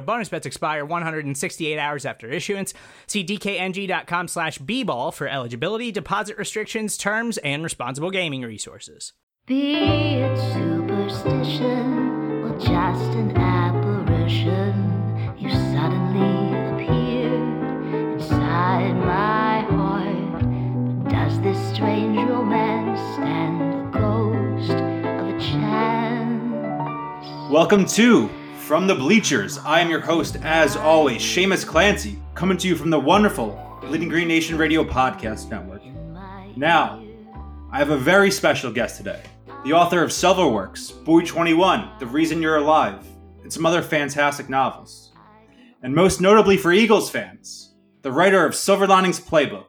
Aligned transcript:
Bonus 0.00 0.28
bets 0.28 0.46
expire 0.46 0.84
168 0.84 1.78
hours 1.78 2.06
after 2.06 2.28
issuance. 2.28 2.72
See 3.06 3.24
dkng.com 3.24 4.28
slash 4.28 4.58
bball 4.58 5.12
for 5.12 5.26
eligibility, 5.26 5.90
deposit 5.90 6.38
restrictions, 6.38 6.96
terms, 6.96 7.38
and 7.38 7.64
responsible 7.64 8.10
gaming 8.10 8.42
resources. 8.42 9.12
Be 9.46 9.74
it 9.74 10.36
superstition 10.52 12.44
or 12.44 12.56
just 12.58 13.10
an 13.16 13.36
apparition, 13.36 15.34
you 15.36 15.50
suddenly 15.50 16.54
appeared 16.70 18.14
inside 18.14 18.94
my 18.94 19.62
heart. 19.62 20.42
But 21.02 21.10
does 21.10 21.40
this 21.40 21.58
strange 21.74 22.16
romance 22.28 23.00
stand 23.14 23.60
a 23.60 23.90
ghost 23.98 24.70
of 24.70 25.28
a 25.28 25.40
chance? 25.40 27.50
Welcome 27.50 27.84
to 27.86 28.30
From 28.70 28.86
the 28.86 28.94
Bleachers. 28.94 29.58
I 29.58 29.80
am 29.80 29.90
your 29.90 29.98
host, 29.98 30.36
as 30.44 30.76
always, 30.76 31.22
Seamus 31.22 31.66
Clancy, 31.66 32.22
coming 32.36 32.56
to 32.58 32.68
you 32.68 32.76
from 32.76 32.88
the 32.90 33.00
wonderful 33.00 33.76
Bleeding 33.80 34.08
Green 34.08 34.28
Nation 34.28 34.56
Radio 34.56 34.84
Podcast 34.84 35.50
Network. 35.50 35.82
Now, 36.56 37.02
I 37.72 37.78
have 37.78 37.90
a 37.90 37.96
very 37.96 38.30
special 38.30 38.70
guest 38.70 38.96
today. 38.96 39.24
The 39.64 39.72
author 39.72 40.04
of 40.04 40.12
Silverworks, 40.12 40.92
Boy 40.92 41.22
21, 41.24 41.98
The 41.98 42.06
Reason 42.06 42.40
You're 42.40 42.58
Alive, 42.58 43.04
and 43.42 43.52
some 43.52 43.66
other 43.66 43.82
fantastic 43.82 44.48
novels. 44.48 45.10
And 45.82 45.92
most 45.92 46.20
notably 46.20 46.56
for 46.56 46.72
Eagles 46.72 47.10
fans, 47.10 47.74
the 48.02 48.12
writer 48.12 48.46
of 48.46 48.54
Silver 48.54 48.86
Linings 48.86 49.18
Playbook, 49.18 49.66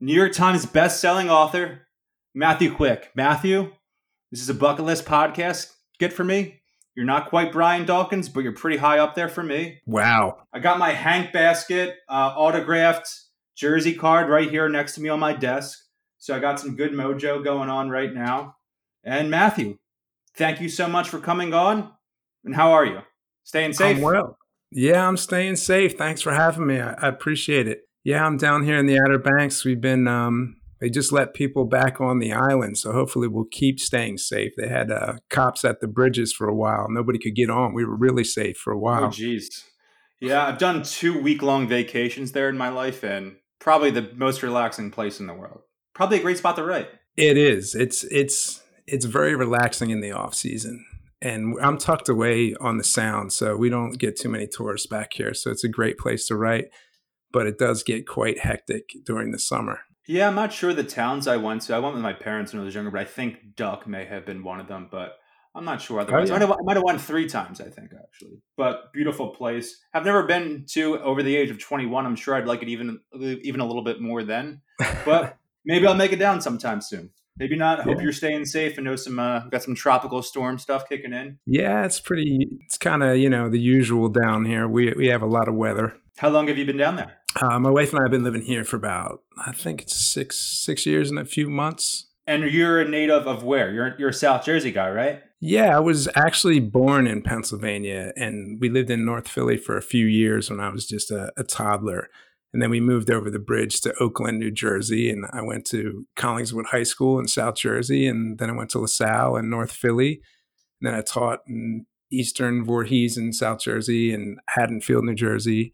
New 0.00 0.14
York 0.14 0.32
Times 0.32 0.64
best-selling 0.64 1.28
author, 1.28 1.86
Matthew 2.34 2.74
Quick. 2.74 3.10
Matthew, 3.14 3.72
this 4.30 4.40
is 4.40 4.48
a 4.48 4.54
bucket 4.54 4.86
list 4.86 5.04
podcast. 5.04 5.70
Get 5.98 6.14
for 6.14 6.24
me. 6.24 6.57
You're 6.98 7.06
not 7.06 7.28
quite 7.28 7.52
Brian 7.52 7.86
Dawkins, 7.86 8.28
but 8.28 8.40
you're 8.40 8.50
pretty 8.50 8.76
high 8.76 8.98
up 8.98 9.14
there 9.14 9.28
for 9.28 9.44
me. 9.44 9.78
Wow. 9.86 10.38
I 10.52 10.58
got 10.58 10.80
my 10.80 10.90
Hank 10.90 11.32
Baskett 11.32 11.94
uh, 12.08 12.34
autographed 12.36 13.08
jersey 13.56 13.94
card 13.94 14.28
right 14.28 14.50
here 14.50 14.68
next 14.68 14.96
to 14.96 15.00
me 15.00 15.08
on 15.08 15.20
my 15.20 15.32
desk. 15.32 15.78
So 16.18 16.34
I 16.34 16.40
got 16.40 16.58
some 16.58 16.74
good 16.74 16.90
mojo 16.90 17.44
going 17.44 17.70
on 17.70 17.88
right 17.88 18.12
now. 18.12 18.56
And 19.04 19.30
Matthew, 19.30 19.78
thank 20.36 20.60
you 20.60 20.68
so 20.68 20.88
much 20.88 21.08
for 21.08 21.20
coming 21.20 21.54
on. 21.54 21.92
And 22.44 22.56
how 22.56 22.72
are 22.72 22.84
you? 22.84 23.02
Staying 23.44 23.74
safe? 23.74 23.98
I'm 23.98 24.02
well. 24.02 24.36
Yeah, 24.72 25.06
I'm 25.06 25.16
staying 25.16 25.54
safe. 25.54 25.96
Thanks 25.96 26.20
for 26.20 26.32
having 26.32 26.66
me. 26.66 26.80
I, 26.80 26.94
I 26.94 27.06
appreciate 27.06 27.68
it. 27.68 27.82
Yeah, 28.02 28.26
I'm 28.26 28.38
down 28.38 28.64
here 28.64 28.76
in 28.76 28.86
the 28.86 28.98
Outer 28.98 29.18
Banks. 29.18 29.64
We've 29.64 29.80
been, 29.80 30.08
um, 30.08 30.57
they 30.80 30.90
just 30.90 31.12
let 31.12 31.34
people 31.34 31.64
back 31.64 32.00
on 32.00 32.18
the 32.18 32.32
island. 32.32 32.78
So 32.78 32.92
hopefully 32.92 33.28
we'll 33.28 33.46
keep 33.50 33.80
staying 33.80 34.18
safe. 34.18 34.52
They 34.56 34.68
had 34.68 34.90
uh, 34.90 35.14
cops 35.28 35.64
at 35.64 35.80
the 35.80 35.88
bridges 35.88 36.32
for 36.32 36.48
a 36.48 36.54
while. 36.54 36.86
Nobody 36.88 37.18
could 37.18 37.34
get 37.34 37.50
on. 37.50 37.74
We 37.74 37.84
were 37.84 37.96
really 37.96 38.24
safe 38.24 38.56
for 38.56 38.72
a 38.72 38.78
while. 38.78 39.04
Oh, 39.04 39.08
jeez. 39.08 39.64
Yeah, 40.20 40.46
I've 40.46 40.58
done 40.58 40.82
two 40.82 41.20
week 41.20 41.42
long 41.42 41.68
vacations 41.68 42.32
there 42.32 42.48
in 42.48 42.58
my 42.58 42.70
life, 42.70 43.04
and 43.04 43.36
probably 43.60 43.90
the 43.90 44.10
most 44.14 44.42
relaxing 44.42 44.90
place 44.90 45.20
in 45.20 45.26
the 45.26 45.34
world. 45.34 45.60
Probably 45.94 46.18
a 46.18 46.22
great 46.22 46.38
spot 46.38 46.56
to 46.56 46.64
write. 46.64 46.88
It 47.16 47.36
is. 47.36 47.74
It's 47.74 48.04
it's 48.04 48.62
it's 48.86 49.04
very 49.04 49.36
relaxing 49.36 49.90
in 49.90 50.00
the 50.00 50.12
off 50.12 50.34
season, 50.34 50.84
and 51.22 51.54
I'm 51.62 51.78
tucked 51.78 52.08
away 52.08 52.54
on 52.60 52.78
the 52.78 52.84
sound, 52.84 53.32
so 53.32 53.56
we 53.56 53.68
don't 53.68 53.98
get 53.98 54.18
too 54.18 54.28
many 54.28 54.48
tourists 54.48 54.86
back 54.88 55.12
here. 55.12 55.34
So 55.34 55.50
it's 55.50 55.64
a 55.64 55.68
great 55.68 55.98
place 55.98 56.26
to 56.26 56.36
write, 56.36 56.66
but 57.32 57.46
it 57.46 57.58
does 57.58 57.84
get 57.84 58.06
quite 58.06 58.40
hectic 58.40 58.90
during 59.04 59.30
the 59.30 59.38
summer. 59.38 59.80
Yeah, 60.08 60.26
I'm 60.26 60.34
not 60.34 60.52
sure 60.52 60.72
the 60.74 60.82
towns 60.82 61.28
I 61.28 61.36
went 61.36 61.62
to. 61.62 61.74
I 61.74 61.78
went 61.78 61.94
with 61.94 62.02
my 62.02 62.14
parents 62.14 62.52
when 62.52 62.62
I 62.62 62.64
was 62.64 62.74
younger, 62.74 62.90
but 62.90 63.00
I 63.00 63.04
think 63.04 63.54
Duck 63.54 63.86
may 63.86 64.06
have 64.06 64.24
been 64.26 64.42
one 64.42 64.58
of 64.58 64.66
them. 64.66 64.88
But 64.90 65.16
I'm 65.54 65.64
not 65.64 65.80
sure 65.82 66.00
otherwise. 66.00 66.30
yeah. 66.30 66.34
I, 66.36 66.38
might 66.38 66.48
have, 66.48 66.56
I 66.58 66.62
might 66.64 66.76
have 66.76 66.82
won 66.84 66.98
three 66.98 67.28
times, 67.28 67.60
I 67.60 67.68
think, 67.68 67.90
actually. 67.92 68.40
But 68.56 68.92
beautiful 68.92 69.28
place. 69.28 69.78
I've 69.92 70.04
never 70.06 70.22
been 70.24 70.64
to 70.70 70.98
over 71.00 71.22
the 71.22 71.36
age 71.36 71.50
of 71.50 71.58
21. 71.58 72.06
I'm 72.06 72.16
sure 72.16 72.34
I'd 72.34 72.46
like 72.46 72.62
it 72.62 72.68
even 72.68 73.00
even 73.20 73.60
a 73.60 73.66
little 73.66 73.84
bit 73.84 74.00
more 74.00 74.24
then. 74.24 74.62
But 75.04 75.36
maybe 75.64 75.86
I'll 75.86 75.94
make 75.94 76.12
it 76.12 76.18
down 76.18 76.40
sometime 76.40 76.80
soon. 76.80 77.10
Maybe 77.36 77.54
not. 77.54 77.80
I 77.80 77.82
Hope 77.84 77.98
Yeah. 77.98 78.02
you're 78.04 78.12
staying 78.12 78.46
safe 78.46 78.78
and 78.78 78.84
know 78.86 78.96
some 78.96 79.18
uh, 79.18 79.40
got 79.50 79.62
some 79.62 79.74
tropical 79.74 80.22
storm 80.22 80.58
stuff 80.58 80.88
kicking 80.88 81.12
in. 81.12 81.38
Yeah, 81.46 81.84
it's 81.84 82.00
pretty. 82.00 82.48
It's 82.64 82.78
kind 82.78 83.02
of 83.02 83.16
you 83.18 83.28
know 83.28 83.48
the 83.50 83.60
usual 83.60 84.08
down 84.08 84.44
here. 84.46 84.66
We 84.66 84.92
we 84.96 85.08
have 85.08 85.22
a 85.22 85.26
lot 85.26 85.48
of 85.48 85.54
weather. 85.54 85.94
How 86.16 86.30
long 86.30 86.48
have 86.48 86.56
you 86.58 86.64
been 86.64 86.78
down 86.78 86.96
there? 86.96 87.17
Uh, 87.36 87.58
my 87.58 87.70
wife 87.70 87.90
and 87.90 88.00
I 88.00 88.02
have 88.02 88.10
been 88.10 88.24
living 88.24 88.42
here 88.42 88.64
for 88.64 88.76
about 88.76 89.22
I 89.44 89.52
think 89.52 89.82
it's 89.82 89.94
six 89.94 90.38
six 90.38 90.86
years 90.86 91.10
and 91.10 91.18
a 91.18 91.24
few 91.24 91.48
months. 91.48 92.06
And 92.26 92.44
you're 92.44 92.80
a 92.80 92.88
native 92.88 93.26
of 93.26 93.42
where? 93.42 93.72
You're 93.72 93.94
you're 93.98 94.10
a 94.10 94.14
South 94.14 94.44
Jersey 94.44 94.72
guy, 94.72 94.90
right? 94.90 95.22
Yeah, 95.40 95.76
I 95.76 95.80
was 95.80 96.08
actually 96.16 96.58
born 96.58 97.06
in 97.06 97.22
Pennsylvania, 97.22 98.12
and 98.16 98.60
we 98.60 98.68
lived 98.68 98.90
in 98.90 99.04
North 99.04 99.28
Philly 99.28 99.56
for 99.56 99.76
a 99.76 99.82
few 99.82 100.04
years 100.04 100.50
when 100.50 100.58
I 100.58 100.68
was 100.70 100.86
just 100.86 101.12
a, 101.12 101.32
a 101.36 101.44
toddler. 101.44 102.08
And 102.52 102.60
then 102.60 102.70
we 102.70 102.80
moved 102.80 103.10
over 103.10 103.30
the 103.30 103.38
bridge 103.38 103.80
to 103.82 103.94
Oaklyn, 104.00 104.38
New 104.38 104.50
Jersey, 104.50 105.10
and 105.10 105.26
I 105.32 105.42
went 105.42 105.64
to 105.66 106.06
Collingswood 106.16 106.66
High 106.66 106.82
School 106.82 107.18
in 107.20 107.28
South 107.28 107.56
Jersey, 107.56 108.06
and 108.06 108.38
then 108.38 108.50
I 108.50 108.54
went 108.54 108.70
to 108.70 108.78
LaSalle 108.78 109.36
in 109.36 109.50
North 109.50 109.70
Philly. 109.70 110.20
And 110.80 110.88
then 110.88 110.94
I 110.94 111.02
taught 111.02 111.40
in 111.46 111.86
Eastern 112.10 112.64
Voorhees 112.64 113.16
in 113.16 113.32
South 113.32 113.60
Jersey 113.60 114.12
and 114.12 114.38
Haddonfield, 114.48 115.04
New 115.04 115.14
Jersey. 115.14 115.72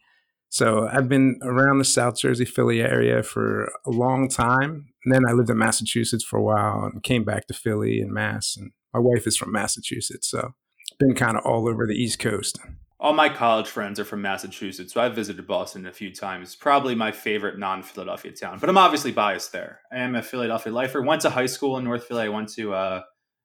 So 0.54 0.88
I've 0.88 1.08
been 1.08 1.40
around 1.42 1.78
the 1.78 1.84
South 1.84 2.16
Jersey, 2.16 2.44
Philly 2.44 2.80
area 2.80 3.24
for 3.24 3.72
a 3.84 3.90
long 3.90 4.28
time. 4.28 4.86
And 5.04 5.12
then 5.12 5.22
I 5.28 5.32
lived 5.32 5.50
in 5.50 5.58
Massachusetts 5.58 6.22
for 6.22 6.38
a 6.38 6.44
while 6.44 6.84
and 6.84 7.02
came 7.02 7.24
back 7.24 7.48
to 7.48 7.54
Philly 7.54 7.98
and 7.98 8.12
Mass. 8.12 8.56
And 8.56 8.70
my 8.92 9.00
wife 9.00 9.26
is 9.26 9.36
from 9.36 9.50
Massachusetts, 9.50 10.30
so 10.30 10.52
been 11.00 11.16
kind 11.16 11.36
of 11.36 11.44
all 11.44 11.68
over 11.68 11.88
the 11.88 12.00
East 12.00 12.20
Coast. 12.20 12.60
All 13.00 13.12
my 13.12 13.30
college 13.30 13.66
friends 13.66 13.98
are 13.98 14.04
from 14.04 14.22
Massachusetts, 14.22 14.94
so 14.94 15.00
I've 15.00 15.16
visited 15.16 15.44
Boston 15.44 15.86
a 15.86 15.92
few 15.92 16.14
times. 16.14 16.54
Probably 16.54 16.94
my 16.94 17.10
favorite 17.10 17.58
non-Philadelphia 17.58 18.30
town, 18.30 18.60
but 18.60 18.68
I'm 18.68 18.78
obviously 18.78 19.10
biased 19.10 19.50
there. 19.50 19.80
I 19.92 19.98
am 19.98 20.14
a 20.14 20.22
Philadelphia 20.22 20.72
lifer. 20.72 21.02
Went 21.02 21.22
to 21.22 21.30
high 21.30 21.46
school 21.46 21.78
in 21.78 21.84
North 21.84 22.04
Philly. 22.04 22.26
I 22.26 22.28
went 22.28 22.50
to 22.50 22.74
uh, 22.74 23.02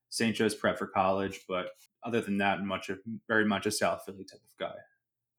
St. 0.10 0.36
Joe's 0.36 0.54
Prep 0.54 0.78
for 0.78 0.86
college, 0.86 1.40
but 1.50 1.70
other 2.06 2.22
than 2.22 2.38
that, 2.38 2.64
much 2.64 2.90
of, 2.90 3.00
very 3.28 3.46
much 3.46 3.66
a 3.66 3.72
South 3.72 4.04
Philly 4.06 4.26
type 4.26 4.42
of 4.42 4.60
guy. 4.60 4.76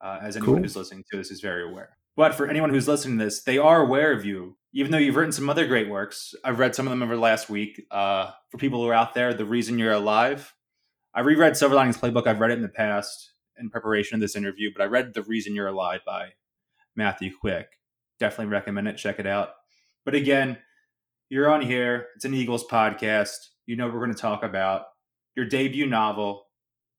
Uh, 0.00 0.18
as 0.22 0.36
anyone 0.36 0.56
Cool. 0.56 0.62
who's 0.62 0.76
listening 0.76 1.04
to 1.10 1.16
this 1.18 1.30
is 1.30 1.40
very 1.40 1.68
aware. 1.68 1.96
But 2.16 2.34
for 2.34 2.46
anyone 2.48 2.70
who's 2.70 2.88
listening 2.88 3.18
to 3.18 3.24
this, 3.24 3.42
they 3.42 3.58
are 3.58 3.82
aware 3.82 4.12
of 4.12 4.24
you, 4.24 4.56
even 4.72 4.90
though 4.92 4.98
you've 4.98 5.16
written 5.16 5.32
some 5.32 5.48
other 5.50 5.66
great 5.66 5.88
works. 5.88 6.34
I've 6.44 6.58
read 6.58 6.74
some 6.74 6.86
of 6.86 6.90
them 6.90 7.02
over 7.02 7.14
the 7.14 7.20
last 7.20 7.48
week. 7.50 7.86
Uh, 7.90 8.30
for 8.50 8.58
people 8.58 8.82
who 8.82 8.88
are 8.88 8.94
out 8.94 9.14
there, 9.14 9.32
The 9.34 9.44
Reason 9.44 9.78
You're 9.78 9.92
Alive. 9.92 10.54
I 11.14 11.20
reread 11.20 11.56
Silver 11.56 11.74
Linings 11.74 11.98
Playbook. 11.98 12.26
I've 12.26 12.40
read 12.40 12.50
it 12.50 12.54
in 12.54 12.62
the 12.62 12.68
past 12.68 13.32
in 13.58 13.68
preparation 13.70 14.14
of 14.14 14.20
this 14.20 14.36
interview, 14.36 14.70
but 14.74 14.82
I 14.82 14.86
read 14.86 15.12
The 15.14 15.22
Reason 15.22 15.54
You're 15.54 15.66
Alive 15.68 16.00
by 16.06 16.30
Matthew 16.96 17.30
Quick. 17.38 17.68
Definitely 18.18 18.52
recommend 18.52 18.88
it. 18.88 18.96
Check 18.96 19.18
it 19.18 19.26
out. 19.26 19.50
But 20.04 20.14
again, 20.14 20.58
you're 21.28 21.50
on 21.52 21.60
here. 21.62 22.08
It's 22.16 22.24
an 22.24 22.34
Eagles 22.34 22.64
podcast. 22.66 23.36
You 23.66 23.76
know 23.76 23.84
what 23.86 23.94
we're 23.94 24.00
going 24.04 24.14
to 24.14 24.20
talk 24.20 24.42
about 24.42 24.86
your 25.36 25.46
debut 25.46 25.86
novel, 25.86 26.46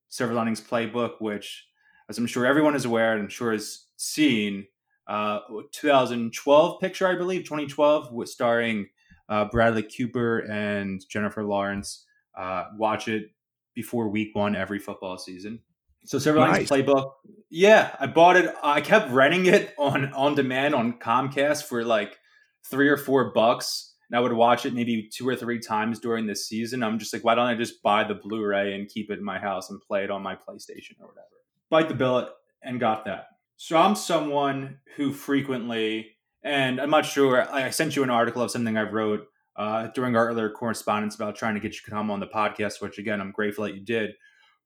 Silver 0.07 0.33
Linings 0.33 0.61
Playbook, 0.61 1.15
which, 1.19 1.65
as 2.11 2.17
I'm 2.17 2.27
sure 2.27 2.45
everyone 2.45 2.75
is 2.75 2.83
aware 2.83 3.13
and 3.13 3.23
I'm 3.23 3.29
sure 3.29 3.53
has 3.53 3.85
seen, 3.95 4.67
uh, 5.07 5.39
2012 5.71 6.79
picture, 6.81 7.07
I 7.07 7.15
believe, 7.15 7.45
2012, 7.45 8.11
with 8.11 8.27
starring 8.27 8.89
uh, 9.29 9.45
Bradley 9.45 9.83
Cooper 9.83 10.39
and 10.39 11.01
Jennifer 11.09 11.43
Lawrence. 11.43 12.05
Uh, 12.37 12.65
watch 12.77 13.07
it 13.07 13.31
before 13.75 14.09
week 14.09 14.35
one 14.35 14.57
every 14.57 14.77
football 14.77 15.17
season. 15.17 15.59
So 16.03 16.19
Silver 16.19 16.39
Linings 16.39 16.69
Nice. 16.69 16.81
Playbook, 16.81 17.11
yeah, 17.49 17.95
I 17.97 18.07
bought 18.07 18.35
it. 18.35 18.53
I 18.61 18.81
kept 18.81 19.09
renting 19.11 19.45
it 19.45 19.73
on 19.77 20.11
on 20.13 20.35
demand 20.35 20.75
on 20.75 20.99
Comcast 20.99 21.65
for 21.65 21.85
like 21.85 22.17
three 22.65 22.89
or 22.89 22.97
four 22.97 23.31
bucks 23.33 23.93
and 24.09 24.17
I 24.17 24.19
would 24.19 24.33
watch 24.33 24.65
it 24.65 24.73
maybe 24.73 25.07
two 25.09 25.25
or 25.27 25.37
three 25.37 25.59
times 25.59 25.99
during 25.99 26.27
the 26.27 26.35
season. 26.35 26.83
I'm 26.83 26.99
just 26.99 27.13
like, 27.13 27.23
why 27.23 27.35
don't 27.35 27.47
I 27.47 27.55
just 27.55 27.81
buy 27.81 28.03
the 28.03 28.15
Blu-ray 28.15 28.73
and 28.75 28.89
keep 28.89 29.09
it 29.09 29.19
in 29.19 29.23
my 29.23 29.39
house 29.39 29.69
and 29.69 29.79
play 29.79 30.03
it 30.03 30.11
on 30.11 30.21
my 30.21 30.35
PlayStation 30.35 30.99
or 30.99 31.07
whatever? 31.07 31.40
Bite 31.71 31.87
the 31.87 31.95
billet 31.95 32.29
and 32.61 32.79
got 32.79 33.05
that. 33.05 33.25
So 33.57 33.77
I'm 33.77 33.95
someone 33.95 34.77
who 34.95 35.11
frequently, 35.11 36.11
and 36.43 36.79
I'm 36.79 36.91
not 36.91 37.05
sure. 37.05 37.51
I 37.51 37.71
sent 37.71 37.95
you 37.95 38.03
an 38.03 38.11
article 38.11 38.43
of 38.43 38.51
something 38.51 38.77
I 38.77 38.83
wrote 38.83 39.25
uh, 39.55 39.87
during 39.95 40.15
our 40.15 40.27
earlier 40.27 40.51
correspondence 40.51 41.15
about 41.15 41.35
trying 41.35 41.55
to 41.55 41.59
get 41.59 41.73
you 41.73 41.79
to 41.83 41.89
come 41.89 42.11
on 42.11 42.19
the 42.19 42.27
podcast, 42.27 42.81
which 42.81 42.99
again 42.99 43.19
I'm 43.19 43.31
grateful 43.31 43.63
that 43.63 43.73
you 43.73 43.81
did. 43.81 44.11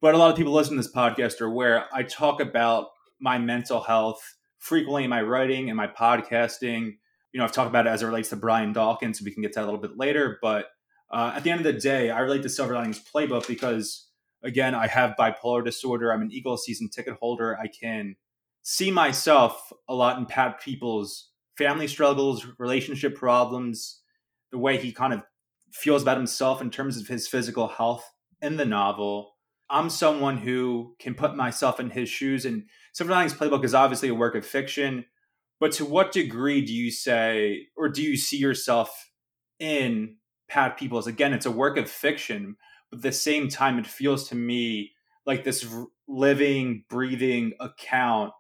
But 0.02 0.16
a 0.16 0.18
lot 0.18 0.32
of 0.32 0.36
people 0.36 0.52
listening 0.52 0.82
to 0.82 0.84
this 0.84 0.94
podcast 0.94 1.40
are 1.40 1.46
aware 1.46 1.86
I 1.94 2.04
talk 2.04 2.42
about 2.42 2.88
my 3.22 3.38
mental 3.38 3.80
health 3.80 4.36
frequently 4.58 5.06
in 5.06 5.10
my 5.10 5.22
writing 5.22 5.70
and 5.70 5.78
my 5.78 5.88
podcasting 5.88 6.96
you 7.36 7.40
know, 7.40 7.44
I've 7.44 7.52
talked 7.52 7.68
about 7.68 7.86
it 7.86 7.90
as 7.90 8.02
it 8.02 8.06
relates 8.06 8.30
to 8.30 8.38
Brian 8.38 8.72
Dawkins, 8.72 9.20
so 9.20 9.26
we 9.26 9.32
can 9.32 9.42
get 9.42 9.52
to 9.52 9.60
that 9.60 9.66
a 9.66 9.70
little 9.70 9.82
bit 9.82 9.98
later. 9.98 10.40
But 10.42 10.68
uh, 11.12 11.34
at 11.36 11.44
the 11.44 11.52
end 11.52 11.60
of 11.60 11.66
the 11.66 11.78
day, 11.78 12.10
I 12.10 12.20
relate 12.22 12.44
to 12.44 12.50
Silver 12.50 12.76
Linings 12.76 13.04
Playbook 13.14 13.46
because, 13.46 14.05
again, 14.46 14.76
I 14.76 14.88
have 14.88 15.16
bipolar 15.20 15.64
disorder. 15.64 16.12
I'm 16.12 16.22
an 16.22 16.32
Eagles 16.32 16.64
season 16.66 16.90
ticket 16.90 17.16
holder. 17.16 17.58
I 17.60 17.68
can 17.68 18.16
see 18.64 18.92
myself 18.92 19.74
a 19.88 19.94
lot 19.94 20.18
in 20.18 20.26
Pat 20.26 20.62
Peoples' 20.62 21.30
family 21.58 21.88
struggles, 21.88 22.48
relationship 22.58 23.16
problems, 23.16 24.02
the 24.52 24.58
way 24.58 24.78
he 24.78 24.92
kind 24.92 25.14
of 25.14 25.24
feels 25.72 26.02
about 26.02 26.18
himself 26.18 26.62
in 26.62 26.70
terms 26.70 27.00
of 27.00 27.08
his 27.08 27.28
physical 27.28 27.68
health 27.68 28.10
in 28.42 28.58
the 28.58 28.66
novel. 28.66 29.34
I'm 29.70 29.90
someone 29.90 30.38
who 30.38 30.96
can 31.00 31.16
put 31.16 31.36
myself 31.36 31.80
in 31.80 31.90
his 31.90 32.08
shoes, 32.08 32.46
and 32.46 32.64
Silver 32.94 33.12
Linings 33.12 33.34
Playbook 33.34 33.66
is 33.66 33.74
obviously 33.74 34.10
a 34.10 34.16
work 34.16 34.36
of 34.36 34.46
fiction 34.46 35.06
but 35.60 35.72
to 35.74 35.86
what 35.86 36.12
degree 36.12 36.62
do 36.62 36.74
you 36.74 36.92
say, 36.92 37.68
or 37.78 37.90
do 37.90 38.02
you 38.02 38.18
see 38.18 38.38
yourself 38.38 39.10
in 39.60 40.18
Pat 40.50 40.78
Peoples? 40.78 41.08
Again, 41.08 41.34
it's 41.34 41.46
a 41.46 41.52
work 41.52 41.78
of 41.78 41.90
fiction, 41.90 42.58
but 42.90 42.98
at 42.98 43.04
the 43.04 43.12
same 43.12 43.50
time, 43.50 43.80
it 43.80 43.88
feels 43.88 44.30
to 44.30 44.36
me 44.36 44.92
like 45.26 45.44
this 45.44 45.66
living, 46.08 46.84
breathing 46.90 47.54
account 47.60 48.32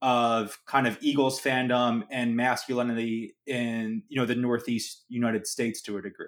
of 0.00 0.58
kind 0.66 0.86
of 0.86 0.96
Eagles 1.00 1.40
fandom 1.40 2.04
and 2.10 2.36
masculinity 2.36 3.34
in 3.46 4.02
you 4.08 4.18
know 4.20 4.26
the 4.26 4.34
Northeast 4.34 5.04
United 5.08 5.46
States 5.46 5.82
to 5.82 5.96
a 5.96 6.02
degree. 6.02 6.26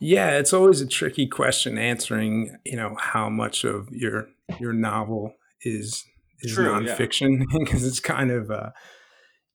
Yeah, 0.00 0.36
it's 0.36 0.52
always 0.52 0.82
a 0.82 0.86
tricky 0.86 1.26
question 1.26 1.78
answering. 1.78 2.56
You 2.64 2.76
know 2.76 2.96
how 2.98 3.30
much 3.30 3.64
of 3.64 3.88
your 3.90 4.28
your 4.60 4.72
novel 4.72 5.32
is 5.62 6.04
is 6.40 6.54
True, 6.54 6.66
nonfiction 6.66 7.44
because 7.58 7.82
yeah. 7.82 7.88
it's 7.88 8.00
kind 8.00 8.30
of 8.30 8.50
uh, 8.50 8.70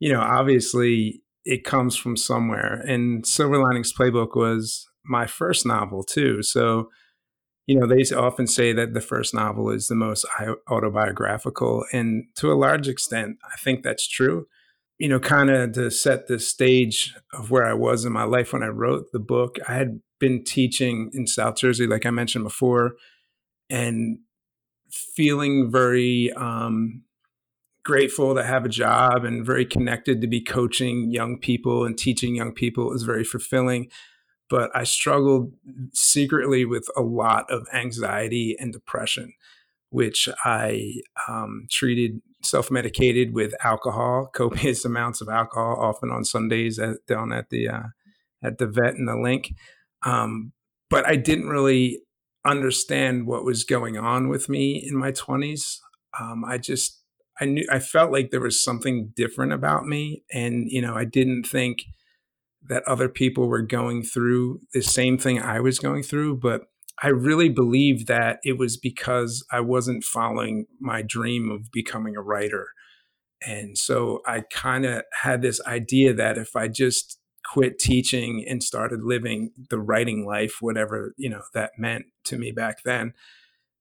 you 0.01 0.11
know, 0.11 0.19
obviously 0.19 1.21
it 1.45 1.63
comes 1.63 1.95
from 1.95 2.17
somewhere. 2.17 2.83
And 2.87 3.25
Silver 3.25 3.59
Linings 3.59 3.93
Playbook 3.93 4.35
was 4.35 4.89
my 5.05 5.27
first 5.27 5.65
novel 5.65 6.03
too. 6.03 6.43
So, 6.43 6.89
you 7.71 7.79
know, 7.79 7.87
they 7.87 8.03
often 8.13 8.47
say 8.47 8.73
that 8.73 8.93
the 8.93 8.99
first 8.99 9.33
novel 9.33 9.69
is 9.69 9.87
the 9.87 9.95
most 9.95 10.25
autobiographical. 10.69 11.85
And 11.93 12.25
to 12.35 12.51
a 12.51 12.59
large 12.59 12.89
extent, 12.89 13.37
I 13.45 13.55
think 13.55 13.81
that's 13.81 14.05
true. 14.05 14.47
You 14.99 15.07
know, 15.07 15.21
kind 15.21 15.49
of 15.49 15.71
to 15.75 15.89
set 15.89 16.27
the 16.27 16.37
stage 16.37 17.15
of 17.31 17.49
where 17.49 17.65
I 17.65 17.73
was 17.73 18.03
in 18.03 18.11
my 18.11 18.25
life 18.25 18.51
when 18.51 18.61
I 18.61 18.67
wrote 18.67 19.13
the 19.13 19.19
book, 19.19 19.55
I 19.69 19.75
had 19.75 20.01
been 20.19 20.43
teaching 20.43 21.11
in 21.13 21.27
South 21.27 21.55
Jersey, 21.55 21.87
like 21.87 22.05
I 22.05 22.09
mentioned 22.09 22.43
before, 22.43 22.95
and 23.69 24.19
feeling 24.91 25.71
very 25.71 26.29
um, 26.33 27.03
grateful 27.85 28.35
to 28.35 28.43
have 28.43 28.65
a 28.65 28.69
job 28.69 29.23
and 29.23 29.45
very 29.45 29.65
connected 29.65 30.19
to 30.19 30.27
be 30.27 30.41
coaching 30.41 31.09
young 31.09 31.39
people 31.39 31.85
and 31.85 31.97
teaching 31.97 32.35
young 32.35 32.51
people 32.51 32.91
is 32.91 33.03
very 33.03 33.23
fulfilling. 33.23 33.89
But 34.51 34.69
I 34.75 34.83
struggled 34.83 35.53
secretly 35.93 36.65
with 36.65 36.85
a 36.97 37.01
lot 37.01 37.49
of 37.49 37.65
anxiety 37.73 38.57
and 38.59 38.73
depression, 38.73 39.31
which 39.91 40.27
I 40.43 40.95
um, 41.29 41.67
treated 41.71 42.21
self 42.43 42.69
medicated 42.69 43.33
with 43.33 43.53
alcohol, 43.63 44.29
copious 44.35 44.83
amounts 44.83 45.21
of 45.21 45.29
alcohol, 45.29 45.77
often 45.79 46.11
on 46.11 46.25
Sundays 46.25 46.79
at, 46.79 46.97
down 47.07 47.31
at 47.31 47.49
the 47.49 47.69
uh, 47.69 47.83
at 48.43 48.57
the 48.57 48.67
vet 48.67 48.95
and 48.95 49.07
the 49.07 49.15
Linc. 49.15 49.53
Um, 50.03 50.51
but 50.89 51.07
I 51.07 51.15
didn't 51.15 51.47
really 51.47 52.01
understand 52.45 53.27
what 53.27 53.45
was 53.45 53.63
going 53.63 53.97
on 53.97 54.27
with 54.27 54.49
me 54.49 54.85
in 54.85 54.97
my 54.97 55.13
20s. 55.13 55.77
Um, 56.19 56.43
I 56.43 56.57
just 56.57 56.99
I 57.39 57.45
knew 57.45 57.65
I 57.71 57.79
felt 57.79 58.11
like 58.11 58.31
there 58.31 58.41
was 58.41 58.61
something 58.61 59.13
different 59.15 59.53
about 59.53 59.85
me, 59.85 60.23
and 60.33 60.69
you 60.69 60.81
know, 60.81 60.95
I 60.95 61.05
didn't 61.05 61.43
think 61.43 61.85
that 62.67 62.83
other 62.87 63.09
people 63.09 63.47
were 63.47 63.61
going 63.61 64.03
through 64.03 64.59
the 64.73 64.81
same 64.81 65.17
thing 65.17 65.41
I 65.41 65.59
was 65.59 65.79
going 65.79 66.03
through, 66.03 66.37
but 66.37 66.61
I 67.03 67.07
really 67.07 67.49
believed 67.49 68.07
that 68.07 68.39
it 68.43 68.57
was 68.57 68.77
because 68.77 69.45
I 69.51 69.59
wasn't 69.61 70.03
following 70.03 70.67
my 70.79 71.01
dream 71.01 71.49
of 71.49 71.71
becoming 71.71 72.15
a 72.15 72.21
writer. 72.21 72.67
And 73.41 73.75
so 73.75 74.21
I 74.27 74.43
kind 74.51 74.85
of 74.85 75.03
had 75.23 75.41
this 75.41 75.59
idea 75.65 76.13
that 76.13 76.37
if 76.37 76.55
I 76.55 76.67
just 76.67 77.19
quit 77.43 77.79
teaching 77.79 78.45
and 78.47 78.61
started 78.61 79.03
living 79.03 79.51
the 79.71 79.79
writing 79.79 80.27
life, 80.27 80.57
whatever, 80.61 81.15
you 81.17 81.29
know, 81.29 81.41
that 81.55 81.71
meant 81.77 82.05
to 82.25 82.37
me 82.37 82.51
back 82.51 82.83
then, 82.83 83.13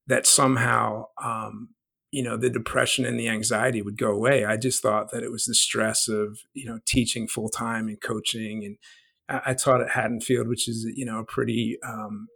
that 0.07 0.25
somehow 0.25 1.05
um, 1.23 1.69
you 2.11 2.21
know 2.21 2.37
the 2.37 2.49
depression 2.49 3.05
and 3.05 3.19
the 3.19 3.27
anxiety 3.27 3.81
would 3.81 3.97
go 3.97 4.11
away 4.11 4.45
i 4.45 4.57
just 4.57 4.81
thought 4.81 5.11
that 5.11 5.23
it 5.23 5.31
was 5.31 5.45
the 5.45 5.55
stress 5.55 6.07
of 6.07 6.39
you 6.53 6.65
know 6.65 6.79
teaching 6.85 7.27
full 7.27 7.49
time 7.49 7.87
and 7.87 8.01
coaching 8.01 8.63
and 8.63 8.77
I, 9.29 9.51
I, 9.51 9.53
taught 9.53 9.81
at 9.81 9.91
haddonfield 9.91 10.47
which 10.47 10.67
is 10.67 10.85
you 10.95 11.05
know 11.05 11.19
a 11.19 11.25
pretty 11.25 11.77
um, 11.87 12.27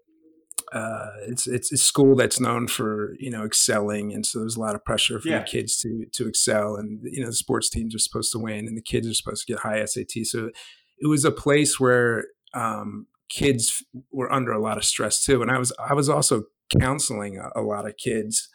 uh, 0.73 1.07
it's 1.27 1.47
it's 1.47 1.71
a 1.71 1.77
school 1.77 2.15
that's 2.15 2.39
known 2.39 2.67
for 2.67 3.13
you 3.19 3.29
know 3.29 3.45
excelling 3.45 4.13
and 4.13 4.25
so 4.25 4.39
there's 4.39 4.55
a 4.55 4.61
lot 4.61 4.75
of 4.75 4.83
pressure 4.83 5.19
for 5.19 5.29
yeah. 5.29 5.39
the 5.39 5.45
kids 5.45 5.77
to 5.77 6.05
to 6.13 6.27
excel 6.27 6.75
and 6.75 7.01
you 7.03 7.21
know 7.21 7.27
the 7.27 7.33
sports 7.33 7.69
teams 7.69 7.93
are 7.93 7.99
supposed 7.99 8.31
to 8.31 8.39
win 8.39 8.67
and 8.67 8.77
the 8.77 8.81
kids 8.81 9.07
are 9.07 9.13
supposed 9.13 9.45
to 9.45 9.53
get 9.53 9.61
high 9.61 9.83
sat 9.85 10.09
so 10.23 10.49
it 10.97 11.07
was 11.07 11.25
a 11.25 11.31
place 11.31 11.79
where 11.79 12.25
um, 12.53 13.07
kids 13.29 13.83
were 14.11 14.31
under 14.31 14.51
a 14.51 14.61
lot 14.61 14.77
of 14.77 14.85
stress 14.85 15.23
too 15.23 15.41
and 15.41 15.51
i 15.51 15.57
was 15.57 15.71
i 15.87 15.93
was 15.93 16.09
also 16.09 16.43
counseling 16.79 17.37
a, 17.37 17.59
a 17.59 17.61
lot 17.61 17.87
of 17.87 17.95
kids 17.97 18.49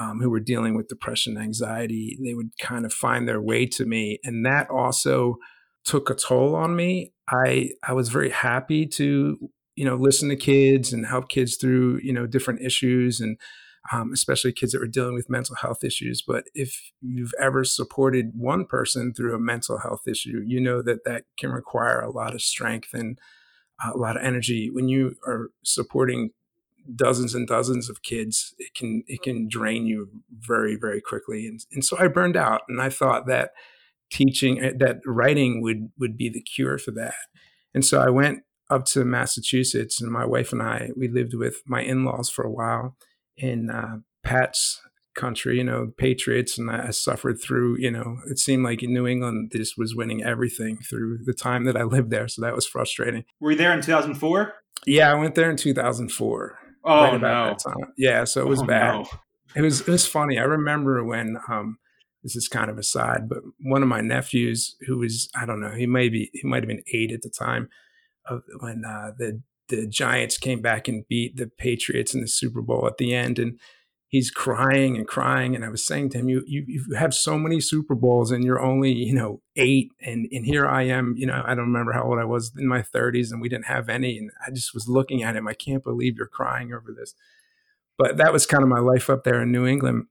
um, 0.00 0.20
who 0.20 0.30
were 0.30 0.40
dealing 0.40 0.74
with 0.76 0.88
depression, 0.88 1.36
and 1.36 1.44
anxiety, 1.44 2.18
they 2.24 2.34
would 2.34 2.50
kind 2.60 2.84
of 2.84 2.92
find 2.92 3.28
their 3.28 3.40
way 3.40 3.66
to 3.66 3.84
me, 3.84 4.18
and 4.24 4.44
that 4.46 4.70
also 4.70 5.36
took 5.84 6.10
a 6.10 6.14
toll 6.14 6.54
on 6.54 6.76
me. 6.76 7.12
I 7.28 7.70
I 7.86 7.92
was 7.92 8.08
very 8.08 8.30
happy 8.30 8.86
to 8.86 9.50
you 9.76 9.84
know 9.84 9.96
listen 9.96 10.28
to 10.28 10.36
kids 10.36 10.92
and 10.92 11.06
help 11.06 11.28
kids 11.28 11.56
through 11.56 12.00
you 12.02 12.12
know 12.12 12.26
different 12.26 12.62
issues 12.62 13.20
and 13.20 13.38
um, 13.90 14.12
especially 14.12 14.52
kids 14.52 14.72
that 14.72 14.80
were 14.80 14.86
dealing 14.86 15.14
with 15.14 15.30
mental 15.30 15.56
health 15.56 15.82
issues. 15.82 16.22
But 16.24 16.44
if 16.54 16.92
you've 17.00 17.34
ever 17.40 17.64
supported 17.64 18.30
one 18.34 18.64
person 18.64 19.12
through 19.12 19.34
a 19.34 19.40
mental 19.40 19.78
health 19.78 20.02
issue, 20.06 20.42
you 20.46 20.60
know 20.60 20.82
that 20.82 21.04
that 21.04 21.24
can 21.38 21.50
require 21.50 22.00
a 22.00 22.10
lot 22.10 22.34
of 22.34 22.42
strength 22.42 22.90
and 22.92 23.18
a 23.84 23.96
lot 23.96 24.16
of 24.16 24.22
energy. 24.22 24.70
When 24.70 24.88
you 24.88 25.16
are 25.26 25.48
supporting 25.64 26.30
dozens 26.94 27.34
and 27.34 27.46
dozens 27.46 27.88
of 27.88 28.02
kids, 28.02 28.54
it 28.58 28.74
can 28.74 29.02
it 29.06 29.22
can 29.22 29.48
drain 29.48 29.86
you 29.86 30.08
very 30.30 30.76
very 30.76 31.00
quickly. 31.00 31.46
And 31.46 31.60
and 31.72 31.84
so 31.84 31.96
I 31.98 32.08
burned 32.08 32.36
out, 32.36 32.62
and 32.68 32.80
I 32.80 32.88
thought 32.88 33.26
that 33.26 33.50
teaching 34.10 34.62
eh, 34.62 34.72
that 34.78 34.98
writing 35.06 35.62
would 35.62 35.90
would 35.98 36.16
be 36.16 36.28
the 36.28 36.42
cure 36.42 36.78
for 36.78 36.90
that. 36.92 37.14
And 37.74 37.84
so 37.84 38.00
I 38.00 38.10
went 38.10 38.40
up 38.70 38.84
to 38.86 39.04
Massachusetts, 39.04 40.00
and 40.00 40.10
my 40.10 40.24
wife 40.24 40.52
and 40.52 40.62
I 40.62 40.90
we 40.96 41.08
lived 41.08 41.34
with 41.34 41.62
my 41.66 41.82
in 41.82 42.04
laws 42.04 42.30
for 42.30 42.44
a 42.44 42.50
while 42.50 42.96
in 43.36 43.70
uh, 43.70 43.98
Pat's 44.22 44.80
country, 45.14 45.58
you 45.58 45.64
know, 45.64 45.92
Patriots, 45.96 46.58
and 46.58 46.70
I 46.70 46.90
suffered 46.90 47.40
through, 47.40 47.76
you 47.78 47.90
know, 47.90 48.18
it 48.30 48.38
seemed 48.38 48.64
like 48.64 48.82
in 48.82 48.92
New 48.92 49.06
England 49.06 49.50
this 49.52 49.76
was 49.76 49.94
winning 49.94 50.22
everything 50.22 50.78
through 50.78 51.18
the 51.24 51.34
time 51.34 51.64
that 51.64 51.76
I 51.76 51.82
lived 51.82 52.10
there. 52.10 52.28
So 52.28 52.42
that 52.42 52.54
was 52.54 52.66
frustrating. 52.66 53.24
Were 53.40 53.52
you 53.52 53.58
there 53.58 53.72
in 53.72 53.82
2004? 53.82 54.54
Yeah, 54.86 55.12
I 55.12 55.14
went 55.14 55.34
there 55.34 55.50
in 55.50 55.56
2004. 55.56 56.58
Oh 56.84 57.02
right 57.02 57.20
no! 57.20 57.56
Yeah, 57.96 58.24
so 58.24 58.40
it 58.40 58.48
was 58.48 58.62
oh, 58.62 58.66
bad. 58.66 58.94
No. 58.94 59.08
It 59.54 59.62
was 59.62 59.80
it 59.82 59.88
was 59.88 60.06
funny. 60.06 60.38
I 60.38 60.44
remember 60.44 61.04
when 61.04 61.38
um, 61.48 61.78
this 62.22 62.36
is 62.36 62.48
kind 62.48 62.70
of 62.70 62.78
a 62.78 62.82
side, 62.82 63.28
but 63.28 63.38
one 63.60 63.82
of 63.82 63.88
my 63.88 64.00
nephews, 64.00 64.76
who 64.86 64.98
was 64.98 65.28
I 65.34 65.46
don't 65.46 65.60
know, 65.60 65.72
he 65.72 65.86
may 65.86 66.08
be 66.08 66.30
he 66.32 66.46
might 66.46 66.62
have 66.62 66.68
been 66.68 66.82
eight 66.92 67.12
at 67.12 67.22
the 67.22 67.30
time, 67.30 67.68
of 68.26 68.42
when 68.60 68.84
uh, 68.86 69.12
the 69.16 69.42
the 69.68 69.86
Giants 69.86 70.38
came 70.38 70.60
back 70.60 70.88
and 70.88 71.06
beat 71.08 71.36
the 71.36 71.46
Patriots 71.46 72.14
in 72.14 72.20
the 72.20 72.28
Super 72.28 72.62
Bowl 72.62 72.86
at 72.86 72.98
the 72.98 73.14
end, 73.14 73.38
and 73.38 73.58
he's 74.12 74.30
crying 74.30 74.94
and 74.94 75.08
crying. 75.08 75.56
And 75.56 75.64
I 75.64 75.70
was 75.70 75.84
saying 75.84 76.10
to 76.10 76.18
him, 76.18 76.28
you, 76.28 76.44
you, 76.46 76.64
you 76.68 76.94
have 76.96 77.14
so 77.14 77.38
many 77.38 77.62
Super 77.62 77.94
Bowls 77.94 78.30
and 78.30 78.44
you're 78.44 78.60
only, 78.60 78.92
you 78.92 79.14
know, 79.14 79.40
eight. 79.56 79.90
And, 80.02 80.28
and 80.30 80.44
here 80.44 80.66
I 80.66 80.82
am, 80.82 81.14
you 81.16 81.26
know, 81.26 81.42
I 81.46 81.54
don't 81.54 81.72
remember 81.72 81.92
how 81.92 82.02
old 82.02 82.18
I 82.18 82.26
was 82.26 82.52
in 82.56 82.68
my 82.68 82.82
thirties 82.82 83.32
and 83.32 83.40
we 83.40 83.48
didn't 83.48 83.66
have 83.66 83.88
any. 83.88 84.18
And 84.18 84.30
I 84.46 84.50
just 84.50 84.74
was 84.74 84.86
looking 84.86 85.22
at 85.22 85.34
him. 85.34 85.48
I 85.48 85.54
can't 85.54 85.82
believe 85.82 86.18
you're 86.18 86.26
crying 86.26 86.74
over 86.74 86.92
this. 86.92 87.14
But 87.96 88.18
that 88.18 88.34
was 88.34 88.44
kind 88.44 88.62
of 88.62 88.68
my 88.68 88.80
life 88.80 89.08
up 89.08 89.24
there 89.24 89.40
in 89.40 89.50
New 89.50 89.66
England. 89.66 90.04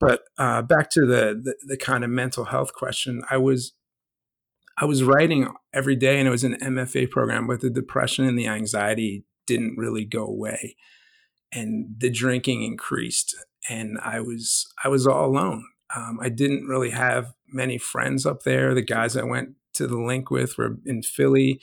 But 0.00 0.22
uh, 0.38 0.62
back 0.62 0.88
to 0.92 1.02
the, 1.02 1.38
the, 1.42 1.54
the 1.66 1.76
kind 1.76 2.04
of 2.04 2.10
mental 2.10 2.46
health 2.46 2.72
question, 2.72 3.20
I 3.28 3.36
was 3.36 3.74
I 4.78 4.86
was 4.86 5.02
writing 5.02 5.52
every 5.74 5.96
day 5.96 6.18
and 6.18 6.26
it 6.26 6.30
was 6.30 6.44
an 6.44 6.56
MFA 6.56 7.10
program, 7.10 7.46
but 7.46 7.60
the 7.60 7.68
depression 7.68 8.24
and 8.24 8.38
the 8.38 8.46
anxiety 8.46 9.26
didn't 9.46 9.76
really 9.76 10.06
go 10.06 10.24
away. 10.24 10.76
And 11.52 11.94
the 11.98 12.10
drinking 12.10 12.62
increased 12.62 13.36
and 13.68 13.98
I 14.02 14.20
was 14.20 14.66
I 14.84 14.88
was 14.88 15.06
all 15.06 15.26
alone. 15.26 15.64
Um, 15.94 16.18
I 16.22 16.28
didn't 16.28 16.66
really 16.66 16.90
have 16.90 17.34
many 17.48 17.78
friends 17.78 18.24
up 18.24 18.42
there. 18.42 18.74
The 18.74 18.82
guys 18.82 19.16
I 19.16 19.24
went 19.24 19.50
to 19.74 19.86
the 19.86 19.98
Linc 19.98 20.30
with 20.30 20.56
were 20.56 20.78
in 20.86 21.02
Philly. 21.02 21.60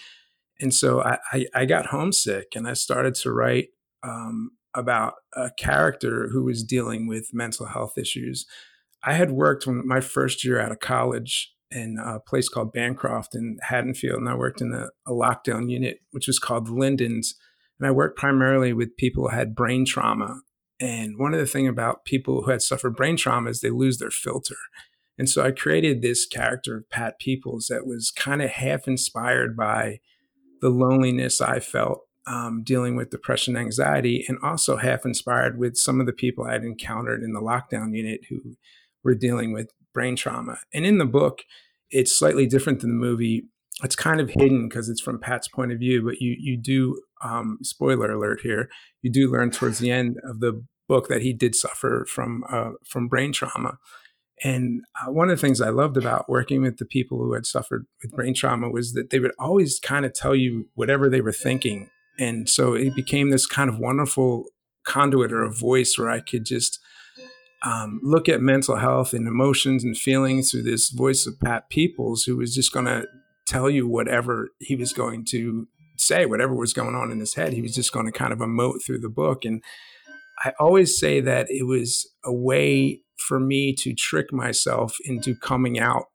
And 0.60 0.74
so 0.74 1.02
I, 1.02 1.18
I, 1.32 1.46
I 1.56 1.66
got 1.66 1.88
homesick 1.88 2.50
and 2.56 2.68
I 2.68 2.74
started 2.74 3.16
to 3.16 3.32
write 3.32 3.70
um, 4.04 4.52
about 4.76 5.16
a 5.34 5.50
character 5.58 6.30
who 6.32 6.44
was 6.44 6.64
dealing 6.64 7.08
with 7.08 7.34
mental 7.34 7.68
health 7.68 7.98
issues. 7.98 8.46
I 9.04 9.14
had 9.14 9.32
worked 9.32 9.66
when 9.66 9.88
my 9.88 10.02
first 10.02 10.44
year 10.44 10.60
out 10.60 10.72
of 10.72 10.80
college 10.80 11.54
in 11.72 11.98
a 12.04 12.20
place 12.20 12.50
called 12.50 12.74
Bancroft 12.74 13.36
in 13.36 13.58
Haddonfield, 13.62 14.20
and 14.20 14.28
I 14.28 14.36
worked 14.36 14.60
in 14.60 14.74
a, 14.74 14.90
a 15.10 15.14
lockdown 15.14 15.70
unit, 15.70 16.00
which 16.12 16.28
was 16.28 16.40
called 16.40 16.68
Lindens. 16.68 17.36
And 17.80 17.88
I 17.88 17.92
worked 17.92 18.18
primarily 18.18 18.74
with 18.74 18.98
people 18.98 19.30
who 19.30 19.36
had 19.36 19.56
brain 19.56 19.86
trauma. 19.86 20.42
And 20.80 21.18
one 21.18 21.34
of 21.34 21.40
the 21.40 21.46
things 21.46 21.70
about 21.70 22.06
people 22.06 22.44
who 22.44 22.52
had 22.52 22.62
suffered 22.62 22.96
brain 22.96 23.18
trauma 23.18 23.50
is 23.50 23.60
they 23.60 23.70
lose 23.70 23.98
their 23.98 24.12
filter. 24.12 24.56
And 25.18 25.30
so 25.30 25.44
I 25.44 25.52
created 25.52 26.02
this 26.02 26.26
character 26.26 26.78
of 26.78 26.90
Pat 26.90 27.20
Peoples 27.20 27.68
that 27.70 27.86
was 27.86 28.12
kind 28.12 28.42
of 28.42 28.52
half 28.52 28.88
inspired 28.88 29.58
by 29.58 30.00
the 30.62 30.70
loneliness 30.70 31.42
I 31.42 31.60
felt 31.60 32.02
um, 32.26 32.64
dealing 32.64 32.96
with 32.96 33.10
depression, 33.10 33.58
anxiety, 33.58 34.24
and 34.28 34.38
also 34.44 34.78
half 34.78 35.06
inspired 35.06 35.58
with 35.58 35.76
some 35.76 36.00
of 36.00 36.06
the 36.06 36.14
people 36.14 36.46
I 36.46 36.54
had 36.54 36.64
encountered 36.64 37.24
in 37.24 37.34
the 37.34 37.42
lockdown 37.42 37.96
unit 37.96 38.22
who 38.30 38.56
were 39.04 39.16
dealing 39.16 39.52
with 39.52 39.72
brain 39.94 40.16
trauma. 40.16 40.60
And 40.74 40.86
in 40.86 41.00
the 41.00 41.06
book, 41.06 41.40
it's 41.90 42.18
slightly 42.18 42.46
different 42.46 42.82
than 42.82 42.92
the 42.92 43.06
movie. 43.06 43.44
It's 43.84 43.96
kind 43.96 44.22
of 44.22 44.30
hidden 44.30 44.70
because 44.70 44.90
it's 44.90 45.02
from 45.02 45.20
Pat's 45.20 45.48
point 45.48 45.72
of 45.72 45.80
view, 45.80 46.04
but 46.04 46.22
you 46.22 46.36
you 46.38 46.58
do 46.58 47.02
um, 47.22 47.60
spoiler 47.62 48.12
alert 48.12 48.42
here. 48.42 48.70
You 49.02 49.12
do 49.12 49.32
learn 49.32 49.52
towards 49.52 49.80
the 49.80 49.92
end 49.92 50.18
of 50.24 50.40
the 50.40 50.64
book 50.88 51.08
that 51.08 51.22
he 51.22 51.34
did 51.34 51.56
suffer 51.56 52.06
from 52.10 52.44
uh, 52.50 52.72
from 52.86 53.08
brain 53.08 53.32
trauma. 53.32 53.78
And 54.44 54.82
uh, 55.02 55.12
one 55.12 55.30
of 55.30 55.38
the 55.38 55.42
things 55.46 55.60
I 55.60 55.70
loved 55.70 55.98
about 55.98 56.30
working 56.30 56.62
with 56.62 56.78
the 56.78 56.86
people 56.86 57.18
who 57.18 57.34
had 57.34 57.46
suffered 57.46 57.86
with 58.02 58.14
brain 58.14 58.34
trauma 58.34 58.70
was 58.70 58.94
that 58.94 59.10
they 59.10 59.20
would 59.20 59.34
always 59.38 59.80
kind 59.80 60.06
of 60.06 60.14
tell 60.14 60.34
you 60.34 60.70
whatever 60.76 61.10
they 61.10 61.22
were 61.22 61.34
thinking. 61.34 61.90
And 62.18 62.50
so 62.50 62.74
it 62.74 62.96
became 62.96 63.30
this 63.30 63.46
kind 63.46 63.70
of 63.70 63.80
wonderful 63.80 64.46
conduit 64.86 65.32
or 65.34 65.44
a 65.44 65.52
voice 65.52 65.98
where 65.98 66.10
I 66.10 66.22
could 66.22 66.46
just 66.46 66.80
um, 67.64 68.00
look 68.02 68.30
at 68.30 68.42
mental 68.42 68.78
health 68.78 69.14
and 69.14 69.28
emotions 69.28 69.84
and 69.84 69.98
feelings 69.98 70.52
through 70.52 70.64
this 70.64 70.90
voice 70.90 71.28
of 71.28 71.40
Pat 71.40 71.70
Peoples, 71.70 72.24
who 72.24 72.38
was 72.38 72.56
just 72.56 72.72
going 72.72 72.86
to 72.86 73.06
tell 73.48 73.70
you 73.70 73.88
whatever 73.88 74.50
he 74.60 74.76
was 74.76 74.94
going 74.94 75.26
to 75.26 75.68
say, 76.00 76.26
whatever 76.26 76.56
was 76.56 76.74
going 76.74 76.96
on 76.96 77.12
in 77.12 77.20
his 77.20 77.36
head. 77.36 77.54
He 77.54 77.62
was 77.62 77.76
just 77.76 77.92
going 77.92 78.06
to 78.06 78.12
kind 78.12 78.34
of 78.34 78.40
emote 78.40 78.84
through 78.86 79.00
the 79.00 79.10
book. 79.10 79.46
And 79.46 79.64
I 80.44 80.54
always 80.60 80.98
say 81.00 81.20
that 81.22 81.48
it 81.50 81.66
was 81.68 82.10
a 82.24 82.34
way 82.34 83.02
for 83.18 83.40
me 83.40 83.74
to 83.80 83.94
trick 83.94 84.32
myself 84.32 84.96
into 85.06 85.36
coming 85.36 85.80
out 85.80 86.06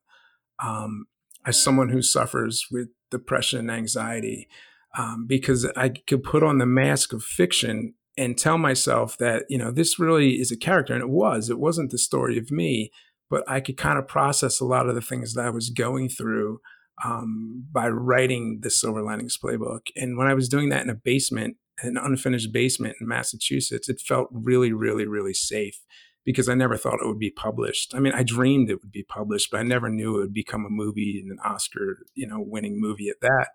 um, 0.63 1.07
as 1.47 1.63
someone 1.63 1.91
who 1.91 2.03
suffers 2.03 2.67
with 2.71 2.89
depression 3.11 3.61
and 3.61 3.71
anxiety 3.71 4.49
um, 4.97 5.27
because 5.27 5.67
I 5.77 5.91
could 5.91 6.23
put 6.23 6.43
on 6.43 6.59
the 6.59 6.67
mask 6.67 7.13
of 7.13 7.23
fiction 7.23 7.95
and 8.17 8.39
tell 8.39 8.59
myself 8.59 9.19
that 9.19 9.45
you 9.49 9.59
know 9.59 9.71
this 9.71 9.99
really 9.99 10.35
is 10.41 10.51
a 10.51 10.57
character 10.57 10.93
and 10.93 11.03
it 11.03 11.11
was 11.11 11.51
it 11.51 11.59
wasn't 11.59 11.91
the 11.91 11.99
story 11.99 12.39
of 12.39 12.51
me 12.51 12.91
but 13.29 13.43
i 13.49 13.61
could 13.61 13.77
kind 13.77 13.99
of 13.99 14.07
process 14.07 14.61
a 14.61 14.65
lot 14.65 14.89
of 14.89 14.95
the 14.95 15.01
things 15.01 15.35
that 15.35 15.45
i 15.45 15.51
was 15.51 15.71
going 15.71 16.09
through 16.09 16.61
um, 17.03 17.65
by 17.73 17.89
writing 17.89 18.61
the 18.63 18.71
silver 18.71 19.03
linings 19.03 19.39
playbook. 19.43 19.89
And 19.97 20.17
when 20.17 20.27
i 20.27 20.35
was 20.35 20.49
doing 20.49 20.69
that 20.71 20.83
in 20.83 20.91
a 20.91 20.95
basement 20.95 21.57
an 21.83 21.97
unfinished 21.97 22.53
basement 22.53 22.97
in 23.01 23.09
massachusetts 23.09 23.89
it 23.89 24.01
felt 24.01 24.29
really 24.31 24.73
really 24.73 25.07
really 25.07 25.35
safe 25.35 25.81
because 26.25 26.49
i 26.49 26.55
never 26.55 26.77
thought 26.77 27.01
it 27.03 27.07
would 27.07 27.19
be 27.19 27.33
published. 27.33 27.95
I 27.95 27.99
mean 27.99 28.13
i 28.13 28.23
dreamed 28.23 28.71
it 28.71 28.81
would 28.83 28.93
be 28.93 29.03
published 29.03 29.51
but 29.51 29.61
i 29.61 29.65
never 29.65 29.89
knew 29.89 30.17
it 30.17 30.21
would 30.21 30.35
become 30.35 30.65
a 30.65 30.71
movie 30.71 31.21
and 31.21 31.33
an 31.33 31.39
oscar 31.45 31.99
you 32.15 32.27
know 32.27 32.39
winning 32.41 32.81
movie 32.81 33.09
at 33.09 33.21
that. 33.23 33.49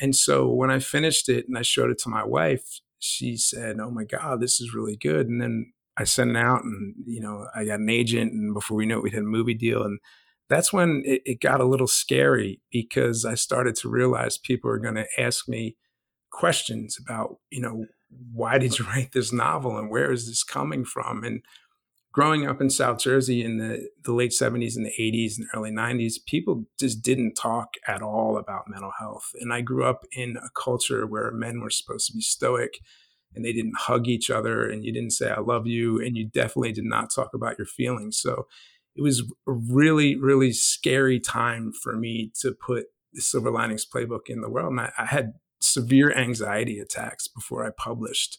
And 0.00 0.16
so 0.16 0.48
when 0.48 0.70
i 0.70 0.78
finished 0.78 1.28
it 1.28 1.46
and 1.46 1.58
i 1.58 1.62
showed 1.62 1.90
it 1.90 1.98
to 1.98 2.08
my 2.08 2.24
wife 2.24 2.80
she 3.02 3.36
said, 3.36 3.80
"Oh 3.80 3.90
my 3.90 4.04
God, 4.04 4.40
this 4.40 4.60
is 4.60 4.74
really 4.74 4.96
good." 4.96 5.26
And 5.28 5.42
then 5.42 5.72
I 5.96 6.04
sent 6.04 6.30
it 6.30 6.36
out, 6.36 6.62
and 6.62 6.94
you 7.04 7.20
know, 7.20 7.48
I 7.54 7.64
got 7.64 7.80
an 7.80 7.90
agent, 7.90 8.32
and 8.32 8.54
before 8.54 8.76
we 8.76 8.86
knew 8.86 8.98
it, 8.98 9.02
we 9.02 9.10
had 9.10 9.20
a 9.20 9.22
movie 9.22 9.54
deal, 9.54 9.82
and 9.82 9.98
that's 10.52 10.72
when 10.72 11.02
it, 11.04 11.22
it 11.24 11.40
got 11.40 11.60
a 11.60 11.66
little 11.66 11.86
scary 11.86 12.60
because 12.70 13.24
I 13.24 13.34
started 13.34 13.74
to 13.76 13.88
realize 13.88 14.38
people 14.38 14.70
are 14.70 14.78
going 14.78 14.96
to 14.96 15.06
ask 15.18 15.48
me 15.48 15.76
questions 16.30 16.98
about, 17.00 17.36
you 17.50 17.60
know, 17.60 17.86
why 18.32 18.58
did 18.58 18.78
you 18.78 18.84
write 18.88 19.12
this 19.12 19.32
novel, 19.32 19.78
and 19.78 19.90
where 19.90 20.12
is 20.12 20.26
this 20.26 20.44
coming 20.44 20.84
from, 20.84 21.24
and 21.24 21.42
growing 22.12 22.46
up 22.46 22.60
in 22.60 22.68
South 22.68 22.98
Jersey 22.98 23.42
in 23.42 23.56
the, 23.56 23.88
the 24.04 24.12
late 24.12 24.32
70s 24.32 24.76
and 24.76 24.84
the 24.84 24.92
80s 25.00 25.38
and 25.38 25.48
early 25.54 25.70
90s, 25.70 26.16
people 26.26 26.64
just 26.78 27.02
didn't 27.02 27.34
talk 27.34 27.74
at 27.88 28.02
all 28.02 28.36
about 28.36 28.68
mental 28.68 28.92
health. 28.98 29.30
And 29.40 29.52
I 29.52 29.62
grew 29.62 29.84
up 29.84 30.04
in 30.12 30.36
a 30.36 30.50
culture 30.54 31.06
where 31.06 31.30
men 31.30 31.60
were 31.60 31.70
supposed 31.70 32.08
to 32.08 32.12
be 32.12 32.20
stoic 32.20 32.74
and 33.34 33.44
they 33.44 33.52
didn't 33.52 33.78
hug 33.78 34.08
each 34.08 34.30
other 34.30 34.68
and 34.68 34.84
you 34.84 34.92
didn't 34.92 35.12
say, 35.12 35.30
I 35.30 35.40
love 35.40 35.66
you. 35.66 35.98
And 36.00 36.16
you 36.16 36.26
definitely 36.26 36.72
did 36.72 36.84
not 36.84 37.10
talk 37.14 37.30
about 37.32 37.56
your 37.58 37.66
feelings. 37.66 38.18
So 38.18 38.46
it 38.94 39.02
was 39.02 39.20
a 39.20 39.52
really, 39.52 40.16
really 40.16 40.52
scary 40.52 41.18
time 41.18 41.72
for 41.72 41.96
me 41.96 42.30
to 42.40 42.52
put 42.52 42.86
the 43.12 43.20
Silver 43.20 43.50
Linings 43.50 43.86
playbook 43.86 44.28
in 44.28 44.40
the 44.40 44.50
world. 44.50 44.72
And 44.72 44.80
I, 44.80 44.92
I 44.98 45.06
had 45.06 45.34
severe 45.60 46.12
anxiety 46.12 46.78
attacks 46.78 47.28
before 47.28 47.66
I 47.66 47.70
published 47.70 48.38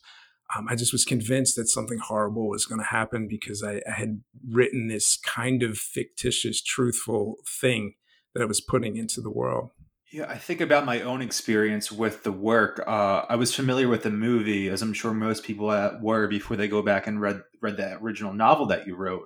um, 0.56 0.68
I 0.70 0.76
just 0.76 0.92
was 0.92 1.06
convinced 1.06 1.56
that 1.56 1.68
something 1.68 2.00
horrible 2.00 2.48
was 2.50 2.66
going 2.66 2.80
to 2.80 2.88
happen 2.88 3.28
because 3.28 3.64
I, 3.64 3.82
I, 3.88 3.94
had 3.96 4.22
written 4.52 4.88
this 4.88 5.18
kind 5.18 5.64
of 5.64 5.78
fictitious, 5.78 6.62
truthful 6.62 7.38
thing 7.48 7.96
that 8.34 8.44
I 8.44 8.46
was 8.46 8.62
putting 8.62 8.98
into 8.98 9.22
the 9.22 9.32
world. 9.32 9.72
Yeah, 10.12 10.26
I 10.30 10.38
think 10.38 10.62
about 10.62 10.86
my 10.86 11.02
own 11.02 11.24
experience 11.24 11.92
with 11.92 12.24
the 12.24 12.32
work. 12.32 12.84
Uh, 12.86 13.26
I 13.28 13.36
was 13.36 13.56
familiar 13.56 13.88
with 13.88 14.04
the 14.04 14.12
movie, 14.12 14.70
as 14.70 14.84
I'm 14.84 14.94
sure 14.94 15.12
most 15.12 15.44
people 15.44 15.68
were 16.02 16.28
before 16.28 16.56
they 16.56 16.68
go 16.68 16.84
back 16.84 17.08
and 17.08 17.20
read 17.20 17.42
read 17.62 17.78
that 17.78 17.98
original 18.02 18.32
novel 18.32 18.68
that 18.68 18.86
you 18.86 18.96
wrote. 18.96 19.24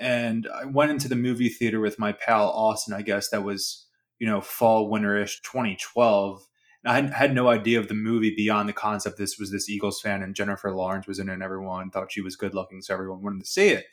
And 0.00 0.48
I 0.52 0.64
went 0.64 0.90
into 0.90 1.08
the 1.08 1.14
movie 1.14 1.50
theater 1.50 1.78
with 1.78 1.98
my 1.98 2.12
pal 2.12 2.48
Austin. 2.48 2.94
I 2.94 3.02
guess 3.02 3.28
that 3.28 3.44
was 3.44 3.86
you 4.18 4.26
know 4.26 4.40
fall 4.40 4.90
winterish 4.90 5.42
2012 5.42 6.46
I 6.84 6.94
had, 6.94 7.12
had, 7.12 7.34
no 7.34 7.48
idea 7.48 7.78
of 7.78 7.88
the 7.88 7.94
movie 7.94 8.34
beyond 8.34 8.68
the 8.68 8.72
concept 8.72 9.18
this 9.18 9.38
was 9.38 9.50
this 9.50 9.68
Eagles 9.68 10.00
fan 10.00 10.22
and 10.22 10.34
Jennifer 10.34 10.72
Lawrence 10.74 11.06
was 11.06 11.18
in 11.18 11.28
it 11.28 11.34
and 11.34 11.42
everyone 11.42 11.90
thought 11.90 12.12
she 12.12 12.22
was 12.22 12.36
good 12.36 12.54
looking, 12.54 12.80
so 12.80 12.94
everyone 12.94 13.22
wanted 13.22 13.40
to 13.40 13.46
see 13.46 13.68
it. 13.68 13.84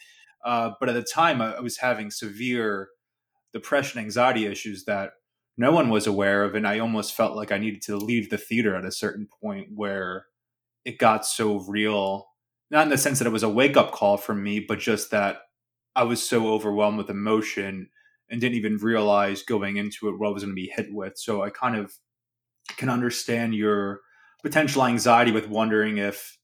Uh, 0.45 0.71
but 0.79 0.87
at 0.87 0.95
the 0.95 1.03
time, 1.03 1.41
I, 1.41 1.55
I, 1.55 1.59
was 1.59 1.77
having 1.77 2.11
severe 2.11 2.89
depression, 3.51 3.99
anxiety 3.99 4.45
issues 4.45 4.85
that 4.85 5.13
no 5.57 5.71
one 5.71 5.89
was 5.89 6.07
aware 6.07 6.43
of, 6.43 6.55
and 6.55 6.65
I 6.65 6.79
almost 6.79 7.15
felt 7.15 7.35
like 7.35 7.51
I 7.51 7.57
needed 7.57 7.81
to 7.83 7.97
leave 7.97 8.29
the 8.29 8.37
theater 8.37 8.75
at 8.75 8.85
a 8.85 8.91
certain 8.91 9.27
point 9.41 9.69
where 9.73 10.27
it 10.85 10.99
got 10.99 11.25
so 11.25 11.59
real. 11.67 12.27
Not 12.69 12.83
in 12.83 12.89
the 12.89 12.97
sense 12.97 13.19
that 13.19 13.27
it 13.27 13.31
was 13.31 13.43
a 13.43 13.49
wake 13.49 13.75
up 13.75 13.91
call 13.91 14.15
for 14.15 14.35
me, 14.35 14.61
but 14.61 14.79
just 14.79 15.11
that 15.11 15.39
I 15.97 16.03
was 16.03 16.21
so 16.21 16.53
overwhelmed 16.53 16.99
with 16.99 17.09
emotion 17.09 17.89
and 18.29 18.39
didn't 18.39 18.57
even 18.57 18.77
realize 18.77 19.41
going 19.41 19.77
into 19.77 20.07
it 20.07 20.19
what 20.19 20.27
I 20.27 20.31
was 20.31 20.43
going 20.43 20.55
to 20.55 20.61
be 20.61 20.71
hit 20.73 20.93
with. 20.93 21.17
So 21.17 21.41
I 21.41 21.49
kind 21.49 21.75
of 21.75 21.93
can 22.77 22.87
understand 22.87 23.55
your 23.55 24.01
potential 24.43 24.85
anxiety 24.85 25.31
with 25.31 25.49
wondering 25.49 25.97
if 25.97 26.37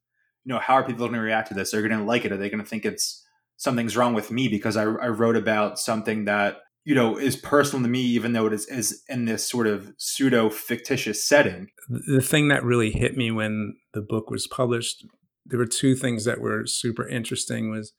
you 0.43 0.53
know 0.53 0.59
how 0.59 0.73
are 0.73 0.83
people 0.83 1.05
going 1.05 1.13
to 1.13 1.19
react 1.19 1.49
to 1.49 1.53
this? 1.53 1.71
Are 1.71 1.79
they're 1.79 1.87
going 1.87 2.01
to 2.01 2.05
like 2.05 2.25
it. 2.25 2.31
Are 2.31 2.37
they 2.37 2.49
going 2.49 2.63
to 2.63 2.69
think 2.69 2.83
it's 2.83 3.23
something's 3.57 3.95
wrong 3.95 4.15
with 4.15 4.31
me? 4.31 4.47
Because 4.47 4.75
I, 4.75 4.83
I, 4.83 5.07
wrote 5.07 5.37
about 5.37 5.77
something 5.77 6.25
that 6.25 6.57
you 6.83 6.95
know 6.95 7.17
is 7.17 7.35
personal 7.35 7.83
to 7.83 7.89
me 7.89 8.01
even 8.01 8.33
though 8.33 8.47
it 8.47 8.53
is, 8.53 8.65
is 8.65 9.03
in 9.07 9.25
this 9.25 9.47
sort 9.47 9.67
of 9.67 9.93
pseudo 9.97 10.49
fictitious 10.49 11.23
setting 11.23 11.67
the 11.87 12.19
thing 12.21 12.49
that 12.49 12.61
really 12.63 12.91
hit 12.91 13.15
me 13.15 13.31
when 13.31 13.75
the 13.93 14.01
book 14.01 14.29
was 14.29 14.47
published 14.47 15.05
there 15.45 15.59
were 15.59 15.65
two 15.65 15.95
things 15.95 16.25
that 16.25 16.41
were 16.41 16.65
super 16.65 17.07
interesting 17.07 17.71
was 17.71 17.93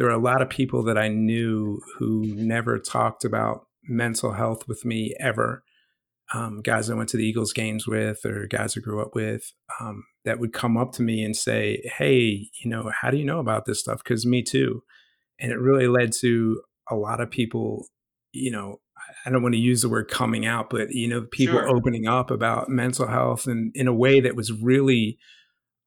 there 0.00 0.08
were 0.08 0.14
a 0.14 0.18
lot 0.18 0.40
of 0.40 0.48
people 0.48 0.82
that 0.82 0.96
i 0.96 1.08
knew 1.08 1.78
who 1.98 2.22
never 2.34 2.78
talked 2.78 3.22
about 3.22 3.66
mental 3.84 4.32
health 4.32 4.66
with 4.66 4.82
me 4.84 5.14
ever 5.20 5.62
um, 6.32 6.60
guys 6.62 6.88
I 6.88 6.94
went 6.94 7.08
to 7.10 7.16
the 7.16 7.26
Eagles 7.26 7.52
games 7.52 7.86
with 7.86 8.24
or 8.24 8.46
guys 8.46 8.76
I 8.76 8.80
grew 8.80 9.02
up 9.02 9.14
with 9.14 9.52
um, 9.80 10.04
that 10.24 10.38
would 10.38 10.52
come 10.52 10.76
up 10.76 10.92
to 10.92 11.02
me 11.02 11.24
and 11.24 11.36
say, 11.36 11.82
Hey, 11.98 12.50
you 12.62 12.70
know, 12.70 12.90
how 13.00 13.10
do 13.10 13.16
you 13.16 13.24
know 13.24 13.40
about 13.40 13.64
this 13.64 13.80
stuff? 13.80 14.02
Because 14.04 14.24
me 14.24 14.42
too. 14.42 14.82
And 15.40 15.50
it 15.50 15.58
really 15.58 15.88
led 15.88 16.12
to 16.20 16.62
a 16.88 16.94
lot 16.94 17.20
of 17.20 17.30
people, 17.30 17.86
you 18.32 18.50
know, 18.50 18.80
I 19.26 19.30
don't 19.30 19.42
want 19.42 19.54
to 19.54 19.60
use 19.60 19.82
the 19.82 19.88
word 19.88 20.08
coming 20.08 20.46
out, 20.46 20.70
but, 20.70 20.90
you 20.90 21.08
know, 21.08 21.22
people 21.32 21.58
sure. 21.58 21.68
opening 21.68 22.06
up 22.06 22.30
about 22.30 22.68
mental 22.68 23.08
health 23.08 23.46
and 23.46 23.72
in 23.74 23.88
a 23.88 23.94
way 23.94 24.20
that 24.20 24.36
was 24.36 24.52
really 24.52 25.18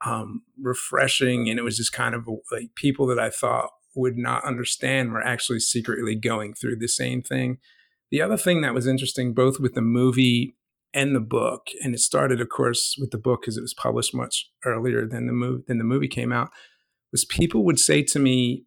um, 0.05 0.41
refreshing. 0.61 1.49
And 1.49 1.57
it 1.57 1.63
was 1.63 1.77
just 1.77 1.93
kind 1.93 2.15
of 2.15 2.27
like 2.51 2.75
people 2.75 3.07
that 3.07 3.19
I 3.19 3.29
thought 3.29 3.69
would 3.95 4.17
not 4.17 4.43
understand 4.43 5.11
were 5.11 5.21
actually 5.21 5.59
secretly 5.59 6.15
going 6.15 6.53
through 6.53 6.75
the 6.75 6.87
same 6.87 7.21
thing 7.21 7.57
The 8.11 8.21
other 8.21 8.37
thing 8.37 8.61
that 8.61 8.73
was 8.73 8.87
interesting, 8.87 9.33
both 9.33 9.59
with 9.59 9.73
the 9.73 9.81
movie 9.81 10.55
and 10.93 11.15
the 11.15 11.19
book, 11.19 11.69
and 11.83 11.95
it 11.95 11.99
started, 11.99 12.39
of 12.39 12.49
course, 12.49 12.95
with 12.99 13.11
the 13.11 13.17
book 13.17 13.41
because 13.41 13.57
it 13.57 13.61
was 13.61 13.73
published 13.73 14.13
much 14.13 14.51
earlier 14.63 15.07
than 15.07 15.25
the 15.25 15.33
movie 15.33 15.63
than 15.67 15.79
the 15.79 15.83
movie 15.83 16.07
came 16.07 16.31
out, 16.31 16.51
was 17.11 17.25
people 17.25 17.63
would 17.65 17.79
say 17.79 18.03
to 18.03 18.19
me, 18.19 18.65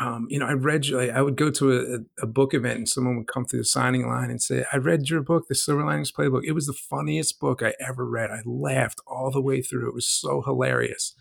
um, 0.00 0.26
you 0.30 0.38
know, 0.38 0.46
I 0.46 0.52
read, 0.52 0.88
like, 0.90 1.10
I 1.10 1.22
would 1.22 1.36
go 1.36 1.50
to 1.50 1.72
a, 2.20 2.22
a, 2.22 2.26
book 2.26 2.54
event 2.54 2.78
and 2.78 2.88
someone 2.88 3.16
would 3.16 3.26
come 3.26 3.44
through 3.44 3.60
the 3.60 3.64
signing 3.64 4.06
line 4.06 4.30
and 4.30 4.40
say, 4.40 4.64
I 4.72 4.76
read 4.76 5.10
your 5.10 5.22
book, 5.22 5.46
The 5.48 5.56
Silver 5.56 5.84
Linings 5.84 6.12
Playbook. 6.12 6.42
It 6.44 6.52
was 6.52 6.66
the 6.66 6.72
funniest 6.72 7.40
book 7.40 7.62
I 7.62 7.74
ever 7.80 8.06
read. 8.06 8.30
I 8.30 8.42
laughed 8.44 9.00
all 9.08 9.32
the 9.32 9.40
way 9.40 9.60
through. 9.60 9.88
It 9.88 9.94
was 9.94 10.06
so 10.06 10.42
hilarious. 10.42 11.14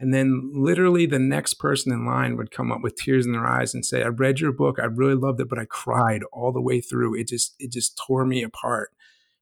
And 0.00 0.14
then 0.14 0.50
literally 0.54 1.04
the 1.04 1.18
next 1.18 1.54
person 1.54 1.92
in 1.92 2.06
line 2.06 2.38
would 2.38 2.50
come 2.50 2.72
up 2.72 2.80
with 2.82 2.96
tears 2.96 3.26
in 3.26 3.32
their 3.32 3.46
eyes 3.46 3.74
and 3.74 3.84
say, 3.84 4.02
I 4.02 4.08
read 4.08 4.40
your 4.40 4.50
book. 4.50 4.78
I 4.80 4.86
really 4.86 5.14
loved 5.14 5.40
it, 5.40 5.48
but 5.50 5.58
I 5.58 5.66
cried 5.66 6.22
all 6.32 6.52
the 6.52 6.62
way 6.62 6.80
through. 6.80 7.20
It 7.20 7.28
just, 7.28 7.54
it 7.58 7.70
just 7.70 8.00
tore 8.06 8.24
me 8.24 8.42
apart. 8.42 8.90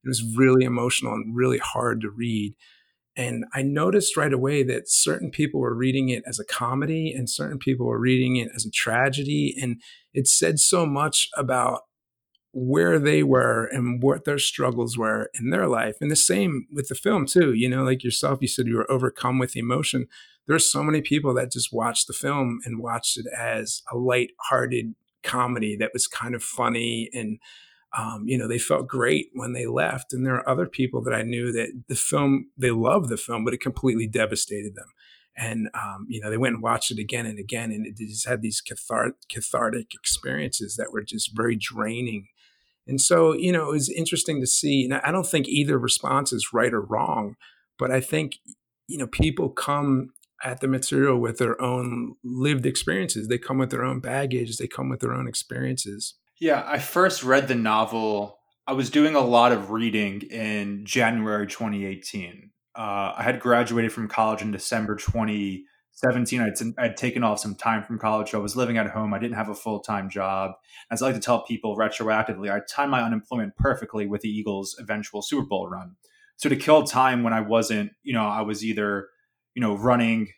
It 0.05 0.09
was 0.09 0.37
really 0.37 0.65
emotional 0.65 1.15
and 1.15 1.37
really 1.37 1.59
hard 1.59 2.01
to 2.01 2.11
read. 2.11 2.55
And 3.17 3.45
I 3.55 3.63
noticed 3.63 4.17
right 4.17 4.33
away 4.33 4.65
that 4.65 4.91
certain 4.91 5.31
people 5.31 5.61
were 5.61 5.75
reading 5.75 6.09
it 6.09 6.25
as 6.27 6.41
a 6.41 6.45
comedy 6.45 7.13
and 7.17 7.31
certain 7.31 7.59
people 7.59 7.87
were 7.87 8.01
reading 8.01 8.37
it 8.37 8.49
as 8.55 8.67
a 8.67 8.71
tragedy. 8.71 9.55
And 9.61 9.81
it 10.13 10.27
said 10.27 10.59
so 10.59 10.87
much 10.87 11.29
about 11.37 11.83
where 12.53 12.99
they 12.99 13.23
were 13.23 13.67
and 13.67 14.03
what 14.03 14.25
their 14.25 14.39
struggles 14.39 14.97
were 14.97 15.31
in 15.39 15.51
their 15.51 15.67
life. 15.67 15.97
And 16.01 16.11
the 16.11 16.17
same 16.17 16.67
with 16.73 16.89
the 16.89 16.95
film, 16.95 17.27
too. 17.27 17.53
You 17.53 17.69
know, 17.69 17.85
like 17.85 18.03
yourself, 18.03 18.39
you 18.41 18.49
said 18.49 18.67
you 18.67 18.77
were 18.77 18.91
overcome 18.91 19.39
with 19.39 19.57
emotion. 19.57 20.07
There's 20.47 20.71
so 20.71 20.83
many 20.83 21.03
people 21.03 21.35
that 21.35 21.53
just 21.53 21.73
watched 21.73 22.07
the 22.07 22.15
film 22.15 22.61
and 22.65 22.81
watched 22.81 23.19
it 23.19 23.27
as 23.37 23.83
a 23.93 23.97
light-hearted 23.97 24.95
comedy 25.23 25.77
that 25.77 25.91
was 25.93 26.07
kind 26.07 26.35
of 26.35 26.43
funny 26.43 27.11
and 27.13 27.39
um, 27.97 28.25
you 28.27 28.37
know, 28.37 28.47
they 28.47 28.59
felt 28.59 28.87
great 28.87 29.31
when 29.33 29.53
they 29.53 29.67
left. 29.67 30.13
And 30.13 30.27
there 30.27 30.35
are 30.35 30.49
other 30.49 30.67
people 30.67 31.03
that 31.05 31.15
I 31.15 31.23
knew 31.23 31.53
that 31.53 31.85
the 31.89 31.95
film, 31.95 32.51
they 32.57 32.71
loved 32.71 33.09
the 33.09 33.17
film, 33.17 33.45
but 33.45 33.55
it 33.55 33.61
completely 33.61 34.07
devastated 34.07 34.75
them. 34.75 34.89
And, 35.37 35.69
um, 35.73 36.05
you 36.09 36.21
know, 36.21 36.31
they 36.31 36.37
went 36.37 36.55
and 36.55 36.63
watched 36.63 36.91
it 36.91 36.99
again 36.99 37.25
and 37.25 37.39
again, 37.39 37.71
and 37.71 37.87
it 37.87 37.97
just 37.97 38.29
had 38.29 38.43
these 38.43 38.61
cathart- 38.61 39.25
cathartic 39.33 39.95
experiences 39.95 40.77
that 40.77 40.93
were 40.93 41.03
just 41.03 41.35
very 41.35 41.57
draining. 41.57 42.27
And 42.89 43.01
so, 43.01 43.35
you 43.35 43.53
know, 43.53 43.69
it 43.69 43.73
was 43.73 43.91
interesting 43.91 44.41
to 44.41 44.47
see. 44.47 44.85
And 44.85 44.95
I 44.95 45.13
don't 45.13 45.27
think 45.27 45.47
either 45.47 45.79
response 45.79 46.33
is 46.33 46.49
right 46.53 46.73
or 46.73 46.81
wrong, 46.81 47.37
but 47.79 47.91
I 47.91 48.01
think, 48.01 48.37
you 48.89 48.99
know, 48.99 49.07
people 49.07 49.51
come 49.51 50.11
at 50.43 50.61
the 50.61 50.69
material 50.69 51.19
with 51.19 51.39
their 51.39 51.61
own 51.61 52.15
lived 52.25 52.65
experiences. 52.65 53.29
They 53.29 53.39
come 53.39 53.59
with 53.59 53.71
their 53.71 53.85
own 53.85 54.01
baggage, 54.01 54.57
they 54.57 54.67
come 54.67 54.89
with 54.89 55.01
their 55.01 55.13
own 55.13 55.29
experiences. 55.29 56.15
Yeah, 56.41 56.65
I 56.67 56.79
first 56.79 57.23
read 57.25 57.49
the 57.49 57.55
novel. 57.55 58.39
I 58.67 58.73
was 58.73 58.91
doing 58.91 59.15
a 59.15 59.21
lot 59.21 59.53
of 59.53 59.71
reading 59.71 60.23
in 60.23 60.85
January 60.85 61.47
2018. 61.47 62.51
Uh, 62.77 63.13
I 63.17 63.23
had 63.23 63.41
graduated 63.41 63.93
from 63.93 64.09
college 64.09 64.41
in 64.41 64.53
December 64.53 64.95
2017. 66.01 66.75
I'd, 66.79 66.85
I'd 66.85 66.97
taken 66.97 67.25
off 67.25 67.41
some 67.41 67.55
time 67.55 67.83
from 67.83 67.99
college. 67.99 68.31
So 68.31 68.39
I 68.39 68.43
was 68.43 68.57
living 68.57 68.79
at 68.79 68.91
home. 68.91 69.13
I 69.13 69.19
didn't 69.19 69.37
have 69.37 69.49
a 69.49 69.55
full 69.55 69.81
time 69.81 70.09
job. 70.09 70.53
As 70.91 71.03
I 71.03 71.07
like 71.07 71.15
to 71.15 71.21
tell 71.21 71.45
people 71.45 71.77
retroactively, 71.77 72.51
I 72.51 72.61
timed 72.69 72.91
my 72.91 73.03
unemployment 73.03 73.57
perfectly 73.57 74.07
with 74.07 74.21
the 74.21 74.29
Eagles' 74.29 74.77
eventual 74.79 75.23
Super 75.23 75.47
Bowl 75.47 75.69
run. 75.69 75.97
So 76.37 76.49
to 76.49 76.57
kill 76.57 76.85
time 76.85 77.23
when 77.23 77.33
I 77.33 77.41
wasn't, 77.41 77.93
you 78.03 78.15
know, 78.15 78.27
I 78.27 78.43
was 78.43 78.65
either, 78.65 79.09
you 79.55 79.61
know, 79.61 79.77
running 79.77 80.29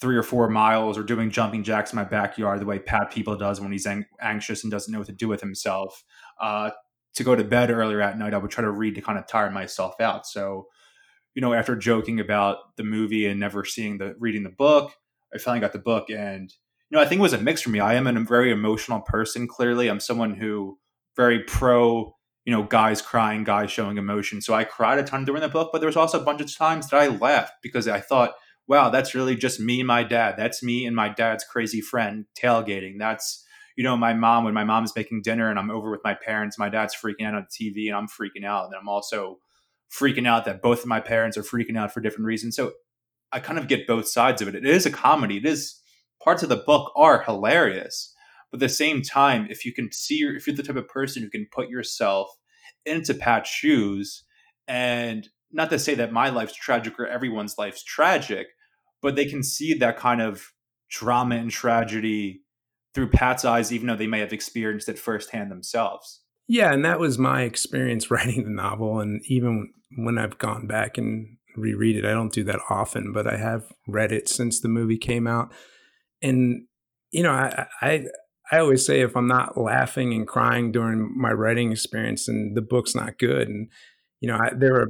three 0.00 0.16
or 0.16 0.22
four 0.22 0.48
miles 0.48 0.96
or 0.96 1.02
doing 1.02 1.30
jumping 1.30 1.62
jacks 1.62 1.92
in 1.92 1.96
my 1.96 2.04
backyard 2.04 2.60
the 2.60 2.66
way 2.66 2.78
Pat 2.78 3.12
People 3.12 3.36
does 3.36 3.60
when 3.60 3.70
he's 3.70 3.86
ang- 3.86 4.06
anxious 4.20 4.64
and 4.64 4.70
doesn't 4.70 4.90
know 4.90 4.98
what 4.98 5.06
to 5.06 5.12
do 5.12 5.28
with 5.28 5.40
himself. 5.40 6.02
Uh, 6.40 6.70
to 7.14 7.24
go 7.24 7.36
to 7.36 7.44
bed 7.44 7.70
earlier 7.70 8.00
at 8.00 8.18
night, 8.18 8.34
I 8.34 8.38
would 8.38 8.50
try 8.50 8.62
to 8.62 8.70
read 8.70 8.94
to 8.94 9.02
kind 9.02 9.18
of 9.18 9.26
tire 9.26 9.50
myself 9.50 10.00
out. 10.00 10.26
So, 10.26 10.68
you 11.34 11.42
know, 11.42 11.54
after 11.54 11.76
joking 11.76 12.20
about 12.20 12.76
the 12.76 12.84
movie 12.84 13.26
and 13.26 13.38
never 13.40 13.64
seeing 13.64 13.98
the 13.98 14.14
reading 14.18 14.42
the 14.42 14.50
book, 14.50 14.92
I 15.34 15.38
finally 15.38 15.60
got 15.60 15.72
the 15.72 15.78
book, 15.78 16.10
and 16.10 16.52
you 16.90 16.96
know, 16.96 17.02
I 17.02 17.06
think 17.06 17.20
it 17.20 17.22
was 17.22 17.32
a 17.32 17.38
mix 17.38 17.62
for 17.62 17.70
me. 17.70 17.80
I 17.80 17.94
am 17.94 18.06
a 18.06 18.20
very 18.24 18.50
emotional 18.50 19.00
person. 19.00 19.46
Clearly, 19.46 19.88
I'm 19.88 20.00
someone 20.00 20.34
who 20.34 20.78
very 21.16 21.40
pro. 21.40 22.16
You 22.46 22.56
know, 22.56 22.62
guys 22.62 23.02
crying, 23.02 23.44
guys 23.44 23.70
showing 23.70 23.98
emotion. 23.98 24.40
So 24.40 24.54
I 24.54 24.64
cried 24.64 24.98
a 24.98 25.04
ton 25.04 25.26
during 25.26 25.42
the 25.42 25.48
book, 25.48 25.70
but 25.72 25.80
there 25.80 25.86
was 25.86 25.96
also 25.96 26.18
a 26.18 26.24
bunch 26.24 26.40
of 26.40 26.52
times 26.52 26.88
that 26.88 26.96
I 26.96 27.06
laughed 27.08 27.52
because 27.62 27.86
I 27.86 28.00
thought 28.00 28.34
wow, 28.70 28.88
that's 28.88 29.16
really 29.16 29.34
just 29.34 29.58
me 29.58 29.80
and 29.80 29.88
my 29.88 30.04
dad. 30.04 30.36
That's 30.38 30.62
me 30.62 30.86
and 30.86 30.94
my 30.94 31.08
dad's 31.08 31.42
crazy 31.42 31.80
friend 31.80 32.26
tailgating. 32.40 33.00
That's, 33.00 33.44
you 33.74 33.82
know, 33.82 33.96
my 33.96 34.14
mom 34.14 34.44
when 34.44 34.54
my 34.54 34.62
mom's 34.62 34.94
making 34.94 35.22
dinner 35.22 35.50
and 35.50 35.58
I'm 35.58 35.72
over 35.72 35.90
with 35.90 36.02
my 36.04 36.14
parents, 36.14 36.56
my 36.56 36.68
dad's 36.68 36.94
freaking 36.94 37.26
out 37.26 37.34
on 37.34 37.48
TV 37.50 37.88
and 37.88 37.96
I'm 37.96 38.06
freaking 38.06 38.44
out. 38.46 38.66
And 38.66 38.76
I'm 38.80 38.88
also 38.88 39.40
freaking 39.92 40.26
out 40.26 40.44
that 40.44 40.62
both 40.62 40.80
of 40.80 40.86
my 40.86 41.00
parents 41.00 41.36
are 41.36 41.42
freaking 41.42 41.76
out 41.76 41.92
for 41.92 42.00
different 42.00 42.26
reasons. 42.26 42.56
So 42.56 42.72
I 43.32 43.40
kind 43.40 43.58
of 43.58 43.68
get 43.68 43.86
both 43.86 44.08
sides 44.08 44.42
of 44.42 44.48
it. 44.48 44.54
It 44.54 44.64
is 44.64 44.86
a 44.86 44.90
comedy. 44.90 45.38
It 45.38 45.46
is 45.46 45.80
parts 46.22 46.42
of 46.42 46.48
the 46.48 46.56
book 46.56 46.92
are 46.96 47.22
hilarious. 47.22 48.14
But 48.50 48.56
at 48.56 48.60
the 48.60 48.68
same 48.68 49.02
time, 49.02 49.46
if 49.50 49.64
you 49.64 49.72
can 49.72 49.92
see, 49.92 50.22
if 50.22 50.46
you're 50.46 50.56
the 50.56 50.62
type 50.62 50.76
of 50.76 50.88
person 50.88 51.22
who 51.22 51.30
can 51.30 51.46
put 51.52 51.68
yourself 51.68 52.28
into 52.84 53.14
Pat's 53.14 53.48
shoes, 53.48 54.24
and 54.66 55.28
not 55.52 55.70
to 55.70 55.78
say 55.78 55.94
that 55.94 56.12
my 56.12 56.30
life's 56.30 56.54
tragic 56.54 56.98
or 56.98 57.06
everyone's 57.06 57.58
life's 57.58 57.82
tragic, 57.82 58.48
but 59.02 59.16
they 59.16 59.26
can 59.26 59.42
see 59.42 59.74
that 59.74 59.96
kind 59.96 60.20
of 60.20 60.52
drama 60.88 61.36
and 61.36 61.50
tragedy 61.50 62.42
through 62.94 63.10
Pat's 63.10 63.44
eyes, 63.44 63.72
even 63.72 63.86
though 63.86 63.96
they 63.96 64.06
may 64.06 64.20
have 64.20 64.32
experienced 64.32 64.88
it 64.88 64.98
firsthand 64.98 65.50
themselves. 65.50 66.20
Yeah, 66.48 66.72
and 66.72 66.84
that 66.84 66.98
was 66.98 67.18
my 67.18 67.42
experience 67.42 68.10
writing 68.10 68.44
the 68.44 68.50
novel. 68.50 69.00
And 69.00 69.22
even 69.26 69.72
when 69.96 70.18
I've 70.18 70.38
gone 70.38 70.66
back 70.66 70.98
and 70.98 71.36
reread 71.56 71.96
it, 71.96 72.04
I 72.04 72.12
don't 72.12 72.32
do 72.32 72.44
that 72.44 72.60
often, 72.68 73.12
but 73.12 73.26
I 73.26 73.36
have 73.36 73.64
read 73.86 74.12
it 74.12 74.28
since 74.28 74.60
the 74.60 74.68
movie 74.68 74.98
came 74.98 75.26
out. 75.26 75.52
And 76.22 76.66
you 77.10 77.22
know, 77.22 77.32
I 77.32 77.66
I, 77.82 78.04
I 78.52 78.58
always 78.58 78.84
say 78.84 79.00
if 79.00 79.16
I'm 79.16 79.28
not 79.28 79.58
laughing 79.58 80.12
and 80.12 80.26
crying 80.26 80.72
during 80.72 81.12
my 81.16 81.30
writing 81.32 81.72
experience, 81.72 82.28
and 82.28 82.56
the 82.56 82.62
book's 82.62 82.94
not 82.94 83.18
good. 83.18 83.48
And 83.48 83.68
you 84.20 84.28
know, 84.28 84.36
I, 84.36 84.50
there 84.54 84.74
were, 84.74 84.88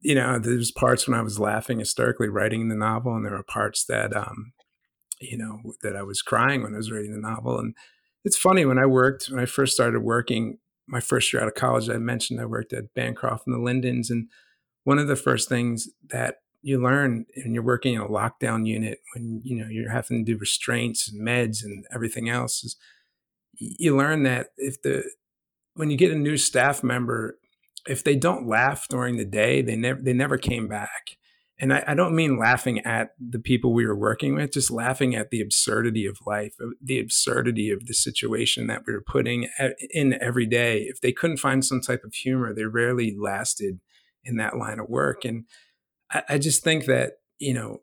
you 0.00 0.14
know, 0.14 0.38
there's 0.38 0.70
parts 0.70 1.08
when 1.08 1.18
I 1.18 1.22
was 1.22 1.38
laughing 1.40 1.80
hysterically 1.80 2.28
writing 2.28 2.68
the 2.68 2.76
novel, 2.76 3.14
and 3.14 3.24
there 3.24 3.32
were 3.32 3.42
parts 3.42 3.84
that, 3.86 4.16
um, 4.16 4.52
you 5.20 5.36
know, 5.36 5.74
that 5.82 5.96
I 5.96 6.02
was 6.02 6.22
crying 6.22 6.62
when 6.62 6.74
I 6.74 6.76
was 6.76 6.92
writing 6.92 7.12
the 7.12 7.18
novel. 7.18 7.58
And 7.58 7.74
it's 8.24 8.36
funny 8.36 8.64
when 8.64 8.78
I 8.78 8.86
worked, 8.86 9.26
when 9.26 9.40
I 9.40 9.46
first 9.46 9.74
started 9.74 10.00
working, 10.00 10.58
my 10.88 11.00
first 11.00 11.32
year 11.32 11.42
out 11.42 11.48
of 11.48 11.54
college, 11.54 11.88
I 11.88 11.98
mentioned 11.98 12.40
I 12.40 12.46
worked 12.46 12.72
at 12.72 12.94
Bancroft 12.94 13.46
and 13.46 13.54
the 13.54 13.60
Lindens. 13.60 14.10
And 14.10 14.28
one 14.84 14.98
of 14.98 15.06
the 15.06 15.16
first 15.16 15.48
things 15.48 15.88
that 16.08 16.36
you 16.62 16.82
learn 16.82 17.26
when 17.36 17.54
you're 17.54 17.62
working 17.62 17.94
in 17.94 18.00
a 18.00 18.08
lockdown 18.08 18.66
unit, 18.66 18.98
when, 19.14 19.40
you 19.44 19.56
know, 19.56 19.68
you're 19.68 19.90
having 19.90 20.24
to 20.24 20.32
do 20.32 20.38
restraints 20.38 21.08
and 21.08 21.26
meds 21.26 21.62
and 21.62 21.84
everything 21.94 22.28
else 22.28 22.64
is 22.64 22.76
you 23.54 23.96
learn 23.96 24.22
that 24.24 24.48
if 24.56 24.80
the, 24.82 25.04
when 25.74 25.90
you 25.90 25.96
get 25.96 26.10
a 26.10 26.16
new 26.16 26.36
staff 26.36 26.82
member, 26.82 27.38
if 27.86 28.02
they 28.02 28.16
don't 28.16 28.48
laugh 28.48 28.88
during 28.88 29.16
the 29.16 29.24
day, 29.24 29.62
they 29.62 29.76
never 29.76 30.00
they 30.02 30.12
never 30.12 30.36
came 30.36 30.68
back. 30.68 31.16
And 31.60 31.72
I, 31.72 31.82
I, 31.88 31.94
don't 31.94 32.14
mean 32.14 32.38
laughing 32.38 32.78
at 32.80 33.14
the 33.18 33.40
people 33.40 33.72
we 33.72 33.84
were 33.84 33.96
working 33.96 34.36
with, 34.36 34.52
just 34.52 34.70
laughing 34.70 35.16
at 35.16 35.30
the 35.30 35.40
absurdity 35.40 36.06
of 36.06 36.18
life, 36.24 36.54
the 36.80 37.00
absurdity 37.00 37.70
of 37.70 37.86
the 37.86 37.94
situation 37.94 38.68
that 38.68 38.82
we 38.86 38.92
were 38.92 39.02
putting 39.02 39.48
in 39.90 40.16
every 40.22 40.46
day. 40.46 40.82
If 40.82 41.00
they 41.00 41.10
couldn't 41.10 41.38
find 41.38 41.64
some 41.64 41.80
type 41.80 42.04
of 42.04 42.14
humor, 42.14 42.54
they 42.54 42.64
rarely 42.64 43.16
lasted 43.18 43.80
in 44.22 44.36
that 44.36 44.56
line 44.56 44.78
of 44.78 44.88
work. 44.88 45.24
And 45.24 45.46
I, 46.12 46.22
I 46.28 46.38
just 46.38 46.62
think 46.62 46.84
that, 46.86 47.14
you 47.40 47.54
know, 47.54 47.80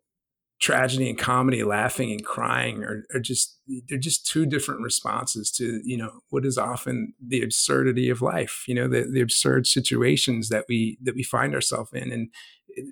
tragedy 0.60 1.10
and 1.10 1.20
comedy, 1.20 1.64
laughing 1.64 2.12
and 2.12 2.26
crying 2.26 2.84
are, 2.84 3.04
are 3.14 3.20
just 3.20 3.60
they're 3.90 3.98
just 3.98 4.26
two 4.26 4.46
different 4.46 4.82
responses 4.82 5.52
to 5.52 5.82
you 5.84 5.98
know 5.98 6.22
what 6.30 6.46
is 6.46 6.58
often 6.58 7.14
the 7.26 7.42
absurdity 7.42 8.10
of 8.10 8.22
life. 8.22 8.64
You 8.68 8.76
know 8.76 8.88
the 8.88 9.08
the 9.12 9.22
absurd 9.22 9.68
situations 9.68 10.50
that 10.50 10.66
we 10.70 10.98
that 11.04 11.16
we 11.16 11.24
find 11.24 11.54
ourselves 11.54 11.92
in, 11.94 12.12
and 12.12 12.30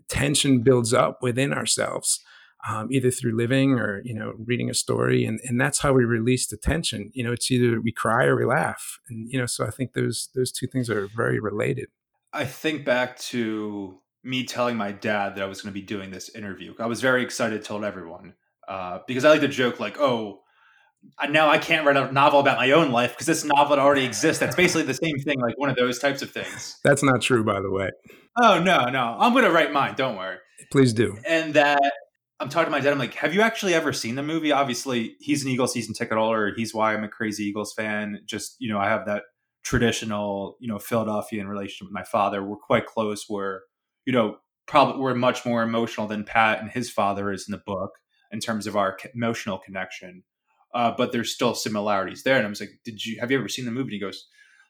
tension 0.08 0.62
builds 0.62 0.94
up 0.94 1.20
within 1.22 1.54
ourselves. 1.54 2.20
Um, 2.66 2.88
either 2.92 3.12
through 3.12 3.36
living 3.36 3.74
or 3.74 4.02
you 4.06 4.14
know 4.14 4.36
reading 4.38 4.70
a 4.70 4.74
story 4.74 5.26
and, 5.26 5.42
and 5.44 5.60
that's 5.60 5.80
how 5.80 5.92
we 5.92 6.06
release 6.06 6.48
the 6.48 6.56
tension 6.56 7.12
you 7.14 7.22
know 7.22 7.34
it's 7.34 7.52
either 7.52 7.82
we 7.82 7.92
cry 7.92 8.24
or 8.24 8.38
we 8.38 8.46
laugh 8.46 9.00
and 9.10 9.30
you 9.30 9.38
know 9.38 9.46
so 9.46 9.66
i 9.66 9.70
think 9.70 9.92
those 9.92 10.30
those 10.34 10.50
two 10.50 10.66
things 10.66 10.90
are 10.90 11.08
very 11.08 11.42
related 11.42 11.90
i 12.32 12.46
think 12.46 12.86
back 12.86 13.18
to 13.18 14.00
me 14.24 14.46
telling 14.46 14.78
my 14.78 14.92
dad 14.92 15.36
that 15.36 15.44
I 15.44 15.48
was 15.48 15.62
going 15.62 15.74
to 15.74 15.80
be 15.80 15.86
doing 15.86 16.12
this 16.12 16.30
interview. 16.30 16.74
I 16.80 16.86
was 16.86 17.02
very 17.02 17.24
excited, 17.24 17.64
told 17.64 17.84
everyone 17.84 18.34
uh, 18.68 19.00
because 19.06 19.26
I 19.26 19.30
like 19.30 19.42
to 19.42 19.48
joke 19.48 19.80
like, 19.80 20.00
"Oh, 20.00 20.43
now 21.30 21.50
I 21.50 21.58
can't 21.58 21.86
write 21.86 21.98
a 21.98 22.12
novel 22.12 22.40
about 22.40 22.58
my 22.58 22.72
own 22.72 22.92
life 22.92 23.12
because 23.12 23.28
this 23.28 23.44
novel 23.44 23.80
already 23.80 24.06
exists." 24.06 24.40
That's 24.40 24.56
basically 24.56 24.84
the 24.84 24.94
same 24.94 25.18
thing, 25.20 25.40
like 25.40 25.58
one 25.58 25.70
of 25.70 25.76
those 25.76 26.00
types 26.00 26.22
of 26.22 26.32
things. 26.32 26.80
That's 26.84 27.04
not 27.04 27.22
true, 27.22 27.44
by 27.44 27.62
the 27.62 27.72
way. 27.72 27.90
Oh 28.42 28.62
no, 28.62 28.86
no, 28.86 29.16
I'm 29.20 29.34
going 29.34 29.46
to 29.46 29.52
write 29.52 29.72
mine. 29.72 29.96
Don't 29.96 30.18
worry. 30.18 30.38
Please 30.72 30.94
do. 30.94 31.18
And 31.28 31.54
that 31.54 31.82
I'm 32.40 32.50
talking 32.50 32.66
to 32.66 32.72
my 32.72 32.80
dad. 32.80 32.92
I'm 32.92 33.00
like, 33.00 33.14
"Have 33.16 33.34
you 33.34 33.42
actually 33.42 33.74
ever 33.74 33.94
seen 33.94 34.16
the 34.16 34.24
movie?" 34.24 34.52
Obviously, 34.52 35.16
he's 35.20 35.44
an 35.44 35.50
Eagles 35.50 35.74
season 35.74 35.94
ticket 35.94 36.18
holder. 36.18 36.54
He's 36.56 36.74
why 36.74 36.94
I'm 36.94 37.04
a 37.04 37.10
crazy 37.10 37.46
Eagles 37.46 37.74
fan. 37.74 38.20
Just 38.26 38.56
you 38.60 38.72
know, 38.72 38.80
I 38.80 38.90
have 38.90 39.06
that 39.06 39.24
traditional, 39.64 40.58
you 40.60 40.68
know, 40.68 40.80
Philadelphian 40.80 41.48
relationship 41.48 41.88
with 41.88 41.94
my 41.94 42.04
father. 42.04 42.44
We're 42.44 42.58
quite 42.58 42.86
close. 42.86 43.26
We're, 43.30 43.62
you 44.06 44.14
know, 44.14 44.38
probably 44.68 45.02
we're 45.02 45.16
much 45.16 45.46
more 45.46 45.64
emotional 45.64 46.08
than 46.08 46.24
Pat 46.24 46.60
and 46.60 46.70
his 46.70 46.90
father 46.90 47.32
is 47.32 47.48
in 47.48 47.54
the 47.54 47.62
book 47.66 47.92
in 48.32 48.40
terms 48.40 48.68
of 48.68 48.76
our 48.76 48.98
emotional 49.14 49.58
connection. 49.58 50.24
Uh, 50.74 50.94
but 50.98 51.12
there's 51.12 51.34
still 51.34 51.54
similarities 51.54 52.24
there. 52.24 52.38
And 52.38 52.46
I 52.46 52.50
was 52.50 52.60
like, 52.60 52.80
"Did 52.84 53.06
you 53.06 53.20
have 53.20 53.32
you 53.32 53.38
ever 53.38 53.50
seen 53.50 53.66
the 53.66 53.72
movie?" 53.72 53.88
And 53.88 53.94
he 53.94 54.00
goes, 54.00 54.28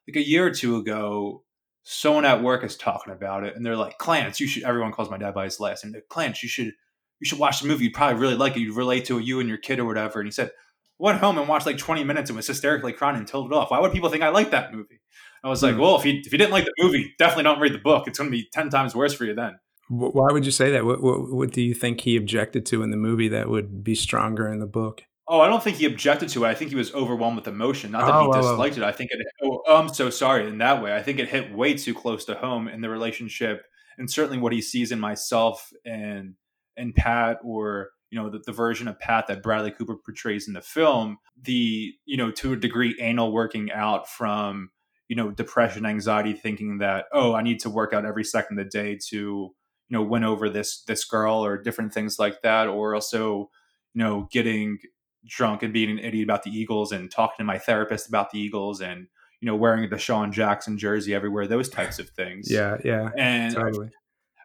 "Like 0.07 0.17
a 0.17 0.27
year 0.27 0.45
or 0.45 0.51
two 0.51 0.77
ago, 0.77 1.43
someone 1.83 2.25
at 2.25 2.43
work 2.43 2.63
is 2.63 2.75
talking 2.75 3.13
about 3.13 3.43
it, 3.43 3.55
and 3.55 3.65
they're 3.65 3.77
like, 3.77 3.97
Clancy, 3.97 4.43
you 4.43 4.49
should." 4.49 4.63
Everyone 4.63 4.91
calls 4.91 5.09
my 5.09 5.17
dad 5.17 5.33
by 5.33 5.45
his 5.45 5.59
last 5.59 5.85
name. 5.85 5.95
Clancy, 6.09 6.41
you 6.43 6.49
should 6.49 6.73
you 7.19 7.25
should 7.25 7.39
watch 7.39 7.61
the 7.61 7.67
movie. 7.67 7.85
You'd 7.85 7.93
probably 7.93 8.19
really 8.19 8.35
like 8.35 8.55
it. 8.55 8.59
You'd 8.59 8.75
relate 8.75 9.05
to 9.05 9.17
it, 9.17 9.25
you 9.25 9.39
and 9.39 9.47
your 9.47 9.57
kid 9.57 9.79
or 9.79 9.85
whatever. 9.85 10.19
And 10.19 10.27
he 10.27 10.31
said, 10.31 10.51
went 10.99 11.19
home 11.19 11.37
and 11.37 11.47
watched 11.47 11.65
like 11.65 11.77
20 11.77 12.03
minutes 12.03 12.29
and 12.29 12.37
was 12.37 12.47
hysterically 12.47 12.93
crying 12.93 13.17
and 13.17 13.27
told 13.27 13.51
it 13.51 13.55
off. 13.55 13.71
Why 13.71 13.79
would 13.79 13.91
people 13.91 14.09
think 14.09 14.23
I 14.23 14.29
like 14.29 14.51
that 14.51 14.73
movie? 14.73 15.01
I 15.43 15.49
was 15.49 15.61
like, 15.61 15.75
hmm. 15.75 15.81
well, 15.81 15.97
if 15.97 16.05
you 16.05 16.21
if 16.23 16.31
you 16.31 16.37
didn't 16.37 16.51
like 16.51 16.65
the 16.65 16.73
movie, 16.79 17.13
definitely 17.19 17.43
don't 17.43 17.59
read 17.59 17.73
the 17.73 17.79
book. 17.79 18.07
It's 18.07 18.17
going 18.17 18.31
to 18.31 18.35
be 18.35 18.47
10 18.53 18.69
times 18.69 18.95
worse 18.95 19.13
for 19.13 19.25
you 19.25 19.35
then. 19.35 19.55
Why 19.89 20.31
would 20.31 20.45
you 20.45 20.51
say 20.51 20.71
that? 20.71 20.85
What, 20.85 21.03
what, 21.03 21.29
what 21.31 21.51
do 21.51 21.61
you 21.61 21.73
think 21.73 22.01
he 22.01 22.15
objected 22.15 22.65
to 22.67 22.83
in 22.83 22.91
the 22.91 22.97
movie 22.97 23.27
that 23.27 23.49
would 23.49 23.83
be 23.83 23.95
stronger 23.95 24.51
in 24.51 24.59
the 24.59 24.65
book? 24.65 25.03
Oh, 25.27 25.39
I 25.39 25.47
don't 25.47 25.63
think 25.63 25.77
he 25.77 25.85
objected 25.85 26.29
to 26.29 26.43
it. 26.43 26.49
I 26.49 26.53
think 26.53 26.69
he 26.69 26.75
was 26.75 26.93
overwhelmed 26.93 27.37
with 27.37 27.47
emotion. 27.47 27.91
Not 27.91 28.05
that 28.05 28.13
oh, 28.13 28.31
he 28.31 28.41
disliked 28.41 28.77
it. 28.77 28.83
I 28.83 28.91
think 28.91 29.11
it. 29.11 29.25
Oh, 29.41 29.61
oh, 29.65 29.77
I'm 29.77 29.93
so 29.93 30.09
sorry. 30.09 30.47
In 30.47 30.57
that 30.57 30.83
way, 30.83 30.93
I 30.93 31.01
think 31.01 31.19
it 31.19 31.29
hit 31.29 31.53
way 31.53 31.75
too 31.75 31.93
close 31.93 32.25
to 32.25 32.35
home 32.35 32.67
in 32.67 32.81
the 32.81 32.89
relationship, 32.89 33.65
and 33.97 34.11
certainly 34.11 34.37
what 34.37 34.51
he 34.51 34.61
sees 34.61 34.91
in 34.91 34.99
myself 34.99 35.71
and 35.85 36.35
and 36.75 36.93
Pat, 36.93 37.39
or 37.43 37.91
you 38.09 38.19
know 38.19 38.29
the, 38.29 38.41
the 38.45 38.51
version 38.51 38.89
of 38.89 38.99
Pat 38.99 39.27
that 39.27 39.41
Bradley 39.41 39.71
Cooper 39.71 39.95
portrays 39.95 40.47
in 40.47 40.53
the 40.53 40.61
film. 40.61 41.17
The 41.41 41.93
you 42.05 42.17
know 42.17 42.29
to 42.31 42.53
a 42.53 42.57
degree 42.57 42.97
anal 42.99 43.31
working 43.31 43.71
out 43.71 44.09
from 44.09 44.71
you 45.07 45.15
know 45.15 45.31
depression, 45.31 45.85
anxiety, 45.85 46.33
thinking 46.33 46.79
that 46.79 47.05
oh 47.13 47.33
I 47.33 47.43
need 47.43 47.61
to 47.61 47.69
work 47.69 47.93
out 47.93 48.05
every 48.05 48.25
second 48.25 48.59
of 48.59 48.65
the 48.65 48.69
day 48.69 48.99
to 49.07 49.15
you 49.15 49.53
know 49.89 50.03
win 50.03 50.25
over 50.25 50.49
this 50.49 50.83
this 50.83 51.05
girl 51.05 51.45
or 51.45 51.57
different 51.57 51.93
things 51.93 52.19
like 52.19 52.41
that 52.41 52.67
or 52.67 52.93
also 52.93 53.49
you 53.93 54.03
know 54.03 54.27
getting 54.31 54.79
drunk 55.25 55.63
and 55.63 55.73
being 55.73 55.89
an 55.89 55.99
idiot 55.99 56.23
about 56.23 56.43
the 56.43 56.51
eagles 56.51 56.91
and 56.91 57.09
talking 57.11 57.35
to 57.39 57.43
my 57.43 57.57
therapist 57.57 58.07
about 58.07 58.31
the 58.31 58.39
eagles 58.39 58.81
and 58.81 59.07
you 59.39 59.45
know 59.45 59.55
wearing 59.55 59.89
the 59.89 59.95
DeSean 59.95 60.31
Jackson 60.31 60.77
jersey 60.77 61.13
everywhere 61.13 61.47
those 61.47 61.69
types 61.69 61.99
of 61.99 62.09
things. 62.09 62.49
Yeah 62.51 62.77
yeah 62.83 63.09
and 63.17 63.55
totally. 63.55 63.89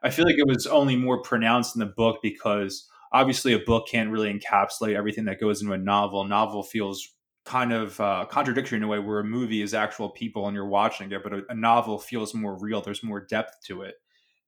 I, 0.02 0.08
I 0.08 0.10
feel 0.10 0.24
like 0.24 0.38
it 0.38 0.46
was 0.46 0.66
only 0.66 0.96
more 0.96 1.22
pronounced 1.22 1.74
in 1.74 1.80
the 1.80 1.86
book 1.86 2.18
because 2.22 2.88
obviously 3.12 3.52
a 3.52 3.58
book 3.58 3.88
can't 3.88 4.10
really 4.10 4.32
encapsulate 4.32 4.94
everything 4.94 5.24
that 5.24 5.40
goes 5.40 5.60
into 5.60 5.72
a 5.72 5.78
novel. 5.78 6.22
A 6.22 6.28
novel 6.28 6.62
feels 6.62 7.14
kind 7.44 7.72
of 7.72 7.98
uh, 8.00 8.26
contradictory 8.28 8.76
in 8.76 8.82
a 8.82 8.88
way 8.88 8.98
where 8.98 9.20
a 9.20 9.24
movie 9.24 9.62
is 9.62 9.72
actual 9.72 10.10
people 10.10 10.46
and 10.46 10.54
you're 10.54 10.68
watching 10.68 11.10
it 11.10 11.22
but 11.22 11.32
a, 11.32 11.42
a 11.48 11.54
novel 11.54 11.98
feels 11.98 12.34
more 12.34 12.58
real. 12.58 12.80
There's 12.80 13.02
more 13.02 13.20
depth 13.20 13.56
to 13.66 13.82
it. 13.82 13.94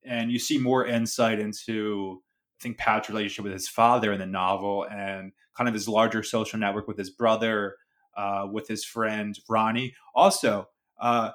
And 0.05 0.31
you 0.31 0.39
see 0.39 0.59
more 0.59 0.87
insight 0.87 1.41
into 1.41 2.23
I 2.61 2.63
think 2.63 2.77
Pat's 2.77 3.09
relationship 3.09 3.45
with 3.45 3.55
his 3.55 3.69
father 3.69 4.13
in 4.13 4.21
the 4.21 4.27
novel 4.27 4.87
and 4.91 5.33
kind 5.57 5.69
of 5.69 5.75
his 5.75 5.89
larger 5.89 6.23
social 6.23 6.59
network 6.59 6.89
with 6.89 6.99
his 6.99 7.11
brother, 7.11 7.77
uh, 8.17 8.47
with 8.51 8.69
his 8.69 8.85
friend 8.85 9.39
Ronnie. 9.49 9.95
Also, 10.15 10.69
uh, 11.01 11.31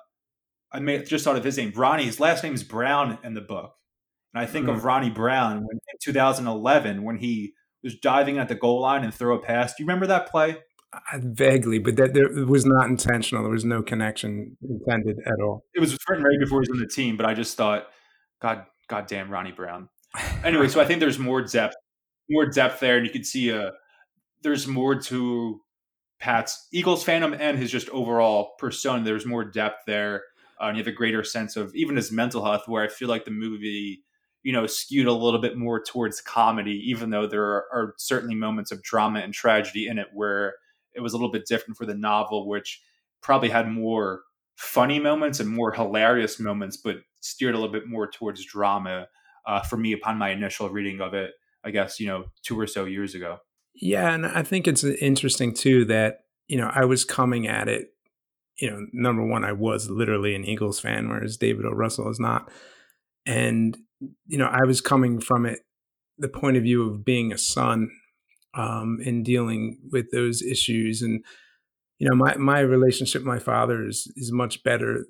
I 0.71 0.79
may 0.79 1.03
just 1.03 1.23
thought 1.23 1.37
of 1.37 1.43
his 1.43 1.57
name, 1.57 1.71
Ronnie. 1.75 2.05
His 2.05 2.19
last 2.19 2.43
name 2.43 2.53
is 2.53 2.63
Brown 2.63 3.17
in 3.23 3.33
the 3.33 3.41
book, 3.41 3.73
and 4.33 4.41
I 4.41 4.45
think 4.45 4.67
mm-hmm. 4.67 4.75
of 4.75 4.85
Ronnie 4.85 5.09
Brown 5.09 5.57
when, 5.57 5.77
in 5.77 5.97
2011 6.03 7.03
when 7.03 7.17
he 7.17 7.53
was 7.83 7.95
diving 7.95 8.37
at 8.37 8.49
the 8.49 8.55
goal 8.55 8.81
line 8.81 9.03
and 9.03 9.13
throw 9.13 9.35
a 9.35 9.39
pass. 9.39 9.75
Do 9.75 9.83
you 9.83 9.87
remember 9.87 10.07
that 10.07 10.29
play? 10.29 10.57
I, 10.93 11.19
vaguely, 11.21 11.79
but 11.79 11.97
that 11.97 12.13
there, 12.13 12.25
it 12.25 12.47
was 12.47 12.65
not 12.65 12.87
intentional. 12.87 13.43
There 13.43 13.51
was 13.51 13.65
no 13.65 13.81
connection 13.83 14.57
intended 14.61 15.17
at 15.25 15.39
all. 15.41 15.63
It 15.73 15.79
was 15.79 15.97
written 16.09 16.23
right 16.23 16.39
before 16.39 16.61
he 16.61 16.69
was 16.69 16.69
on 16.69 16.79
the 16.79 16.87
team, 16.87 17.17
but 17.17 17.25
I 17.25 17.33
just 17.33 17.57
thought 17.57 17.87
God, 18.41 18.65
goddamn 18.87 19.29
Ronnie 19.29 19.51
Brown. 19.51 19.89
Anyway, 20.43 20.67
so 20.67 20.79
I 20.79 20.85
think 20.85 20.99
there's 20.99 21.19
more 21.19 21.41
depth, 21.41 21.75
more 22.29 22.45
depth 22.45 22.79
there, 22.79 22.97
and 22.97 23.05
you 23.05 23.11
can 23.11 23.23
see 23.23 23.49
a 23.49 23.73
there's 24.45 24.67
more 24.67 24.95
to 24.95 25.59
Pat's 26.19 26.67
Eagles 26.71 27.03
fandom 27.03 27.35
and 27.39 27.57
his 27.57 27.71
just 27.71 27.89
overall 27.89 28.53
persona. 28.59 29.03
There's 29.03 29.25
more 29.25 29.43
depth 29.43 29.83
there, 29.87 30.23
uh, 30.61 30.65
and 30.67 30.77
you 30.77 30.83
have 30.83 30.93
a 30.93 30.95
greater 30.95 31.23
sense 31.23 31.55
of 31.57 31.75
even 31.75 31.95
his 31.95 32.11
mental 32.11 32.45
health. 32.45 32.63
Where 32.67 32.83
I 32.83 32.87
feel 32.87 33.09
like 33.09 33.25
the 33.25 33.31
movie, 33.31 34.03
you 34.43 34.53
know, 34.53 34.67
skewed 34.67 35.07
a 35.07 35.11
little 35.13 35.41
bit 35.41 35.57
more 35.57 35.83
towards 35.83 36.21
comedy, 36.21 36.79
even 36.85 37.09
though 37.09 37.25
there 37.27 37.43
are, 37.43 37.65
are 37.73 37.95
certainly 37.97 38.35
moments 38.35 38.71
of 38.71 38.83
drama 38.83 39.19
and 39.19 39.33
tragedy 39.33 39.87
in 39.87 39.97
it 39.97 40.07
where 40.13 40.55
it 40.93 41.01
was 41.01 41.13
a 41.13 41.17
little 41.17 41.31
bit 41.31 41.47
different 41.47 41.75
for 41.77 41.87
the 41.87 41.95
novel, 41.95 42.47
which 42.47 42.83
probably 43.21 43.49
had 43.49 43.67
more 43.67 44.21
funny 44.57 44.99
moments 44.99 45.39
and 45.39 45.49
more 45.49 45.71
hilarious 45.71 46.39
moments, 46.39 46.77
but 46.77 46.97
steered 47.19 47.55
a 47.55 47.57
little 47.57 47.73
bit 47.73 47.87
more 47.87 48.07
towards 48.09 48.45
drama 48.45 49.07
uh, 49.47 49.61
for 49.61 49.77
me 49.77 49.91
upon 49.91 50.17
my 50.19 50.29
initial 50.29 50.69
reading 50.69 51.01
of 51.01 51.15
it. 51.15 51.31
I 51.63 51.71
guess 51.71 51.99
you 51.99 52.05
know 52.07 52.25
two 52.43 52.59
or 52.59 52.67
so 52.67 52.85
years 52.85 53.15
ago. 53.15 53.39
Yeah, 53.75 54.13
and 54.13 54.25
I 54.25 54.43
think 54.43 54.67
it's 54.67 54.83
interesting 54.83 55.53
too 55.53 55.85
that 55.85 56.21
you 56.47 56.57
know 56.57 56.71
I 56.73 56.85
was 56.85 57.05
coming 57.05 57.47
at 57.47 57.67
it. 57.67 57.87
You 58.59 58.71
know, 58.71 58.85
number 58.93 59.25
one, 59.25 59.43
I 59.43 59.51
was 59.51 59.89
literally 59.89 60.33
an 60.33 60.45
Eagles 60.45 60.79
fan, 60.79 61.09
whereas 61.09 61.35
David 61.37 61.65
O. 61.65 61.71
Russell 61.71 62.09
is 62.09 62.19
not, 62.19 62.49
and 63.25 63.77
you 64.27 64.37
know 64.37 64.47
I 64.47 64.63
was 64.65 64.81
coming 64.81 65.19
from 65.19 65.45
it 65.45 65.59
the 66.17 66.29
point 66.29 66.55
of 66.57 66.63
view 66.63 66.89
of 66.89 67.03
being 67.03 67.33
a 67.33 67.37
son 67.37 67.89
um, 68.53 68.99
and 69.05 69.25
dealing 69.25 69.79
with 69.91 70.11
those 70.11 70.41
issues 70.41 71.01
and 71.01 71.23
you 71.99 72.07
know 72.07 72.15
my 72.15 72.35
my 72.35 72.59
relationship 72.59 73.21
with 73.21 73.27
my 73.27 73.39
father 73.39 73.85
is 73.85 74.11
is 74.15 74.31
much 74.31 74.63
better 74.63 75.05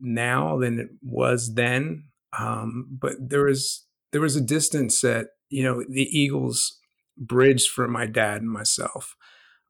now 0.00 0.58
than 0.58 0.78
it 0.78 0.88
was 1.02 1.54
then. 1.54 2.04
Um, 2.38 2.86
but 2.90 3.12
there 3.20 3.44
was 3.44 3.86
there 4.12 4.20
was 4.20 4.36
a 4.36 4.40
distance 4.40 5.00
that 5.02 5.28
you 5.48 5.62
know 5.62 5.84
the 5.88 6.08
Eagles 6.18 6.78
bridged 7.16 7.68
for 7.68 7.88
my 7.88 8.06
dad 8.06 8.42
and 8.42 8.50
myself. 8.50 9.16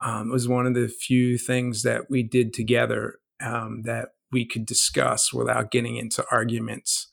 Um, 0.00 0.30
it 0.30 0.33
was 0.33 0.48
one 0.48 0.66
of 0.66 0.74
the 0.74 0.88
few 0.88 1.38
things 1.38 1.83
that 1.83 2.11
we 2.11 2.22
did 2.22 2.52
together 2.52 3.18
um, 3.40 3.83
that 3.85 4.11
we 4.33 4.44
could 4.44 4.66
discuss 4.66 5.33
without 5.33 5.70
getting 5.70 5.96
into 5.96 6.24
arguments. 6.30 7.09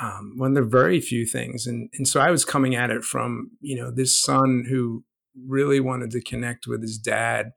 Um, 0.00 0.34
one 0.36 0.56
of 0.56 0.64
the 0.64 0.70
very 0.70 1.00
few 1.00 1.26
things, 1.26 1.66
and 1.66 1.88
and 1.94 2.06
so 2.06 2.20
I 2.20 2.30
was 2.30 2.44
coming 2.44 2.74
at 2.74 2.90
it 2.90 3.04
from 3.04 3.52
you 3.60 3.76
know 3.76 3.90
this 3.90 4.20
son 4.20 4.64
who 4.68 5.04
really 5.46 5.80
wanted 5.80 6.10
to 6.12 6.20
connect 6.20 6.66
with 6.66 6.82
his 6.82 6.98
dad 6.98 7.52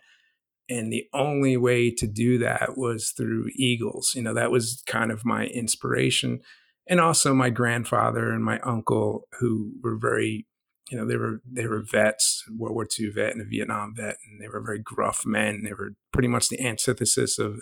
and 0.69 0.91
the 0.91 1.05
only 1.13 1.57
way 1.57 1.91
to 1.91 2.07
do 2.07 2.37
that 2.37 2.77
was 2.77 3.09
through 3.09 3.49
eagles 3.55 4.13
you 4.15 4.21
know 4.21 4.33
that 4.33 4.51
was 4.51 4.83
kind 4.87 5.11
of 5.11 5.25
my 5.25 5.45
inspiration 5.47 6.39
and 6.87 6.99
also 6.99 7.33
my 7.33 7.49
grandfather 7.49 8.31
and 8.31 8.43
my 8.43 8.59
uncle 8.59 9.27
who 9.39 9.71
were 9.83 9.97
very 9.97 10.45
you 10.89 10.97
know 10.97 11.05
they 11.05 11.17
were 11.17 11.41
they 11.49 11.67
were 11.67 11.81
vets 11.81 12.43
world 12.57 12.75
war 12.75 12.87
ii 12.99 13.09
vet 13.09 13.33
and 13.33 13.41
a 13.41 13.45
vietnam 13.45 13.93
vet 13.95 14.17
and 14.25 14.41
they 14.41 14.47
were 14.47 14.61
very 14.61 14.79
gruff 14.79 15.25
men. 15.25 15.63
They 15.63 15.73
were 15.73 15.93
pretty 16.11 16.27
much 16.27 16.49
the 16.49 16.61
antithesis 16.61 17.39
of 17.39 17.61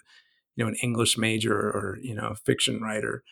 you 0.55 0.63
know 0.63 0.67
an 0.67 0.75
english 0.81 1.17
major 1.17 1.55
or 1.55 1.97
you 2.01 2.15
know 2.15 2.27
a 2.27 2.35
fiction 2.35 2.81
writer. 2.81 3.23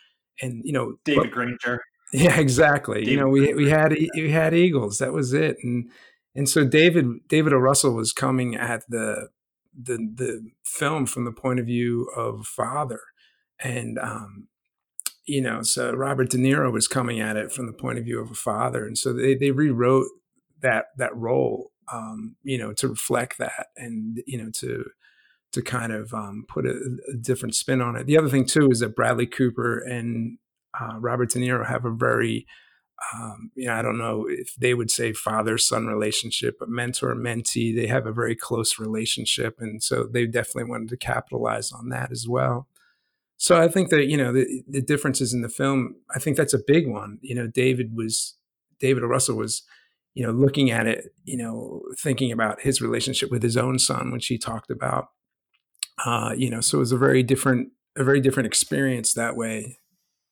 And 0.42 0.62
you 0.64 0.74
know 0.74 0.96
david 1.06 1.24
but, 1.24 1.32
granger. 1.32 1.82
Yeah 2.14 2.40
exactly. 2.40 3.02
David 3.02 3.12
you 3.12 3.20
know 3.20 3.28
we, 3.28 3.54
we 3.54 3.70
had 3.70 3.96
we 4.16 4.32
had 4.32 4.54
eagles. 4.54 4.98
That 5.00 5.14
was 5.14 5.34
it. 5.34 5.58
And 5.64 5.90
and 6.36 6.48
so 6.48 6.66
david 6.66 7.28
david 7.28 7.54
o. 7.54 7.58
Russell 7.58 7.94
was 7.94 8.14
coming 8.14 8.56
at 8.56 8.84
the 8.90 9.30
the 9.78 9.98
the 9.98 10.50
film 10.64 11.06
from 11.06 11.26
the 11.26 11.32
point 11.32 11.60
of 11.60 11.66
view 11.66 12.10
of 12.16 12.48
father, 12.48 13.00
and 13.60 14.00
um, 14.00 14.48
you 15.28 15.42
know, 15.42 15.62
so 15.62 15.92
Robert 15.94 16.30
De 16.30 16.38
Niro 16.38 16.72
was 16.72 16.88
coming 16.88 17.20
at 17.20 17.36
it 17.36 17.52
from 17.52 17.68
the 17.68 17.74
point 17.74 18.00
of 18.00 18.06
view 18.06 18.20
of 18.20 18.32
a 18.32 18.36
father, 18.36 18.86
and 18.86 18.98
so 18.98 19.14
they 19.14 19.36
they 19.36 19.52
rewrote 19.52 20.08
that 20.62 20.86
that 20.98 21.16
role, 21.16 21.72
um, 21.92 22.36
you 22.44 22.58
know, 22.58 22.74
to 22.74 22.88
reflect 22.88 23.38
that, 23.38 23.68
and 23.76 24.24
you 24.26 24.42
know, 24.42 24.50
to 24.56 24.86
to 25.52 25.62
kind 25.62 25.94
of 25.94 26.14
um, 26.14 26.46
put 26.48 26.66
a, 26.66 26.98
a, 27.14 27.18
different 27.18 27.56
spin 27.56 27.82
on 27.82 27.96
it. 27.96 28.06
The 28.06 28.18
other 28.18 28.30
thing 28.30 28.46
too 28.46 28.70
is 28.72 28.80
that 28.80 28.96
Bradley 28.96 29.26
Cooper 29.26 29.80
and 29.80 30.38
uh, 30.80 30.98
Robert 31.00 31.30
De 31.30 31.40
Niro 31.40 31.66
have 31.66 31.86
a 31.86 31.92
very 31.92 32.46
um, 33.14 33.52
you 33.56 33.68
know, 33.68 33.74
I 33.74 33.82
don't 33.82 33.98
know 33.98 34.26
if 34.28 34.56
they 34.56 34.74
would 34.74 34.90
say 34.90 35.14
father 35.14 35.58
son 35.58 35.86
relationship, 35.86 36.56
but 36.60 36.70
mentor 36.70 37.14
mentee, 37.16 37.76
they 37.76 37.88
have 37.88 38.08
a 38.08 38.12
very 38.12 38.36
close 38.36 38.80
relationship. 38.80 39.58
And 39.60 39.84
so 39.84 40.08
they 40.12 40.26
definitely 40.26 40.70
wanted 40.70 40.90
to 40.90 40.98
capitalize 40.98 41.72
on 41.72 41.90
that 41.90 42.12
as 42.12 42.28
well. 42.28 42.68
So 43.38 43.62
I 43.62 43.68
think 43.68 43.90
that, 43.90 44.08
you 44.08 44.18
know, 44.18 44.34
the, 44.34 44.64
the 44.68 44.82
differences 44.82 45.34
in 45.34 45.42
the 45.42 45.50
film, 45.50 45.96
I 46.14 46.20
think 46.20 46.38
that's 46.38 46.54
a 46.54 46.60
big 46.66 46.88
one. 46.88 47.20
You 47.22 47.36
know, 47.36 47.48
David 47.48 47.96
was, 47.96 48.36
David. 48.80 49.04
Russell 49.04 49.38
was, 49.38 49.64
you 50.16 50.26
know, 50.26 50.32
looking 50.32 50.72
at 50.72 50.88
it, 50.88 51.14
you 51.24 51.38
know, 51.38 51.84
thinking 52.00 52.32
about 52.32 52.62
his 52.62 52.82
relationship 52.82 53.30
with 53.30 53.44
his 53.44 53.56
own 53.56 53.78
son, 53.78 54.12
which 54.12 54.28
he 54.28 54.38
talked 54.38 54.72
about. 54.72 55.10
Uh, 56.04 56.34
you 56.36 56.50
know, 56.50 56.62
so 56.62 56.78
it 56.78 56.80
was 56.80 56.92
a 56.92 56.98
very 56.98 57.24
different, 57.24 57.70
a 57.96 58.04
very 58.04 58.22
different 58.22 58.48
experience 58.48 59.14
that 59.14 59.36
way 59.36 59.78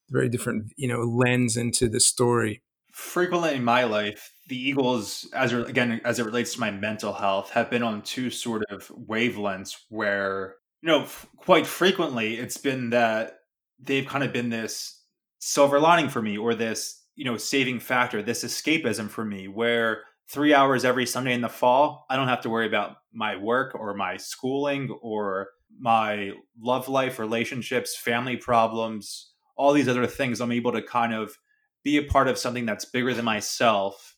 very 0.09 0.29
different 0.29 0.71
you 0.77 0.87
know 0.87 1.01
lens 1.01 1.57
into 1.57 1.87
the 1.87 1.99
story 1.99 2.61
frequently 2.91 3.53
in 3.53 3.63
my 3.63 3.83
life 3.83 4.33
the 4.47 4.57
eagles 4.57 5.27
as 5.33 5.51
again 5.51 5.99
as 6.05 6.19
it 6.19 6.25
relates 6.25 6.53
to 6.53 6.59
my 6.59 6.71
mental 6.71 7.13
health 7.13 7.49
have 7.51 7.69
been 7.69 7.83
on 7.83 8.01
two 8.01 8.29
sort 8.29 8.63
of 8.69 8.87
wavelengths 8.89 9.75
where 9.89 10.55
you 10.81 10.87
know, 10.87 11.03
f- 11.03 11.27
quite 11.37 11.67
frequently 11.67 12.35
it's 12.35 12.57
been 12.57 12.91
that 12.91 13.39
they've 13.79 14.05
kind 14.05 14.23
of 14.23 14.33
been 14.33 14.49
this 14.49 15.01
silver 15.39 15.79
lining 15.79 16.09
for 16.09 16.21
me 16.21 16.37
or 16.37 16.55
this, 16.55 17.03
you 17.15 17.25
know, 17.25 17.37
saving 17.37 17.79
factor, 17.79 18.21
this 18.21 18.43
escapism 18.43 19.09
for 19.09 19.25
me 19.25 19.47
where 19.47 20.03
three 20.27 20.53
hours 20.53 20.85
every 20.85 21.05
Sunday 21.05 21.33
in 21.33 21.41
the 21.41 21.49
fall, 21.49 22.05
I 22.09 22.15
don't 22.15 22.27
have 22.27 22.41
to 22.41 22.49
worry 22.49 22.67
about 22.67 22.97
my 23.13 23.35
work 23.35 23.75
or 23.75 23.93
my 23.93 24.17
schooling 24.17 24.89
or 25.01 25.49
my 25.79 26.31
love 26.59 26.87
life, 26.87 27.19
relationships, 27.19 27.95
family 27.95 28.37
problems, 28.37 29.31
all 29.55 29.73
these 29.73 29.87
other 29.87 30.07
things. 30.07 30.41
I'm 30.41 30.51
able 30.51 30.71
to 30.71 30.81
kind 30.81 31.13
of 31.13 31.37
be 31.83 31.97
a 31.97 32.03
part 32.03 32.27
of 32.27 32.37
something 32.37 32.65
that's 32.65 32.85
bigger 32.85 33.13
than 33.13 33.25
myself 33.25 34.15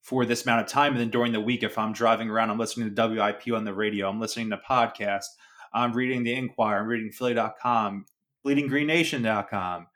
for 0.00 0.24
this 0.24 0.44
amount 0.44 0.62
of 0.62 0.68
time. 0.68 0.92
And 0.92 1.00
then 1.00 1.10
during 1.10 1.32
the 1.32 1.40
week, 1.40 1.62
if 1.62 1.76
I'm 1.76 1.92
driving 1.92 2.30
around, 2.30 2.50
I'm 2.50 2.58
listening 2.58 2.94
to 2.94 3.08
WIP 3.08 3.54
on 3.54 3.64
the 3.64 3.74
radio, 3.74 4.08
I'm 4.08 4.20
listening 4.20 4.50
to 4.50 4.56
podcasts, 4.56 5.26
I'm 5.72 5.92
reading 5.92 6.22
the 6.22 6.34
Inquirer, 6.34 6.80
I'm 6.80 6.86
reading 6.86 7.10
Philly.com, 7.10 8.06
bleedinggreennation.com. 8.46 9.86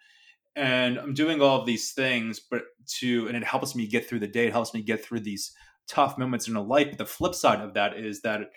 And 0.56 0.98
I'm 0.98 1.14
doing 1.14 1.40
all 1.40 1.60
of 1.60 1.66
these 1.66 1.92
things, 1.92 2.40
but 2.40 2.64
to, 2.98 3.28
and 3.28 3.36
it 3.36 3.44
helps 3.44 3.74
me 3.74 3.86
get 3.86 4.08
through 4.08 4.18
the 4.18 4.26
day. 4.26 4.48
It 4.48 4.52
helps 4.52 4.74
me 4.74 4.82
get 4.82 5.04
through 5.04 5.20
these 5.20 5.52
tough 5.88 6.18
moments 6.18 6.48
in 6.48 6.56
a 6.56 6.62
life. 6.62 6.88
But 6.90 6.98
the 6.98 7.06
flip 7.06 7.34
side 7.34 7.60
of 7.60 7.74
that 7.74 7.96
is 7.96 8.22
that 8.22 8.50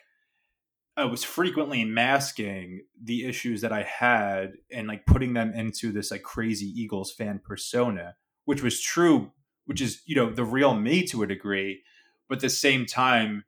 I 0.95 1.05
was 1.05 1.23
frequently 1.23 1.83
masking 1.85 2.81
the 3.01 3.25
issues 3.25 3.61
that 3.61 3.71
I 3.71 3.83
had 3.83 4.53
and 4.71 4.87
like 4.87 5.05
putting 5.05 5.33
them 5.33 5.53
into 5.53 5.91
this 5.91 6.11
like 6.11 6.23
crazy 6.23 6.67
Eagles 6.67 7.11
fan 7.11 7.39
persona, 7.43 8.15
which 8.45 8.61
was 8.61 8.79
true, 8.79 9.31
which 9.65 9.81
is, 9.81 10.01
you 10.05 10.15
know, 10.15 10.31
the 10.31 10.43
real 10.43 10.75
me 10.75 11.03
to 11.07 11.23
a 11.23 11.27
degree. 11.27 11.81
But 12.29 12.35
at 12.35 12.41
the 12.41 12.49
same 12.49 12.85
time, 12.85 13.43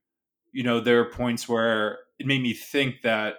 you 0.51 0.63
know, 0.63 0.79
there 0.79 0.99
are 1.01 1.11
points 1.11 1.47
where 1.47 1.99
it 2.17 2.25
made 2.25 2.41
me 2.41 2.53
think 2.53 3.01
that 3.03 3.35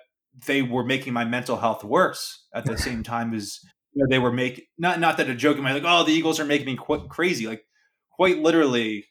they 0.46 0.62
were 0.62 0.85
making 0.85 1.12
my 1.12 1.25
mental 1.25 1.57
health 1.57 1.83
worse 1.85 2.46
at 2.55 2.64
the 2.66 2.77
same 2.77 3.03
time 3.03 3.33
as 3.33 3.61
you 3.94 4.03
know, 4.03 4.07
they 4.11 4.18
were 4.18 4.33
making 4.33 4.64
not 4.79 5.01
not 5.01 5.16
that 5.16 5.31
a 5.31 5.35
joke 5.35 5.57
in 5.57 5.62
my 5.62 5.72
like 5.72 5.85
oh 5.87 6.05
the 6.05 6.12
Eagles 6.12 6.38
are 6.38 6.44
making 6.44 6.66
me 6.66 6.77
qu- 6.77 7.09
crazy 7.09 7.46
like 7.46 7.62
quite 8.11 8.38
literally 8.38 9.07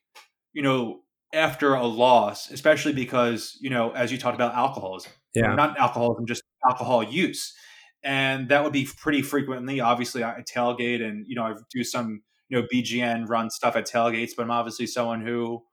you 0.54 0.62
know 0.62 1.02
after 1.34 1.74
a 1.74 1.86
loss 1.86 2.52
especially 2.52 2.94
because 2.94 3.58
you 3.62 3.70
know 3.70 3.92
as 3.92 4.12
you 4.12 4.18
talked 4.18 4.36
about 4.36 4.54
alcoholism 4.54 5.12
Yeah. 5.34 5.56
not 5.56 5.78
alcoholism 5.80 6.26
just 6.28 6.44
alcohol 6.70 7.04
use 7.04 7.54
and 8.04 8.50
that 8.50 8.64
would 8.64 8.74
be 8.74 8.88
pretty 8.98 9.22
frequently 9.24 9.80
obviously 9.80 10.24
I 10.24 10.44
tailgate 10.50 11.02
and 11.04 11.26
you 11.28 11.36
know 11.36 11.44
I 11.44 11.54
do 11.74 11.84
some 11.84 12.22
you 12.50 12.60
know 12.62 12.68
BGN 12.72 13.28
run 13.28 13.50
stuff 13.50 13.76
at 13.76 13.88
tailgates 13.88 14.32
but 14.38 14.44
I'm 14.44 14.52
obviously 14.52 14.86
someone 14.86 15.26
who 15.26 15.64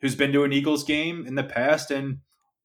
who's 0.00 0.16
been 0.16 0.32
to 0.32 0.42
an 0.44 0.52
Eagles 0.52 0.82
game 0.82 1.24
in 1.26 1.34
the 1.36 1.44
past 1.44 1.90
and 1.90 2.18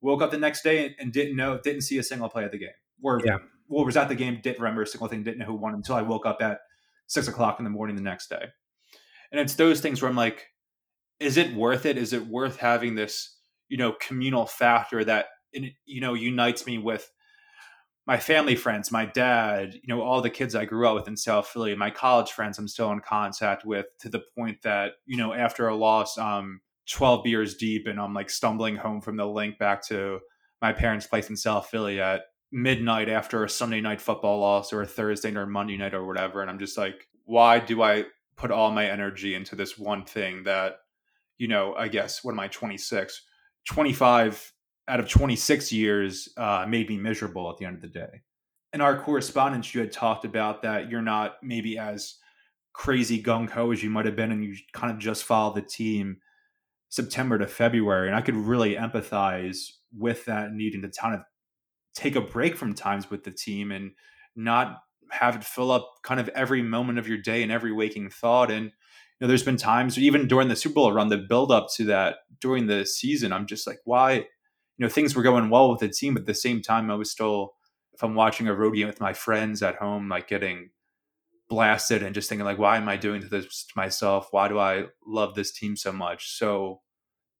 woke 0.06 0.22
up 0.22 0.32
the 0.32 0.38
next 0.38 0.64
day 0.64 0.96
and 1.00 1.12
didn't 1.12 1.36
know, 1.36 1.60
didn't 1.62 1.82
see 1.82 1.98
a 1.98 2.04
single 2.04 2.30
play 2.30 2.46
of 2.46 2.52
the 2.52 2.58
game. 2.58 2.70
Or, 3.04 3.22
Yeah. 3.26 3.38
well, 3.68 3.84
was 3.86 3.98
at 3.98 4.08
the 4.08 4.16
game, 4.16 4.40
didn't 4.42 4.60
remember 4.60 4.84
a 4.84 4.88
single 4.88 5.08
thing, 5.08 5.24
didn't 5.24 5.40
know 5.40 5.46
who 5.46 5.56
won 5.56 5.74
until 5.74 5.96
I 5.96 6.02
woke 6.02 6.26
up 6.26 6.42
at 6.42 6.60
six 7.08 7.28
o'clock 7.28 7.60
in 7.60 7.64
the 7.64 7.70
morning 7.72 7.96
the 7.96 8.02
next 8.02 8.30
day. 8.30 8.46
And 9.32 9.42
it's 9.42 9.56
those 9.56 9.82
things 9.82 10.02
where 10.02 10.10
I'm 10.10 10.16
like, 10.16 10.48
is 11.20 11.38
it 11.38 11.54
worth 11.54 11.86
it? 11.86 11.98
Is 11.98 12.14
it 12.14 12.28
worth 12.28 12.58
having 12.58 12.96
this, 12.96 13.38
you 13.70 13.78
know, 13.78 13.94
communal 13.94 14.46
factor 14.46 15.04
that, 15.04 15.26
you 15.52 16.02
know, 16.02 16.14
unites 16.14 16.66
me 16.66 16.78
with 16.78 17.12
my 18.08 18.18
family 18.18 18.56
friends, 18.56 18.92
my 18.92 19.06
dad, 19.06 19.74
you 19.74 19.88
know, 19.88 20.02
all 20.02 20.22
the 20.22 20.30
kids 20.30 20.54
I 20.54 20.66
grew 20.66 20.88
up 20.88 20.96
with 20.96 21.08
in 21.08 21.18
South 21.18 21.48
Philly, 21.48 21.74
my 21.76 21.90
college 21.90 22.32
friends 22.32 22.60
I'm 22.60 22.68
still 22.68 22.92
in 22.92 23.00
contact 23.00 23.66
with 23.66 23.88
to 24.02 24.10
the 24.10 24.22
point 24.38 24.62
that, 24.62 24.94
you 25.06 25.18
know, 25.18 25.34
after 25.34 25.68
a 25.68 25.76
loss, 25.76 26.18
um, 26.18 26.62
12 26.90 27.24
beers 27.24 27.56
deep 27.56 27.88
and 27.88 28.00
I'm 28.00 28.14
like 28.14 28.30
stumbling 28.30 28.76
home 28.76 29.02
from 29.02 29.18
the 29.18 29.26
Linc 29.26 29.58
back 29.58 29.86
to 29.88 30.20
my 30.62 30.72
parents' 30.72 31.08
place 31.08 31.30
in 31.30 31.36
South 31.36 31.68
Philly 31.68 32.00
at 32.00 32.24
midnight 32.52 33.10
after 33.10 33.44
a 33.44 33.50
Sunday 33.50 33.82
night 33.82 34.00
football 34.00 34.40
loss 34.40 34.72
or 34.72 34.82
a 34.82 34.88
Thursday 34.88 35.36
or 35.36 35.46
Monday 35.46 35.78
night 35.78 35.94
or 35.94 36.06
whatever. 36.06 36.42
And 36.42 36.50
I'm 36.50 36.60
just 36.60 36.78
like, 36.78 37.08
why 37.26 37.60
do 37.60 37.82
I 37.82 38.06
put 38.38 38.52
all 38.52 38.72
my 38.72 38.90
energy 38.90 39.36
into 39.36 39.56
this 39.56 39.78
one 39.78 40.06
thing 40.06 40.44
that, 40.44 40.78
you 41.38 41.48
know, 41.48 41.74
I 41.76 41.88
guess, 41.88 42.24
what 42.24 42.32
am 42.32 42.40
I, 42.40 42.48
26? 42.48 43.22
25 43.68 44.54
out 44.88 45.00
of 45.00 45.10
26 45.10 45.72
years 45.72 46.30
uh, 46.38 46.66
made 46.68 46.90
me 46.90 46.98
miserable 46.98 47.50
at 47.50 47.58
the 47.58 47.66
end 47.66 47.76
of 47.76 47.82
the 47.82 47.88
day. 47.88 48.22
In 48.74 48.82
our 48.82 49.00
correspondence, 49.00 49.74
you 49.74 49.82
had 49.82 49.92
talked 49.92 50.26
about 50.26 50.62
that 50.62 50.90
you're 50.90 51.02
not 51.02 51.38
maybe 51.42 51.78
as 51.78 52.16
crazy 52.74 53.22
gung 53.22 53.50
ho 53.50 53.72
as 53.72 53.82
you 53.82 53.90
might 53.90 54.06
have 54.06 54.16
been, 54.16 54.32
and 54.32 54.44
you 54.44 54.56
kind 54.74 54.92
of 54.92 55.00
just 55.00 55.24
follow 55.24 55.54
the 55.54 55.62
team 55.62 56.18
September 56.96 57.38
to 57.38 57.48
February. 57.48 58.08
And 58.08 58.16
I 58.16 58.22
could 58.22 58.36
really 58.36 58.76
empathize 58.76 59.72
with 59.96 60.26
that 60.26 60.54
needing 60.54 60.82
to 60.82 60.90
kind 60.90 61.14
of 61.16 61.22
take 61.94 62.16
a 62.16 62.22
break 62.22 62.56
from 62.56 62.74
times 62.74 63.10
with 63.10 63.24
the 63.24 63.32
team 63.32 63.72
and 63.72 63.92
not 64.36 64.78
have 65.12 65.36
it 65.36 65.44
fill 65.44 65.72
up 65.72 65.90
kind 66.04 66.20
of 66.20 66.30
every 66.30 66.62
moment 66.62 66.98
of 66.98 67.08
your 67.08 67.18
day 67.18 67.44
and 67.44 67.52
every 67.52 67.72
waking 67.72 68.10
thought. 68.10 68.50
And, 68.50 68.66
you 68.66 68.72
know, 69.22 69.28
there's 69.28 69.44
been 69.44 69.58
times, 69.58 69.98
even 69.98 70.28
during 70.28 70.48
the 70.48 70.56
Super 70.56 70.76
Bowl 70.76 70.94
run, 70.94 71.10
the 71.10 71.18
build 71.18 71.52
up 71.52 71.68
to 71.76 71.86
that 71.86 72.18
during 72.40 72.68
the 72.68 72.86
season, 72.86 73.34
I'm 73.34 73.46
just 73.46 73.68
like, 73.68 73.80
why? 73.84 74.14
You 74.14 74.86
know, 74.86 74.90
things 74.90 75.16
were 75.16 75.24
going 75.24 75.50
well 75.50 75.70
with 75.70 75.80
the 75.80 75.90
team, 75.90 76.14
but 76.14 76.22
at 76.22 76.28
the 76.28 76.34
same 76.34 76.62
time, 76.62 76.90
I 76.90 76.96
was 76.96 77.12
still, 77.12 77.54
if 77.94 78.04
I'm 78.04 78.16
watching 78.16 78.48
a 78.48 78.54
road 78.54 78.76
game 78.76 78.88
with 78.88 79.00
my 79.00 79.14
friends 79.14 79.62
at 79.62 79.76
home, 79.76 80.10
like 80.10 80.28
getting 80.28 80.70
blasted 81.50 82.02
and 82.02 82.16
just 82.16 82.28
thinking 82.28 82.44
like 82.46 82.58
why 82.58 82.78
am 82.78 82.90
i 82.90 82.98
doing 82.98 83.22
this 83.30 83.66
to 83.66 83.74
myself 83.76 84.30
why 84.32 84.48
do 84.48 84.58
i 84.58 84.86
love 85.06 85.36
this 85.36 85.52
team 85.52 85.76
so 85.76 85.92
much 85.92 86.36
so 86.36 86.82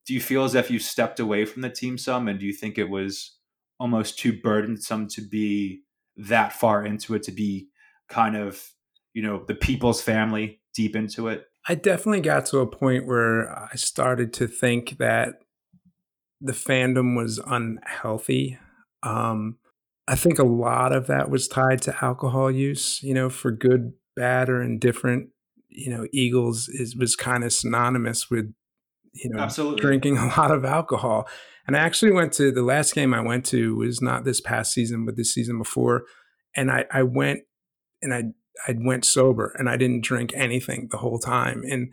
do 0.08 0.14
you 0.14 0.22
feel 0.22 0.44
as 0.44 0.56
if 0.56 0.70
you 0.70 0.80
stepped 0.80 1.20
away 1.20 1.46
from 1.46 1.62
the 1.62 1.70
team 1.70 1.98
some 1.98 2.28
and 2.28 2.40
do 2.40 2.46
you 2.46 2.54
think 2.54 2.78
it 2.78 2.90
was 2.90 3.38
almost 3.80 4.18
too 4.18 4.34
burdensome 4.34 5.08
to 5.08 5.22
be 5.22 5.82
that 6.16 6.54
far 6.54 6.86
into 6.86 7.14
it 7.16 7.24
to 7.24 7.32
be 7.32 7.68
kind 8.10 8.36
of 8.36 8.72
you 9.14 9.22
know 9.22 9.44
the 9.48 9.56
Peoples 9.56 10.02
family 10.02 10.62
deep 10.74 10.96
into 10.96 11.28
it 11.28 11.46
I 11.68 11.76
definitely 11.76 12.22
got 12.22 12.46
to 12.48 12.60
a 12.60 12.68
point 12.68 13.08
where 13.08 13.52
I 13.52 13.76
started 13.76 14.34
to 14.34 14.48
think 14.48 14.98
that 15.00 15.40
the 16.40 16.54
fandom 16.54 17.18
was 17.18 17.40
unhealthy. 17.40 18.60
Um, 19.02 19.58
I 20.08 20.16
think 20.16 20.38
a 20.38 20.44
lot 20.44 20.92
of 20.92 21.08
that 21.08 21.32
was 21.32 21.48
tied 21.48 21.82
to 21.84 22.06
alcohol 22.06 22.52
use, 22.52 23.02
you 23.02 23.16
know, 23.16 23.30
for 23.30 23.52
good, 23.52 23.94
bad, 24.16 24.48
or 24.48 24.62
indifferent. 24.62 25.30
You 25.70 25.90
know, 25.90 26.08
Eagles 26.14 26.68
is 26.70 26.96
was 26.96 27.16
kind 27.16 27.44
of 27.44 27.52
synonymous 27.52 28.30
with, 28.30 28.54
you 29.16 29.30
know, 29.30 29.40
Absolutely. 29.40 29.82
drinking 29.82 30.18
a 30.18 30.28
lot 30.28 30.52
of 30.52 30.66
alcohol. 30.66 31.28
And 31.68 31.76
I 31.76 31.80
actually 31.80 32.12
went 32.12 32.34
to 32.34 32.52
the 32.52 32.62
last 32.62 32.94
game 32.94 33.14
I 33.14 33.22
went 33.22 33.46
to 33.48 33.76
was 33.76 34.02
not 34.02 34.24
this 34.24 34.40
past 34.40 34.72
season, 34.72 35.06
but 35.06 35.16
this 35.16 35.34
season 35.34 35.58
before. 35.58 36.04
And 36.56 36.70
I, 36.72 36.86
I 36.92 37.04
went 37.04 37.42
and 38.02 38.14
I 38.14 38.24
I 38.68 38.76
went 38.78 39.06
sober 39.06 39.54
and 39.58 39.70
I 39.70 39.78
didn't 39.78 40.04
drink 40.04 40.32
anything 40.34 40.88
the 40.92 40.98
whole 40.98 41.20
time. 41.20 41.64
And 41.70 41.92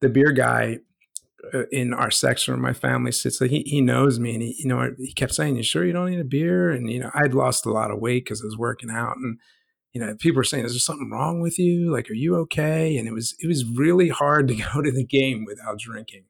the 0.00 0.08
beer 0.08 0.30
guy 0.32 0.78
uh, 1.52 1.64
in 1.72 1.92
our 1.92 2.10
section 2.10 2.54
where 2.54 2.62
my 2.62 2.72
family 2.72 3.12
sits, 3.12 3.40
like 3.40 3.50
he, 3.50 3.62
he 3.66 3.80
knows 3.80 4.20
me 4.20 4.34
and 4.34 4.42
he, 4.42 4.56
you 4.58 4.68
know, 4.68 4.94
he 4.98 5.12
kept 5.12 5.34
saying, 5.34 5.56
you 5.56 5.62
sure 5.62 5.84
you 5.84 5.92
don't 5.92 6.10
need 6.10 6.20
a 6.20 6.24
beer? 6.24 6.70
And, 6.70 6.90
you 6.90 7.00
know, 7.00 7.10
I'd 7.14 7.34
lost 7.34 7.66
a 7.66 7.72
lot 7.72 7.90
of 7.90 7.98
weight 7.98 8.28
cause 8.28 8.42
I 8.42 8.46
was 8.46 8.56
working 8.56 8.90
out 8.90 9.16
and, 9.16 9.38
you 9.92 10.00
know, 10.00 10.14
people 10.14 10.36
were 10.36 10.44
saying, 10.44 10.64
is 10.64 10.72
there 10.72 10.78
something 10.78 11.10
wrong 11.10 11.40
with 11.40 11.58
you? 11.58 11.92
Like, 11.92 12.10
are 12.10 12.14
you 12.14 12.36
okay? 12.36 12.96
And 12.96 13.08
it 13.08 13.12
was, 13.12 13.34
it 13.40 13.46
was 13.46 13.64
really 13.64 14.08
hard 14.08 14.48
to 14.48 14.54
go 14.74 14.82
to 14.82 14.92
the 14.92 15.04
game 15.04 15.44
without 15.44 15.78
drinking. 15.78 16.24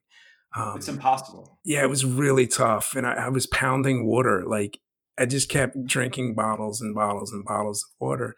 Um, 0.55 0.77
it's 0.77 0.87
impossible 0.87 1.55
yeah, 1.65 1.81
it 1.81 1.89
was 1.89 2.05
really 2.05 2.47
tough. 2.47 2.95
And 2.95 3.05
I, 3.05 3.13
I 3.13 3.29
was 3.29 3.47
pounding 3.47 4.05
water. 4.05 4.43
Like 4.45 4.79
I 5.17 5.25
just 5.25 5.49
kept 5.49 5.83
drinking 5.85 6.35
bottles 6.35 6.79
and 6.79 6.93
bottles 6.93 7.33
and 7.33 7.43
bottles 7.43 7.83
of 7.83 8.05
water. 8.05 8.35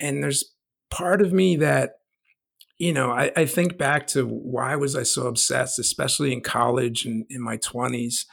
And 0.00 0.22
there's 0.22 0.44
part 0.90 1.22
of 1.22 1.32
me 1.32 1.56
that, 1.56 1.92
you 2.78 2.92
know, 2.92 3.12
I, 3.12 3.30
I 3.36 3.46
think 3.46 3.78
back 3.78 4.08
to 4.08 4.26
why 4.26 4.74
was 4.76 4.96
I 4.96 5.04
so 5.04 5.28
obsessed, 5.28 5.78
especially 5.78 6.32
in 6.32 6.40
college 6.40 7.04
and 7.06 7.24
in 7.30 7.40
my 7.40 7.56
20s, 7.58 8.24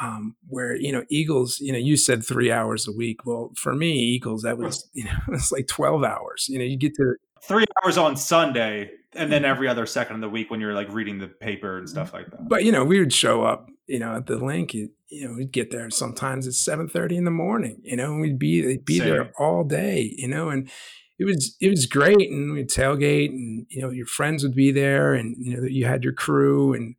um, 0.00 0.36
where, 0.46 0.74
you 0.74 0.92
know, 0.92 1.04
Eagles, 1.10 1.58
you 1.60 1.72
know, 1.72 1.78
you 1.78 1.96
said 1.96 2.24
three 2.24 2.50
hours 2.50 2.88
a 2.88 2.92
week. 2.92 3.26
Well, 3.26 3.52
for 3.56 3.74
me, 3.74 3.92
Eagles, 3.92 4.42
that 4.42 4.56
was, 4.56 4.88
you 4.94 5.04
know, 5.04 5.18
it's 5.28 5.52
like 5.52 5.66
12 5.66 6.04
hours. 6.04 6.46
You 6.48 6.58
know, 6.58 6.64
you 6.64 6.78
get 6.78 6.94
to, 6.96 7.16
three 7.42 7.64
hours 7.82 7.96
on 7.96 8.16
sunday 8.16 8.90
and 9.14 9.32
then 9.32 9.44
every 9.44 9.68
other 9.68 9.86
second 9.86 10.16
of 10.16 10.22
the 10.22 10.28
week 10.28 10.50
when 10.50 10.60
you're 10.60 10.74
like 10.74 10.92
reading 10.92 11.18
the 11.18 11.28
paper 11.28 11.78
and 11.78 11.88
stuff 11.88 12.12
like 12.12 12.30
that. 12.30 12.48
But 12.48 12.64
you 12.64 12.72
know 12.72 12.84
we 12.84 12.98
would 12.98 13.12
show 13.12 13.44
up 13.44 13.68
you 13.86 13.98
know 13.98 14.16
at 14.16 14.26
the 14.26 14.36
Linc 14.36 14.74
you, 14.74 14.90
you 15.08 15.26
know 15.26 15.34
we'd 15.34 15.52
get 15.52 15.70
there 15.70 15.90
sometimes 15.90 16.46
at 16.46 16.52
7.30 16.52 17.12
in 17.12 17.24
the 17.24 17.30
morning 17.30 17.80
you 17.82 17.96
know 17.96 18.12
and 18.12 18.20
we'd 18.20 18.38
be 18.38 18.60
they'd 18.60 18.84
be 18.84 19.00
there 19.00 19.32
all 19.38 19.64
day 19.64 20.14
you 20.16 20.28
know 20.28 20.50
and 20.50 20.70
it 21.18 21.24
was 21.24 21.56
it 21.60 21.68
was 21.68 21.86
great 21.86 22.30
and 22.30 22.52
we'd 22.52 22.68
tailgate 22.68 23.30
and 23.30 23.66
you 23.70 23.82
know 23.82 23.90
your 23.90 24.06
friends 24.06 24.42
would 24.42 24.54
be 24.54 24.70
there 24.70 25.14
and 25.14 25.34
you 25.38 25.56
know 25.56 25.66
you 25.66 25.86
had 25.86 26.04
your 26.04 26.12
crew 26.12 26.72
and 26.72 26.94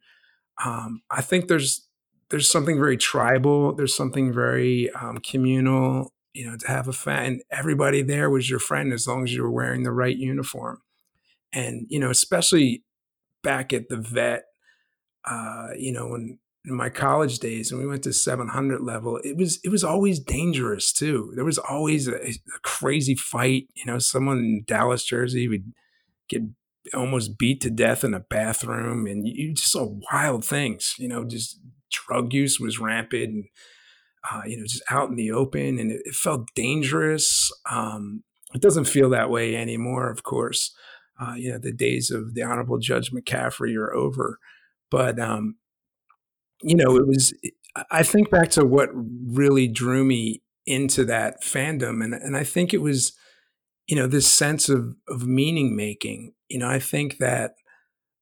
um, 0.66 1.02
i 1.10 1.22
think 1.22 1.48
there's 1.48 1.88
there's 2.30 2.50
something 2.50 2.78
very 2.78 2.98
tribal 2.98 3.74
there's 3.74 3.96
something 3.96 4.34
very 4.34 4.90
um, 4.92 5.18
communal 5.20 6.12
you 6.34 6.50
know 6.50 6.58
to 6.58 6.68
have 6.68 6.88
a 6.88 6.94
fan 6.94 7.40
everybody 7.52 8.02
there 8.02 8.30
was 8.30 8.50
your 8.50 8.60
friend 8.60 8.92
as 8.92 9.08
long 9.08 9.24
as 9.24 9.34
you 9.34 9.42
were 9.42 9.52
wearing 9.52 9.84
the 9.84 9.92
right 9.92 10.18
uniform 10.18 10.82
and 11.54 11.86
you 11.90 12.00
know 12.00 12.10
especially 12.10 12.84
back 13.44 13.72
at 13.74 13.90
the 13.90 13.98
vet 13.98 14.44
uh, 15.26 15.68
you 15.78 15.92
know 15.92 16.08
when 16.08 16.40
in 16.66 16.76
my 16.76 16.90
college 16.90 17.40
days 17.40 17.72
and 17.72 17.80
we 17.80 17.88
went 17.88 18.04
to 18.04 18.12
700 18.12 18.82
level 18.82 19.18
it 19.24 19.38
was 19.38 19.60
it 19.64 19.70
was 19.70 19.84
always 19.84 20.20
dangerous 20.20 20.92
too. 20.92 21.32
There 21.36 21.46
was 21.46 21.58
always 21.58 22.08
a, 22.08 22.16
a 22.16 22.60
crazy 22.64 23.16
fight 23.16 23.68
you 23.76 23.86
know 23.86 24.00
someone 24.00 24.38
in 24.40 24.64
dallas 24.68 25.04
jersey 25.04 25.48
would 25.48 25.74
get 26.28 26.42
almost 26.94 27.38
beat 27.38 27.62
to 27.62 27.70
death 27.70 28.04
in 28.04 28.14
a 28.14 28.20
bathroom 28.20 29.06
and 29.06 29.28
you 29.28 29.54
just 29.54 29.72
saw 29.72 29.98
wild 30.12 30.44
things 30.44 30.96
you 30.98 31.08
know 31.08 31.24
just 31.24 31.60
drug 31.92 32.34
use 32.34 32.60
was 32.60 32.80
rampant 32.80 33.24
and 33.24 33.46
uh, 34.32 34.42
you 34.46 34.58
know 34.58 34.64
just 34.64 34.84
out 34.90 35.10
in 35.10 35.16
the 35.16 35.32
open 35.32 35.80
and 35.80 35.92
it, 35.92 36.02
it 36.06 36.16
felt 36.16 36.48
dangerous 36.56 37.52
um, 37.70 38.24
it 38.54 38.62
doesn't 38.62 38.86
feel 38.86 39.10
that 39.10 39.30
way 39.30 39.56
anymore 39.56 40.10
of 40.10 40.24
course 40.24 40.74
uh, 41.20 41.34
you 41.36 41.52
know 41.52 41.58
the 41.58 41.74
days 41.74 42.12
of 42.12 42.34
the 42.34 42.44
honorable 42.44 42.78
judge 42.78 43.12
mccaffrey 43.12 43.76
are 43.76 43.94
over 43.94 44.40
but 44.92 45.20
um, 45.20 45.56
you 46.62 46.76
know, 46.76 46.98
it 46.98 47.08
was, 47.08 47.34
I 47.92 48.04
think 48.04 48.30
back 48.30 48.50
to 48.52 48.66
what 48.66 48.90
really 48.94 49.68
drew 49.68 50.04
me 50.04 50.42
into 50.66 51.06
that 51.06 51.42
fandom. 51.44 52.04
And, 52.04 52.14
and 52.14 52.36
I 52.36 52.44
think 52.44 52.74
it 52.74 52.82
was, 52.82 53.14
you 53.88 53.96
know, 53.96 54.08
this 54.08 54.32
sense 54.32 54.70
of, 54.70 54.96
of 55.08 55.26
meaning 55.26 55.76
making. 55.76 56.34
You 56.50 56.60
know, 56.60 56.70
I 56.70 56.80
think 56.80 57.18
that, 57.20 57.54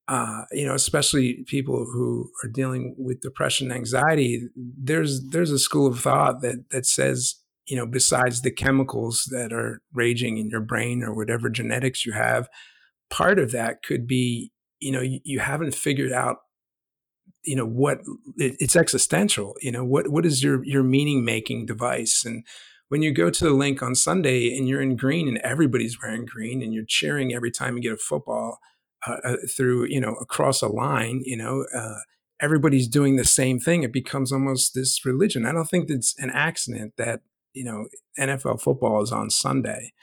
uh, 0.08 0.44
you 0.52 0.66
know, 0.66 0.76
especially 0.76 1.44
people 1.48 1.86
who 1.92 2.30
are 2.44 2.50
dealing 2.50 2.96
with 2.98 3.22
depression 3.22 3.72
and 3.72 3.78
anxiety, 3.78 4.48
there's, 4.56 5.22
there's 5.30 5.52
a 5.52 5.60
school 5.60 5.88
of 5.88 6.00
thought 6.00 6.42
that, 6.42 6.66
that 6.72 6.86
says, 6.86 7.36
you 7.66 7.76
know, 7.76 7.86
besides 7.86 8.42
the 8.42 8.52
chemicals 8.52 9.28
that 9.32 9.52
are 9.52 9.82
raging 9.94 10.38
in 10.38 10.50
your 10.50 10.62
brain 10.62 11.04
or 11.04 11.14
whatever 11.14 11.50
genetics 11.50 12.06
you 12.06 12.14
have, 12.14 12.48
part 13.10 13.39
of 13.39 13.52
that 13.52 13.84
could 13.84 14.08
be, 14.08 14.52
you 14.80 14.91
know, 14.91 15.02
you, 15.02 15.20
you 15.24 15.39
haven't 15.39 15.76
figured 15.76 16.12
out 16.12 16.38
you 17.43 17.56
know 17.56 17.65
what 17.65 18.00
it, 18.36 18.56
it's 18.60 18.76
existential 18.76 19.56
you 19.62 19.72
know 19.72 19.84
what 19.84 20.10
what 20.10 20.26
is 20.26 20.43
your 20.43 20.63
your 20.65 20.84
meaning 20.84 21.24
making 21.24 21.65
device? 21.65 22.26
And 22.26 22.46
when 22.89 23.02
you 23.02 23.13
go 23.13 23.30
to 23.30 23.43
the 23.43 23.54
Linc 23.54 23.82
on 23.82 23.96
sunday 23.96 24.56
and 24.56 24.67
you're 24.67 24.82
in 24.82 24.96
green 24.96 25.28
and 25.28 25.38
everybody's 25.39 26.02
wearing 26.02 26.26
green 26.26 26.62
and 26.62 26.74
you're 26.74 26.86
cheering 26.86 27.34
every 27.34 27.52
time 27.52 27.76
you 27.76 27.84
get 27.84 27.93
a 27.93 27.98
football 27.98 28.60
uh, 29.06 29.17
uh, 29.24 29.36
through 29.56 29.86
you 29.86 30.02
know 30.02 30.15
across 30.15 30.62
a 30.62 30.67
line 30.67 31.22
you 31.26 31.38
know 31.38 31.65
uh, 31.74 32.00
everybody's 32.39 32.88
doing 32.88 33.15
the 33.15 33.26
same 33.26 33.60
thing 33.60 33.84
it 33.84 33.93
becomes 33.93 34.32
almost 34.32 34.74
this 34.74 35.06
religion. 35.06 35.46
I 35.46 35.52
don't 35.52 35.70
think 35.70 35.89
it's 35.89 36.17
an 36.20 36.30
accident 36.32 36.93
that 36.98 37.22
you 37.54 37.63
know 37.63 37.88
nfl 38.20 38.62
football 38.62 39.02
is 39.02 39.12
on 39.12 39.30
sunday 39.30 39.93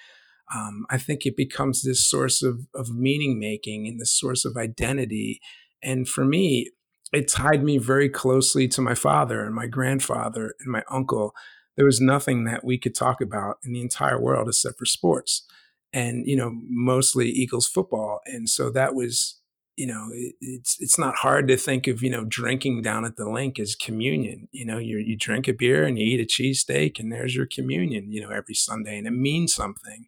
um, 0.54 0.86
i 0.90 0.98
think 0.98 1.26
it 1.26 1.36
becomes 1.36 1.82
this 1.82 2.02
source 2.02 2.42
of, 2.42 2.66
of 2.74 2.94
meaning 2.94 3.38
making 3.38 3.86
and 3.86 4.00
this 4.00 4.12
source 4.12 4.44
of 4.44 4.56
identity 4.56 5.40
and 5.82 6.08
for 6.08 6.24
me 6.24 6.70
it 7.14 7.28
tied 7.28 7.62
me 7.62 7.78
very 7.78 8.08
closely 8.08 8.68
to 8.68 8.80
my 8.80 8.94
father 8.94 9.44
and 9.44 9.54
my 9.54 9.66
grandfather 9.66 10.54
and 10.60 10.72
my 10.72 10.82
uncle. 10.90 11.34
There 11.76 11.86
was 11.86 12.00
nothing 12.00 12.44
that 12.44 12.64
we 12.64 12.78
could 12.78 12.94
talk 12.94 13.20
about 13.20 13.58
in 13.64 13.72
the 13.72 13.80
entire 13.80 14.20
world 14.20 14.48
except 14.48 14.78
for 14.78 14.84
sports 14.84 15.46
and, 15.92 16.26
you 16.26 16.36
know, 16.36 16.52
mostly 16.68 17.28
Eagles 17.28 17.68
football. 17.68 18.20
And 18.26 18.48
so 18.48 18.70
that 18.70 18.94
was, 18.94 19.40
you 19.76 19.86
know, 19.86 20.08
it, 20.12 20.34
it's 20.40 20.76
it's 20.80 20.98
not 20.98 21.16
hard 21.16 21.48
to 21.48 21.56
think 21.56 21.86
of, 21.86 22.02
you 22.02 22.10
know, 22.10 22.24
drinking 22.24 22.82
down 22.82 23.04
at 23.04 23.16
the 23.16 23.28
Linc 23.28 23.58
as 23.58 23.74
communion. 23.74 24.48
You 24.52 24.66
know, 24.66 24.78
you 24.78 24.98
you 24.98 25.16
drink 25.16 25.48
a 25.48 25.52
beer 25.52 25.84
and 25.84 25.98
you 25.98 26.06
eat 26.06 26.20
a 26.20 26.24
cheesesteak 26.24 26.98
and 26.98 27.12
there's 27.12 27.34
your 27.34 27.46
communion, 27.46 28.12
you 28.12 28.20
know, 28.20 28.30
every 28.30 28.54
Sunday 28.54 28.98
and 28.98 29.06
it 29.06 29.12
means 29.12 29.54
something. 29.54 30.06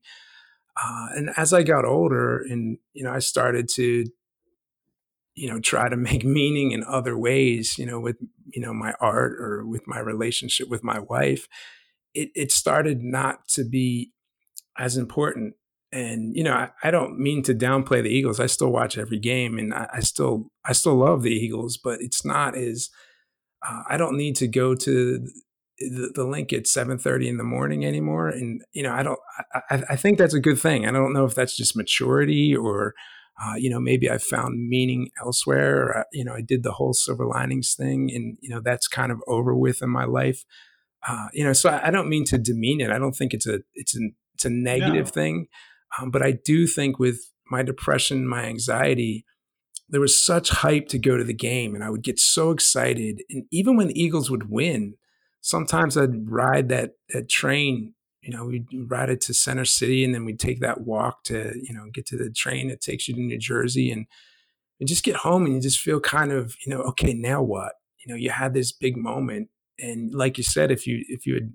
Uh, 0.82 1.06
and 1.14 1.30
as 1.36 1.52
I 1.52 1.62
got 1.62 1.84
older 1.84 2.38
and, 2.38 2.78
you 2.92 3.02
know, 3.02 3.12
I 3.12 3.20
started 3.20 3.68
to 3.70 4.04
you 5.34 5.50
know 5.50 5.60
try 5.60 5.88
to 5.88 5.96
make 5.96 6.24
meaning 6.38 6.70
in 6.70 6.82
other 6.84 7.14
ways 7.14 7.76
you 7.76 7.84
know 7.84 8.00
with 8.00 8.16
you 8.46 8.62
know 8.62 8.72
my 8.72 8.94
art 9.00 9.38
or 9.38 9.66
with 9.66 9.86
my 9.86 9.98
relationship 9.98 10.66
with 10.70 10.82
my 10.82 10.98
wife 10.98 11.46
it, 12.16 12.30
it 12.34 12.50
started 12.50 13.02
not 13.02 13.46
to 13.48 13.64
be 13.64 14.12
as 14.78 14.96
important. 14.96 15.54
And 15.92 16.36
you 16.36 16.42
know 16.42 16.52
I, 16.52 16.70
I, 16.82 16.90
don't 16.90 17.18
mean 17.18 17.42
to 17.44 17.54
downplay 17.54 18.02
the 18.02 18.08
eagles. 18.08 18.40
I 18.40 18.46
still 18.46 18.72
watch 18.72 18.98
every 18.98 19.20
game 19.20 19.56
and 19.56 19.72
i, 19.72 19.86
I 19.94 20.00
still 20.00 20.50
i 20.64 20.72
still 20.72 20.96
love 20.96 21.22
the 21.22 21.30
eagles 21.30 21.76
but 21.76 22.00
it's 22.00 22.24
not 22.24 22.56
as 22.56 22.90
uh, 23.66 23.82
i 23.88 23.96
don't 23.96 24.16
need 24.16 24.34
to 24.36 24.48
go 24.48 24.74
to 24.74 25.28
the, 25.78 26.10
the 26.14 26.24
Linc 26.24 26.52
at 26.52 26.64
7.30 26.64 27.26
in 27.26 27.36
the 27.36 27.44
morning 27.44 27.84
anymore 27.84 28.28
and 28.28 28.62
you 28.72 28.82
know 28.82 28.92
i 28.92 29.02
don't 29.02 29.18
I, 29.70 29.82
I 29.90 29.96
think 29.96 30.16
that's 30.16 30.32
a 30.32 30.40
good 30.40 30.58
thing 30.58 30.86
i 30.86 30.90
don't 30.90 31.12
know 31.12 31.26
if 31.26 31.34
that's 31.34 31.56
just 31.56 31.76
maturity 31.76 32.56
or 32.56 32.94
uh, 33.38 33.54
you 33.56 33.68
know, 33.68 33.78
maybe 33.78 34.10
I 34.10 34.16
found 34.16 34.66
meaning 34.68 35.10
elsewhere. 35.20 35.98
Uh, 35.98 36.04
you 36.12 36.24
know, 36.24 36.32
I 36.32 36.40
did 36.40 36.62
the 36.62 36.72
whole 36.72 36.94
silver 36.94 37.26
linings 37.26 37.74
thing, 37.74 38.10
and 38.14 38.38
you 38.40 38.48
know, 38.48 38.60
that's 38.64 38.88
kind 38.88 39.12
of 39.12 39.20
over 39.28 39.54
with 39.54 39.82
in 39.82 39.90
my 39.90 40.04
life. 40.04 40.44
Uh, 41.06 41.28
you 41.34 41.44
know, 41.44 41.52
so 41.52 41.68
I, 41.68 41.88
I, 41.88 41.90
don't 41.90 42.08
mean 42.08 42.24
to 42.26 42.38
demean 42.38 42.80
it. 42.80 42.90
I 42.90 42.98
don't 42.98 43.12
think 43.12 43.34
it's 43.34 43.46
a 43.46 43.60
it's 43.74 43.94
a 43.96 44.00
it's 44.34 44.46
a 44.46 44.50
negative 44.50 45.06
no. 45.06 45.10
thing, 45.10 45.46
um, 46.00 46.10
but 46.10 46.22
I 46.22 46.32
do 46.32 46.66
think 46.66 46.98
with 46.98 47.20
my 47.50 47.62
depression, 47.62 48.26
my 48.26 48.44
anxiety, 48.44 49.26
there 49.88 50.00
was 50.00 50.24
such 50.24 50.48
hype 50.48 50.88
to 50.88 50.98
go 50.98 51.18
to 51.18 51.24
the 51.24 51.34
game, 51.34 51.74
and 51.74 51.84
I 51.84 51.90
would 51.90 52.02
get 52.02 52.18
so 52.18 52.50
excited. 52.50 53.20
And 53.28 53.44
even 53.52 53.76
when 53.76 53.88
the 53.88 54.00
Eagles 54.00 54.30
would 54.30 54.50
win, 54.50 54.94
sometimes 55.46 55.96
I'd 55.96 56.30
ride 56.30 56.68
that 56.70 56.92
that 57.11 57.28
train 57.28 57.94
you 58.26 58.37
know, 58.37 58.44
we'd 58.44 58.66
ride 58.90 59.09
it 59.09 59.20
to 59.22 59.32
Center 59.32 59.64
City 59.64 60.04
and 60.04 60.12
then 60.12 60.24
we'd 60.24 60.40
take 60.40 60.59
that 60.59 60.80
walk 60.80 61.22
to, 61.24 61.52
you 61.62 61.72
know, 61.72 61.85
get 61.94 62.06
to 62.06 62.16
the 62.16 62.28
train 62.28 62.68
that 62.68 62.80
takes 62.80 63.06
you 63.06 63.14
to 63.14 63.20
New 63.20 63.38
Jersey 63.38 63.92
and, 63.92 64.06
and 64.80 64.88
just 64.88 65.04
get 65.04 65.16
home 65.16 65.44
and 65.46 65.54
you 65.54 65.61
just 65.61 65.78
feel 65.78 66.00
kind 66.00 66.32
of, 66.32 66.56
you 66.66 66.74
know, 66.74 66.82
okay, 66.82 67.14
now 67.14 67.40
what? 67.40 67.74
You 68.04 68.12
know, 68.12 68.18
you 68.18 68.30
had 68.30 68.52
this 68.52 68.72
big 68.72 68.96
moment. 68.96 69.48
And 69.78 70.12
like 70.12 70.38
you 70.38 70.44
said, 70.44 70.72
if 70.72 70.88
you 70.88 71.04
if 71.09 71.24
you 71.24 71.35
had 71.35 71.52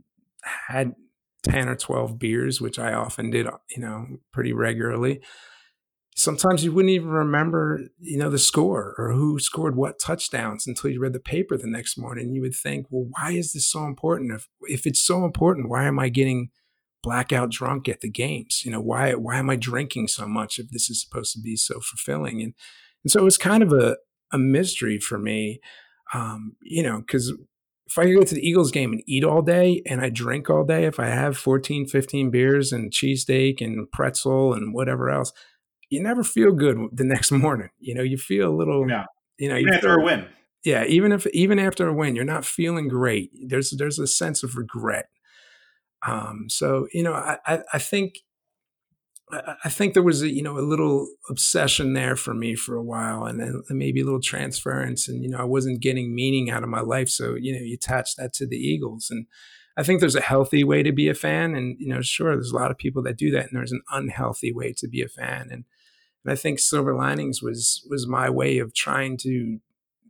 had 0.68 0.96
10 1.44 1.68
or 1.68 1.76
12 1.76 2.18
beers, 2.18 2.62
which 2.62 2.80
I 2.80 2.94
often 2.94 3.32
did, 3.32 3.48
you 3.76 3.82
know, 3.82 4.06
pretty 4.32 4.54
regularly, 4.54 5.22
sometimes 6.22 6.64
you 6.64 6.72
wouldn't 6.72 6.92
even 6.92 7.10
remember, 7.10 7.82
you 8.00 8.18
know, 8.18 8.30
the 8.30 8.40
score 8.40 8.96
or 8.98 9.12
who 9.12 9.40
scored 9.40 9.76
what 9.76 10.00
touchdowns 10.00 10.68
until 10.68 10.90
you 10.90 11.00
read 11.00 11.14
the 11.14 11.20
paper 11.20 11.58
the 11.58 11.68
next 11.68 11.98
morning. 11.98 12.34
You 12.34 12.42
would 12.42 12.56
think, 12.56 12.88
well, 12.90 13.08
why 13.10 13.32
is 13.32 13.54
this 13.54 13.70
so 13.70 13.86
important? 13.86 14.32
If 14.32 14.48
if 14.62 14.86
it's 14.86 15.02
so 15.02 15.26
important, 15.26 15.70
why 15.70 15.86
am 15.86 16.00
I 16.00 16.10
getting 16.10 16.50
blackout 17.04 17.50
drunk 17.50 17.90
at 17.90 18.02
the 18.02 18.10
games. 18.10 18.64
You 18.64 18.72
know, 18.72 18.82
why 18.82 19.14
why 19.14 19.38
am 19.38 19.50
I 19.50 19.56
drinking 19.56 20.08
so 20.08 20.28
much 20.28 20.60
if 20.60 20.70
this 20.70 20.90
is 20.90 21.02
supposed 21.02 21.34
to 21.34 21.42
be 21.42 21.56
so 21.56 21.80
fulfilling? 21.80 22.42
And 22.42 22.54
and 23.04 23.12
so 23.12 23.20
it 23.20 23.24
was 23.24 23.38
kind 23.38 23.64
of 23.64 23.74
a 23.74 23.98
a 24.32 24.38
mystery 24.38 25.00
for 25.00 25.18
me. 25.18 25.60
Um, 26.14 26.56
you 26.62 26.84
know, 26.84 27.00
because 27.00 27.34
if 27.88 27.98
I 27.98 28.12
go 28.12 28.24
to 28.24 28.36
the 28.36 28.48
Eagles 28.48 28.72
game 28.72 28.92
and 28.92 29.04
eat 29.06 29.24
all 29.24 29.42
day 29.42 29.82
and 29.86 30.02
I 30.02 30.10
drink 30.10 30.50
all 30.50 30.64
day, 30.64 30.86
if 30.86 31.00
I 31.00 31.08
have 31.08 31.38
14, 31.38 31.88
15 31.88 32.30
beers 32.30 32.72
and 32.72 32.92
cheesesteak 32.92 33.62
and 33.62 33.90
pretzel 33.92 34.54
and 34.54 34.74
whatever 34.74 35.10
else, 35.10 35.34
you 35.92 36.02
never 36.02 36.24
feel 36.24 36.52
good 36.54 36.78
the 36.92 37.04
next 37.04 37.32
morning. 37.32 37.70
You 37.80 37.94
know, 37.94 38.02
you 38.02 38.18
feel 38.18 38.50
a 38.50 38.56
little, 38.56 38.90
yeah. 38.90 39.06
you 39.38 39.50
know, 39.50 39.56
even 39.56 39.74
you 39.74 39.76
after 39.76 40.00
a 40.00 40.04
win. 40.04 40.26
Yeah, 40.64 40.86
even 40.86 41.12
if 41.12 41.28
even 41.28 41.60
after 41.60 41.88
a 41.88 41.94
win, 41.94 42.16
you're 42.16 42.26
not 42.26 42.46
feeling 42.46 42.88
great. 42.88 43.32
There's 43.48 43.72
there's 43.72 44.00
a 44.00 44.08
sense 44.08 44.44
of 44.44 44.56
regret. 44.56 45.08
Um, 46.06 46.46
so 46.50 46.88
you 46.94 47.04
know, 47.04 47.14
I, 47.14 47.38
I, 47.46 47.60
I 47.74 47.80
think 47.80 48.16
I 49.64 49.70
think 49.70 49.94
there 49.94 50.04
was 50.04 50.22
a 50.22 50.30
you 50.30 50.44
know 50.44 50.58
a 50.58 50.62
little 50.62 51.08
obsession 51.30 51.94
there 51.94 52.16
for 52.16 52.34
me 52.34 52.56
for 52.56 52.76
a 52.76 52.84
while, 52.84 53.26
and 53.26 53.40
then 53.40 53.62
maybe 53.70 54.02
a 54.02 54.06
little 54.06 54.22
transference, 54.22 55.08
and 55.08 55.24
you 55.24 55.30
know 55.30 55.38
I 55.38 55.46
wasn't 55.46 55.82
getting 55.82 56.14
meaning 56.14 56.50
out 56.50 56.64
of 56.64 56.70
my 56.70 56.82
life, 56.82 57.10
so 57.10 57.36
you 57.36 57.54
know 57.54 57.62
you 57.62 57.76
attach 57.76 58.16
that 58.18 58.34
to 58.34 58.48
the 58.48 58.58
Eagles, 58.58 59.08
and 59.10 59.26
I 59.78 59.84
think 59.84 60.00
there's 60.00 60.16
a 60.16 60.22
healthy 60.22 60.64
way 60.64 60.84
to 60.84 60.92
be 60.92 61.08
a 61.08 61.14
fan, 61.14 61.56
and 61.56 61.76
you 61.80 61.88
know 61.88 62.02
sure 62.02 62.36
there's 62.36 62.52
a 62.52 62.56
lot 62.56 62.72
of 62.72 62.78
people 62.78 63.02
that 63.04 63.18
do 63.18 63.32
that, 63.32 63.48
and 63.48 63.58
there's 63.58 63.72
an 63.72 63.84
unhealthy 63.92 64.52
way 64.52 64.74
to 64.78 64.88
be 64.88 65.02
a 65.02 65.08
fan, 65.08 65.50
and 65.52 65.64
and 66.24 66.32
I 66.32 66.36
think 66.36 66.60
Silver 66.60 66.94
Linings 66.94 67.42
was 67.42 67.86
was 67.90 68.08
my 68.08 68.30
way 68.30 68.60
of 68.60 68.74
trying 68.74 69.18
to 69.18 69.60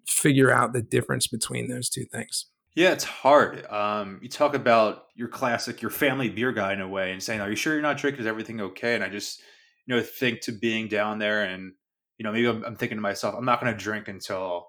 figure 0.08 0.52
out 0.52 0.74
the 0.74 0.82
difference 0.82 1.28
between 1.28 1.69
those 1.69 1.89
two 1.89 2.06
things. 2.06 2.47
Yeah, 2.76 2.91
it's 2.91 3.04
hard. 3.04 3.65
Um, 3.69 4.19
you 4.21 4.30
talk 4.30 4.54
about 4.54 5.08
your 5.15 5.28
classic, 5.28 5.82
your 5.82 5.91
family 5.91 6.30
beer 6.30 6.54
guy 6.54 6.74
in 6.74 6.82
a 6.82 6.88
way, 6.88 7.12
and 7.12 7.21
saying, 7.21 7.41
"Are 7.41 7.50
you 7.50 7.56
sure 7.56 7.74
you're 7.74 7.82
not 7.82 7.97
drinking? 7.97 8.21
Is 8.21 8.28
everything 8.28 8.62
okay?" 8.62 8.95
And 8.95 9.04
I 9.04 9.10
just, 9.10 9.42
you 9.86 9.96
know, 9.96 10.02
think 10.02 10.42
to 10.42 10.52
being 10.52 10.88
down 10.88 11.19
there, 11.19 11.44
and 11.44 11.73
you 12.17 12.23
know, 12.23 12.31
maybe 12.31 12.48
I'm, 12.48 12.63
I'm 12.63 12.75
thinking 12.75 12.98
to 12.98 13.02
myself, 13.02 13.36
I'm 13.38 13.46
not 13.46 13.60
going 13.60 13.75
to 13.75 13.83
drink 13.83 14.08
until, 14.08 14.67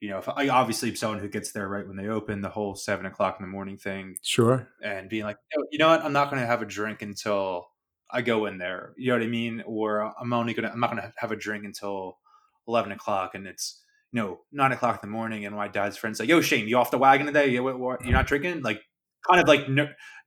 you 0.00 0.10
know, 0.10 0.18
if 0.18 0.28
I 0.28 0.48
obviously 0.50 0.90
am 0.90 0.96
someone 0.96 1.18
who 1.20 1.28
gets 1.28 1.52
there 1.52 1.66
right 1.66 1.86
when 1.86 1.96
they 1.96 2.08
open 2.08 2.42
the 2.42 2.48
whole 2.50 2.74
seven 2.76 3.06
o'clock 3.06 3.36
in 3.40 3.46
the 3.46 3.50
morning 3.50 3.76
thing, 3.76 4.16
sure, 4.22 4.68
and 4.82 5.08
being 5.08 5.24
like, 5.24 5.38
you 5.52 5.58
know, 5.58 5.66
you 5.72 5.78
know 5.78 5.88
what, 5.88 6.04
I'm 6.04 6.12
not 6.12 6.30
going 6.30 6.40
to 6.42 6.46
have 6.46 6.62
a 6.62 6.66
drink 6.66 7.02
until 7.02 7.66
I 8.12 8.22
go 8.22 8.46
in 8.46 8.58
there. 8.58 8.92
You 8.96 9.08
know 9.08 9.18
what 9.18 9.24
I 9.24 9.28
mean? 9.28 9.62
Or 9.66 10.12
I'm 10.20 10.32
only 10.32 10.54
gonna, 10.54 10.70
I'm 10.70 10.80
not 10.80 10.94
to 10.94 11.12
have 11.16 11.32
a 11.32 11.36
drink 11.36 11.64
until 11.64 12.18
eleven 12.66 12.92
o'clock, 12.92 13.34
and 13.34 13.46
it's 13.46 13.82
you 14.12 14.20
know, 14.20 14.40
nine 14.52 14.72
o'clock 14.72 15.00
in 15.02 15.08
the 15.08 15.12
morning, 15.12 15.46
and 15.46 15.56
my 15.56 15.68
dad's 15.68 15.96
friends 15.96 16.20
like, 16.20 16.28
"Yo, 16.28 16.40
Shane, 16.40 16.68
you 16.68 16.76
off 16.78 16.90
the 16.90 16.98
wagon 16.98 17.26
today? 17.26 17.48
You, 17.48 17.66
you're 17.68 17.98
not 18.12 18.26
drinking?" 18.26 18.62
Like, 18.62 18.82
kind 19.28 19.40
of 19.40 19.48
like 19.48 19.68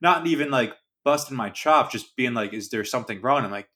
not 0.00 0.26
even 0.26 0.50
like 0.50 0.74
busting 1.04 1.36
my 1.36 1.50
chop, 1.50 1.92
just 1.92 2.16
being 2.16 2.34
like, 2.34 2.52
"Is 2.52 2.70
there 2.70 2.84
something 2.84 3.20
wrong?" 3.20 3.44
I'm 3.44 3.50
like, 3.50 3.68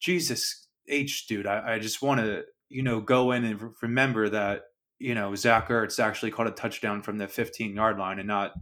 Jesus 0.00 0.68
H, 0.88 1.26
dude, 1.26 1.46
I, 1.46 1.74
I 1.74 1.78
just 1.78 2.02
want 2.02 2.20
to 2.20 2.44
you 2.68 2.82
know 2.82 3.00
go 3.00 3.32
in 3.32 3.44
and 3.44 3.72
remember 3.82 4.28
that 4.28 4.62
you 4.98 5.14
know, 5.14 5.34
Zach 5.34 5.68
Ertz 5.68 6.02
actually 6.02 6.30
caught 6.30 6.46
a 6.46 6.52
touchdown 6.52 7.02
from 7.02 7.18
the 7.18 7.28
15 7.28 7.74
yard 7.74 7.98
line 7.98 8.18
and 8.18 8.28
not 8.28 8.52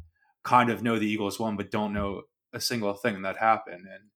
kind 0.43 0.71
of 0.71 0.83
know 0.83 0.99
the 0.99 1.09
Eagles 1.09 1.39
won, 1.39 1.57
but 1.57 1.71
don't 1.71 1.93
know 1.93 2.23
a 2.53 2.61
single 2.61 2.95
thing 2.95 3.23
that 3.23 3.37
happened. 3.37 3.87
And, 3.91 4.11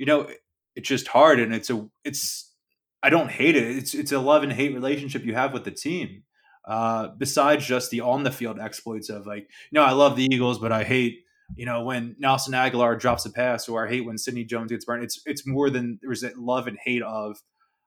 you 0.00 0.06
know, 0.06 0.26
it's 0.74 0.88
just 0.88 1.08
hard. 1.08 1.38
And 1.38 1.54
it's 1.54 1.68
a, 1.68 1.86
it's, 2.04 2.54
I 3.02 3.10
don't 3.10 3.30
hate 3.30 3.54
it. 3.54 3.76
It's, 3.76 3.92
it's 3.92 4.12
a 4.12 4.18
love 4.18 4.42
and 4.42 4.50
hate 4.50 4.72
relationship 4.72 5.26
you 5.26 5.34
have 5.34 5.52
with 5.52 5.64
the 5.64 5.70
team. 5.70 6.22
Uh, 6.66 7.08
besides 7.18 7.66
just 7.66 7.90
the 7.90 8.00
on 8.00 8.22
the 8.22 8.30
field 8.30 8.58
exploits 8.58 9.10
of 9.10 9.26
like, 9.26 9.42
you 9.70 9.78
know, 9.78 9.82
I 9.82 9.92
love 9.92 10.16
the 10.16 10.24
Eagles, 10.24 10.58
but 10.58 10.72
I 10.72 10.84
hate, 10.84 11.18
you 11.54 11.66
know, 11.66 11.84
when 11.84 12.16
Nelson 12.18 12.54
Agholor 12.54 12.98
drops 12.98 13.26
a 13.26 13.30
pass, 13.30 13.68
or 13.68 13.86
I 13.86 13.90
hate 13.90 14.06
when 14.06 14.16
Sidney 14.16 14.44
Jones 14.44 14.70
gets 14.70 14.86
burned. 14.86 15.04
It's 15.04 15.20
it's 15.26 15.46
more 15.46 15.68
than 15.68 15.98
there's 16.00 16.20
that 16.20 16.38
love 16.38 16.66
and 16.66 16.78
hate 16.82 17.02
of 17.02 17.38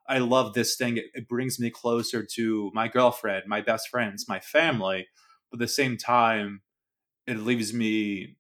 I 0.08 0.18
love 0.18 0.54
this 0.54 0.76
thing. 0.76 0.98
It, 0.98 1.06
it, 1.14 1.30
brings 1.30 1.60
me 1.60 1.70
closer 1.70 2.26
to 2.34 2.72
my 2.74 2.88
girlfriend, 2.90 3.44
my 3.48 3.62
best 3.62 3.88
friends, 3.90 4.26
my 4.28 4.40
family. 4.40 5.08
But 5.50 5.58
at 5.58 5.60
the 5.62 5.68
same 5.68 5.98
time, 5.98 6.62
it 7.26 7.38
leaves 7.38 7.74
me, 7.74 8.36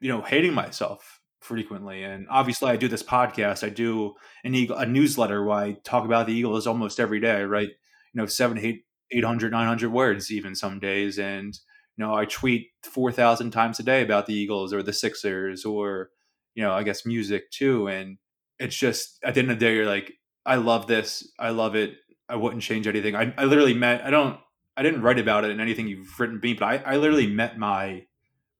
you 0.00 0.08
know, 0.08 0.20
hating 0.20 0.52
myself 0.52 1.19
frequently. 1.40 2.04
And 2.04 2.26
obviously, 2.30 2.70
I 2.70 2.76
do 2.76 2.88
this 2.88 3.02
podcast. 3.02 3.64
I 3.64 3.70
do 3.70 4.14
an 4.44 4.54
Eagle, 4.54 4.76
a 4.76 4.86
newsletter 4.86 5.44
where 5.44 5.56
I 5.56 5.76
talk 5.84 6.04
about 6.04 6.26
the 6.26 6.34
Eagles 6.34 6.66
almost 6.66 7.00
every 7.00 7.20
day. 7.20 7.32
I 7.32 7.44
write, 7.44 7.68
you 7.68 8.20
know, 8.20 8.26
seven, 8.26 8.58
eight, 8.58 8.84
800, 9.10 9.50
900 9.50 9.90
words 9.90 10.30
even 10.30 10.54
some 10.54 10.78
days. 10.78 11.18
And, 11.18 11.58
you 11.96 12.04
know, 12.04 12.14
I 12.14 12.26
tweet 12.26 12.68
4,000 12.84 13.50
times 13.50 13.80
a 13.80 13.82
day 13.82 14.02
about 14.02 14.26
the 14.26 14.34
Eagles 14.34 14.72
or 14.72 14.82
the 14.82 14.92
Sixers 14.92 15.64
or, 15.64 16.10
you 16.54 16.62
know, 16.62 16.72
I 16.72 16.82
guess 16.82 17.06
music 17.06 17.50
too. 17.50 17.88
And 17.88 18.18
it's 18.58 18.76
just 18.76 19.18
at 19.24 19.34
the 19.34 19.40
end 19.40 19.50
of 19.50 19.58
the 19.58 19.64
day, 19.64 19.74
you're 19.74 19.86
like, 19.86 20.12
I 20.46 20.56
love 20.56 20.86
this. 20.86 21.30
I 21.38 21.50
love 21.50 21.74
it. 21.74 21.94
I 22.28 22.36
wouldn't 22.36 22.62
change 22.62 22.86
anything. 22.86 23.16
I, 23.16 23.34
I 23.36 23.44
literally 23.44 23.74
met, 23.74 24.04
I 24.04 24.10
don't, 24.10 24.38
I 24.76 24.82
didn't 24.82 25.02
write 25.02 25.18
about 25.18 25.44
it 25.44 25.50
in 25.50 25.60
anything 25.60 25.88
you've 25.88 26.18
written 26.20 26.38
me, 26.40 26.54
but 26.54 26.64
I, 26.64 26.76
I 26.92 26.96
literally 26.96 27.26
met 27.26 27.58
my 27.58 28.04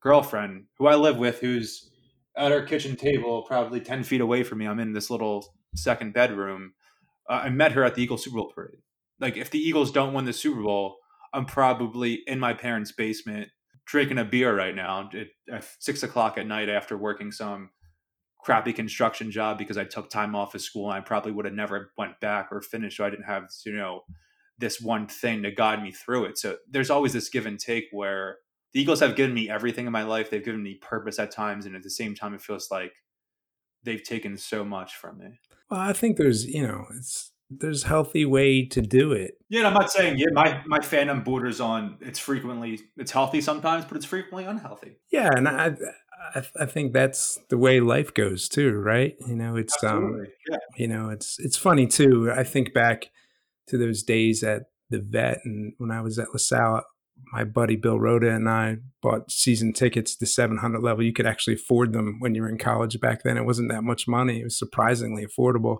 girlfriend 0.01 0.65
who 0.77 0.87
I 0.87 0.95
live 0.95 1.17
with, 1.17 1.39
who's 1.39 1.90
at 2.35 2.51
our 2.51 2.63
kitchen 2.63 2.95
table, 2.95 3.43
probably 3.43 3.81
10 3.81 4.03
feet 4.03 4.21
away 4.21 4.43
from 4.43 4.59
me. 4.59 4.67
I'm 4.67 4.79
in 4.79 4.93
this 4.93 5.09
little 5.09 5.53
second 5.75 6.13
bedroom. 6.13 6.73
Uh, 7.29 7.41
I 7.43 7.49
met 7.49 7.73
her 7.73 7.83
at 7.83 7.95
the 7.95 8.03
Eagles 8.03 8.23
Super 8.23 8.37
Bowl 8.37 8.51
parade. 8.53 8.79
Like, 9.19 9.37
if 9.37 9.49
the 9.49 9.59
Eagles 9.59 9.91
don't 9.91 10.13
win 10.13 10.25
the 10.25 10.33
Super 10.33 10.61
Bowl, 10.61 10.97
I'm 11.33 11.45
probably 11.45 12.23
in 12.27 12.39
my 12.39 12.53
parents' 12.53 12.91
basement 12.91 13.49
drinking 13.85 14.17
a 14.17 14.25
beer 14.25 14.55
right 14.55 14.75
now 14.75 15.09
at, 15.49 15.65
six 15.79 16.03
o'clock 16.03 16.37
at 16.37 16.47
night 16.47 16.69
after 16.69 16.97
working 16.97 17.31
some 17.31 17.69
crappy 18.43 18.73
construction 18.73 19.31
job 19.31 19.57
because 19.57 19.77
I 19.77 19.83
took 19.83 20.09
time 20.09 20.35
off 20.35 20.55
of 20.55 20.61
school 20.61 20.89
and 20.89 20.97
I 20.97 21.01
probably 21.01 21.31
would 21.31 21.45
have 21.45 21.53
never 21.53 21.91
went 21.97 22.19
back 22.19 22.49
or 22.51 22.61
finished. 22.61 22.97
So 22.97 23.05
I 23.05 23.09
didn't 23.09 23.25
have, 23.25 23.49
you 23.65 23.73
know, 23.73 24.01
this 24.57 24.81
one 24.81 25.07
thing 25.07 25.43
to 25.43 25.51
guide 25.51 25.83
me 25.83 25.91
through 25.91 26.25
it. 26.25 26.37
So 26.37 26.57
there's 26.69 26.89
always 26.89 27.13
this 27.13 27.29
give 27.29 27.45
and 27.45 27.59
take 27.59 27.85
where 27.91 28.37
the 28.73 28.81
Eagles 28.81 28.99
have 29.01 29.15
given 29.15 29.33
me 29.33 29.49
everything 29.49 29.85
in 29.85 29.91
my 29.91 30.03
life. 30.03 30.29
They've 30.29 30.43
given 30.43 30.63
me 30.63 30.75
purpose 30.75 31.19
at 31.19 31.31
times. 31.31 31.65
And 31.65 31.75
at 31.75 31.83
the 31.83 31.89
same 31.89 32.15
time, 32.15 32.33
it 32.33 32.41
feels 32.41 32.69
like 32.71 32.93
they've 33.83 34.03
taken 34.03 34.37
so 34.37 34.63
much 34.63 34.95
from 34.95 35.17
me. 35.17 35.39
Well, 35.69 35.79
I 35.79 35.93
think 35.93 36.17
there's, 36.17 36.45
you 36.45 36.65
know, 36.65 36.85
it's, 36.95 37.31
there's 37.49 37.83
healthy 37.83 38.25
way 38.25 38.65
to 38.65 38.81
do 38.81 39.11
it. 39.11 39.33
Yeah, 39.49 39.67
I'm 39.67 39.73
not 39.73 39.91
saying 39.91 40.17
yeah, 40.17 40.27
my 40.31 40.61
my 40.65 40.79
fandom 40.79 41.23
borders 41.23 41.59
on 41.59 41.97
it's 41.99 42.17
frequently 42.17 42.79
it's 42.95 43.11
healthy 43.11 43.41
sometimes, 43.41 43.83
but 43.83 43.97
it's 43.97 44.05
frequently 44.05 44.45
unhealthy. 44.45 44.99
Yeah, 45.11 45.29
and 45.35 45.49
I 45.49 45.75
I, 46.33 46.43
I, 46.61 46.65
think 46.65 46.93
that's 46.93 47.39
the 47.49 47.57
way 47.57 47.79
life 47.79 48.13
goes 48.13 48.47
too, 48.47 48.71
right? 48.73 49.15
You 49.27 49.35
know, 49.35 49.55
it's 49.55 49.83
um, 49.83 49.89
Absolutely. 49.89 50.27
um, 50.27 50.33
yeah. 50.49 50.57
you 50.77 50.87
know, 50.87 51.09
it's 51.09 51.39
it's 51.39 51.57
funny 51.57 51.87
too. 51.87 52.31
I 52.33 52.43
think 52.43 52.73
back 52.73 53.09
to 53.67 53.77
those 53.77 54.03
days 54.03 54.43
at 54.43 54.63
the 54.89 54.99
vet, 54.99 55.39
and 55.43 55.73
when 55.77 55.91
I 55.91 56.01
was 56.01 56.19
at 56.19 56.31
LaSalle, 56.31 56.83
my 57.31 57.43
buddy 57.43 57.75
Bill 57.75 57.99
Rhoda 57.99 58.29
and 58.29 58.49
I 58.49 58.77
bought 59.01 59.31
season 59.31 59.73
tickets 59.73 60.15
to 60.15 60.25
700 60.25 60.81
level. 60.81 61.03
You 61.03 61.13
could 61.13 61.25
actually 61.25 61.55
afford 61.55 61.93
them 61.93 62.17
when 62.19 62.35
you 62.35 62.41
were 62.41 62.49
in 62.49 62.57
college 62.57 62.99
back 62.99 63.23
then. 63.23 63.37
It 63.37 63.45
wasn't 63.45 63.69
that 63.71 63.83
much 63.83 64.07
money. 64.07 64.41
It 64.41 64.45
was 64.45 64.59
surprisingly 64.59 65.25
affordable. 65.25 65.77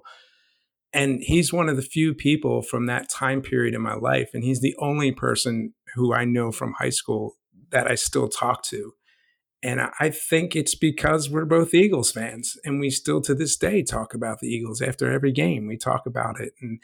And 0.94 1.22
he's 1.22 1.54
one 1.54 1.70
of 1.70 1.78
the 1.78 1.82
few 1.82 2.14
people 2.14 2.62
from 2.62 2.86
that 2.88 3.10
time 3.10 3.42
period 3.42 3.74
in 3.74 3.82
my 3.82 3.94
life, 3.94 4.32
and 4.34 4.44
he's 4.44 4.60
the 4.60 4.76
only 4.80 5.12
person 5.12 5.74
who 5.96 6.14
I 6.14 6.26
know 6.26 6.52
from 6.52 6.74
high 6.80 6.90
school 6.90 7.36
that 7.72 7.90
I 7.90 7.96
still 7.96 8.28
talk 8.28 8.64
to 8.64 8.94
and 9.64 9.80
I 10.00 10.10
think 10.10 10.56
it's 10.56 10.74
because 10.74 11.30
we're 11.30 11.46
both 11.46 11.74
Eagles 11.74 12.12
fans 12.12 12.58
and 12.66 12.80
we 12.80 12.90
still 12.90 13.22
to 13.22 13.36
this 13.36 13.56
day 13.56 13.84
talk 13.84 14.14
about 14.14 14.40
the 14.40 14.48
Eagles 14.48 14.82
after 14.82 15.12
every 15.12 15.32
game. 15.32 15.68
We 15.68 15.78
talk 15.78 16.08
about 16.08 16.40
it. 16.40 16.54
And, 16.62 16.80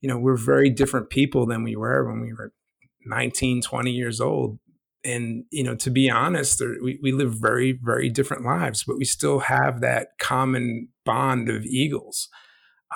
you 0.00 0.08
know, 0.08 0.18
we're 0.18 0.36
very 0.36 0.70
different 0.70 1.10
people 1.10 1.44
than 1.44 1.64
we 1.64 1.74
were 1.74 2.08
when 2.08 2.20
we 2.20 2.32
were 2.32 2.52
19, 3.04 3.62
20 3.62 3.90
years 3.90 4.20
old. 4.20 4.58
And, 5.02 5.44
you 5.50 5.64
know, 5.64 5.74
to 5.76 5.90
be 5.90 6.10
honest, 6.10 6.62
we, 6.82 6.98
we 7.02 7.12
live 7.12 7.34
very, 7.34 7.78
very 7.82 8.10
different 8.10 8.44
lives, 8.44 8.84
but 8.86 8.98
we 8.98 9.04
still 9.04 9.40
have 9.40 9.80
that 9.80 10.08
common 10.18 10.88
bond 11.04 11.48
of 11.48 11.64
Eagles. 11.64 12.28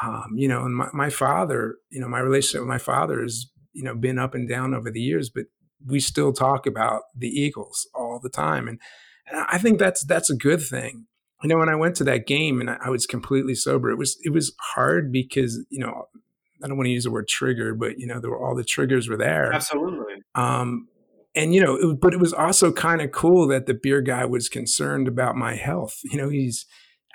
Um, 0.02 0.32
you 0.34 0.48
know, 0.48 0.64
and 0.64 0.76
my, 0.76 0.88
my 0.92 1.08
father, 1.08 1.76
you 1.90 2.00
know, 2.00 2.08
my 2.08 2.18
relationship 2.18 2.60
with 2.60 2.68
my 2.68 2.78
father 2.78 3.22
has, 3.22 3.46
you 3.72 3.82
know, 3.82 3.94
been 3.94 4.18
up 4.18 4.34
and 4.34 4.48
down 4.48 4.74
over 4.74 4.90
the 4.90 5.00
years, 5.00 5.30
but 5.30 5.44
we 5.86 6.00
still 6.00 6.32
talk 6.32 6.66
about 6.66 7.02
the 7.16 7.28
Eagles 7.28 7.88
all 7.94 8.20
the 8.22 8.28
time. 8.28 8.68
And, 8.68 8.80
and 9.26 9.44
I 9.48 9.58
think 9.58 9.78
that's 9.78 10.04
that's 10.04 10.30
a 10.30 10.36
good 10.36 10.62
thing. 10.62 11.06
You 11.42 11.48
know, 11.48 11.58
when 11.58 11.68
I 11.68 11.74
went 11.74 11.96
to 11.96 12.04
that 12.04 12.26
game 12.26 12.60
and 12.60 12.70
I 12.70 12.90
was 12.90 13.06
completely 13.06 13.54
sober, 13.54 13.90
it 13.90 13.98
was 13.98 14.16
it 14.22 14.32
was 14.32 14.54
hard 14.74 15.12
because 15.12 15.64
you 15.70 15.78
know 15.78 16.08
I 16.64 16.66
don't 16.66 16.78
want 16.78 16.86
to 16.86 16.92
use 16.92 17.04
the 17.04 17.10
word 17.10 17.28
trigger, 17.28 17.74
but 17.74 17.98
you 17.98 18.06
know 18.06 18.20
there 18.20 18.30
were 18.30 18.42
all 18.42 18.56
the 18.56 18.64
triggers 18.64 19.08
were 19.08 19.18
there. 19.18 19.52
Absolutely. 19.52 20.14
Um, 20.34 20.88
and 21.36 21.54
you 21.54 21.60
know, 21.60 21.76
it, 21.76 22.00
but 22.00 22.14
it 22.14 22.20
was 22.20 22.32
also 22.32 22.72
kind 22.72 23.02
of 23.02 23.12
cool 23.12 23.46
that 23.48 23.66
the 23.66 23.74
beer 23.74 24.00
guy 24.00 24.24
was 24.24 24.48
concerned 24.48 25.06
about 25.06 25.36
my 25.36 25.54
health. 25.56 25.98
You 26.04 26.16
know, 26.16 26.28
he's 26.28 26.66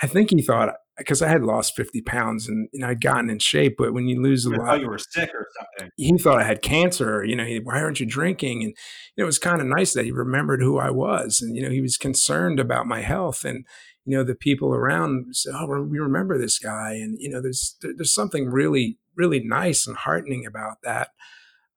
I 0.02 0.08
think 0.08 0.30
he 0.30 0.42
thought 0.42 0.76
because 0.98 1.22
I 1.22 1.30
had 1.30 1.44
lost 1.44 1.76
50 1.76 2.02
pounds 2.02 2.48
and 2.48 2.68
you 2.74 2.82
know, 2.82 2.88
I'd 2.88 3.02
gotten 3.02 3.30
in 3.30 3.40
shape, 3.40 3.76
but 3.78 3.94
when 3.94 4.08
you 4.08 4.22
lose 4.22 4.46
a 4.46 4.50
lot, 4.50 4.66
thought 4.66 4.82
you 4.82 4.90
were 4.90 4.98
sick 4.98 5.30
or 5.34 5.48
something. 5.58 5.92
He 5.98 6.18
thought 6.18 6.40
I 6.40 6.44
had 6.44 6.62
cancer. 6.62 7.24
You 7.24 7.36
know, 7.36 7.46
he, 7.46 7.60
why 7.60 7.82
aren't 7.82 8.00
you 8.00 8.06
drinking? 8.06 8.64
And 8.64 8.70
you 9.16 9.22
know, 9.22 9.24
it 9.24 9.26
was 9.26 9.40
kind 9.40 9.62
of 9.62 9.68
nice 9.68 9.94
that 9.94 10.06
he 10.06 10.12
remembered 10.12 10.62
who 10.62 10.78
I 10.78 10.92
was, 10.92 11.42
and 11.42 11.56
you 11.56 11.64
know, 11.64 11.70
he 11.70 11.82
was 11.82 11.98
concerned 11.98 12.60
about 12.60 12.86
my 12.86 13.02
health. 13.02 13.46
And 13.46 13.66
you 14.06 14.18
know, 14.18 14.24
the 14.24 14.36
people 14.36 14.74
around 14.74 15.36
said, 15.36 15.54
"Oh, 15.56 15.82
we 15.84 16.00
remember 16.00 16.38
this 16.38 16.60
guy." 16.60 16.94
And 16.94 17.18
you 17.20 17.30
know, 17.30 17.42
there's 17.42 17.78
there's 17.82 18.14
something 18.14 18.50
really 18.50 18.98
really 19.20 19.42
nice 19.44 19.86
and 19.86 19.98
heartening 19.98 20.46
about 20.48 20.78
that. 20.84 21.10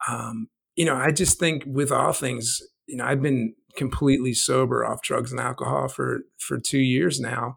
Um, 0.09 0.49
you 0.77 0.87
know, 0.87 0.97
I 0.97 1.11
just 1.11 1.39
think 1.39 1.65
with 1.67 1.93
all 1.93 2.13
things, 2.13 2.63
you 2.87 2.97
know, 2.97 3.05
I've 3.05 3.21
been 3.21 3.55
completely 3.77 4.35
sober 4.35 4.85
off 4.85 5.03
drugs 5.03 5.33
and 5.33 5.41
alcohol 5.41 5.89
for 5.89 6.21
for 6.39 6.59
two 6.59 6.81
years 6.81 7.21
now. 7.21 7.57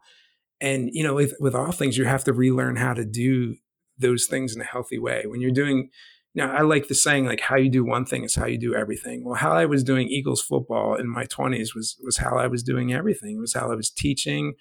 And 0.62 0.90
you 0.94 1.04
know 1.04 1.14
with, 1.14 1.34
with 1.40 1.54
all 1.54 1.72
things 1.72 1.98
you 1.98 2.06
have 2.06 2.24
to 2.26 2.34
relearn 2.34 2.78
how 2.78 2.94
to 2.94 3.06
do 3.06 3.56
those 3.98 4.26
things 4.26 4.56
in 4.56 4.62
a 4.62 4.66
healthy 4.66 4.98
way. 4.98 5.24
When 5.26 5.42
you're 5.42 5.52
doing 5.52 5.90
you 6.34 6.46
know 6.46 6.52
i 6.52 6.62
like 6.62 6.88
the 6.88 6.96
saying 6.96 7.26
like 7.26 7.40
how 7.42 7.56
you 7.56 7.70
do 7.70 7.86
one 7.86 8.06
thing 8.06 8.24
is 8.24 8.36
how 8.36 8.46
you 8.46 8.58
do 8.58 8.74
everything. 8.74 9.26
Well 9.26 9.36
how 9.36 9.52
i 9.52 9.66
was 9.66 9.84
doing 9.84 10.08
eagles 10.08 10.42
football 10.42 10.96
in 10.96 11.10
my 11.10 11.26
20s 11.26 11.76
was 11.76 11.98
was 12.04 12.18
how 12.18 12.38
i 12.38 12.48
was 12.48 12.64
doing 12.64 12.94
everything. 12.94 13.38
It 13.38 13.42
was 13.42 13.54
how 13.54 13.72
i 13.72 13.76
was 13.76 13.90
teaching. 13.90 14.54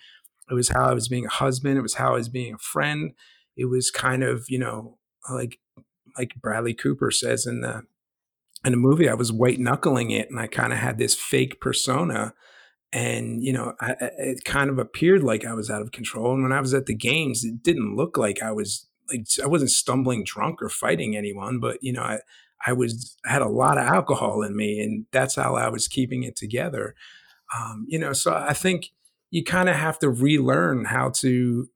It 0.50 0.54
was 0.54 0.70
how 0.70 0.90
i 0.90 0.94
was 0.94 1.08
being 1.08 1.26
a 1.26 1.30
husband. 1.30 1.78
It 1.78 1.82
was 1.82 1.94
how 1.94 2.10
i 2.10 2.16
was 2.16 2.28
being 2.28 2.54
a 2.54 2.58
friend. 2.58 3.12
It 3.56 3.66
was 3.66 3.90
kind 3.90 4.24
of 4.24 4.46
you 4.48 4.58
know 4.58 4.98
like 5.30 5.58
like 6.18 6.34
bradley 6.40 6.74
cooper 6.74 7.10
says 7.10 7.46
in 7.46 7.60
the 7.60 7.82
in 8.64 8.72
the 8.72 8.78
movie 8.78 9.08
i 9.08 9.14
was 9.14 9.32
white 9.32 9.58
knuckling 9.58 10.10
it 10.10 10.30
and 10.30 10.38
i 10.38 10.46
kind 10.46 10.72
of 10.72 10.78
had 10.78 10.98
this 10.98 11.14
fake 11.14 11.60
persona 11.60 12.34
and 12.92 13.42
you 13.42 13.52
know 13.52 13.74
I, 13.80 13.96
it 14.00 14.44
kind 14.44 14.70
of 14.70 14.78
appeared 14.78 15.22
like 15.22 15.44
i 15.44 15.52
was 15.52 15.70
out 15.70 15.82
of 15.82 15.92
control 15.92 16.32
and 16.32 16.42
when 16.42 16.52
i 16.52 16.60
was 16.60 16.74
at 16.74 16.86
the 16.86 16.94
games 16.94 17.44
it 17.44 17.62
didn't 17.62 17.96
look 17.96 18.16
like 18.16 18.42
i 18.42 18.52
was 18.52 18.86
like 19.10 19.26
i 19.42 19.46
wasn't 19.46 19.70
stumbling 19.70 20.24
drunk 20.24 20.62
or 20.62 20.68
fighting 20.68 21.16
anyone 21.16 21.58
but 21.60 21.78
you 21.82 21.92
know 21.92 22.02
i 22.02 22.18
i 22.66 22.72
was 22.72 23.16
I 23.26 23.32
had 23.32 23.42
a 23.42 23.48
lot 23.48 23.78
of 23.78 23.84
alcohol 23.84 24.42
in 24.42 24.56
me 24.56 24.80
and 24.80 25.06
that's 25.10 25.34
how 25.34 25.56
i 25.56 25.68
was 25.68 25.88
keeping 25.88 26.22
it 26.22 26.36
together. 26.36 26.94
Um, 27.54 27.84
you 27.88 27.98
know 27.98 28.12
so 28.12 28.32
i 28.34 28.54
think 28.54 28.90
you 29.30 29.44
kind 29.44 29.68
of 29.68 29.74
have 29.74 29.98
to 29.98 30.08
relearn 30.08 30.86
how 30.86 31.10
to 31.16 31.68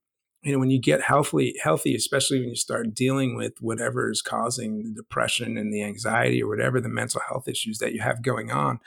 you 0.43 0.53
know 0.53 0.59
when 0.59 0.71
you 0.71 0.81
get 0.81 1.03
healthy 1.03 1.55
healthy 1.63 1.95
especially 1.95 2.41
when 2.41 2.51
you 2.51 2.57
start 2.57 2.95
dealing 2.95 3.37
with 3.37 3.55
whatever 3.61 4.11
is 4.11 4.23
causing 4.23 4.83
the 4.83 4.93
depression 4.93 5.57
and 5.57 5.73
the 5.73 5.83
anxiety 5.83 6.43
or 6.43 6.49
whatever 6.49 6.81
the 6.81 6.89
mental 6.89 7.21
health 7.29 7.49
issues 7.49 7.79
that 7.79 7.93
you 7.93 8.01
have 8.01 8.23
going 8.23 8.51
on 8.51 8.79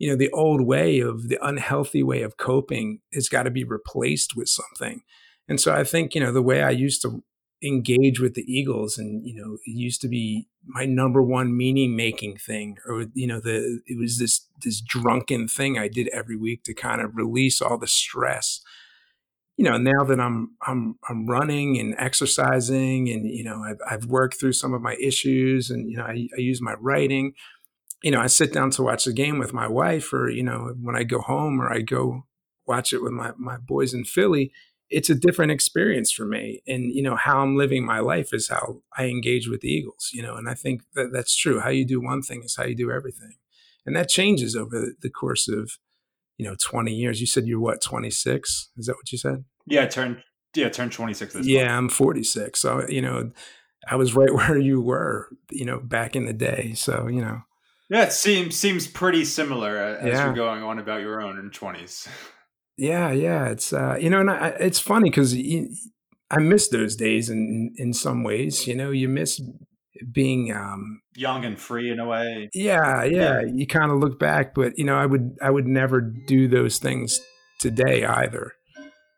you 0.00 0.08
know 0.08 0.16
the 0.16 0.30
old 0.30 0.62
way 0.62 0.98
of 0.98 1.28
the 1.28 1.38
unhealthy 1.42 2.02
way 2.02 2.22
of 2.22 2.38
coping 2.38 3.00
has 3.12 3.28
got 3.28 3.44
to 3.44 3.50
be 3.50 3.64
replaced 3.64 4.34
with 4.34 4.48
something. 4.48 5.02
And 5.46 5.60
so 5.60 5.74
i 5.74 5.84
think 5.84 6.14
you 6.14 6.20
know 6.20 6.32
the 6.32 6.42
way 6.42 6.62
i 6.62 6.70
used 6.70 7.02
to 7.02 7.22
engage 7.62 8.20
with 8.20 8.34
the 8.34 8.44
eagles 8.50 8.96
and 8.96 9.26
you 9.26 9.34
know 9.34 9.54
it 9.54 9.60
used 9.72 10.00
to 10.00 10.08
be 10.08 10.48
my 10.64 10.86
number 10.86 11.22
one 11.22 11.54
meaning 11.54 11.94
making 11.94 12.36
thing 12.36 12.78
or 12.86 13.06
you 13.14 13.26
know 13.26 13.40
the 13.40 13.80
it 13.86 13.98
was 13.98 14.18
this 14.18 14.46
this 14.64 14.80
drunken 14.80 15.46
thing 15.46 15.76
i 15.76 15.88
did 15.88 16.08
every 16.08 16.36
week 16.36 16.62
to 16.62 16.72
kind 16.72 17.02
of 17.02 17.16
release 17.16 17.60
all 17.60 17.76
the 17.76 17.86
stress 17.86 18.62
you 19.60 19.68
know, 19.68 19.76
now 19.76 20.04
that 20.04 20.18
I'm 20.18 20.56
I'm 20.66 20.98
I'm 21.06 21.26
running 21.26 21.78
and 21.78 21.94
exercising, 21.98 23.10
and 23.10 23.28
you 23.28 23.44
know, 23.44 23.62
I've 23.62 23.80
I've 23.86 24.04
worked 24.06 24.40
through 24.40 24.54
some 24.54 24.72
of 24.72 24.80
my 24.80 24.96
issues, 24.98 25.68
and 25.68 25.90
you 25.90 25.98
know, 25.98 26.04
I, 26.04 26.28
I 26.34 26.40
use 26.40 26.62
my 26.62 26.76
writing. 26.80 27.34
You 28.02 28.10
know, 28.10 28.22
I 28.22 28.26
sit 28.26 28.54
down 28.54 28.70
to 28.70 28.82
watch 28.82 29.04
the 29.04 29.12
game 29.12 29.38
with 29.38 29.52
my 29.52 29.68
wife, 29.68 30.14
or 30.14 30.30
you 30.30 30.42
know, 30.42 30.74
when 30.80 30.96
I 30.96 31.02
go 31.02 31.20
home, 31.20 31.60
or 31.60 31.70
I 31.70 31.82
go 31.82 32.24
watch 32.66 32.94
it 32.94 33.02
with 33.02 33.12
my 33.12 33.32
my 33.36 33.58
boys 33.58 33.92
in 33.92 34.04
Philly. 34.04 34.50
It's 34.88 35.10
a 35.10 35.14
different 35.14 35.52
experience 35.52 36.10
for 36.10 36.24
me, 36.24 36.62
and 36.66 36.90
you 36.94 37.02
know 37.02 37.16
how 37.16 37.40
I'm 37.40 37.54
living 37.54 37.84
my 37.84 38.00
life 38.00 38.32
is 38.32 38.48
how 38.48 38.80
I 38.96 39.08
engage 39.08 39.46
with 39.46 39.60
the 39.60 39.68
Eagles. 39.68 40.08
You 40.14 40.22
know, 40.22 40.36
and 40.36 40.48
I 40.48 40.54
think 40.54 40.84
that 40.94 41.12
that's 41.12 41.36
true. 41.36 41.60
How 41.60 41.68
you 41.68 41.84
do 41.84 42.00
one 42.00 42.22
thing 42.22 42.40
is 42.42 42.56
how 42.56 42.64
you 42.64 42.74
do 42.74 42.90
everything, 42.90 43.34
and 43.84 43.94
that 43.94 44.08
changes 44.08 44.56
over 44.56 44.94
the 44.98 45.10
course 45.10 45.48
of 45.48 45.72
you 46.38 46.46
know 46.46 46.56
20 46.58 46.94
years. 46.94 47.20
You 47.20 47.26
said 47.26 47.46
you're 47.46 47.60
what 47.60 47.82
26? 47.82 48.70
Is 48.78 48.86
that 48.86 48.96
what 48.96 49.12
you 49.12 49.18
said? 49.18 49.44
Yeah, 49.70 49.86
turn 49.86 50.22
yeah, 50.54 50.68
turn 50.68 50.90
26 50.90 51.34
this 51.34 51.46
Yeah, 51.46 51.62
month. 51.62 51.72
I'm 51.72 51.88
46. 51.88 52.58
So, 52.58 52.86
you 52.88 53.02
know, 53.02 53.30
I 53.88 53.96
was 53.96 54.14
right 54.14 54.32
where 54.34 54.58
you 54.58 54.80
were, 54.80 55.28
you 55.50 55.64
know, 55.64 55.80
back 55.80 56.16
in 56.16 56.26
the 56.26 56.32
day. 56.32 56.74
So, 56.74 57.06
you 57.06 57.20
know. 57.20 57.42
Yeah, 57.88 58.04
it 58.04 58.12
seems 58.12 58.56
seems 58.56 58.86
pretty 58.86 59.24
similar 59.24 59.76
as 59.76 60.06
yeah. 60.06 60.26
you're 60.26 60.34
going 60.34 60.62
on 60.62 60.78
about 60.78 61.00
your 61.00 61.20
own 61.20 61.38
in 61.38 61.50
20s. 61.50 62.06
Yeah, 62.76 63.10
yeah, 63.10 63.48
it's 63.48 63.72
uh, 63.72 63.98
you 64.00 64.08
know, 64.08 64.20
and 64.20 64.30
I, 64.30 64.48
it's 64.60 64.78
funny 64.78 65.10
because 65.10 65.34
I 66.30 66.38
miss 66.38 66.68
those 66.68 66.94
days 66.94 67.28
in 67.28 67.74
in 67.76 67.92
some 67.92 68.22
ways. 68.22 68.68
You 68.68 68.76
know, 68.76 68.92
you 68.92 69.08
miss 69.08 69.40
being 70.12 70.52
um, 70.52 71.02
young 71.16 71.44
and 71.44 71.58
free 71.58 71.90
in 71.90 71.98
a 71.98 72.06
way. 72.06 72.48
Yeah, 72.54 73.02
yeah. 73.02 73.42
You 73.42 73.66
kind 73.66 73.90
of 73.90 73.98
look 73.98 74.20
back, 74.20 74.54
but 74.54 74.78
you 74.78 74.84
know, 74.84 74.96
I 74.96 75.04
would 75.04 75.36
I 75.42 75.50
would 75.50 75.66
never 75.66 76.00
do 76.00 76.46
those 76.46 76.78
things 76.78 77.20
today 77.58 78.04
either. 78.04 78.52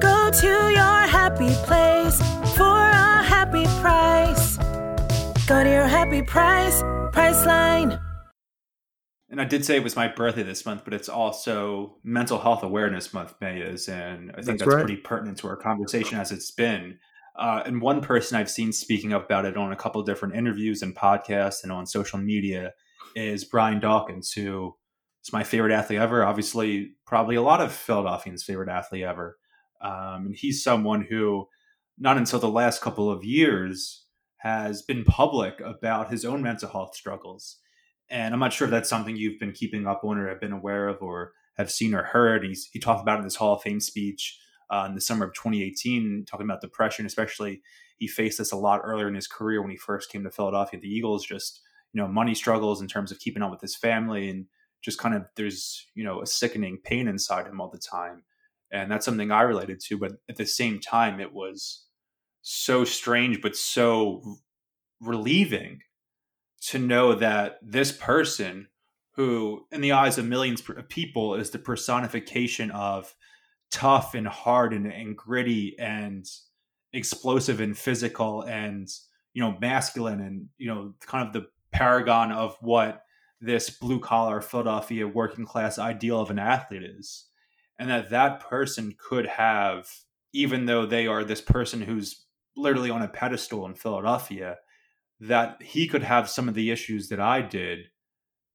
Go 0.00 0.30
to 0.30 0.46
your 0.46 1.06
happy 1.08 1.54
place 1.64 2.18
for 2.56 2.64
a 2.64 3.22
happy 3.22 3.64
price. 3.80 4.56
Go 5.46 5.64
to 5.64 5.70
your 5.70 5.86
happy 5.86 6.22
price, 6.22 6.82
Priceline. 7.12 8.00
And 9.30 9.40
I 9.40 9.44
did 9.44 9.64
say 9.64 9.76
it 9.76 9.82
was 9.82 9.96
my 9.96 10.08
birthday 10.08 10.42
this 10.42 10.64
month, 10.64 10.82
but 10.84 10.94
it's 10.94 11.08
also 11.08 11.96
Mental 12.02 12.38
Health 12.38 12.62
Awareness 12.62 13.12
Month, 13.12 13.34
May 13.40 13.60
is, 13.60 13.88
and 13.88 14.30
I 14.30 14.34
think 14.36 14.46
that's, 14.46 14.58
that's 14.60 14.74
right. 14.74 14.84
pretty 14.84 14.96
pertinent 14.96 15.38
to 15.38 15.48
our 15.48 15.56
conversation 15.56 16.18
as 16.18 16.32
it's 16.32 16.50
been. 16.50 16.98
Uh, 17.36 17.62
and 17.66 17.80
one 17.80 18.00
person 18.00 18.36
I've 18.36 18.50
seen 18.50 18.72
speaking 18.72 19.12
up 19.12 19.26
about 19.26 19.44
it 19.44 19.56
on 19.56 19.72
a 19.72 19.76
couple 19.76 20.02
different 20.02 20.34
interviews 20.34 20.82
and 20.82 20.94
podcasts 20.94 21.62
and 21.62 21.70
on 21.70 21.86
social 21.86 22.18
media 22.18 22.72
is 23.14 23.44
Brian 23.44 23.80
Dawkins, 23.80 24.32
who 24.32 24.74
is 25.24 25.32
my 25.32 25.44
favorite 25.44 25.72
athlete 25.72 26.00
ever. 26.00 26.24
Obviously, 26.24 26.92
probably 27.06 27.36
a 27.36 27.42
lot 27.42 27.60
of 27.60 27.72
Philadelphians' 27.72 28.42
favorite 28.42 28.68
athlete 28.68 29.04
ever. 29.04 29.36
Um, 29.80 30.26
and 30.26 30.36
he's 30.36 30.62
someone 30.62 31.02
who, 31.02 31.48
not 31.98 32.16
until 32.16 32.38
the 32.38 32.48
last 32.48 32.80
couple 32.80 33.10
of 33.10 33.24
years, 33.24 34.04
has 34.38 34.82
been 34.82 35.04
public 35.04 35.60
about 35.60 36.10
his 36.10 36.24
own 36.24 36.42
mental 36.42 36.68
health 36.68 36.94
struggles. 36.94 37.56
And 38.10 38.32
I'm 38.32 38.40
not 38.40 38.52
sure 38.52 38.66
if 38.66 38.70
that's 38.70 38.88
something 38.88 39.16
you've 39.16 39.38
been 39.38 39.52
keeping 39.52 39.86
up 39.86 40.02
on 40.04 40.18
or 40.18 40.28
have 40.28 40.40
been 40.40 40.52
aware 40.52 40.88
of 40.88 41.02
or 41.02 41.32
have 41.56 41.70
seen 41.70 41.94
or 41.94 42.04
heard. 42.04 42.44
He's, 42.44 42.68
he 42.72 42.78
talked 42.78 43.02
about 43.02 43.18
in 43.18 43.24
his 43.24 43.36
Hall 43.36 43.54
of 43.54 43.62
Fame 43.62 43.80
speech 43.80 44.38
uh, 44.70 44.86
in 44.88 44.94
the 44.94 45.00
summer 45.00 45.26
of 45.26 45.34
2018, 45.34 46.24
talking 46.26 46.46
about 46.46 46.60
depression, 46.60 47.04
especially 47.04 47.62
he 47.98 48.06
faced 48.06 48.38
this 48.38 48.52
a 48.52 48.56
lot 48.56 48.80
earlier 48.84 49.08
in 49.08 49.14
his 49.14 49.26
career 49.26 49.60
when 49.60 49.70
he 49.70 49.76
first 49.76 50.10
came 50.10 50.22
to 50.24 50.30
Philadelphia. 50.30 50.78
The 50.80 50.88
Eagles 50.88 51.26
just, 51.26 51.60
you 51.92 52.00
know, 52.00 52.08
money 52.08 52.34
struggles 52.34 52.80
in 52.80 52.86
terms 52.86 53.10
of 53.10 53.18
keeping 53.18 53.42
up 53.42 53.50
with 53.50 53.60
his 53.60 53.74
family 53.74 54.30
and 54.30 54.46
just 54.82 54.98
kind 54.98 55.16
of 55.16 55.24
there's, 55.34 55.84
you 55.94 56.04
know, 56.04 56.22
a 56.22 56.26
sickening 56.26 56.78
pain 56.82 57.08
inside 57.08 57.46
him 57.46 57.60
all 57.60 57.70
the 57.70 57.78
time 57.78 58.22
and 58.70 58.90
that's 58.90 59.04
something 59.04 59.30
I 59.30 59.42
related 59.42 59.80
to. 59.80 59.98
But 59.98 60.12
at 60.28 60.36
the 60.36 60.46
same 60.46 60.80
time, 60.80 61.20
it 61.20 61.32
was 61.32 61.84
so 62.42 62.84
strange, 62.84 63.40
but 63.40 63.56
so 63.56 64.36
relieving 65.00 65.80
to 66.68 66.78
know 66.78 67.14
that 67.14 67.58
this 67.62 67.92
person, 67.92 68.68
who 69.12 69.66
in 69.72 69.80
the 69.80 69.92
eyes 69.92 70.16
of 70.16 70.24
millions 70.24 70.62
of 70.68 70.88
people 70.88 71.34
is 71.34 71.50
the 71.50 71.58
personification 71.58 72.70
of 72.70 73.14
tough 73.70 74.14
and 74.14 74.26
hard 74.26 74.72
and, 74.72 74.86
and 74.86 75.16
gritty 75.16 75.76
and 75.78 76.26
explosive 76.92 77.60
and 77.60 77.76
physical 77.76 78.42
and 78.42 78.88
you 79.34 79.42
know 79.42 79.56
masculine 79.60 80.20
and 80.20 80.46
you 80.56 80.66
know 80.66 80.94
kind 81.00 81.26
of 81.26 81.32
the 81.32 81.48
paragon 81.72 82.32
of 82.32 82.56
what 82.60 83.02
this 83.40 83.70
blue 83.70 84.00
collar 84.00 84.40
Philadelphia 84.40 85.06
working 85.06 85.44
class 85.44 85.78
ideal 85.78 86.20
of 86.20 86.30
an 86.30 86.38
athlete 86.38 86.82
is 86.82 87.27
and 87.78 87.90
that 87.90 88.10
that 88.10 88.40
person 88.40 88.94
could 88.98 89.26
have 89.26 89.88
even 90.32 90.66
though 90.66 90.84
they 90.84 91.06
are 91.06 91.24
this 91.24 91.40
person 91.40 91.80
who's 91.80 92.24
literally 92.56 92.90
on 92.90 93.02
a 93.02 93.08
pedestal 93.08 93.64
in 93.66 93.74
Philadelphia 93.74 94.56
that 95.20 95.60
he 95.62 95.86
could 95.86 96.02
have 96.02 96.28
some 96.28 96.48
of 96.48 96.54
the 96.54 96.70
issues 96.70 97.08
that 97.08 97.20
I 97.20 97.40
did 97.40 97.86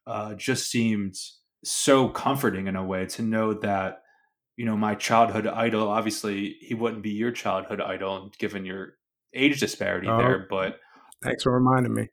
uh, 0.06 0.34
just 0.36 0.70
seemed 0.70 1.16
so 1.64 2.10
comforting 2.10 2.68
in 2.68 2.76
a 2.76 2.84
way 2.84 3.06
to 3.06 3.22
know 3.22 3.54
that 3.54 4.02
you 4.58 4.66
know 4.66 4.76
my 4.76 4.96
childhood 4.96 5.48
idol 5.48 5.88
obviously 5.88 6.58
he 6.60 6.74
wouldn't 6.74 7.02
be 7.02 7.12
your 7.12 7.32
childhood 7.32 7.82
idol 7.82 8.32
given 8.38 8.66
your 8.66 8.96
age 9.34 9.60
disparity 9.60 10.08
oh, 10.08 10.18
there 10.18 10.46
but 10.50 10.80
thanks 11.24 11.44
for 11.44 11.52
reminding 11.52 11.94
me. 11.94 12.10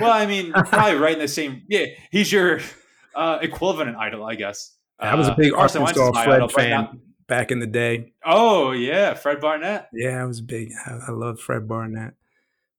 Well 0.00 0.10
i 0.10 0.26
mean 0.26 0.52
probably 0.66 0.96
right 0.96 1.12
in 1.12 1.18
the 1.18 1.28
same 1.28 1.62
yeah 1.68 1.86
he's 2.10 2.32
your 2.32 2.60
uh, 3.14 3.38
equivalent 3.42 3.96
idol 3.96 4.24
i 4.24 4.34
guess 4.34 4.77
I 4.98 5.14
was 5.14 5.28
a 5.28 5.34
big 5.36 5.52
uh, 5.52 5.58
Arkansas 5.58 6.12
Fred 6.24 6.50
fan 6.50 7.00
back 7.28 7.50
in 7.50 7.60
the 7.60 7.66
day. 7.66 8.12
Oh 8.24 8.72
yeah, 8.72 9.14
Fred 9.14 9.40
Barnett. 9.40 9.88
Yeah, 9.92 10.22
I 10.22 10.24
was 10.24 10.40
a 10.40 10.42
big. 10.42 10.72
I, 10.86 10.98
I 11.08 11.10
love 11.12 11.38
Fred 11.38 11.68
Barnett. 11.68 12.14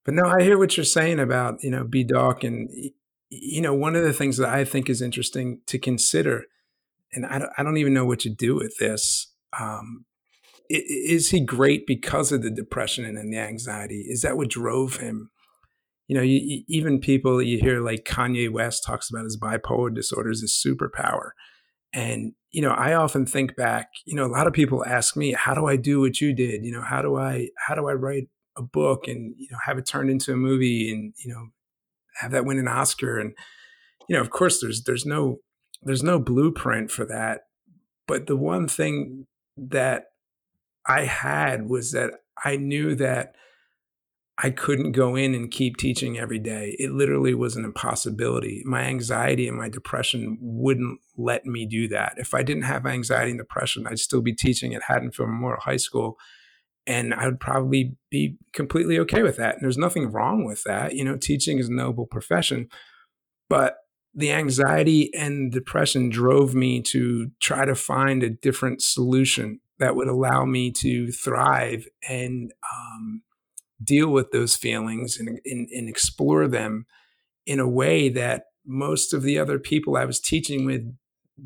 But 0.04 0.16
no, 0.16 0.26
I 0.26 0.42
hear 0.42 0.58
what 0.58 0.76
you're 0.76 0.84
saying 0.84 1.20
about 1.20 1.64
you 1.64 1.72
know 1.72 1.84
B-Dawk, 1.84 2.44
and 2.44 2.70
you 3.30 3.62
know 3.62 3.74
one 3.74 3.96
of 3.96 4.04
the 4.04 4.14
things 4.14 4.38
that 4.38 4.50
I 4.50 4.66
think 4.66 4.90
is 4.90 5.02
interesting 5.02 5.62
to 5.68 5.80
consider, 5.80 6.46
and 7.14 7.26
I 7.26 7.40
don't, 7.40 7.52
I 7.58 7.64
don't 7.64 7.78
even 7.78 7.94
know 7.94 8.06
what 8.06 8.20
to 8.22 8.30
do 8.30 8.56
with 8.56 8.78
this. 8.80 9.32
Um, 9.58 10.06
is 10.70 11.32
he 11.32 11.40
great 11.40 11.88
because 11.88 12.32
of 12.32 12.44
the 12.44 12.52
depression 12.52 13.06
and 13.06 13.34
the 13.34 13.40
anxiety? 13.40 14.06
Is 14.08 14.22
that 14.22 14.38
what 14.38 14.50
drove 14.50 14.98
him? 14.98 15.32
You 16.08 16.16
know, 16.16 16.22
you, 16.22 16.64
even 16.68 17.00
people 17.00 17.42
you 17.42 17.60
hear 17.60 17.82
like 17.82 18.04
Kanye 18.04 18.52
West 18.52 18.84
talks 18.86 19.10
about 19.10 19.24
his 19.24 19.38
bipolar 19.40 19.94
disorder 19.94 20.32
as 20.32 20.44
superpower 20.44 21.32
and, 21.94 22.34
you 22.52 22.62
know, 22.62 22.72
I 22.72 22.94
often 22.94 23.26
think 23.26 23.56
back, 23.56 23.90
you 24.06 24.16
know, 24.16 24.26
a 24.26 24.28
lot 24.28 24.48
of 24.48 24.54
people 24.54 24.86
ask 24.86 25.16
me, 25.16 25.34
how 25.34 25.54
do 25.54 25.66
I 25.66 25.76
do 25.76 26.02
what 26.02 26.22
you 26.22 26.34
did? 26.34 26.64
You 26.64 26.72
know, 26.72 26.82
how 26.82 27.02
do 27.02 27.18
I, 27.18 27.50
how 27.68 27.76
do 27.76 27.88
I 27.88 27.94
write 27.94 28.30
a 28.58 28.62
book 28.62 29.08
and, 29.08 29.34
you 29.38 29.48
know, 29.52 29.58
have 29.66 29.78
it 29.78 29.86
turned 29.86 30.10
into 30.10 30.34
a 30.34 30.38
movie 30.38 30.92
and, 30.92 31.14
you 31.24 31.34
know, 31.34 31.48
have 32.16 32.32
that 32.32 32.46
win 32.46 32.60
an 32.60 32.68
Oscar? 32.68 33.20
And, 33.20 33.34
you 34.08 34.16
know, 34.16 34.22
of 34.22 34.30
course 34.30 34.62
there's, 34.62 34.84
there's 34.84 35.06
no, 35.06 35.40
there's 35.82 36.04
no 36.04 36.20
blueprint 36.20 36.92
for 36.92 37.06
that. 37.06 37.42
But 38.08 38.28
the 38.28 38.38
one 38.38 38.68
thing 38.68 39.28
that 39.58 40.06
I 40.88 41.06
had 41.06 41.70
was 41.70 41.92
that 41.92 42.12
I 42.44 42.56
knew 42.56 42.96
that 42.96 43.34
I 44.42 44.52
couldn't 44.52 44.94
go 44.94 45.18
in 45.18 45.36
and 45.36 45.52
keep 45.52 45.76
teaching 45.76 46.18
every 46.18 46.40
day. 46.40 46.76
It 46.80 46.92
literally 46.92 47.34
was 47.34 47.58
an 47.58 47.66
impossibility. 47.66 48.64
My 48.66 48.84
anxiety 48.84 49.50
and 49.50 49.58
my 49.58 49.68
depression 49.68 50.38
wouldn't 50.40 51.02
let 51.18 51.46
me 51.46 51.66
do 51.66 51.90
that. 51.90 52.14
If 52.16 52.34
I 52.34 52.42
didn't 52.42 52.64
have 52.64 52.86
anxiety 52.86 53.32
and 53.32 53.40
depression, 53.40 53.86
I'd 53.86 54.00
still 54.00 54.22
be 54.22 54.34
teaching 54.34 54.74
at 54.74 54.84
Haddonfield 54.84 55.28
Memorial 55.28 55.60
High 55.62 55.78
School. 55.78 56.18
And 56.88 57.14
I 57.14 57.26
would 57.26 57.42
probably 57.42 57.98
be 58.10 58.38
completely 58.54 58.98
okay 59.00 59.24
with 59.24 59.36
that. 59.36 59.56
And 59.56 59.64
there's 59.64 59.78
nothing 59.78 60.10
wrong 60.10 60.46
with 60.46 60.64
that. 60.64 60.96
You 60.96 61.04
know, 61.04 61.18
teaching 61.18 61.60
is 61.60 61.68
a 61.68 61.74
noble 61.74 62.06
profession. 62.06 62.70
But 63.50 63.76
the 64.16 64.32
anxiety 64.32 65.14
and 65.14 65.52
depression 65.52 66.10
drove 66.10 66.56
me 66.56 66.82
to 66.84 67.30
try 67.42 67.66
to 67.66 67.76
find 67.76 68.24
a 68.24 68.30
different 68.30 68.82
solution 68.82 69.60
that 69.80 69.98
would 69.98 70.08
allow 70.08 70.46
me 70.46 70.72
to 70.72 71.12
thrive 71.12 71.88
and 72.08 72.54
um, 72.74 73.22
deal 73.84 74.10
with 74.10 74.32
those 74.32 74.56
feelings 74.56 75.18
and, 75.18 75.40
and, 75.46 75.70
and 75.70 75.90
explore 75.90 76.48
them 76.48 76.86
in 77.46 77.60
a 77.60 77.70
way 77.70 78.10
that 78.10 78.44
most 78.66 79.14
of 79.14 79.24
the 79.24 79.40
other 79.40 79.58
people 79.58 79.98
I 79.98 80.06
was 80.06 80.20
teaching 80.20 80.66
with 80.66 80.96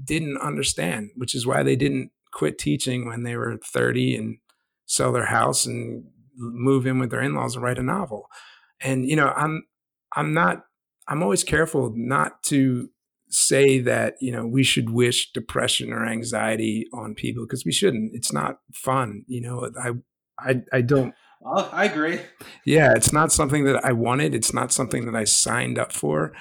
didn't 0.03 0.37
understand, 0.39 1.11
which 1.15 1.35
is 1.35 1.45
why 1.45 1.63
they 1.63 1.75
didn't 1.75 2.11
quit 2.31 2.57
teaching 2.57 3.07
when 3.07 3.23
they 3.23 3.35
were 3.35 3.57
30 3.63 4.15
and 4.15 4.37
sell 4.85 5.11
their 5.11 5.25
house 5.25 5.65
and 5.65 6.05
move 6.35 6.85
in 6.85 6.99
with 6.99 7.11
their 7.11 7.21
in 7.21 7.35
laws 7.35 7.55
and 7.55 7.63
write 7.63 7.77
a 7.77 7.83
novel. 7.83 8.27
And 8.81 9.07
you 9.07 9.15
know, 9.15 9.29
I'm 9.35 9.63
I'm 10.15 10.33
not 10.33 10.63
I'm 11.07 11.21
always 11.21 11.43
careful 11.43 11.93
not 11.95 12.43
to 12.43 12.89
say 13.29 13.79
that 13.79 14.15
you 14.21 14.31
know 14.31 14.45
we 14.45 14.63
should 14.63 14.91
wish 14.91 15.31
depression 15.31 15.91
or 15.91 16.05
anxiety 16.05 16.87
on 16.93 17.15
people 17.15 17.43
because 17.43 17.65
we 17.65 17.71
shouldn't 17.71 18.11
it's 18.13 18.31
not 18.31 18.59
fun 18.71 19.25
you 19.27 19.41
know 19.41 19.71
i 19.81 19.89
i, 20.39 20.61
I 20.71 20.81
don't 20.81 21.15
oh, 21.45 21.69
i 21.71 21.85
agree. 21.85 22.19
Yeah 22.65 22.93
it's 22.95 23.13
not 23.13 23.31
something 23.31 23.65
that 23.65 23.83
i 23.85 23.91
wanted. 23.91 24.33
It's 24.35 24.53
not 24.53 24.71
something 24.71 25.05
that 25.05 25.15
i 25.15 25.23
signed 25.23 25.77
up 25.77 25.91
for. 25.91 26.33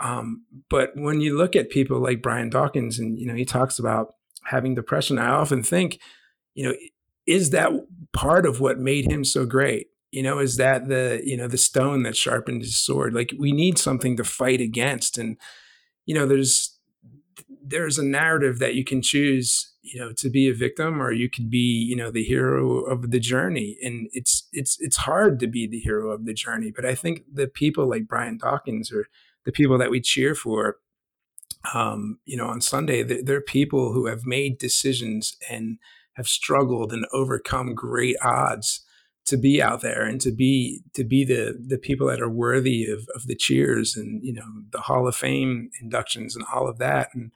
Um, 0.00 0.44
but 0.70 0.92
when 0.94 1.20
you 1.20 1.36
look 1.36 1.54
at 1.54 1.70
people 1.70 2.00
like 2.00 2.22
brian 2.22 2.50
dawkins 2.50 2.98
and 2.98 3.18
you 3.18 3.26
know 3.26 3.34
he 3.34 3.44
talks 3.44 3.78
about 3.78 4.14
having 4.44 4.74
depression 4.74 5.18
i 5.18 5.28
often 5.28 5.62
think 5.62 6.00
you 6.54 6.66
know 6.66 6.74
is 7.30 7.50
that 7.50 7.70
part 8.12 8.44
of 8.44 8.60
what 8.60 8.78
made 8.78 9.10
him 9.10 9.24
so 9.24 9.46
great? 9.46 9.86
You 10.10 10.24
know 10.24 10.40
is 10.40 10.56
that 10.56 10.88
the 10.88 11.20
you 11.24 11.36
know 11.36 11.46
the 11.46 11.56
stone 11.56 12.02
that 12.02 12.16
sharpened 12.16 12.62
his 12.62 12.76
sword? 12.76 13.14
Like 13.14 13.32
we 13.38 13.52
need 13.52 13.78
something 13.78 14.16
to 14.16 14.24
fight 14.24 14.60
against. 14.60 15.16
And 15.16 15.36
you 16.04 16.14
know 16.14 16.26
there's 16.26 16.76
there's 17.62 17.98
a 17.98 18.04
narrative 18.04 18.58
that 18.58 18.74
you 18.74 18.84
can 18.84 19.02
choose 19.02 19.69
you 19.82 20.00
know 20.00 20.12
to 20.16 20.28
be 20.28 20.48
a 20.48 20.54
victim 20.54 21.00
or 21.00 21.12
you 21.12 21.28
could 21.30 21.50
be 21.50 21.86
you 21.88 21.96
know 21.96 22.10
the 22.10 22.24
hero 22.24 22.80
of 22.80 23.10
the 23.10 23.20
journey. 23.20 23.78
And 23.82 24.08
it's 24.12 24.48
it's 24.52 24.76
it's 24.80 24.98
hard 24.98 25.40
to 25.40 25.46
be 25.46 25.66
the 25.66 25.78
hero 25.78 26.10
of 26.10 26.24
the 26.24 26.34
journey 26.34 26.72
but 26.74 26.84
i 26.84 26.94
think 26.94 27.24
the 27.32 27.46
people 27.46 27.88
like 27.88 28.08
brian 28.08 28.38
dawkins 28.38 28.92
or 28.92 29.06
the 29.44 29.52
people 29.52 29.78
that 29.78 29.90
we 29.90 30.00
cheer 30.00 30.34
for 30.34 30.76
um, 31.74 32.18
you 32.24 32.36
know 32.36 32.46
on 32.46 32.60
sunday 32.60 33.02
they're, 33.02 33.22
they're 33.22 33.40
people 33.40 33.92
who 33.92 34.06
have 34.06 34.24
made 34.24 34.58
decisions 34.58 35.36
and 35.50 35.78
have 36.14 36.28
struggled 36.28 36.92
and 36.92 37.06
overcome 37.12 37.74
great 37.74 38.16
odds 38.22 38.84
to 39.26 39.36
be 39.36 39.62
out 39.62 39.80
there 39.80 40.02
and 40.02 40.20
to 40.20 40.32
be 40.32 40.82
to 40.94 41.04
be 41.04 41.24
the 41.24 41.56
the 41.64 41.78
people 41.78 42.08
that 42.08 42.20
are 42.20 42.28
worthy 42.28 42.86
of 42.86 43.08
of 43.14 43.26
the 43.26 43.36
cheers 43.36 43.96
and 43.96 44.22
you 44.24 44.32
know 44.32 44.46
the 44.70 44.80
Hall 44.80 45.06
of 45.06 45.14
Fame 45.14 45.70
inductions 45.80 46.34
and 46.34 46.44
all 46.52 46.68
of 46.68 46.78
that. 46.78 47.10
And 47.14 47.30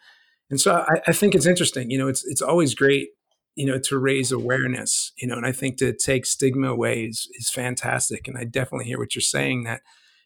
and 0.51 0.61
so 0.61 0.85
I, 0.89 1.01
I 1.09 1.13
think 1.13 1.35
it's 1.35 1.47
interesting 1.47 1.91
you 1.91 1.99
know 1.99 2.09
it's 2.09 2.25
it's 2.25 2.43
always 2.43 2.75
great 2.75 3.09
you 3.55 3.67
know 3.67 3.79
to 3.79 3.99
raise 3.99 4.33
awareness 4.33 5.13
you 5.19 5.29
know 5.29 5.37
and 5.37 5.47
I 5.47 5.53
think 5.53 5.77
to 5.79 5.93
take 5.93 6.27
stigma 6.27 6.69
away 6.69 7.05
is 7.05 7.29
is 7.39 7.51
fantastic 7.51 8.29
and 8.29 8.37
I 8.37 8.45
definitely 8.45 8.87
hear 8.87 8.99
what 8.99 9.15
you're 9.15 9.23
saying 9.23 9.65
that 9.65 9.83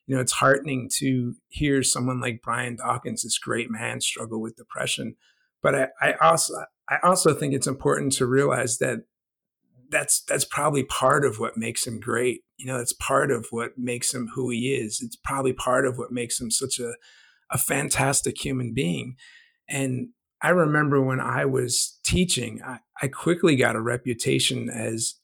you 0.07 0.15
know 0.15 0.21
it's 0.21 0.33
heartening 0.33 0.89
to 0.99 1.35
hear 1.49 1.83
someone 1.83 2.21
like 2.21 2.43
Brian 2.43 2.77
Dawkins 2.77 3.23
this 3.23 3.39
great 3.39 3.71
man 3.71 4.01
struggle 4.01 4.41
with 4.41 4.57
depression 4.57 5.17
but 5.63 5.75
I, 5.75 5.89
I 6.01 6.13
also 6.21 6.55
I 6.89 6.99
also 7.03 7.35
think 7.35 7.53
it's 7.53 7.67
important 7.67 8.13
to 8.15 8.27
realize 8.27 8.79
that 8.79 9.01
that's 9.91 10.21
that's 10.23 10.45
probably 10.45 10.85
part 10.85 11.25
of 11.25 11.39
what 11.39 11.57
makes 11.57 11.87
him 11.87 12.01
great. 12.01 12.43
You 12.57 12.67
know, 12.67 12.79
it's 12.79 12.93
part 12.93 13.31
of 13.31 13.47
what 13.51 13.79
makes 13.79 14.13
him 14.13 14.31
who 14.35 14.51
he 14.51 14.75
is. 14.75 15.01
It's 15.03 15.17
probably 15.17 15.53
part 15.53 15.87
of 15.87 15.99
what 15.99 16.13
makes 16.13 16.41
him 16.41 16.51
such 16.51 16.79
a 16.79 16.95
a 17.51 17.59
fantastic 17.59 18.45
human 18.45 18.75
being. 18.75 19.17
And 19.69 20.09
I 20.43 20.51
remember 20.51 21.03
when 21.03 21.21
I 21.21 21.45
was 21.45 21.99
teaching, 22.05 22.61
I, 22.65 22.79
I 23.03 23.09
quickly 23.09 23.57
got 23.57 23.77
a 23.77 23.81
reputation 23.81 24.69
as 24.69 25.15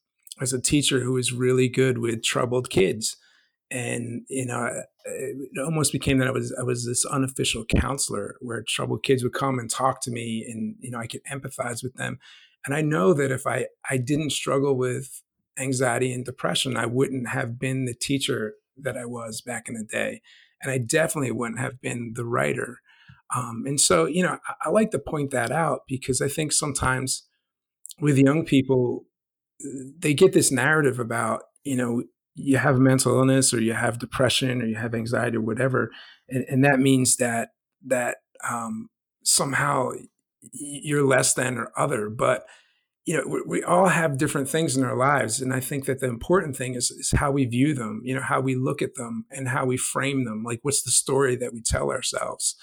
as 0.41 0.53
a 0.53 0.61
teacher 0.61 1.01
who 1.01 1.13
was 1.13 1.33
really 1.33 1.69
good 1.69 1.99
with 1.99 2.25
troubled 2.25 2.69
kids. 2.69 3.17
And 3.71 4.23
you 4.29 4.47
know, 4.47 4.69
it 5.05 5.65
almost 5.65 5.93
became 5.93 6.19
that 6.19 6.29
I 6.29 6.33
was 6.33 6.55
I 6.59 6.63
was 6.63 6.87
this 6.87 7.05
unofficial 7.05 7.65
counselor 7.65 8.37
where 8.41 8.65
troubled 8.67 9.03
kids 9.05 9.23
would 9.23 9.33
come 9.33 9.59
and 9.59 9.71
talk 9.71 10.01
to 10.03 10.11
me, 10.11 10.45
and 10.49 10.77
you 10.81 10.91
know, 10.91 10.99
I 10.99 11.07
could 11.07 11.25
empathize 11.31 11.83
with 11.83 11.95
them. 11.95 12.19
And 12.65 12.75
I 12.75 12.81
know 12.81 13.13
that 13.15 13.31
if 13.31 13.47
I, 13.47 13.67
I 13.91 13.99
didn't 13.99 14.31
struggle 14.31 14.77
with 14.77 15.23
anxiety 15.59 16.13
and 16.13 16.25
depression, 16.25 16.77
I 16.77 16.87
wouldn't 16.87 17.29
have 17.29 17.59
been 17.59 17.85
the 17.85 17.95
teacher 17.95 18.55
that 18.77 18.97
I 18.97 19.05
was 19.05 19.41
back 19.41 19.69
in 19.69 19.75
the 19.75 19.85
day. 19.85 20.23
And 20.63 20.71
I 20.71 20.79
definitely 20.79 21.31
wouldn't 21.31 21.61
have 21.61 21.81
been 21.81 22.15
the 22.15 22.25
writer. 22.25 22.79
Um, 23.35 23.65
and 23.67 23.81
so, 23.81 24.07
you 24.07 24.23
know, 24.23 24.39
I, 24.49 24.69
I 24.69 24.71
like 24.71 24.91
to 24.91 24.99
point 24.99 25.31
that 25.31 25.51
out 25.51 25.83
because 25.87 26.21
I 26.21 26.29
think 26.29 26.53
sometimes 26.53 27.27
with 28.01 28.19
young 28.19 28.45
people, 28.45 29.05
they 29.99 30.15
get 30.15 30.33
this 30.33 30.51
narrative 30.51 30.99
about, 30.99 31.43
you 31.63 31.77
know, 31.77 32.03
you 32.35 32.57
have 32.57 32.79
mental 32.79 33.17
illness 33.17 33.55
or 33.55 33.61
you 33.61 33.75
have 33.75 33.99
depression 33.99 34.61
or 34.61 34.67
you 34.67 34.75
have 34.75 34.95
anxiety 34.95 35.37
or 35.37 35.41
whatever. 35.41 35.91
And, 36.29 36.45
and 36.49 36.65
that 36.65 36.81
means 36.81 37.17
that, 37.17 37.51
that 37.87 38.19
um, 38.49 38.89
somehow 39.23 39.93
you're 40.53 41.07
less 41.07 41.35
than 41.35 41.57
or 41.59 41.73
other 41.77 42.09
but 42.09 42.47
you 43.07 43.17
know 43.17 43.25
we, 43.27 43.43
we, 43.47 43.63
all 43.63 43.89
have 43.89 44.19
different 44.19 44.49
things 44.49 44.77
in 44.77 44.85
our 44.85 44.97
lives 44.97 45.41
and 45.41 45.53
i 45.53 45.61
think 45.61 45.87
that 45.87 46.01
the 46.01 46.07
important 46.07 46.57
thing 46.57 46.75
is, 46.75 46.91
is 46.91 47.13
how 47.17 47.31
we 47.31 47.45
view 47.45 47.75
them 47.75 48.01
you 48.05 48.15
know 48.15 48.23
how 48.23 48.41
we 48.41 48.55
look 48.55 48.83
at 48.83 48.95
them 48.95 49.25
and 49.31 49.49
how 49.49 49.65
we 49.65 49.77
frame 49.77 50.25
them 50.25 50.43
like 50.45 50.61
what's 50.63 50.83
the 50.83 50.91
story 50.91 51.37
that 51.37 51.53
we 51.53 51.63
tell 51.63 51.91
ourselves 51.91 52.57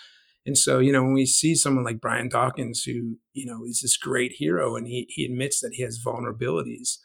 and 0.46 0.58
so 0.58 0.80
you 0.80 0.92
know 0.92 1.04
when 1.04 1.14
we 1.14 1.26
see 1.26 1.56
someone 1.56 1.84
like 1.84 2.02
brian 2.02 2.30
dawkins 2.30 2.84
who 2.84 3.18
you 3.34 3.46
know 3.46 3.64
is 3.66 3.82
this 3.82 3.98
great 3.98 4.34
hero 4.34 4.76
and 4.76 4.88
he, 4.88 5.06
he 5.10 5.26
admits 5.26 5.60
that 5.62 5.74
he 5.74 5.84
has 5.84 6.04
vulnerabilities 6.04 6.98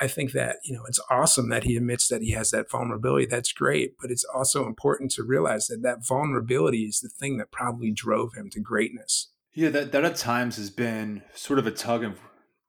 i 0.00 0.08
think 0.08 0.32
that 0.32 0.56
you 0.64 0.74
know 0.74 0.84
it's 0.86 1.00
awesome 1.10 1.48
that 1.48 1.64
he 1.64 1.76
admits 1.76 2.08
that 2.08 2.22
he 2.22 2.32
has 2.32 2.50
that 2.50 2.70
vulnerability. 2.70 3.26
That's 3.26 3.52
great 3.52 3.94
but 4.00 4.10
it's 4.10 4.24
also 4.24 4.66
important 4.66 5.10
to 5.12 5.22
realize 5.22 5.66
that 5.66 5.82
that 5.82 6.06
vulnerability 6.06 6.82
is 6.82 7.00
the 7.00 7.08
thing 7.08 7.38
that 7.38 7.52
probably 7.52 7.92
drove 7.92 8.34
him 8.34 8.50
to 8.50 8.60
greatness. 8.60 9.30
Yeah, 9.52 9.70
that 9.70 9.92
that 9.92 10.04
at 10.04 10.16
times 10.16 10.56
has 10.56 10.70
been 10.70 11.22
sort 11.34 11.58
of 11.58 11.66
a 11.66 11.72
tug 11.72 12.04
of 12.04 12.20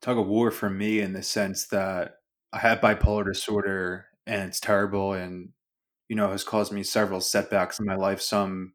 tug 0.02 0.18
of 0.18 0.28
war 0.28 0.52
for 0.52 0.70
me 0.70 1.00
in 1.00 1.14
the 1.14 1.24
sense 1.24 1.68
that 1.68 2.16
I 2.52 2.60
have 2.60 2.82
bipolar 2.82 3.26
disorder 3.26 4.08
and 4.26 4.50
it's 4.50 4.60
terrible 4.60 5.14
and 5.14 5.50
you 6.10 6.16
know 6.16 6.32
has 6.32 6.44
caused 6.44 6.72
me 6.72 6.84
several 6.84 7.22
setbacks 7.22 7.80
in 7.80 7.86
my 7.86 7.96
life, 7.96 8.22
some 8.22 8.74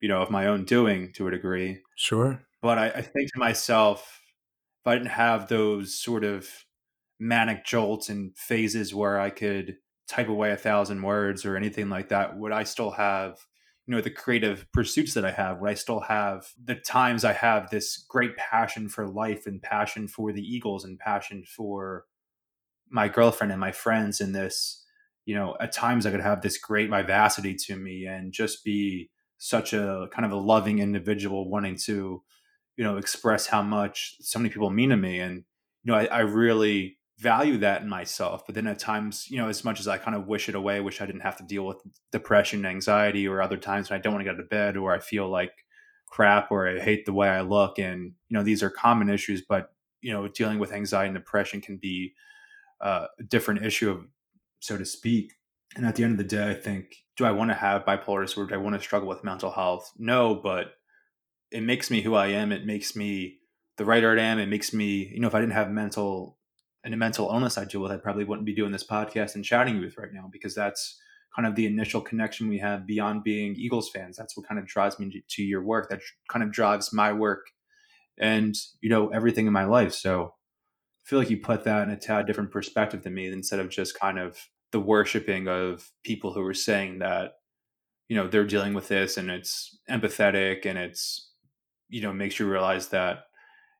you 0.00 0.08
know 0.08 0.22
of 0.22 0.30
my 0.30 0.46
own 0.46 0.64
doing 0.64 1.12
to 1.14 1.28
a 1.28 1.30
degree. 1.30 1.80
Sure. 1.96 2.42
But 2.62 2.78
I, 2.78 2.86
I 2.88 3.02
think 3.02 3.32
to 3.32 3.38
myself, 3.38 4.20
if 4.82 4.86
I 4.86 4.94
didn't 4.94 5.10
have 5.10 5.48
those 5.48 5.94
sort 5.94 6.24
of 6.24 6.48
manic 7.20 7.64
jolts 7.64 8.08
and 8.08 8.36
phases 8.36 8.94
where 8.94 9.20
I 9.20 9.30
could 9.30 9.76
type 10.08 10.28
away 10.28 10.52
a 10.52 10.56
thousand 10.56 11.02
words 11.02 11.44
or 11.44 11.56
anything 11.56 11.88
like 11.88 12.08
that, 12.08 12.36
would 12.36 12.52
I 12.52 12.64
still 12.64 12.90
have 12.92 13.38
you 13.88 13.94
know 13.94 14.02
the 14.02 14.10
creative 14.10 14.70
pursuits 14.72 15.14
that 15.14 15.24
i 15.24 15.30
have 15.30 15.58
would 15.58 15.70
i 15.70 15.74
still 15.74 16.00
have 16.00 16.46
the 16.62 16.74
times 16.74 17.24
i 17.24 17.32
have 17.32 17.70
this 17.70 18.04
great 18.06 18.36
passion 18.36 18.86
for 18.86 19.08
life 19.08 19.46
and 19.46 19.62
passion 19.62 20.06
for 20.06 20.30
the 20.30 20.42
eagles 20.42 20.84
and 20.84 20.98
passion 20.98 21.42
for 21.46 22.04
my 22.90 23.08
girlfriend 23.08 23.50
and 23.50 23.60
my 23.60 23.72
friends 23.72 24.20
and 24.20 24.34
this 24.34 24.84
you 25.24 25.34
know 25.34 25.56
at 25.58 25.72
times 25.72 26.04
i 26.04 26.10
could 26.10 26.20
have 26.20 26.42
this 26.42 26.58
great 26.58 26.90
vivacity 26.90 27.54
to 27.54 27.76
me 27.76 28.04
and 28.04 28.30
just 28.30 28.62
be 28.62 29.10
such 29.38 29.72
a 29.72 30.08
kind 30.12 30.26
of 30.26 30.32
a 30.32 30.36
loving 30.36 30.80
individual 30.80 31.48
wanting 31.48 31.76
to 31.76 32.22
you 32.76 32.84
know 32.84 32.96
express 32.96 33.46
how 33.46 33.62
much 33.62 34.16
so 34.20 34.38
many 34.38 34.50
people 34.50 34.70
mean 34.70 34.90
to 34.90 34.96
me 34.96 35.20
and 35.20 35.44
you 35.84 35.92
know 35.92 35.94
i, 35.94 36.04
I 36.06 36.20
really 36.20 36.98
value 37.18 37.58
that 37.58 37.82
in 37.82 37.88
myself. 37.88 38.46
But 38.46 38.54
then 38.54 38.66
at 38.66 38.78
times, 38.78 39.28
you 39.28 39.38
know, 39.38 39.48
as 39.48 39.64
much 39.64 39.80
as 39.80 39.88
I 39.88 39.98
kind 39.98 40.16
of 40.16 40.26
wish 40.26 40.48
it 40.48 40.54
away, 40.54 40.80
wish 40.80 41.00
I 41.00 41.06
didn't 41.06 41.22
have 41.22 41.36
to 41.38 41.42
deal 41.42 41.66
with 41.66 41.82
depression, 42.12 42.64
anxiety, 42.64 43.26
or 43.26 43.42
other 43.42 43.56
times 43.56 43.90
when 43.90 43.98
I 43.98 44.02
don't 44.02 44.14
want 44.14 44.20
to 44.20 44.24
get 44.24 44.34
out 44.34 44.40
of 44.40 44.48
bed 44.48 44.76
or 44.76 44.94
I 44.94 45.00
feel 45.00 45.28
like 45.28 45.52
crap 46.06 46.50
or 46.50 46.68
I 46.68 46.80
hate 46.80 47.06
the 47.06 47.12
way 47.12 47.28
I 47.28 47.40
look. 47.40 47.78
And, 47.78 48.12
you 48.28 48.36
know, 48.36 48.44
these 48.44 48.62
are 48.62 48.70
common 48.70 49.10
issues, 49.10 49.42
but, 49.42 49.72
you 50.00 50.12
know, 50.12 50.28
dealing 50.28 50.58
with 50.58 50.72
anxiety 50.72 51.08
and 51.08 51.16
depression 51.16 51.60
can 51.60 51.76
be 51.76 52.14
uh, 52.80 53.06
a 53.18 53.22
different 53.24 53.64
issue, 53.64 53.90
of, 53.90 54.06
so 54.60 54.78
to 54.78 54.84
speak. 54.84 55.34
And 55.76 55.84
at 55.84 55.96
the 55.96 56.04
end 56.04 56.12
of 56.12 56.18
the 56.18 56.24
day, 56.24 56.50
I 56.50 56.54
think, 56.54 57.04
do 57.18 57.24
I 57.24 57.32
want 57.32 57.50
to 57.50 57.56
have 57.56 57.84
bipolar 57.84 58.24
disorder? 58.24 58.50
Do 58.50 58.54
I 58.54 58.62
want 58.62 58.76
to 58.76 58.80
struggle 58.80 59.08
with 59.08 59.24
mental 59.24 59.50
health? 59.50 59.92
No, 59.98 60.36
but 60.36 60.74
it 61.50 61.62
makes 61.62 61.90
me 61.90 62.00
who 62.00 62.14
I 62.14 62.28
am. 62.28 62.52
It 62.52 62.64
makes 62.64 62.94
me 62.94 63.38
the 63.76 63.84
writer 63.84 64.16
I 64.16 64.22
am. 64.22 64.38
It 64.38 64.48
makes 64.48 64.72
me, 64.72 65.10
you 65.12 65.18
know, 65.18 65.26
if 65.26 65.34
I 65.34 65.40
didn't 65.40 65.52
have 65.52 65.70
mental 65.70 66.38
and 66.84 66.94
a 66.94 66.96
mental 66.96 67.28
illness 67.28 67.58
I 67.58 67.64
deal 67.64 67.80
with, 67.80 67.90
I 67.90 67.96
probably 67.96 68.24
wouldn't 68.24 68.46
be 68.46 68.54
doing 68.54 68.70
this 68.70 68.86
podcast 68.86 69.34
and 69.34 69.44
chatting 69.44 69.80
with 69.80 69.98
right 69.98 70.12
now 70.12 70.28
because 70.30 70.54
that's 70.54 71.00
kind 71.34 71.46
of 71.46 71.56
the 71.56 71.66
initial 71.66 72.00
connection 72.00 72.48
we 72.48 72.58
have 72.58 72.86
beyond 72.86 73.24
being 73.24 73.56
Eagles 73.56 73.90
fans. 73.90 74.16
That's 74.16 74.36
what 74.36 74.46
kind 74.46 74.60
of 74.60 74.66
drives 74.66 75.00
me 75.00 75.22
to 75.28 75.42
your 75.42 75.62
work. 75.62 75.90
That 75.90 76.00
kind 76.30 76.44
of 76.44 76.52
drives 76.52 76.92
my 76.92 77.12
work 77.12 77.46
and, 78.16 78.54
you 78.80 78.90
know, 78.90 79.08
everything 79.08 79.48
in 79.48 79.52
my 79.52 79.64
life. 79.64 79.92
So 79.92 80.34
I 81.02 81.02
feel 81.04 81.18
like 81.18 81.30
you 81.30 81.38
put 81.38 81.64
that 81.64 81.82
in 81.82 81.90
a 81.90 81.96
tad 81.96 82.26
different 82.26 82.52
perspective 82.52 83.02
than 83.02 83.14
me 83.14 83.26
instead 83.26 83.58
of 83.58 83.70
just 83.70 83.98
kind 83.98 84.20
of 84.20 84.38
the 84.72 84.80
worshiping 84.80 85.48
of 85.48 85.90
people 86.04 86.32
who 86.32 86.44
are 86.44 86.54
saying 86.54 86.98
that, 86.98 87.32
you 88.08 88.16
know, 88.16 88.28
they're 88.28 88.46
dealing 88.46 88.74
with 88.74 88.88
this 88.88 89.16
and 89.16 89.30
it's 89.30 89.78
empathetic 89.90 90.66
and 90.66 90.78
it's, 90.78 91.30
you 91.88 92.02
know, 92.02 92.12
makes 92.12 92.38
you 92.38 92.46
realize 92.46 92.88
that 92.88 93.24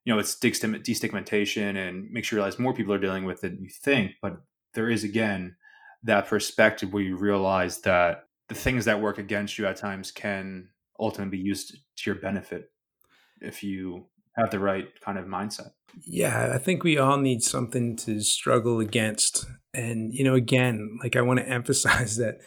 you 0.09 0.15
know, 0.15 0.21
it's 0.21 0.37
destigmatization 0.37 1.77
and 1.77 2.11
makes 2.11 2.33
you 2.33 2.37
realize 2.37 2.59
more 2.59 2.73
people 2.73 2.95
are 2.95 2.99
dealing 2.99 3.27
with 3.27 3.45
it 3.45 3.51
than 3.51 3.63
you 3.63 3.69
think. 3.69 4.13
But 4.23 4.41
there 4.73 4.89
is, 4.89 5.05
again, 5.05 5.57
that 6.03 6.27
perspective 6.27 6.95
where 6.95 7.03
you 7.03 7.19
realize 7.19 7.83
that 7.83 8.25
the 8.49 8.55
things 8.55 8.87
that 8.87 9.03
work 9.03 9.19
against 9.19 9.59
you 9.59 9.67
at 9.67 9.77
times 9.77 10.11
can 10.11 10.71
ultimately 10.99 11.37
be 11.37 11.45
used 11.45 11.73
to 11.73 12.11
your 12.11 12.15
benefit 12.15 12.71
if 13.43 13.63
you 13.63 14.07
have 14.39 14.51
the 14.51 14.59
right 14.59 14.89
kind 15.01 15.19
of 15.19 15.27
mindset. 15.27 15.71
Yeah, 16.07 16.53
I 16.55 16.59
think 16.59 16.85
we 16.85 16.99
all 16.99 17.19
need 17.19 17.43
something 17.43 17.97
to 17.97 18.21
struggle 18.21 18.81
against. 18.81 19.47
And, 19.75 20.13
you 20.15 20.25
know, 20.25 20.35
again, 20.35 20.99
like 21.03 21.17
I 21.17 21.23
want 21.23 21.41
to 21.41 21.49
emphasize 21.49 22.17
that 22.17 22.39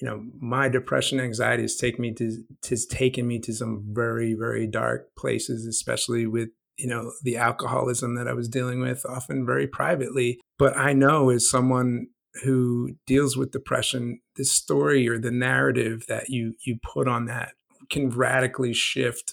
you 0.00 0.08
know, 0.08 0.24
my 0.40 0.68
depression, 0.68 1.20
anxiety 1.20 1.62
has 1.62 1.76
taken 1.76 2.00
me 2.00 2.14
to 2.14 2.42
has 2.68 2.86
taken 2.86 3.26
me 3.26 3.38
to 3.40 3.52
some 3.52 3.84
very, 3.92 4.34
very 4.34 4.66
dark 4.66 5.08
places, 5.16 5.66
especially 5.66 6.26
with 6.26 6.48
you 6.78 6.88
know 6.88 7.12
the 7.22 7.36
alcoholism 7.36 8.14
that 8.14 8.26
I 8.26 8.32
was 8.32 8.48
dealing 8.48 8.80
with, 8.80 9.04
often 9.04 9.44
very 9.44 9.66
privately. 9.66 10.40
But 10.58 10.76
I 10.76 10.94
know 10.94 11.28
as 11.30 11.48
someone 11.48 12.06
who 12.44 12.94
deals 13.06 13.36
with 13.36 13.50
depression, 13.50 14.20
the 14.36 14.44
story 14.44 15.06
or 15.08 15.18
the 15.18 15.30
narrative 15.30 16.04
that 16.08 16.30
you 16.30 16.54
you 16.64 16.78
put 16.82 17.06
on 17.06 17.26
that 17.26 17.52
can 17.90 18.08
radically 18.08 18.72
shift 18.72 19.32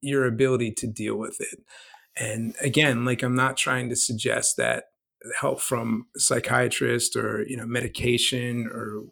your 0.00 0.26
ability 0.26 0.72
to 0.72 0.86
deal 0.86 1.16
with 1.16 1.40
it. 1.40 1.60
And 2.16 2.54
again, 2.60 3.04
like 3.04 3.22
I'm 3.22 3.34
not 3.34 3.56
trying 3.56 3.88
to 3.90 3.96
suggest 3.96 4.56
that 4.56 4.84
help 5.40 5.60
from 5.60 6.06
a 6.16 6.20
psychiatrist 6.20 7.16
or 7.16 7.44
you 7.46 7.56
know 7.56 7.66
medication 7.66 8.66
or 8.72 9.04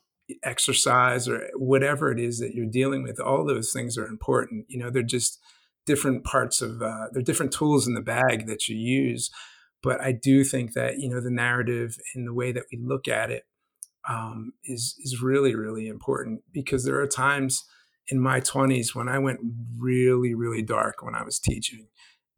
exercise 0.42 1.28
or 1.28 1.48
whatever 1.56 2.10
it 2.10 2.18
is 2.18 2.38
that 2.38 2.54
you're 2.54 2.66
dealing 2.66 3.02
with 3.02 3.20
all 3.20 3.44
those 3.44 3.72
things 3.72 3.98
are 3.98 4.06
important 4.06 4.64
you 4.68 4.78
know 4.78 4.90
they're 4.90 5.02
just 5.02 5.38
different 5.86 6.24
parts 6.24 6.62
of 6.62 6.80
uh, 6.80 7.06
they're 7.12 7.22
different 7.22 7.52
tools 7.52 7.86
in 7.86 7.94
the 7.94 8.00
bag 8.00 8.46
that 8.46 8.68
you 8.68 8.76
use 8.76 9.30
but 9.82 10.00
i 10.00 10.12
do 10.12 10.44
think 10.44 10.72
that 10.72 10.98
you 10.98 11.10
know 11.10 11.20
the 11.20 11.30
narrative 11.30 11.96
and 12.14 12.26
the 12.26 12.34
way 12.34 12.52
that 12.52 12.64
we 12.72 12.78
look 12.82 13.06
at 13.06 13.30
it 13.30 13.44
um, 14.08 14.52
is 14.64 14.96
is 15.00 15.22
really 15.22 15.54
really 15.54 15.88
important 15.88 16.40
because 16.52 16.84
there 16.84 17.00
are 17.00 17.06
times 17.06 17.64
in 18.08 18.20
my 18.20 18.40
20s 18.40 18.94
when 18.94 19.08
i 19.08 19.18
went 19.18 19.40
really 19.78 20.34
really 20.34 20.62
dark 20.62 21.02
when 21.02 21.14
i 21.14 21.22
was 21.22 21.38
teaching 21.38 21.88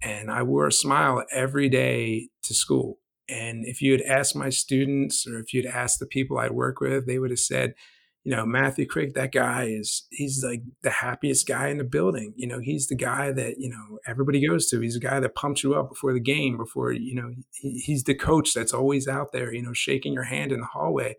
and 0.03 0.31
i 0.31 0.43
wore 0.43 0.67
a 0.67 0.73
smile 0.73 1.25
every 1.33 1.69
day 1.69 2.29
to 2.43 2.55
school 2.55 2.99
and 3.29 3.65
if 3.67 3.83
you 3.83 3.93
had 3.93 4.03
asked 4.03 4.37
my 4.37 4.51
students 4.51 5.27
or 5.27 5.39
if 5.39 5.53
you'd 5.53 5.67
asked 5.67 5.99
the 5.99 6.07
people 6.07 6.39
I'd 6.39 6.53
work 6.53 6.81
with, 6.81 7.07
they 7.07 7.19
would 7.19 7.31
have 7.31 7.41
said, 7.41 7.75
you 8.23 8.35
know, 8.35 8.45
Matthew 8.45 8.87
Quick, 8.89 9.15
that 9.15 9.33
guy 9.33 9.65
is, 9.65 10.07
he's 10.11 10.43
like 10.45 10.63
the 10.83 10.91
happiest 10.91 11.47
guy 11.47 11.69
in 11.69 11.79
the 11.79 11.85
building. 11.85 12.35
You 12.37 12.49
know, 12.49 12.59
he's 12.61 12.89
the 12.89 12.97
guy 12.97 13.33
that, 13.33 13.59
you 13.59 13.69
know, 13.69 13.99
everybody 14.07 14.47
goes 14.47 14.69
to. 14.69 14.81
He's 14.81 14.95
the 14.95 15.01
guy 15.01 15.21
that 15.21 15.35
pumps 15.35 15.63
you 15.63 15.75
up 15.75 15.89
before 15.89 16.13
the 16.13 16.21
game, 16.21 16.57
before, 16.57 16.93
you 16.93 17.15
know, 17.15 17.31
he, 17.53 17.79
he's 17.79 18.05
the 18.05 18.15
coach 18.15 18.53
that's 18.53 18.73
always 18.75 19.07
out 19.07 19.33
there, 19.33 19.53
you 19.53 19.63
know, 19.63 19.73
shaking 19.73 20.13
your 20.13 20.25
hand 20.25 20.51
in 20.51 20.61
the 20.61 20.67
hallway. 20.67 21.17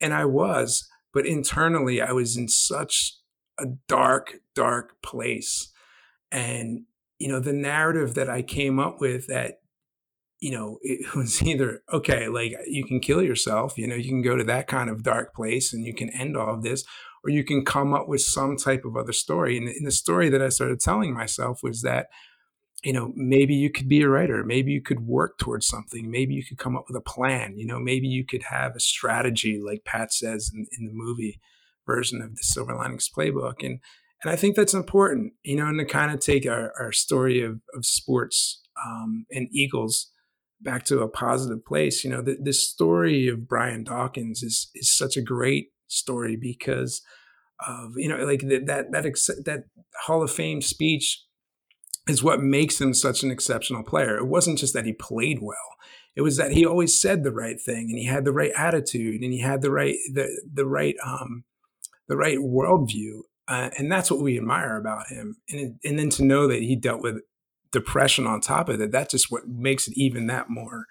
And 0.00 0.14
I 0.14 0.24
was, 0.24 0.88
but 1.12 1.26
internally, 1.26 2.00
I 2.00 2.12
was 2.12 2.36
in 2.36 2.48
such 2.48 3.16
a 3.58 3.66
dark, 3.88 4.36
dark 4.54 5.00
place. 5.02 5.72
And, 6.30 6.84
you 7.18 7.28
know, 7.28 7.40
the 7.40 7.52
narrative 7.52 8.14
that 8.14 8.28
I 8.28 8.42
came 8.42 8.78
up 8.78 9.00
with 9.00 9.26
that 9.28 9.60
you 10.40 10.50
know, 10.50 10.78
it 10.82 11.14
was 11.14 11.42
either, 11.42 11.82
okay, 11.92 12.28
like 12.28 12.54
you 12.66 12.84
can 12.84 13.00
kill 13.00 13.22
yourself, 13.22 13.76
you 13.78 13.86
know, 13.86 13.94
you 13.94 14.08
can 14.08 14.22
go 14.22 14.36
to 14.36 14.44
that 14.44 14.66
kind 14.66 14.90
of 14.90 15.02
dark 15.02 15.34
place 15.34 15.72
and 15.72 15.84
you 15.84 15.94
can 15.94 16.10
end 16.10 16.36
all 16.36 16.54
of 16.54 16.62
this, 16.62 16.84
or 17.24 17.30
you 17.30 17.44
can 17.44 17.64
come 17.64 17.94
up 17.94 18.08
with 18.08 18.20
some 18.20 18.56
type 18.56 18.84
of 18.84 18.96
other 18.96 19.12
story. 19.12 19.56
And, 19.56 19.68
and 19.68 19.86
the 19.86 19.92
story 19.92 20.28
that 20.28 20.42
I 20.42 20.48
started 20.48 20.80
telling 20.80 21.14
myself 21.14 21.60
was 21.62 21.82
that, 21.82 22.08
you 22.84 22.92
know, 22.92 23.12
maybe 23.16 23.54
you 23.54 23.70
could 23.70 23.88
be 23.88 24.02
a 24.02 24.08
writer, 24.08 24.44
maybe 24.44 24.70
you 24.70 24.82
could 24.82 25.00
work 25.00 25.38
towards 25.38 25.66
something, 25.66 26.10
maybe 26.10 26.34
you 26.34 26.44
could 26.44 26.58
come 26.58 26.76
up 26.76 26.84
with 26.86 26.96
a 26.96 27.00
plan, 27.00 27.56
you 27.56 27.66
know, 27.66 27.80
maybe 27.80 28.06
you 28.06 28.24
could 28.24 28.44
have 28.44 28.76
a 28.76 28.80
strategy, 28.80 29.60
like 29.64 29.84
Pat 29.84 30.12
says 30.12 30.50
in, 30.54 30.66
in 30.78 30.86
the 30.86 30.92
movie 30.92 31.40
version 31.86 32.20
of 32.20 32.30
the 32.30 32.42
Silver 32.42 32.74
Linings 32.74 33.10
Playbook. 33.14 33.64
And 33.64 33.80
and 34.22 34.32
I 34.32 34.36
think 34.36 34.56
that's 34.56 34.74
important, 34.74 35.34
you 35.42 35.56
know, 35.56 35.66
and 35.66 35.78
to 35.78 35.84
kind 35.84 36.10
of 36.10 36.20
take 36.20 36.46
our, 36.46 36.72
our 36.80 36.90
story 36.90 37.42
of, 37.42 37.60
of 37.74 37.84
sports 37.84 38.62
um, 38.84 39.26
and 39.30 39.46
Eagles 39.52 40.10
back 40.60 40.84
to 40.86 41.00
a 41.00 41.08
positive 41.08 41.64
place. 41.64 42.02
You 42.02 42.10
know, 42.10 42.22
the, 42.22 42.38
this 42.40 42.68
story 42.68 43.28
of 43.28 43.46
Brian 43.46 43.84
Dawkins 43.84 44.42
is 44.42 44.70
is 44.74 44.92
such 44.92 45.16
a 45.16 45.22
great 45.22 45.68
story 45.86 46.36
because 46.36 47.02
of 47.66 47.92
you 47.96 48.08
know 48.08 48.24
like 48.24 48.40
that 48.48 48.66
that 48.66 48.92
that, 48.92 49.42
that 49.44 49.64
Hall 50.04 50.22
of 50.22 50.30
Fame 50.30 50.62
speech 50.62 51.22
is 52.08 52.22
what 52.22 52.40
makes 52.40 52.80
him 52.80 52.94
such 52.94 53.22
an 53.22 53.30
exceptional 53.30 53.82
player. 53.82 54.16
It 54.16 54.26
wasn't 54.26 54.58
just 54.58 54.74
that 54.74 54.86
he 54.86 54.92
played 54.92 55.38
well. 55.42 55.76
It 56.14 56.22
was 56.22 56.36
that 56.36 56.52
he 56.52 56.64
always 56.64 56.98
said 56.98 57.24
the 57.24 57.32
right 57.32 57.60
thing 57.60 57.88
and 57.90 57.98
he 57.98 58.06
had 58.06 58.24
the 58.24 58.32
right 58.32 58.52
attitude 58.56 59.22
and 59.22 59.32
he 59.32 59.40
had 59.40 59.60
the 59.60 59.70
right 59.70 59.96
the 60.12 60.28
the 60.50 60.66
right 60.66 60.96
um 61.04 61.44
the 62.08 62.16
right 62.16 62.38
worldview. 62.38 63.20
Uh, 63.48 63.70
and 63.78 63.90
that's 63.90 64.10
what 64.10 64.20
we 64.20 64.36
admire 64.36 64.76
about 64.76 65.08
him. 65.08 65.36
And 65.48 65.78
and 65.84 65.98
then 65.98 66.10
to 66.10 66.24
know 66.24 66.48
that 66.48 66.62
he 66.62 66.76
dealt 66.76 67.02
with 67.02 67.16
depression 67.72 68.26
on 68.26 68.40
top 68.40 68.68
of 68.68 68.80
it, 68.80 68.90
that's 68.90 69.12
just 69.12 69.30
what 69.30 69.46
makes 69.46 69.86
it 69.86 69.94
even 69.96 70.26
that 70.26 70.48
more 70.48 70.86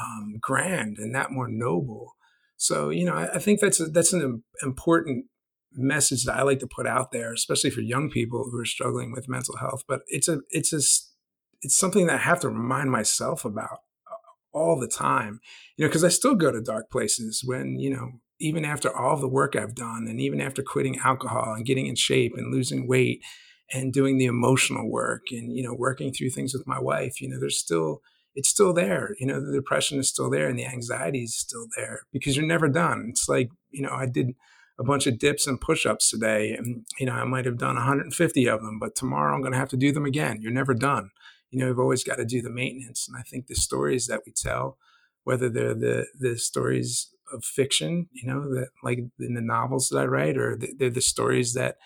um, 0.00 0.36
grand 0.40 0.98
and 0.98 1.14
that 1.14 1.30
more 1.30 1.48
noble. 1.48 2.14
So, 2.56 2.90
you 2.90 3.04
know, 3.04 3.14
I, 3.14 3.34
I 3.34 3.38
think 3.38 3.60
that's 3.60 3.80
a, 3.80 3.86
that's 3.86 4.12
an 4.12 4.42
important 4.62 5.26
message 5.72 6.24
that 6.24 6.36
I 6.36 6.42
like 6.42 6.60
to 6.60 6.66
put 6.66 6.86
out 6.86 7.12
there, 7.12 7.32
especially 7.32 7.70
for 7.70 7.80
young 7.80 8.10
people 8.10 8.48
who 8.50 8.58
are 8.60 8.64
struggling 8.64 9.12
with 9.12 9.28
mental 9.28 9.56
health. 9.56 9.82
But 9.88 10.00
it's 10.06 10.28
a 10.28 10.40
it's 10.50 10.72
a 10.72 10.78
it's 11.62 11.76
something 11.76 12.06
that 12.06 12.20
I 12.20 12.22
have 12.22 12.40
to 12.40 12.48
remind 12.48 12.90
myself 12.90 13.44
about 13.44 13.78
uh, 14.10 14.58
all 14.58 14.78
the 14.78 14.88
time, 14.88 15.40
you 15.76 15.84
know, 15.84 15.88
because 15.88 16.04
I 16.04 16.08
still 16.08 16.34
go 16.34 16.50
to 16.52 16.60
dark 16.60 16.90
places 16.90 17.42
when 17.44 17.78
you 17.78 17.90
know 17.90 18.20
even 18.40 18.64
after 18.64 18.94
all 18.94 19.16
the 19.16 19.28
work 19.28 19.56
I've 19.56 19.74
done, 19.74 20.06
and 20.08 20.20
even 20.20 20.40
after 20.40 20.62
quitting 20.62 20.98
alcohol 20.98 21.54
and 21.54 21.66
getting 21.66 21.86
in 21.86 21.94
shape 21.94 22.32
and 22.36 22.52
losing 22.52 22.88
weight 22.88 23.22
and 23.72 23.92
doing 23.92 24.18
the 24.18 24.26
emotional 24.26 24.90
work 24.90 25.22
and 25.30 25.56
you 25.56 25.62
know 25.62 25.74
working 25.74 26.12
through 26.12 26.30
things 26.30 26.52
with 26.52 26.66
my 26.66 26.78
wife 26.78 27.20
you 27.20 27.28
know 27.28 27.38
there's 27.38 27.58
still 27.58 28.00
it's 28.34 28.48
still 28.48 28.72
there 28.72 29.14
you 29.18 29.26
know 29.26 29.40
the 29.44 29.52
depression 29.52 29.98
is 29.98 30.08
still 30.08 30.30
there 30.30 30.48
and 30.48 30.58
the 30.58 30.66
anxiety 30.66 31.22
is 31.22 31.36
still 31.36 31.66
there 31.76 32.00
because 32.12 32.36
you're 32.36 32.46
never 32.46 32.68
done. 32.68 33.06
It's 33.10 33.28
like 33.28 33.50
you 33.70 33.82
know 33.82 33.92
i 33.92 34.06
did 34.06 34.30
a 34.78 34.84
bunch 34.84 35.06
of 35.06 35.18
dips 35.18 35.46
and 35.46 35.60
push-ups 35.60 36.10
today 36.10 36.52
and 36.52 36.84
you 36.98 37.06
know 37.06 37.12
i 37.12 37.24
might 37.24 37.46
have 37.46 37.58
done 37.58 37.76
150 37.76 38.48
of 38.48 38.60
them 38.60 38.78
but 38.78 38.96
tomorrow 38.96 39.34
i'm 39.34 39.40
going 39.40 39.52
to 39.52 39.58
have 39.58 39.68
to 39.70 39.76
do 39.76 39.92
them 39.92 40.04
again. 40.04 40.40
You're 40.40 40.52
never 40.52 40.74
done. 40.74 41.10
You 41.50 41.60
know 41.60 41.68
you've 41.68 41.78
always 41.78 42.04
got 42.04 42.16
to 42.16 42.24
do 42.24 42.42
the 42.42 42.50
maintenance 42.50 43.08
and 43.08 43.16
i 43.16 43.22
think 43.22 43.46
the 43.46 43.54
stories 43.54 44.06
that 44.06 44.22
we 44.26 44.32
tell 44.32 44.78
whether 45.22 45.48
they're 45.48 45.74
the 45.74 46.06
the 46.18 46.36
stories 46.36 47.13
of 47.32 47.44
fiction 47.44 48.08
you 48.12 48.26
know 48.26 48.42
that 48.54 48.68
like 48.82 48.98
in 49.20 49.34
the 49.34 49.40
novels 49.40 49.88
that 49.88 49.98
i 49.98 50.04
write 50.04 50.36
or 50.36 50.58
they're 50.78 50.90
the 50.90 51.00
stories 51.00 51.54
that 51.54 51.76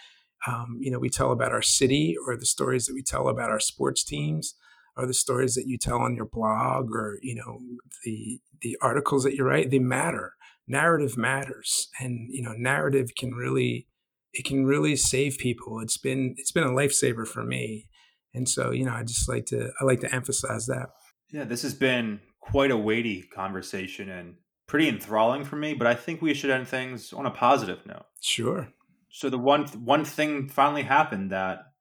um, 0.46 0.78
you 0.80 0.90
know 0.90 0.98
we 0.98 1.10
tell 1.10 1.32
about 1.32 1.52
our 1.52 1.62
city 1.62 2.14
or 2.26 2.36
the 2.36 2.46
stories 2.46 2.86
that 2.86 2.94
we 2.94 3.02
tell 3.02 3.28
about 3.28 3.50
our 3.50 3.60
sports 3.60 4.04
teams 4.04 4.54
or 4.98 5.06
the 5.06 5.14
stories 5.14 5.54
that 5.54 5.66
you 5.66 5.78
tell 5.78 6.00
on 6.00 6.16
your 6.16 6.26
blog 6.26 6.90
or 6.90 7.18
you 7.22 7.36
know 7.36 7.60
the 8.04 8.40
the 8.60 8.76
articles 8.82 9.22
that 9.22 9.34
you 9.34 9.44
write 9.44 9.70
they 9.70 9.78
matter. 9.78 10.32
Narrative 10.66 11.16
matters 11.16 11.88
and 12.00 12.28
you 12.30 12.42
know 12.42 12.52
narrative 12.52 13.12
can 13.16 13.30
really 13.30 13.86
it 14.34 14.44
can 14.44 14.66
really 14.66 14.96
save 14.96 15.38
people. 15.38 15.80
It's 15.80 15.96
been 15.96 16.34
it's 16.36 16.52
been 16.52 16.64
a 16.64 16.72
lifesaver 16.72 17.26
for 17.26 17.44
me. 17.44 17.86
And 18.34 18.48
so 18.48 18.72
you 18.72 18.84
know 18.84 18.92
i 18.92 19.02
just 19.04 19.28
like 19.28 19.46
to 19.46 19.70
i 19.80 19.84
like 19.84 20.00
to 20.00 20.14
emphasize 20.14 20.66
that. 20.66 20.88
Yeah 21.30 21.44
this 21.44 21.62
has 21.62 21.74
been 21.74 22.20
quite 22.40 22.70
a 22.70 22.76
weighty 22.76 23.22
conversation 23.22 24.10
and 24.10 24.34
pretty 24.68 24.88
enthralling 24.88 25.44
for 25.44 25.56
me 25.56 25.74
but 25.74 25.86
i 25.86 25.94
think 25.94 26.22
we 26.22 26.32
should 26.32 26.50
end 26.50 26.68
things 26.68 27.12
on 27.12 27.26
a 27.26 27.30
positive 27.30 27.84
note 27.84 28.06
sure 28.20 28.68
so 29.10 29.28
the 29.28 29.38
one 29.38 29.66
one 29.68 30.04
thing 30.04 30.48
finally 30.48 30.82
happened 30.82 31.32
that 31.32 31.72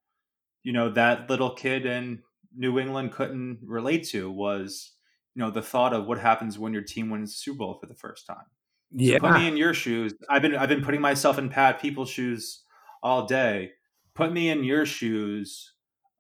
you 0.63 0.73
know 0.73 0.89
that 0.89 1.29
little 1.29 1.51
kid 1.51 1.85
in 1.85 2.23
New 2.55 2.79
England 2.79 3.11
couldn't 3.11 3.59
relate 3.63 4.07
to 4.09 4.29
was 4.29 4.93
you 5.35 5.41
know 5.41 5.51
the 5.51 5.61
thought 5.61 5.93
of 5.93 6.07
what 6.07 6.19
happens 6.19 6.57
when 6.57 6.73
your 6.73 6.81
team 6.81 7.09
wins 7.09 7.31
the 7.31 7.38
Super 7.38 7.59
Bowl 7.59 7.77
for 7.79 7.85
the 7.85 7.95
first 7.95 8.25
time. 8.25 8.45
Yeah, 8.91 9.17
so 9.17 9.27
put 9.27 9.39
me 9.39 9.47
in 9.47 9.57
your 9.57 9.73
shoes. 9.73 10.13
I've 10.29 10.41
been 10.41 10.55
I've 10.55 10.69
been 10.69 10.83
putting 10.83 11.01
myself 11.01 11.38
in 11.38 11.49
Pat 11.49 11.81
Peoples' 11.81 12.09
shoes 12.09 12.63
all 13.03 13.25
day. 13.25 13.71
Put 14.15 14.33
me 14.33 14.49
in 14.49 14.63
your 14.63 14.85
shoes 14.85 15.73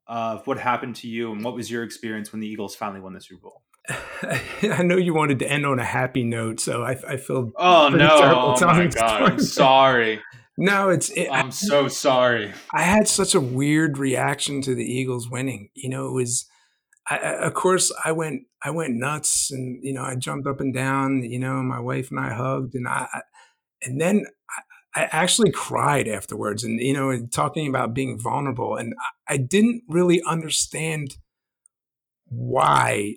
of 0.05 0.45
what 0.45 0.59
happened 0.59 0.95
to 0.97 1.07
you 1.07 1.31
and 1.31 1.43
what 1.43 1.55
was 1.55 1.71
your 1.71 1.83
experience 1.83 2.31
when 2.31 2.39
the 2.39 2.47
Eagles 2.47 2.75
finally 2.75 3.01
won 3.01 3.13
the 3.13 3.21
Super 3.21 3.41
Bowl. 3.41 3.63
I 4.63 4.83
know 4.83 4.97
you 4.97 5.13
wanted 5.13 5.39
to 5.39 5.49
end 5.49 5.65
on 5.65 5.79
a 5.79 5.85
happy 5.85 6.23
note, 6.23 6.59
so 6.59 6.83
I, 6.83 6.97
I 7.07 7.17
feel 7.17 7.51
oh 7.55 7.89
no, 7.89 8.55
oh 8.59 8.65
my 8.65 8.87
god, 8.93 9.21
I'm 9.23 9.39
sorry. 9.39 10.21
No, 10.57 10.89
it's. 10.89 11.09
It, 11.09 11.29
I'm 11.31 11.51
so 11.51 11.87
sorry. 11.87 12.51
I 12.73 12.81
had 12.81 13.07
such 13.07 13.35
a 13.35 13.39
weird 13.39 13.99
reaction 13.99 14.61
to 14.63 14.73
the 14.73 14.83
Eagles 14.83 15.29
winning. 15.29 15.69
You 15.75 15.89
know, 15.89 16.07
it 16.07 16.13
was. 16.13 16.47
I, 17.09 17.17
of 17.17 17.53
course, 17.53 17.93
I 18.03 18.11
went. 18.11 18.43
I 18.63 18.71
went 18.71 18.95
nuts, 18.95 19.51
and 19.51 19.79
you 19.83 19.93
know, 19.93 20.01
I 20.01 20.15
jumped 20.15 20.47
up 20.47 20.59
and 20.59 20.73
down. 20.73 21.21
You 21.23 21.39
know, 21.39 21.61
my 21.61 21.79
wife 21.79 22.09
and 22.09 22.19
I 22.19 22.33
hugged, 22.33 22.73
and 22.73 22.87
I, 22.87 23.07
and 23.83 24.01
then 24.01 24.25
I, 24.95 25.03
I 25.03 25.09
actually 25.11 25.51
cried 25.51 26.07
afterwards. 26.07 26.63
And 26.63 26.79
you 26.79 26.93
know, 26.93 27.27
talking 27.27 27.67
about 27.67 27.93
being 27.93 28.19
vulnerable, 28.19 28.75
and 28.75 28.95
I, 29.29 29.35
I 29.35 29.37
didn't 29.37 29.83
really 29.87 30.23
understand 30.27 31.17
why 32.25 33.13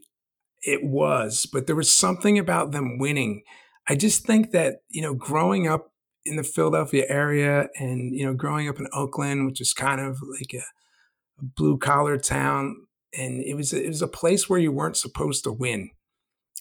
it 0.62 0.84
was, 0.84 1.46
but 1.50 1.66
there 1.66 1.76
was 1.76 1.92
something 1.92 2.38
about 2.38 2.72
them 2.72 2.98
winning. 2.98 3.42
I 3.88 3.96
just 3.96 4.24
think 4.24 4.50
that 4.52 4.82
you 4.88 5.02
know, 5.02 5.14
growing 5.14 5.66
up 5.66 5.90
in 6.24 6.36
the 6.36 6.42
Philadelphia 6.42 7.04
area 7.08 7.68
and, 7.78 8.14
you 8.14 8.24
know, 8.24 8.34
growing 8.34 8.68
up 8.68 8.78
in 8.78 8.86
Oaklyn, 8.92 9.46
which 9.46 9.61
is 9.61 9.72
kind 9.72 10.00
of 10.00 10.18
like 10.38 10.52
a, 10.54 10.64
a 11.40 11.44
blue 11.56 11.78
collar 11.78 12.18
town. 12.18 12.76
And 13.16 13.42
it 13.42 13.54
was, 13.54 13.72
it 13.72 13.88
was 13.88 14.02
a 14.02 14.08
place 14.08 14.48
where 14.48 14.58
you 14.58 14.72
weren't 14.72 14.96
supposed 14.96 15.44
to 15.44 15.52
win. 15.52 15.90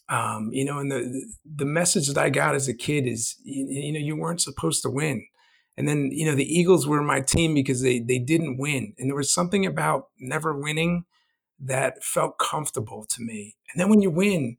Um, 0.07 0.49
you 0.51 0.65
know, 0.65 0.79
and 0.79 0.91
the, 0.91 1.23
the 1.45 1.65
message 1.65 2.07
that 2.07 2.17
I 2.17 2.29
got 2.29 2.55
as 2.55 2.67
a 2.67 2.73
kid 2.73 3.05
is, 3.05 3.35
you, 3.43 3.67
you 3.69 3.93
know, 3.93 3.99
you 3.99 4.15
weren't 4.15 4.41
supposed 4.41 4.81
to 4.83 4.89
win. 4.89 5.27
And 5.77 5.87
then, 5.87 6.09
you 6.11 6.25
know, 6.25 6.35
the 6.35 6.51
Eagles 6.51 6.87
were 6.87 7.01
my 7.01 7.21
team 7.21 7.53
because 7.53 7.81
they 7.83 7.99
they 7.99 8.19
didn't 8.19 8.57
win. 8.57 8.95
And 8.97 9.09
there 9.09 9.15
was 9.15 9.31
something 9.31 9.65
about 9.65 10.07
never 10.19 10.59
winning 10.59 11.05
that 11.59 12.03
felt 12.03 12.39
comfortable 12.39 13.05
to 13.09 13.21
me. 13.21 13.55
And 13.71 13.79
then 13.79 13.89
when 13.89 14.01
you 14.01 14.09
win, 14.09 14.57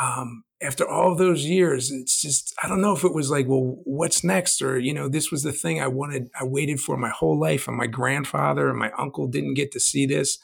um, 0.00 0.44
after 0.62 0.88
all 0.88 1.14
those 1.14 1.44
years, 1.44 1.90
it's 1.90 2.20
just 2.20 2.54
I 2.62 2.68
don't 2.68 2.80
know 2.80 2.94
if 2.94 3.04
it 3.04 3.14
was 3.14 3.30
like, 3.30 3.46
well, 3.46 3.78
what's 3.84 4.24
next, 4.24 4.62
or 4.62 4.78
you 4.78 4.94
know, 4.94 5.08
this 5.08 5.30
was 5.30 5.42
the 5.42 5.52
thing 5.52 5.80
I 5.80 5.88
wanted, 5.88 6.28
I 6.38 6.44
waited 6.44 6.80
for 6.80 6.96
my 6.96 7.10
whole 7.10 7.38
life, 7.38 7.68
and 7.68 7.76
my 7.76 7.86
grandfather 7.86 8.68
and 8.70 8.78
my 8.78 8.90
uncle 8.98 9.26
didn't 9.26 9.54
get 9.54 9.72
to 9.72 9.80
see 9.80 10.06
this, 10.06 10.38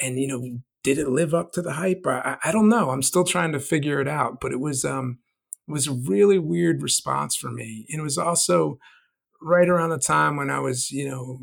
and 0.00 0.18
you 0.18 0.26
know, 0.26 0.60
did 0.82 0.98
it 0.98 1.08
live 1.08 1.34
up 1.34 1.52
to 1.52 1.62
the 1.62 1.74
hype? 1.74 2.02
I, 2.06 2.38
I 2.44 2.52
don't 2.52 2.68
know. 2.68 2.90
I'm 2.90 3.02
still 3.02 3.24
trying 3.24 3.52
to 3.52 3.60
figure 3.60 4.00
it 4.00 4.08
out, 4.08 4.40
but 4.40 4.52
it 4.52 4.60
was 4.60 4.84
um, 4.84 5.18
it 5.68 5.72
was 5.72 5.86
a 5.86 5.92
really 5.92 6.38
weird 6.38 6.82
response 6.82 7.36
for 7.36 7.50
me, 7.50 7.86
and 7.90 8.00
it 8.00 8.04
was 8.04 8.18
also 8.18 8.78
right 9.40 9.68
around 9.68 9.90
the 9.90 9.98
time 9.98 10.36
when 10.36 10.50
I 10.50 10.60
was, 10.60 10.90
you 10.90 11.08
know, 11.08 11.40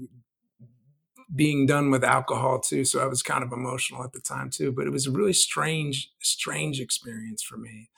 being 1.36 1.65
done 1.65 1.91
with 1.91 2.03
alcohol 2.03 2.59
too. 2.59 2.86
So 2.86 3.01
I 3.01 3.07
was 3.07 3.23
kind 3.23 3.43
of 3.43 3.51
emotional 3.51 4.03
at 4.03 4.13
the 4.13 4.19
time 4.19 4.49
too. 4.49 4.71
But 4.71 4.88
it 4.88 4.91
was 4.91 5.07
a 5.07 5.11
really 5.11 5.34
strange, 5.34 6.11
strange 6.21 6.79
experience 6.79 7.41
for 7.41 7.57
me. 7.57 7.89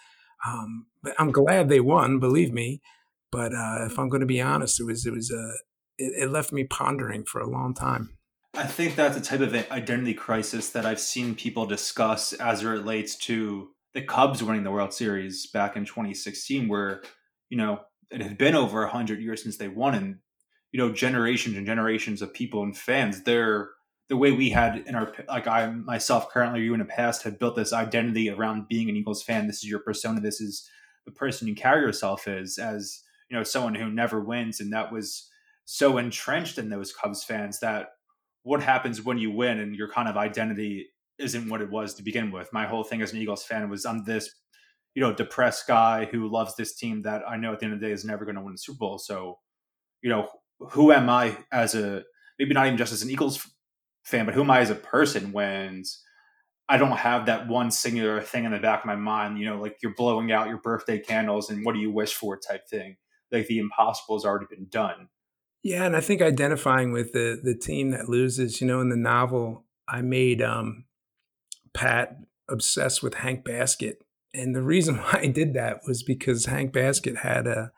Um, 0.45 0.87
but 1.01 1.15
I'm 1.19 1.31
glad 1.31 1.69
they 1.69 1.79
won, 1.79 2.19
believe 2.19 2.53
me. 2.53 2.81
But 3.31 3.53
uh, 3.53 3.85
if 3.85 3.97
I'm 3.99 4.09
going 4.09 4.21
to 4.21 4.27
be 4.27 4.41
honest, 4.41 4.79
it 4.79 4.85
was 4.85 5.05
it 5.05 5.13
was 5.13 5.31
a 5.31 5.37
uh, 5.37 5.51
it, 5.97 6.23
it 6.23 6.29
left 6.29 6.51
me 6.51 6.63
pondering 6.63 7.23
for 7.23 7.41
a 7.41 7.49
long 7.49 7.73
time. 7.73 8.17
I 8.53 8.63
think 8.63 8.95
that's 8.95 9.17
a 9.17 9.21
type 9.21 9.41
of 9.41 9.53
identity 9.71 10.13
crisis 10.13 10.69
that 10.69 10.85
I've 10.85 10.99
seen 10.99 11.35
people 11.35 11.65
discuss 11.65 12.31
as 12.33 12.63
it 12.63 12.67
relates 12.67 13.15
to 13.17 13.69
the 13.93 14.01
Cubs 14.01 14.41
winning 14.41 14.63
the 14.63 14.71
World 14.71 14.93
Series 14.93 15.47
back 15.47 15.75
in 15.75 15.85
2016, 15.85 16.67
where 16.67 17.01
you 17.49 17.57
know 17.57 17.81
it 18.11 18.21
had 18.21 18.37
been 18.37 18.55
over 18.55 18.81
100 18.81 19.21
years 19.21 19.43
since 19.43 19.57
they 19.57 19.67
won, 19.67 19.95
and 19.95 20.19
you 20.75 20.81
know 20.81 20.91
generations 20.91 21.55
and 21.55 21.65
generations 21.65 22.21
of 22.21 22.33
people 22.33 22.61
and 22.61 22.77
fans 22.77 23.23
they're 23.23 23.69
the 24.09 24.17
way 24.17 24.33
we 24.33 24.49
had 24.49 24.83
in 24.85 24.93
our 24.93 25.09
like 25.29 25.47
i 25.47 25.67
myself 25.67 26.29
currently 26.29 26.63
you 26.63 26.73
in 26.73 26.79
the 26.79 26.85
past 26.85 27.23
have 27.23 27.39
built 27.39 27.55
this 27.55 27.71
identity 27.71 28.29
around 28.29 28.67
being 28.67 28.89
an 28.89 28.97
eagles 28.97 29.23
fan. 29.23 29.47
This 29.47 29.63
is 29.63 29.69
your 29.69 29.79
persona. 29.79 30.19
This 30.19 30.41
is 30.41 30.69
the 31.05 31.13
person 31.13 31.47
you 31.47 31.55
carry 31.55 31.81
yourself 31.81 32.27
as 32.27 32.57
as 32.57 33.03
you 33.29 33.37
know 33.37 33.43
someone 33.43 33.73
who 33.73 33.89
never 33.89 34.19
wins. 34.19 34.59
And 34.59 34.73
that 34.73 34.91
was 34.91 35.29
so 35.63 35.97
entrenched 35.97 36.57
in 36.57 36.69
those 36.69 36.91
cubs 36.91 37.23
fans 37.23 37.61
that 37.61 37.91
what 38.43 38.61
happens 38.61 39.01
when 39.01 39.17
you 39.17 39.31
win 39.31 39.59
and 39.59 39.77
your 39.77 39.89
kind 39.89 40.09
of 40.09 40.17
identity 40.17 40.87
isn't 41.19 41.47
what 41.47 41.61
it 41.61 41.71
was 41.71 41.93
to 41.93 42.03
begin 42.03 42.31
with. 42.31 42.51
My 42.51 42.67
whole 42.67 42.83
thing 42.83 43.01
as 43.01 43.13
an 43.13 43.19
eagles 43.19 43.45
fan 43.45 43.69
was 43.69 43.85
i'm 43.85 44.03
this 44.03 44.29
you 44.93 45.01
know 45.01 45.13
depressed 45.13 45.67
guy 45.67 46.03
who 46.03 46.27
loves 46.27 46.53
this 46.57 46.75
team 46.75 47.01
that 47.03 47.23
i 47.29 47.37
know 47.37 47.53
at 47.53 47.59
the 47.59 47.65
end 47.65 47.73
of 47.73 47.79
the 47.79 47.85
day 47.87 47.93
is 47.93 48.03
never 48.03 48.25
going 48.25 48.35
to 48.35 48.41
win 48.41 48.55
the 48.55 48.57
super 48.57 48.77
bowl. 48.77 48.97
So 48.97 49.39
you 50.01 50.09
know 50.09 50.27
who 50.59 50.91
am 50.91 51.09
I 51.09 51.37
as 51.51 51.75
a 51.75 52.03
maybe 52.39 52.53
not 52.53 52.67
even 52.67 52.77
just 52.77 52.93
as 52.93 53.01
an 53.01 53.09
Eagles 53.09 53.47
fan, 54.03 54.25
but 54.25 54.33
who 54.33 54.41
am 54.41 54.51
I 54.51 54.59
as 54.59 54.69
a 54.69 54.75
person 54.75 55.31
when 55.31 55.83
I 56.67 56.77
don't 56.77 56.97
have 56.97 57.27
that 57.27 57.47
one 57.47 57.69
singular 57.71 58.21
thing 58.21 58.45
in 58.45 58.51
the 58.51 58.59
back 58.59 58.81
of 58.81 58.85
my 58.85 58.95
mind, 58.95 59.37
you 59.37 59.45
know, 59.45 59.61
like 59.61 59.77
you're 59.81 59.93
blowing 59.93 60.31
out 60.31 60.47
your 60.47 60.57
birthday 60.57 60.99
candles 60.99 61.49
and 61.49 61.63
what 61.65 61.73
do 61.73 61.79
you 61.79 61.91
wish 61.91 62.13
for 62.13 62.37
type 62.37 62.67
thing. 62.67 62.97
Like 63.31 63.47
the 63.47 63.59
impossible 63.59 64.15
has 64.17 64.25
already 64.25 64.47
been 64.49 64.67
done. 64.69 65.09
Yeah, 65.63 65.85
and 65.85 65.95
I 65.95 65.99
think 65.99 66.21
identifying 66.21 66.91
with 66.91 67.11
the 67.13 67.39
the 67.41 67.55
team 67.55 67.89
that 67.89 68.07
loses, 68.07 68.61
you 68.61 68.67
know, 68.67 68.81
in 68.81 68.89
the 68.89 68.95
novel, 68.95 69.65
I 69.87 70.01
made 70.01 70.41
um, 70.41 70.85
Pat 71.73 72.17
obsessed 72.47 73.01
with 73.01 73.15
Hank 73.15 73.43
Baskett, 73.43 74.03
and 74.31 74.55
the 74.55 74.61
reason 74.61 74.97
why 74.99 75.21
I 75.23 75.27
did 75.27 75.55
that 75.55 75.81
was 75.87 76.03
because 76.03 76.45
Hank 76.45 76.71
Baskett 76.71 77.17
had 77.17 77.47
a 77.47 77.71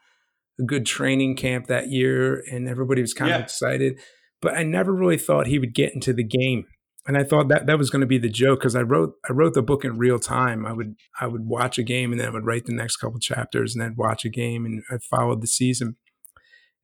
a 0.59 0.63
good 0.63 0.85
training 0.85 1.35
camp 1.35 1.67
that 1.67 1.89
year, 1.89 2.43
and 2.51 2.67
everybody 2.67 3.01
was 3.01 3.13
kind 3.13 3.29
yeah. 3.29 3.37
of 3.37 3.43
excited. 3.43 3.99
But 4.41 4.55
I 4.55 4.63
never 4.63 4.93
really 4.93 5.17
thought 5.17 5.47
he 5.47 5.59
would 5.59 5.73
get 5.73 5.93
into 5.93 6.13
the 6.13 6.23
game, 6.23 6.65
and 7.07 7.17
I 7.17 7.23
thought 7.23 7.47
that 7.49 7.65
that 7.67 7.77
was 7.77 7.89
going 7.89 8.01
to 8.01 8.07
be 8.07 8.17
the 8.17 8.29
joke 8.29 8.59
because 8.59 8.75
I 8.75 8.81
wrote 8.81 9.13
I 9.27 9.33
wrote 9.33 9.53
the 9.53 9.61
book 9.61 9.85
in 9.85 9.97
real 9.97 10.19
time. 10.19 10.65
I 10.65 10.73
would 10.73 10.95
I 11.19 11.27
would 11.27 11.45
watch 11.45 11.77
a 11.77 11.83
game 11.83 12.11
and 12.11 12.19
then 12.19 12.27
I 12.27 12.31
would 12.31 12.45
write 12.45 12.65
the 12.65 12.73
next 12.73 12.97
couple 12.97 13.19
chapters, 13.19 13.75
and 13.75 13.81
then 13.81 13.95
watch 13.97 14.25
a 14.25 14.29
game, 14.29 14.65
and 14.65 14.83
I 14.91 14.97
followed 14.97 15.41
the 15.41 15.47
season. 15.47 15.95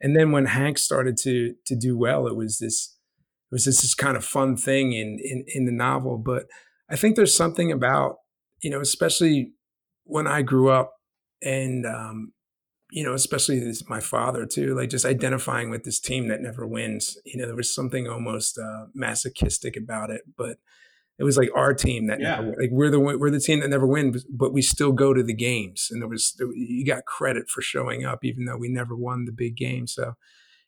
And 0.02 0.16
then 0.16 0.32
when 0.32 0.46
Hank 0.46 0.78
started 0.78 1.18
to 1.24 1.54
to 1.66 1.76
do 1.76 1.98
well, 1.98 2.28
it 2.28 2.36
was 2.36 2.58
this 2.60 2.98
it 3.52 3.56
was 3.56 3.66
this, 3.66 3.82
this 3.82 3.96
kind 3.96 4.18
of 4.18 4.26
fun 4.26 4.58
thing 4.58 4.94
in 4.94 5.18
in 5.24 5.46
in 5.48 5.66
the 5.66 5.72
novel. 5.72 6.18
But 6.18 6.46
I 6.90 6.96
think 6.96 7.16
there's 7.16 7.36
something 7.36 7.72
about 7.72 8.18
you 8.62 8.70
know, 8.70 8.80
especially 8.80 9.54
when 10.06 10.26
I 10.26 10.42
grew 10.42 10.70
up 10.70 10.94
and 11.42 11.86
um, 11.86 12.32
you 12.94 13.04
know, 13.04 13.16
especially 13.16 13.60
this, 13.60 13.90
my 13.90 14.00
father 14.00 14.46
too, 14.46 14.76
like 14.76 14.92
just 14.92 15.04
identifying 15.04 15.72
with 15.72 15.84
this 15.84 16.00
team 16.00 16.28
that 16.28 16.42
never 16.42 16.68
wins. 16.68 17.18
You 17.26 17.42
know, 17.42 17.48
there 17.48 17.56
was 17.56 17.74
something 17.74 18.08
almost 18.08 18.60
uh, 18.60 18.86
masochistic 18.94 19.76
about 19.76 20.12
it, 20.12 20.22
but 20.38 20.58
it 21.18 21.24
was 21.24 21.36
like 21.36 21.50
our 21.56 21.74
team 21.74 22.06
that 22.06 22.20
yeah. 22.20 22.36
never, 22.36 22.56
like 22.60 22.70
we're 22.72 22.92
the 22.92 23.00
we're 23.00 23.32
the 23.32 23.40
team 23.40 23.62
that 23.62 23.72
never 23.72 23.88
wins, 23.88 24.24
but 24.26 24.54
we 24.54 24.62
still 24.62 24.92
go 24.92 25.12
to 25.12 25.24
the 25.24 25.34
games, 25.34 25.88
and 25.90 26.04
there 26.04 26.10
was 26.10 26.40
you 26.56 26.86
got 26.86 27.06
credit 27.06 27.50
for 27.50 27.64
showing 27.64 28.06
up, 28.06 28.24
even 28.24 28.46
though 28.46 28.58
we 28.58 28.70
never 28.70 28.96
won 28.96 29.26
the 29.26 29.32
big 29.32 29.58
game. 29.58 29.88
So, 29.88 30.14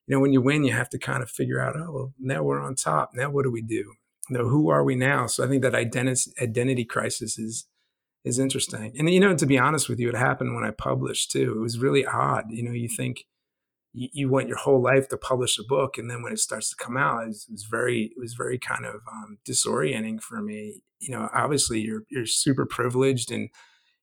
you 0.07 0.15
know, 0.15 0.19
when 0.19 0.33
you 0.33 0.41
win, 0.41 0.63
you 0.63 0.73
have 0.73 0.89
to 0.89 0.99
kind 0.99 1.21
of 1.21 1.29
figure 1.29 1.61
out, 1.61 1.75
oh, 1.77 1.91
well, 1.91 2.13
now 2.19 2.41
we're 2.41 2.59
on 2.61 2.73
top. 2.73 3.11
Now 3.13 3.29
what 3.29 3.43
do 3.43 3.51
we 3.51 3.61
do? 3.61 3.93
You 4.29 4.37
know, 4.37 4.49
who 4.49 4.69
are 4.69 4.83
we 4.83 4.95
now? 4.95 5.27
So 5.27 5.43
I 5.43 5.47
think 5.47 5.61
that 5.61 5.75
identity 5.75 6.31
identity 6.41 6.85
crisis 6.85 7.37
is 7.37 7.67
is 8.25 8.39
interesting. 8.39 8.91
And 8.97 9.09
you 9.09 9.19
know, 9.19 9.35
to 9.35 9.45
be 9.45 9.57
honest 9.57 9.87
with 9.87 9.99
you, 9.99 10.09
it 10.09 10.15
happened 10.15 10.55
when 10.55 10.65
I 10.65 10.71
published 10.71 11.31
too. 11.31 11.53
It 11.55 11.61
was 11.61 11.79
really 11.79 12.05
odd. 12.05 12.45
You 12.49 12.63
know, 12.63 12.71
you 12.71 12.89
think 12.89 13.25
you, 13.93 14.09
you 14.11 14.29
want 14.29 14.47
your 14.47 14.57
whole 14.57 14.81
life 14.81 15.07
to 15.09 15.17
publish 15.17 15.57
a 15.59 15.63
book, 15.63 15.97
and 15.97 16.09
then 16.09 16.23
when 16.23 16.33
it 16.33 16.39
starts 16.39 16.69
to 16.71 16.83
come 16.83 16.97
out, 16.97 17.23
it 17.23 17.27
was, 17.27 17.45
it 17.47 17.53
was 17.53 17.63
very, 17.63 18.11
it 18.17 18.19
was 18.19 18.33
very 18.33 18.57
kind 18.57 18.85
of 18.85 18.95
um, 19.09 19.37
disorienting 19.47 20.21
for 20.21 20.41
me. 20.41 20.81
You 20.99 21.11
know, 21.11 21.29
obviously 21.33 21.79
you're 21.79 22.03
you're 22.09 22.25
super 22.25 22.65
privileged 22.65 23.31
and 23.31 23.49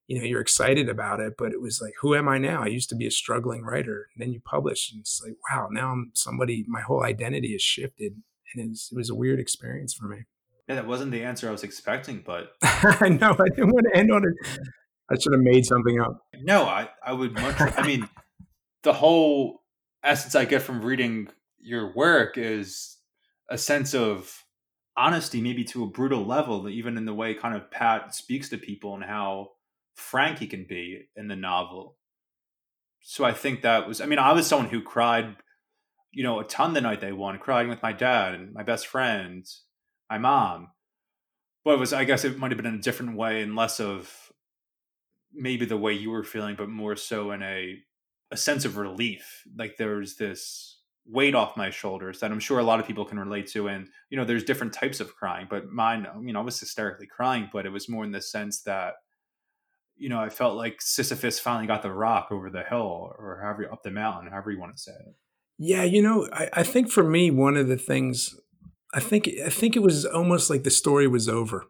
you 0.06 0.18
know 0.18 0.24
you're 0.24 0.40
excited 0.40 0.88
about 0.88 1.20
it, 1.20 1.34
but 1.36 1.52
it 1.52 1.60
was 1.60 1.80
like, 1.82 1.94
who 2.00 2.14
am 2.14 2.28
I 2.28 2.38
now? 2.38 2.62
I 2.62 2.68
used 2.68 2.90
to 2.90 2.96
be 2.96 3.06
a 3.06 3.10
struggling 3.10 3.62
writer, 3.62 4.06
and 4.14 4.22
then 4.22 4.32
you 4.32 4.40
publish, 4.40 4.92
and 4.92 5.00
it's 5.00 5.20
like, 5.24 5.34
wow, 5.50 5.68
now 5.70 5.90
I'm 5.90 6.12
somebody. 6.14 6.64
My 6.68 6.80
whole 6.80 7.02
identity 7.02 7.52
has 7.52 7.62
shifted, 7.62 8.12
and 8.54 8.64
it 8.64 8.68
was, 8.68 8.88
it 8.92 8.96
was 8.96 9.10
a 9.10 9.16
weird 9.16 9.40
experience 9.40 9.94
for 9.94 10.06
me. 10.06 10.26
Yeah, 10.68 10.76
that 10.76 10.86
wasn't 10.86 11.10
the 11.10 11.24
answer 11.24 11.48
I 11.48 11.52
was 11.52 11.64
expecting, 11.64 12.22
but 12.24 12.52
I 12.62 13.08
know 13.08 13.32
I 13.32 13.48
didn't 13.54 13.72
want 13.72 13.86
to 13.92 13.98
end 13.98 14.12
on 14.12 14.24
it. 14.24 14.60
I 15.10 15.18
should 15.18 15.32
have 15.32 15.42
made 15.42 15.66
something 15.66 16.00
up. 16.00 16.24
No, 16.42 16.64
I, 16.64 16.88
I 17.04 17.12
would 17.12 17.34
much. 17.34 17.60
I 17.60 17.86
mean, 17.86 18.08
the 18.82 18.92
whole 18.92 19.62
essence 20.04 20.34
I 20.34 20.44
get 20.44 20.62
from 20.62 20.82
reading 20.82 21.28
your 21.60 21.94
work 21.94 22.38
is 22.38 22.96
a 23.50 23.58
sense 23.58 23.94
of 23.94 24.44
honesty, 24.96 25.40
maybe 25.40 25.64
to 25.64 25.84
a 25.84 25.88
brutal 25.88 26.24
level, 26.24 26.68
even 26.68 26.96
in 26.96 27.06
the 27.06 27.14
way 27.14 27.34
kind 27.34 27.56
of 27.56 27.70
Pat 27.70 28.14
speaks 28.14 28.48
to 28.50 28.58
people 28.58 28.94
and 28.94 29.04
how 29.04 29.50
frank 29.94 30.38
he 30.38 30.46
can 30.46 30.64
be 30.68 31.08
in 31.16 31.28
the 31.28 31.36
novel. 31.36 31.96
So 33.00 33.24
I 33.24 33.32
think 33.32 33.62
that 33.62 33.88
was. 33.88 34.00
I 34.00 34.06
mean, 34.06 34.20
I 34.20 34.32
was 34.32 34.46
someone 34.46 34.70
who 34.70 34.80
cried, 34.80 35.36
you 36.12 36.22
know, 36.22 36.38
a 36.38 36.44
ton 36.44 36.72
the 36.72 36.80
night 36.80 37.00
they 37.00 37.12
won, 37.12 37.38
crying 37.38 37.68
with 37.68 37.82
my 37.82 37.92
dad 37.92 38.34
and 38.34 38.52
my 38.54 38.62
best 38.62 38.86
friends 38.86 39.64
my 40.10 40.18
mom. 40.18 40.68
But 41.64 41.78
was, 41.78 41.92
I 41.92 42.04
guess, 42.04 42.24
it 42.24 42.38
might 42.38 42.50
have 42.50 42.58
been 42.58 42.66
in 42.66 42.80
a 42.80 42.82
different 42.82 43.16
way 43.16 43.42
and 43.42 43.54
less 43.54 43.78
of 43.78 44.32
maybe 45.32 45.64
the 45.64 45.76
way 45.76 45.92
you 45.92 46.10
were 46.10 46.24
feeling, 46.24 46.56
but 46.56 46.68
more 46.68 46.96
so 46.96 47.30
in 47.30 47.42
a 47.42 47.78
a 48.30 48.36
sense 48.36 48.64
of 48.64 48.78
relief. 48.78 49.44
Like 49.56 49.76
there's 49.76 50.16
this 50.16 50.80
weight 51.06 51.34
off 51.34 51.56
my 51.56 51.70
shoulders 51.70 52.20
that 52.20 52.30
I'm 52.30 52.40
sure 52.40 52.58
a 52.58 52.64
lot 52.64 52.80
of 52.80 52.86
people 52.86 53.04
can 53.04 53.18
relate 53.18 53.46
to. 53.48 53.68
And 53.68 53.88
you 54.10 54.16
know, 54.16 54.24
there's 54.24 54.44
different 54.44 54.72
types 54.72 55.00
of 55.00 55.14
crying, 55.14 55.46
but 55.48 55.68
mine, 55.68 56.06
you 56.22 56.32
know, 56.32 56.40
I 56.40 56.44
was 56.44 56.58
hysterically 56.58 57.06
crying, 57.06 57.50
but 57.52 57.66
it 57.66 57.70
was 57.70 57.88
more 57.88 58.04
in 58.04 58.12
the 58.12 58.22
sense 58.22 58.62
that 58.62 58.94
you 59.96 60.08
know, 60.08 60.18
I 60.18 60.30
felt 60.30 60.56
like 60.56 60.80
Sisyphus 60.80 61.38
finally 61.38 61.66
got 61.66 61.82
the 61.82 61.92
rock 61.92 62.28
over 62.32 62.50
the 62.50 62.64
hill 62.64 63.14
or 63.18 63.40
however 63.42 63.70
up 63.70 63.82
the 63.82 63.90
mountain, 63.90 64.32
however 64.32 64.50
you 64.50 64.58
want 64.58 64.74
to 64.74 64.82
say 64.82 64.92
it. 64.92 65.14
Yeah, 65.58 65.84
you 65.84 66.02
know, 66.02 66.28
I, 66.32 66.48
I 66.54 66.62
think 66.64 66.90
for 66.90 67.04
me, 67.04 67.30
one 67.30 67.56
of 67.56 67.68
the 67.68 67.76
things 67.76 68.34
I 68.92 69.00
think 69.00 69.28
I 69.44 69.48
think 69.48 69.76
it 69.76 69.82
was 69.82 70.04
almost 70.04 70.50
like 70.50 70.64
the 70.64 70.70
story 70.70 71.06
was 71.08 71.28
over. 71.28 71.66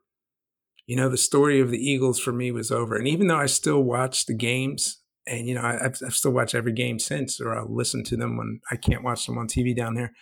You 0.86 0.96
know, 0.96 1.08
the 1.08 1.16
story 1.16 1.60
of 1.60 1.70
the 1.70 1.78
Eagles 1.78 2.18
for 2.18 2.32
me 2.32 2.50
was 2.50 2.70
over. 2.70 2.96
And 2.96 3.06
even 3.06 3.28
though 3.28 3.38
I 3.38 3.46
still 3.46 3.82
watch 3.82 4.26
the 4.26 4.34
games, 4.34 5.00
and 5.26 5.46
you 5.46 5.54
know, 5.54 5.62
I, 5.62 5.78
have 5.82 6.14
still 6.14 6.32
watched 6.32 6.54
every 6.54 6.72
game 6.72 6.98
since, 6.98 7.40
or 7.40 7.56
I'll 7.56 7.72
listen 7.72 8.02
to 8.04 8.16
them 8.16 8.36
when 8.36 8.60
I 8.70 8.76
can't 8.76 9.04
watch 9.04 9.26
them 9.26 9.38
on 9.38 9.46
TV 9.46 9.74
down 9.76 9.94
there. 9.94 10.12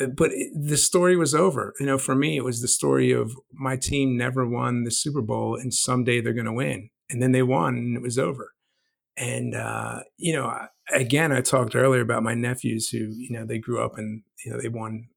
Uh, 0.00 0.06
but 0.06 0.30
it, 0.32 0.50
the 0.54 0.78
story 0.78 1.16
was 1.16 1.34
over. 1.34 1.74
You 1.78 1.86
know, 1.86 1.98
for 1.98 2.14
me, 2.14 2.36
it 2.36 2.44
was 2.44 2.62
the 2.62 2.68
story 2.68 3.12
of 3.12 3.32
my 3.52 3.76
team 3.76 4.16
never 4.16 4.48
won 4.48 4.84
the 4.84 4.90
Super 4.90 5.22
Bowl, 5.22 5.54
and 5.54 5.72
someday 5.72 6.20
they're 6.20 6.32
going 6.32 6.46
to 6.46 6.52
win. 6.52 6.88
And 7.10 7.22
then 7.22 7.32
they 7.32 7.42
won, 7.42 7.76
and 7.76 7.96
it 7.96 8.02
was 8.02 8.18
over. 8.18 8.52
And 9.18 9.54
uh, 9.54 10.00
you 10.16 10.32
know, 10.32 10.52
again, 10.92 11.32
I 11.32 11.42
talked 11.42 11.76
earlier 11.76 12.02
about 12.02 12.22
my 12.22 12.34
nephews 12.34 12.88
who, 12.88 12.98
you 12.98 13.30
know, 13.30 13.44
they 13.44 13.58
grew 13.58 13.82
up 13.82 13.98
and 13.98 14.22
you 14.44 14.52
know 14.52 14.60
they 14.60 14.68
won 14.68 15.08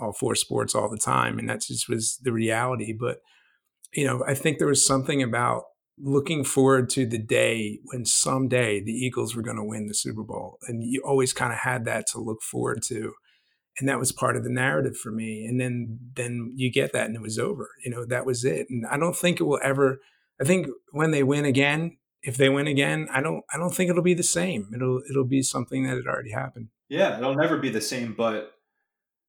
all 0.00 0.12
four 0.12 0.34
sports 0.34 0.74
all 0.74 0.90
the 0.90 0.98
time, 0.98 1.38
and 1.38 1.48
that 1.48 1.62
just 1.62 1.88
was 1.88 2.18
the 2.22 2.32
reality. 2.32 2.92
But 2.98 3.18
you 3.92 4.06
know, 4.06 4.24
I 4.26 4.34
think 4.34 4.58
there 4.58 4.66
was 4.66 4.84
something 4.84 5.22
about 5.22 5.64
looking 5.98 6.44
forward 6.44 6.90
to 6.90 7.06
the 7.06 7.18
day 7.18 7.78
when 7.84 8.04
someday 8.04 8.82
the 8.82 8.92
Eagles 8.92 9.34
were 9.34 9.42
going 9.42 9.56
to 9.56 9.64
win 9.64 9.86
the 9.86 9.94
Super 9.94 10.22
Bowl. 10.22 10.58
And 10.66 10.82
you 10.82 11.02
always 11.04 11.32
kind 11.32 11.52
of 11.52 11.60
had 11.60 11.84
that 11.84 12.06
to 12.08 12.18
look 12.18 12.42
forward 12.42 12.82
to. 12.86 13.12
And 13.78 13.88
that 13.88 13.98
was 13.98 14.12
part 14.12 14.36
of 14.36 14.44
the 14.44 14.50
narrative 14.50 14.96
for 14.96 15.10
me. 15.10 15.44
And 15.44 15.60
then 15.60 15.98
then 16.14 16.52
you 16.56 16.70
get 16.70 16.92
that 16.92 17.06
and 17.06 17.16
it 17.16 17.22
was 17.22 17.38
over. 17.38 17.70
You 17.84 17.90
know, 17.90 18.04
that 18.06 18.26
was 18.26 18.44
it. 18.44 18.66
And 18.70 18.84
I 18.86 18.96
don't 18.96 19.16
think 19.16 19.40
it 19.40 19.44
will 19.44 19.60
ever 19.62 19.98
I 20.40 20.44
think 20.44 20.66
when 20.90 21.10
they 21.10 21.22
win 21.22 21.44
again, 21.44 21.96
if 22.22 22.36
they 22.36 22.48
win 22.48 22.66
again, 22.66 23.08
I 23.12 23.20
don't 23.20 23.42
I 23.52 23.58
don't 23.58 23.74
think 23.74 23.90
it'll 23.90 24.02
be 24.02 24.14
the 24.14 24.22
same. 24.22 24.70
It'll 24.74 25.02
it'll 25.10 25.26
be 25.26 25.42
something 25.42 25.84
that 25.84 25.96
had 25.96 26.06
already 26.06 26.32
happened. 26.32 26.68
Yeah, 26.88 27.18
it'll 27.18 27.34
never 27.34 27.58
be 27.58 27.70
the 27.70 27.80
same, 27.80 28.14
but 28.16 28.52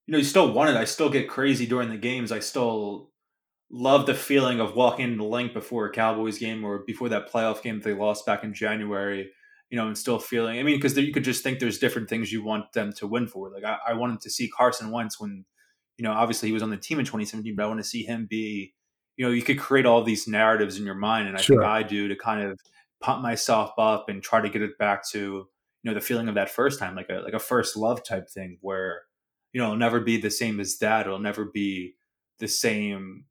you 0.07 0.11
know, 0.11 0.17
you 0.17 0.23
still 0.23 0.51
want 0.51 0.69
it. 0.69 0.75
I 0.75 0.85
still 0.85 1.09
get 1.09 1.29
crazy 1.29 1.65
during 1.65 1.89
the 1.89 1.97
games. 1.97 2.31
I 2.31 2.39
still 2.39 3.11
love 3.71 4.05
the 4.05 4.13
feeling 4.13 4.59
of 4.59 4.75
walking 4.75 5.05
into 5.05 5.17
the 5.17 5.23
Linc 5.23 5.53
before 5.53 5.85
a 5.87 5.91
Cowboys 5.91 6.37
game 6.37 6.63
or 6.63 6.83
before 6.85 7.09
that 7.09 7.31
playoff 7.31 7.61
game 7.61 7.79
that 7.79 7.83
they 7.83 7.95
lost 7.95 8.25
back 8.25 8.43
in 8.43 8.53
January, 8.53 9.31
you 9.69 9.77
know, 9.77 9.87
and 9.87 9.97
still 9.97 10.19
feeling. 10.19 10.59
I 10.59 10.63
mean, 10.63 10.77
because 10.77 10.95
you 10.97 11.11
could 11.11 11.23
just 11.23 11.43
think 11.43 11.59
there's 11.59 11.79
different 11.79 12.07
things 12.07 12.31
you 12.31 12.43
want 12.43 12.71
them 12.73 12.93
to 12.97 13.07
win 13.07 13.27
for. 13.27 13.51
Like 13.51 13.63
I, 13.63 13.77
I 13.87 13.93
wanted 13.93 14.21
to 14.21 14.29
see 14.29 14.47
Carson 14.47 14.91
Wentz 14.91 15.19
when, 15.19 15.45
you 15.97 16.03
know, 16.03 16.11
obviously 16.11 16.49
he 16.49 16.53
was 16.53 16.63
on 16.63 16.69
the 16.69 16.77
team 16.77 16.99
in 16.99 17.05
2017, 17.05 17.55
but 17.55 17.63
I 17.63 17.67
want 17.67 17.79
to 17.79 17.83
see 17.83 18.03
him 18.03 18.27
be, 18.29 18.73
you 19.17 19.25
know, 19.25 19.31
you 19.31 19.41
could 19.41 19.57
create 19.57 19.85
all 19.85 20.03
these 20.03 20.27
narratives 20.27 20.77
in 20.77 20.85
your 20.85 20.95
mind, 20.95 21.27
and 21.29 21.37
I 21.37 21.41
sure. 21.41 21.57
think 21.57 21.67
I 21.67 21.83
do 21.83 22.09
to 22.09 22.15
kind 22.15 22.43
of 22.43 22.59
pump 23.01 23.23
myself 23.23 23.71
up 23.77 24.09
and 24.09 24.21
try 24.21 24.41
to 24.41 24.49
get 24.49 24.61
it 24.61 24.77
back 24.77 25.07
to, 25.11 25.19
you 25.19 25.47
know, 25.83 25.93
the 25.93 26.01
feeling 26.01 26.27
of 26.27 26.35
that 26.35 26.49
first 26.49 26.79
time, 26.79 26.95
like 26.95 27.09
a 27.09 27.21
like 27.21 27.33
a 27.33 27.39
first 27.39 27.77
love 27.77 28.03
type 28.03 28.29
thing 28.29 28.57
where, 28.61 29.03
you 29.55 29.61
know, 29.61 29.67
it'll 29.67 29.77
never 29.77 30.01
be 30.01 30.17
the 30.17 30.29
same 30.29 30.59
as 30.59 30.79
that. 30.79 31.05
It'll 31.07 31.17
never 31.17 31.45
be 31.45 31.95
the 32.39 32.47
same 32.47 33.23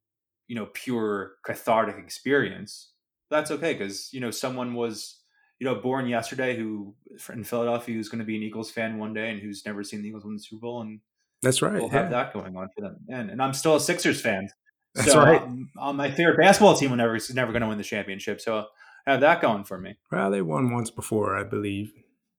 you 0.47 0.55
know 0.55 0.67
pure 0.73 1.33
cathartic 1.45 1.97
experience 1.99 2.91
that's 3.31 3.51
okay 3.51 3.73
because 3.73 4.13
you 4.13 4.21
know 4.21 4.31
someone 4.31 4.75
was 4.75 5.21
you 5.59 5.65
know 5.65 5.75
born 5.75 6.07
yesterday 6.07 6.57
who 6.57 6.95
in 7.33 7.45
philadelphia 7.45 7.95
who's 7.95 8.09
going 8.09 8.19
to 8.19 8.25
be 8.25 8.37
an 8.37 8.43
eagles 8.43 8.71
fan 8.71 8.99
one 8.99 9.15
day 9.15 9.31
and 9.31 9.41
who's 9.41 9.65
never 9.65 9.83
seen 9.83 10.03
the 10.03 10.09
eagles 10.09 10.25
win 10.25 10.35
the 10.35 10.43
super 10.43 10.61
bowl 10.61 10.83
and 10.83 11.01
that's 11.43 11.63
right 11.63 11.75
we'll 11.75 11.87
yeah. 11.87 12.03
have 12.03 12.11
that 12.11 12.33
going 12.33 12.57
on 12.57 12.69
for 12.75 12.83
them 12.83 12.97
and, 13.09 13.31
and 13.31 13.43
i'm 13.43 13.55
still 13.55 13.77
a 13.77 13.81
sixers 13.81 14.21
fan 14.21 14.49
that's 14.95 15.13
so 15.13 15.19
right 15.19 15.43
um, 15.81 15.97
my 15.97 16.11
favorite 16.11 16.39
basketball 16.39 16.77
team 16.77 16.91
will 16.91 16.97
never 16.97 17.17
is 17.17 17.33
never 17.35 17.53
going 17.53 17.63
to 17.63 17.69
win 17.69 17.79
the 17.79 17.85
championship 17.85 18.41
so 18.41 18.67
I 19.07 19.13
have 19.13 19.21
that 19.21 19.41
going 19.41 19.65
for 19.65 19.79
me 19.79 19.97
well 20.13 20.31
they 20.31 20.43
won 20.43 20.73
once 20.73 20.91
before 20.91 21.37
i 21.37 21.43
believe 21.43 21.93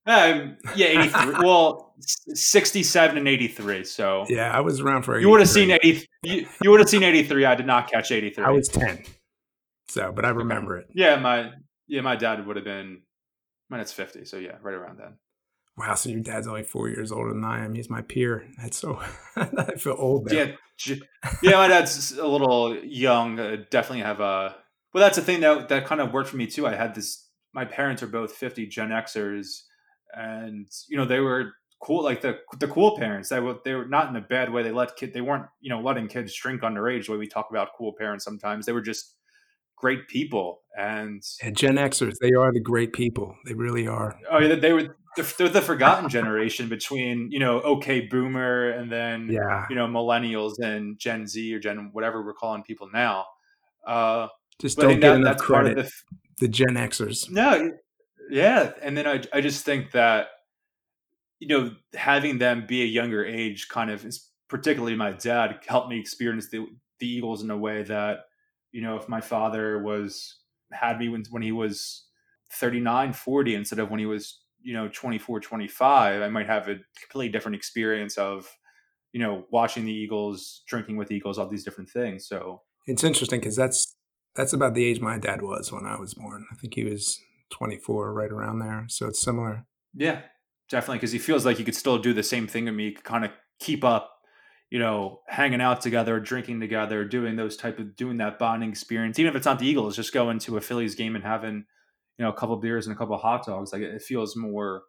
um, 0.06 0.58
yeah, 0.76 0.88
83. 0.88 1.34
well, 1.44 1.94
67 2.00 3.18
and 3.18 3.28
83. 3.28 3.84
So 3.84 4.26
yeah, 4.30 4.52
I 4.52 4.62
was 4.62 4.80
around 4.80 5.04
for. 5.04 5.20
You 5.20 5.30
would 5.30 5.40
have 5.40 5.50
seen 5.50 5.72
80. 5.72 6.08
You, 6.24 6.48
you 6.62 6.72
would 6.72 6.80
have 6.80 6.90
seen 6.90 7.04
83. 7.04 7.46
I 7.46 7.56
did 7.56 7.66
not 7.66 7.90
catch 7.90 8.12
83. 8.12 8.44
I 8.44 8.52
was 8.52 8.68
10. 8.68 9.04
So, 9.88 10.12
but 10.12 10.26
I 10.26 10.30
remember 10.30 10.78
it. 10.78 10.88
Yeah, 10.94 11.16
my 11.18 11.52
yeah, 11.88 12.02
my 12.02 12.16
dad 12.16 12.46
would 12.46 12.56
have 12.56 12.66
been. 12.66 13.02
Mine 13.70 13.80
it's 13.80 13.94
50. 13.94 14.26
So 14.26 14.38
yeah, 14.38 14.58
right 14.62 14.76
around 14.76 15.00
then. 15.00 15.18
Wow, 15.78 15.96
so 15.96 16.10
your 16.10 16.22
dad's 16.22 16.48
only 16.48 16.64
four 16.64 16.88
years 16.88 17.12
older 17.12 17.34
than 17.34 17.44
I 17.44 17.66
am. 17.66 17.74
He's 17.74 17.90
my 17.90 18.02
peer. 18.02 18.48
That's 18.62 18.78
so. 18.78 19.02
I 19.36 19.76
feel 19.76 19.96
old. 19.98 20.30
There. 20.30 20.56
Yeah, 20.86 20.96
yeah. 21.42 21.52
My 21.54 21.68
dad's 21.68 22.12
a 22.18 22.28
little 22.28 22.76
young. 22.78 23.40
Uh, 23.40 23.58
definitely 23.72 24.04
have 24.04 24.20
a. 24.20 24.56
Well, 24.94 25.04
that's 25.04 25.18
the 25.18 25.24
thing 25.24 25.42
that 25.42 25.70
that 25.70 25.86
kind 25.86 26.00
of 26.00 26.14
worked 26.14 26.30
for 26.30 26.38
me 26.38 26.48
too. 26.48 26.68
I 26.68 26.76
had 26.76 26.94
this. 26.96 27.28
My 27.54 27.66
parents 27.66 28.04
are 28.04 28.08
both 28.08 28.34
50 28.34 28.68
Gen 28.68 28.90
Xers 28.90 29.62
and 30.16 30.68
you 30.88 30.98
know 30.98 31.06
they 31.06 31.20
were 31.20 31.54
cool 31.82 32.04
like 32.04 32.22
the 32.22 32.40
the 32.60 32.68
cool 32.68 32.98
parents 32.98 33.30
they 33.30 33.40
were 33.40 33.58
they 33.64 33.74
were 33.74 33.86
not 33.86 34.10
in 34.10 34.16
a 34.16 34.22
bad 34.22 34.52
way 34.52 34.64
they 34.64 34.72
let 34.72 34.96
kid 34.96 35.14
they 35.14 35.22
weren't 35.22 35.46
you 35.62 35.70
know 35.70 35.82
letting 35.82 36.08
kids 36.08 36.34
drink 36.34 36.62
underage 36.62 37.06
the 37.06 37.12
way 37.12 37.18
we 37.18 37.28
talk 37.28 37.48
about 37.50 37.70
cool 37.78 37.94
parents 37.94 38.24
sometimes 38.24 38.66
they 38.66 38.72
were 38.72 38.82
just 38.82 39.16
great 39.76 40.08
people 40.08 40.62
and 40.78 41.22
yeah, 41.44 41.50
gen 41.52 41.76
xers 41.76 42.14
they 42.22 42.32
are 42.32 42.52
the 42.54 42.62
great 42.62 42.94
people 42.94 43.36
they 43.46 43.54
really 43.54 43.88
are. 43.88 44.18
Oh 44.32 44.40
yeah 44.40 44.56
they 44.56 44.74
were 44.74 44.96
they're 45.38 45.50
the 45.50 45.62
forgotten 45.62 46.10
generation 46.10 46.70
between 46.70 47.30
you 47.32 47.40
know 47.40 47.60
okay 47.60 48.02
boomer 48.02 48.70
and 48.70 48.92
then 48.92 49.30
yeah. 49.30 49.66
you 49.70 49.76
know 49.76 49.88
millennials 49.88 50.60
and 50.60 50.98
gen 50.98 51.28
z 51.28 51.54
or 51.54 51.60
gen 51.60 51.90
whatever 51.94 52.24
we're 52.24 52.34
calling 52.34 52.64
people 52.64 52.90
now 52.94 53.26
uh 53.86 54.28
just 54.60 54.78
don't 54.78 55.00
get 55.00 55.02
that, 55.02 55.16
enough 55.18 55.38
credit. 55.38 55.76
the, 55.76 55.92
the 56.40 56.48
gen 56.48 56.76
xers. 56.76 57.30
No 57.30 57.72
yeah, 58.30 58.72
and 58.82 58.98
then 58.98 59.08
I 59.08 59.22
I 59.34 59.42
just 59.42 59.66
think 59.66 59.92
that 59.92 60.28
you 61.40 61.48
know 61.48 61.72
having 61.94 62.38
them 62.38 62.66
be 62.68 62.82
a 62.82 62.86
younger 62.86 63.26
age 63.26 63.68
kind 63.70 63.92
of 63.92 64.06
particularly 64.50 64.96
my 64.96 65.12
dad 65.12 65.60
helped 65.68 65.90
me 65.90 66.00
experience 66.00 66.50
the 66.50 66.66
the 67.00 67.08
Eagles 67.08 67.44
in 67.44 67.52
a 67.52 67.58
way 67.58 67.84
that 67.84 68.20
you 68.72 68.82
know 68.82 68.96
if 68.96 69.10
my 69.10 69.22
father 69.22 69.82
was 69.82 70.38
had 70.72 71.00
me 71.00 71.10
when 71.10 71.24
when 71.30 71.42
he 71.42 71.52
was 71.52 72.06
39 72.54 73.14
40 73.14 73.56
instead 73.56 73.80
of 73.80 73.90
when 73.90 74.00
he 74.00 74.06
was 74.06 74.42
you 74.62 74.74
know 74.74 74.88
24 74.90 75.40
25 75.40 76.22
I 76.22 76.30
might 76.30 76.48
have 76.48 76.68
a 76.68 76.78
completely 77.02 77.32
different 77.32 77.56
experience 77.56 78.18
of 78.18 78.48
you 79.12 79.20
know 79.20 79.46
watching 79.52 79.86
the 79.86 79.94
Eagles 79.94 80.64
drinking 80.68 80.98
with 80.98 81.12
Eagles 81.12 81.38
all 81.38 81.48
these 81.48 81.64
different 81.64 81.90
things 81.90 82.28
so 82.28 82.62
it's 82.88 83.04
interesting 83.04 83.40
because 83.40 83.56
that's 83.56 83.96
that's 84.36 84.54
about 84.54 84.74
the 84.74 84.86
age 84.86 85.00
my 85.00 85.18
dad 85.18 85.42
was 85.42 85.72
when 85.72 85.86
I 85.86 85.98
was 85.98 86.14
born. 86.14 86.46
I 86.52 86.56
think 86.56 86.76
he 86.76 86.84
was 86.84 87.20
24, 87.52 88.14
right 88.14 88.32
around 88.32 88.60
there. 88.60 88.86
So 88.88 89.08
it's 89.08 89.22
similar. 89.22 89.66
Yeah, 89.94 90.22
definitely. 90.70 90.98
Because 90.98 91.12
he 91.12 91.20
feels 91.20 91.46
like 91.46 91.58
he 91.58 91.64
could 91.64 91.76
still 91.76 91.98
do 91.98 92.14
the 92.14 92.24
same 92.24 92.48
thing 92.48 92.66
to 92.66 92.72
me, 92.72 92.92
kind 92.92 93.26
of 93.26 93.32
keep 93.60 93.84
up, 93.84 94.12
you 94.70 94.80
know, 94.80 95.22
hanging 95.28 95.62
out 95.62 95.82
together, 95.82 96.20
drinking 96.20 96.60
together, 96.60 97.06
doing 97.06 97.36
those 97.36 97.56
type 97.56 97.80
of 97.80 97.96
doing 97.96 98.18
that 98.18 98.40
bonding 98.40 98.70
experience. 98.70 99.20
Even 99.20 99.30
if 99.30 99.36
it's 99.36 99.46
not 99.46 99.60
the 99.60 99.68
Eagles, 99.68 99.96
just 99.96 100.14
going 100.14 100.40
to 100.40 100.58
a 100.58 100.62
Phillies 100.62 100.96
game 100.96 101.16
and 101.16 101.24
having, 101.24 101.66
you 102.18 102.26
know, 102.26 102.30
a 102.30 102.34
couple 102.34 102.56
beers 102.58 102.88
and 102.88 102.96
a 102.96 102.98
couple 102.98 103.18
hot 103.18 103.46
dogs. 103.46 103.72
Like 103.72 103.82
it 103.82 104.02
feels 104.02 104.36
more 104.36 104.84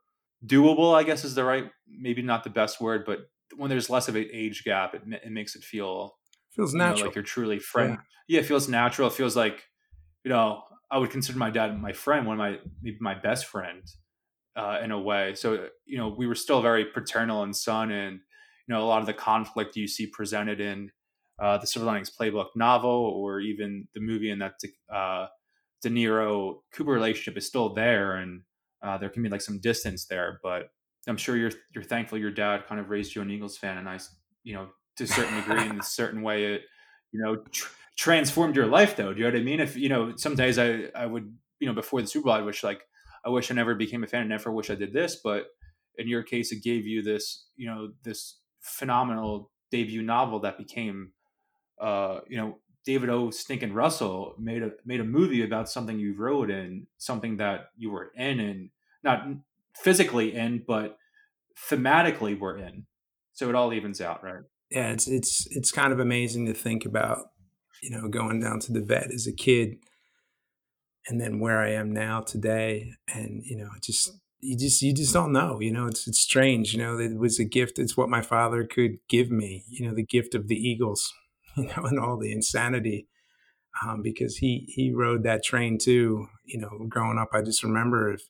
doable. 0.44 0.94
I 0.94 1.02
guess 1.02 1.24
is 1.24 1.34
the 1.34 1.44
right, 1.44 1.64
maybe 1.88 2.22
not 2.22 2.44
the 2.44 2.50
best 2.50 2.80
word, 2.80 3.04
but 3.04 3.20
when 3.56 3.70
there's 3.70 3.90
less 3.90 4.08
of 4.08 4.16
an 4.16 4.28
age 4.32 4.64
gap, 4.64 4.94
it, 4.94 5.02
it 5.24 5.30
makes 5.30 5.54
it 5.54 5.62
feel 5.62 6.16
feels 6.50 6.74
natural, 6.74 6.98
know, 6.98 7.06
like 7.06 7.14
you're 7.14 7.24
truly 7.24 7.58
friend. 7.58 7.98
Yeah. 8.28 8.36
yeah, 8.36 8.40
it 8.40 8.46
feels 8.46 8.68
natural. 8.68 9.08
It 9.08 9.14
feels 9.14 9.36
like, 9.36 9.62
you 10.24 10.30
know, 10.30 10.62
I 10.90 10.98
would 10.98 11.10
consider 11.10 11.38
my 11.38 11.50
dad 11.50 11.80
my 11.80 11.92
friend, 11.92 12.26
one 12.26 12.34
of 12.34 12.38
my 12.38 12.58
maybe 12.82 12.98
my 13.00 13.14
best 13.14 13.46
friend, 13.46 13.82
uh, 14.56 14.80
in 14.82 14.90
a 14.90 15.00
way. 15.00 15.34
So 15.34 15.68
you 15.84 15.98
know, 15.98 16.08
we 16.08 16.26
were 16.26 16.34
still 16.34 16.62
very 16.62 16.84
paternal 16.84 17.42
and 17.42 17.54
son, 17.54 17.90
and 17.90 18.20
you 18.66 18.74
know, 18.74 18.82
a 18.82 18.86
lot 18.86 19.00
of 19.00 19.06
the 19.06 19.14
conflict 19.14 19.76
you 19.76 19.88
see 19.88 20.06
presented 20.06 20.60
in 20.60 20.90
uh, 21.40 21.58
the 21.58 21.66
Silver 21.66 21.86
Linings 21.86 22.12
Playbook 22.18 22.48
novel, 22.54 22.90
or 22.90 23.40
even 23.40 23.88
the 23.94 24.00
movie, 24.00 24.30
and 24.30 24.40
that 24.40 24.54
uh, 24.92 25.26
De 25.82 25.90
Niro 25.90 26.60
Cooper 26.72 26.92
relationship 26.92 27.36
is 27.36 27.46
still 27.46 27.74
there, 27.74 28.16
and 28.16 28.42
uh, 28.82 28.96
there 28.98 29.10
can 29.10 29.22
be 29.22 29.28
like 29.28 29.42
some 29.42 29.60
distance 29.60 30.06
there. 30.06 30.40
But 30.42 30.70
I'm 31.06 31.16
sure 31.16 31.36
you're 31.36 31.52
you're 31.74 31.84
thankful 31.84 32.18
your 32.18 32.30
dad 32.30 32.66
kind 32.66 32.80
of 32.80 32.90
raised 32.90 33.14
you 33.14 33.22
an 33.22 33.30
Eagles 33.30 33.58
fan, 33.58 33.78
and 33.78 33.88
I, 33.88 33.98
you 34.44 34.54
know, 34.54 34.68
to 34.96 35.04
a 35.04 35.06
certain 35.06 35.36
degree, 35.36 35.68
in 35.68 35.80
a 35.80 35.82
certain 35.82 36.22
way, 36.22 36.54
it 36.54 36.62
you 37.12 37.20
know. 37.22 37.36
Tr- 37.50 37.72
transformed 37.96 38.56
your 38.56 38.66
life 38.66 38.96
though. 38.96 39.12
Do 39.12 39.20
you 39.20 39.24
know 39.26 39.32
what 39.32 39.40
I 39.40 39.44
mean? 39.44 39.60
If 39.60 39.76
you 39.76 39.88
know, 39.88 40.14
some 40.16 40.34
days 40.34 40.58
I 40.58 40.84
I 40.94 41.06
would 41.06 41.34
you 41.60 41.66
know 41.66 41.74
before 41.74 42.00
the 42.00 42.06
Super 42.06 42.26
Bowl 42.26 42.34
I 42.34 42.42
wish 42.42 42.62
like 42.62 42.82
I 43.24 43.30
wish 43.30 43.50
I 43.50 43.54
never 43.54 43.74
became 43.74 44.04
a 44.04 44.06
fan. 44.06 44.22
I 44.22 44.26
never 44.26 44.52
wish 44.52 44.70
I 44.70 44.74
did 44.74 44.92
this, 44.92 45.16
but 45.22 45.46
in 45.98 46.08
your 46.08 46.22
case, 46.22 46.52
it 46.52 46.62
gave 46.62 46.86
you 46.86 47.02
this 47.02 47.46
you 47.56 47.66
know 47.66 47.92
this 48.02 48.38
phenomenal 48.60 49.50
debut 49.70 50.02
novel 50.02 50.40
that 50.40 50.58
became 50.58 51.12
uh 51.80 52.20
you 52.28 52.36
know 52.36 52.58
David 52.84 53.10
O. 53.10 53.30
Stinkin' 53.30 53.74
Russell 53.74 54.34
made 54.38 54.62
a 54.62 54.70
made 54.84 55.00
a 55.00 55.04
movie 55.04 55.42
about 55.42 55.68
something 55.68 55.98
you 55.98 56.14
wrote 56.14 56.50
and 56.50 56.86
something 56.98 57.38
that 57.38 57.70
you 57.76 57.90
were 57.90 58.12
in 58.14 58.38
and 58.38 58.70
not 59.02 59.26
physically 59.74 60.34
in, 60.34 60.62
but 60.66 60.96
thematically 61.68 62.38
were 62.38 62.56
in. 62.56 62.86
So 63.32 63.48
it 63.48 63.54
all 63.54 63.72
evens 63.72 64.00
out, 64.00 64.22
right? 64.22 64.42
Yeah, 64.70 64.90
it's 64.90 65.08
it's 65.08 65.48
it's 65.50 65.72
kind 65.72 65.92
of 65.92 65.98
amazing 65.98 66.46
to 66.46 66.54
think 66.54 66.84
about 66.84 67.26
you 67.82 67.90
know, 67.90 68.08
going 68.08 68.40
down 68.40 68.60
to 68.60 68.72
the 68.72 68.80
vet 68.80 69.12
as 69.12 69.26
a 69.26 69.32
kid 69.32 69.76
and 71.08 71.20
then 71.20 71.38
where 71.38 71.60
I 71.60 71.72
am 71.72 71.92
now 71.92 72.20
today. 72.20 72.92
And, 73.12 73.42
you 73.44 73.56
know, 73.56 73.68
just, 73.82 74.12
you 74.40 74.56
just, 74.56 74.82
you 74.82 74.92
just 74.92 75.14
don't 75.14 75.32
know, 75.32 75.60
you 75.60 75.72
know, 75.72 75.86
it's, 75.86 76.06
it's 76.06 76.18
strange, 76.18 76.72
you 76.72 76.78
know, 76.78 76.98
it 76.98 77.18
was 77.18 77.38
a 77.38 77.44
gift. 77.44 77.78
It's 77.78 77.96
what 77.96 78.08
my 78.08 78.22
father 78.22 78.64
could 78.64 78.98
give 79.08 79.30
me, 79.30 79.64
you 79.68 79.86
know, 79.86 79.94
the 79.94 80.04
gift 80.04 80.34
of 80.34 80.48
the 80.48 80.56
Eagles, 80.56 81.12
you 81.56 81.64
know, 81.64 81.84
and 81.84 81.98
all 81.98 82.18
the 82.18 82.32
insanity. 82.32 83.08
Um, 83.84 84.00
because 84.00 84.38
he, 84.38 84.64
he 84.68 84.90
rode 84.94 85.22
that 85.24 85.44
train 85.44 85.78
too, 85.78 86.28
you 86.44 86.58
know, 86.58 86.86
growing 86.88 87.18
up, 87.18 87.28
I 87.34 87.42
just 87.42 87.62
remember 87.62 88.14
if, 88.14 88.22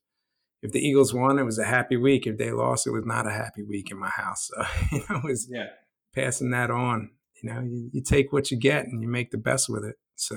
if 0.61 0.73
the 0.73 0.81
Eagles 0.81 1.15
won, 1.15 1.39
it 1.39 1.45
was 1.45 1.59
a 1.59 1.65
happy 1.65 1.97
week. 1.97 2.27
If 2.27 2.37
they 2.37 2.51
lost, 2.51 2.87
it 2.87 2.91
was 2.91 3.05
not 3.07 3.29
a 3.29 3.31
happy 3.31 3.63
week 3.63 3.91
in 3.91 3.99
my 3.99 4.11
house. 4.11 4.51
So, 4.57 4.65
you 4.97 5.05
know, 5.09 5.17
it 5.19 5.25
was 5.25 5.49
yeah. 5.49 5.67
passing 6.15 6.51
that 6.51 6.71
on 6.71 7.11
you 7.47 7.55
know, 7.55 7.61
you, 7.61 7.91
you 7.93 8.03
take 8.03 8.33
what 8.33 8.51
you 8.51 8.57
get 8.57 8.87
and 8.87 9.03
you 9.03 9.09
make 9.09 9.31
the 9.31 9.39
best 9.39 9.69
with 9.69 9.85
it. 9.85 9.97
So 10.17 10.37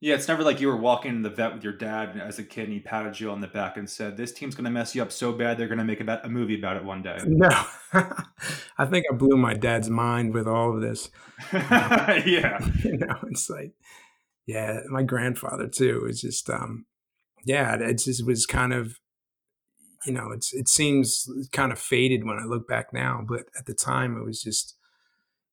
yeah, 0.00 0.14
it's 0.14 0.28
never 0.28 0.42
like 0.42 0.60
you 0.60 0.68
were 0.68 0.76
walking 0.76 1.10
in 1.10 1.22
the 1.22 1.30
vet 1.30 1.54
with 1.54 1.64
your 1.64 1.72
dad 1.72 2.20
as 2.20 2.38
a 2.38 2.44
kid 2.44 2.64
and 2.64 2.72
he 2.72 2.78
patted 2.78 3.18
you 3.18 3.30
on 3.30 3.40
the 3.40 3.48
back 3.48 3.76
and 3.76 3.88
said, 3.88 4.16
This 4.16 4.32
team's 4.32 4.54
going 4.54 4.64
to 4.64 4.70
mess 4.70 4.94
you 4.94 5.02
up 5.02 5.10
so 5.10 5.32
bad, 5.32 5.58
they're 5.58 5.68
going 5.68 5.78
to 5.78 5.84
make 5.84 6.00
a, 6.00 6.20
a, 6.22 6.28
movie 6.28 6.58
about 6.58 6.76
it 6.76 6.84
one 6.84 7.02
day. 7.02 7.18
No. 7.26 7.48
I 7.92 8.86
think 8.86 9.06
I 9.10 9.14
blew 9.14 9.36
my 9.36 9.54
dad's 9.54 9.90
mind 9.90 10.34
with 10.34 10.46
all 10.46 10.74
of 10.74 10.80
this. 10.80 11.10
yeah. 11.52 12.64
you 12.84 12.98
know, 12.98 13.18
it's 13.30 13.50
like, 13.50 13.72
yeah, 14.46 14.80
my 14.88 15.02
grandfather 15.02 15.66
too. 15.66 16.02
Was 16.04 16.20
just, 16.20 16.48
um, 16.48 16.86
yeah, 17.44 17.74
it 17.74 17.98
just 17.98 18.24
was 18.24 18.46
kind 18.46 18.72
of, 18.72 19.00
you 20.06 20.12
know, 20.12 20.30
it's 20.30 20.54
it 20.54 20.68
seems 20.68 21.28
kind 21.52 21.72
of 21.72 21.78
faded 21.78 22.24
when 22.24 22.38
I 22.38 22.44
look 22.44 22.68
back 22.68 22.92
now, 22.92 23.24
but 23.28 23.46
at 23.58 23.66
the 23.66 23.74
time 23.74 24.16
it 24.16 24.24
was 24.24 24.40
just, 24.40 24.77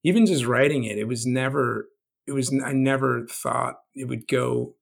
even 0.06 0.28
just 0.28 0.46
writing 0.46 0.84
it, 0.84 1.00
it 1.00 1.08
was 1.08 1.26
never, 1.26 1.88
it 2.28 2.32
was 2.32 2.54
I 2.64 2.74
never 2.74 3.26
thought 3.26 3.76
it 3.96 4.08
would 4.08 4.28
go 4.28 4.76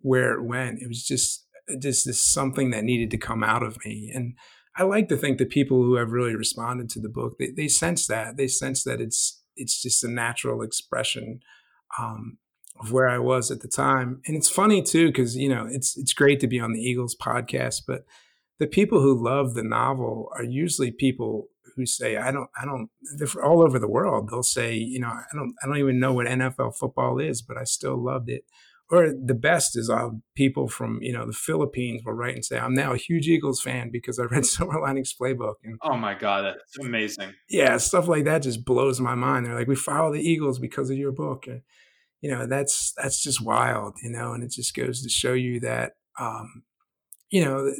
where 0.00 0.34
it 0.34 0.44
went. 0.44 0.82
It 0.82 0.88
was 0.88 1.04
just 1.04 1.46
just 1.80 2.06
this 2.06 2.24
something 2.24 2.70
that 2.70 2.84
needed 2.84 3.10
to 3.10 3.18
come 3.18 3.42
out 3.42 3.62
of 3.62 3.78
me, 3.84 4.12
and 4.14 4.34
I 4.76 4.84
like 4.84 5.08
to 5.08 5.16
think 5.16 5.38
that 5.38 5.50
people 5.50 5.82
who 5.82 5.96
have 5.96 6.12
really 6.12 6.36
responded 6.36 6.88
to 6.90 7.00
the 7.00 7.08
book 7.08 7.34
they, 7.38 7.50
they 7.50 7.68
sense 7.68 8.06
that 8.06 8.36
they 8.36 8.46
sense 8.46 8.84
that 8.84 9.00
it's 9.00 9.42
it's 9.56 9.82
just 9.82 10.04
a 10.04 10.08
natural 10.08 10.62
expression 10.62 11.40
um, 11.98 12.38
of 12.80 12.92
where 12.92 13.08
I 13.08 13.18
was 13.18 13.50
at 13.50 13.60
the 13.60 13.68
time. 13.68 14.20
And 14.26 14.36
it's 14.36 14.48
funny 14.48 14.82
too, 14.82 15.08
because 15.08 15.34
you 15.34 15.48
know 15.48 15.66
it's 15.70 15.96
it's 15.96 16.12
great 16.12 16.40
to 16.40 16.46
be 16.46 16.60
on 16.60 16.72
the 16.72 16.80
Eagles 16.80 17.16
podcast, 17.20 17.82
but 17.86 18.04
the 18.58 18.66
people 18.66 19.00
who 19.00 19.22
love 19.22 19.54
the 19.54 19.62
novel 19.62 20.30
are 20.36 20.44
usually 20.44 20.90
people 20.90 21.48
who 21.78 21.86
say, 21.86 22.16
"I 22.16 22.30
don't, 22.30 22.48
I 22.60 22.64
don't." 22.66 22.90
They're 23.16 23.44
all 23.44 23.62
over 23.62 23.78
the 23.78 23.88
world. 23.88 24.28
They'll 24.30 24.42
say, 24.42 24.74
"You 24.74 25.00
know, 25.00 25.08
I 25.08 25.24
don't, 25.32 25.54
I 25.62 25.66
don't 25.66 25.78
even 25.78 25.98
know 25.98 26.12
what 26.12 26.26
NFL 26.26 26.76
football 26.76 27.18
is, 27.18 27.40
but 27.40 27.56
I 27.56 27.64
still 27.64 27.96
loved 27.96 28.28
it." 28.28 28.44
Or 28.90 29.12
the 29.12 29.34
best 29.34 29.76
is 29.76 29.90
uh, 29.90 30.08
people 30.34 30.68
from 30.68 30.98
you 31.02 31.12
know 31.12 31.26
the 31.26 31.32
Philippines 31.32 32.02
will 32.04 32.14
write 32.14 32.34
and 32.34 32.44
say, 32.44 32.58
"I'm 32.58 32.74
now 32.74 32.92
a 32.92 32.98
huge 32.98 33.28
Eagles 33.28 33.62
fan 33.62 33.90
because 33.90 34.18
I 34.18 34.24
read 34.24 34.44
Silver 34.46 34.80
Linings 34.80 35.14
Playbook." 35.18 35.54
And 35.64 35.78
oh 35.82 35.96
my 35.96 36.14
god, 36.14 36.44
that's 36.44 36.78
amazing! 36.78 37.32
Yeah, 37.48 37.78
stuff 37.78 38.08
like 38.08 38.24
that 38.24 38.42
just 38.42 38.64
blows 38.64 39.00
my 39.00 39.14
mind. 39.14 39.46
They're 39.46 39.54
like, 39.54 39.68
"We 39.68 39.76
follow 39.76 40.12
the 40.12 40.20
Eagles 40.20 40.58
because 40.58 40.90
of 40.90 40.98
your 40.98 41.12
book." 41.12 41.46
And, 41.46 41.62
you 42.20 42.30
know 42.30 42.46
that's 42.46 42.92
that's 42.96 43.22
just 43.22 43.44
wild 43.44 43.96
you 44.02 44.10
know 44.10 44.32
and 44.32 44.42
it 44.42 44.50
just 44.50 44.74
goes 44.74 45.02
to 45.02 45.08
show 45.08 45.32
you 45.32 45.60
that 45.60 45.92
um 46.18 46.62
you 47.30 47.44
know 47.44 47.72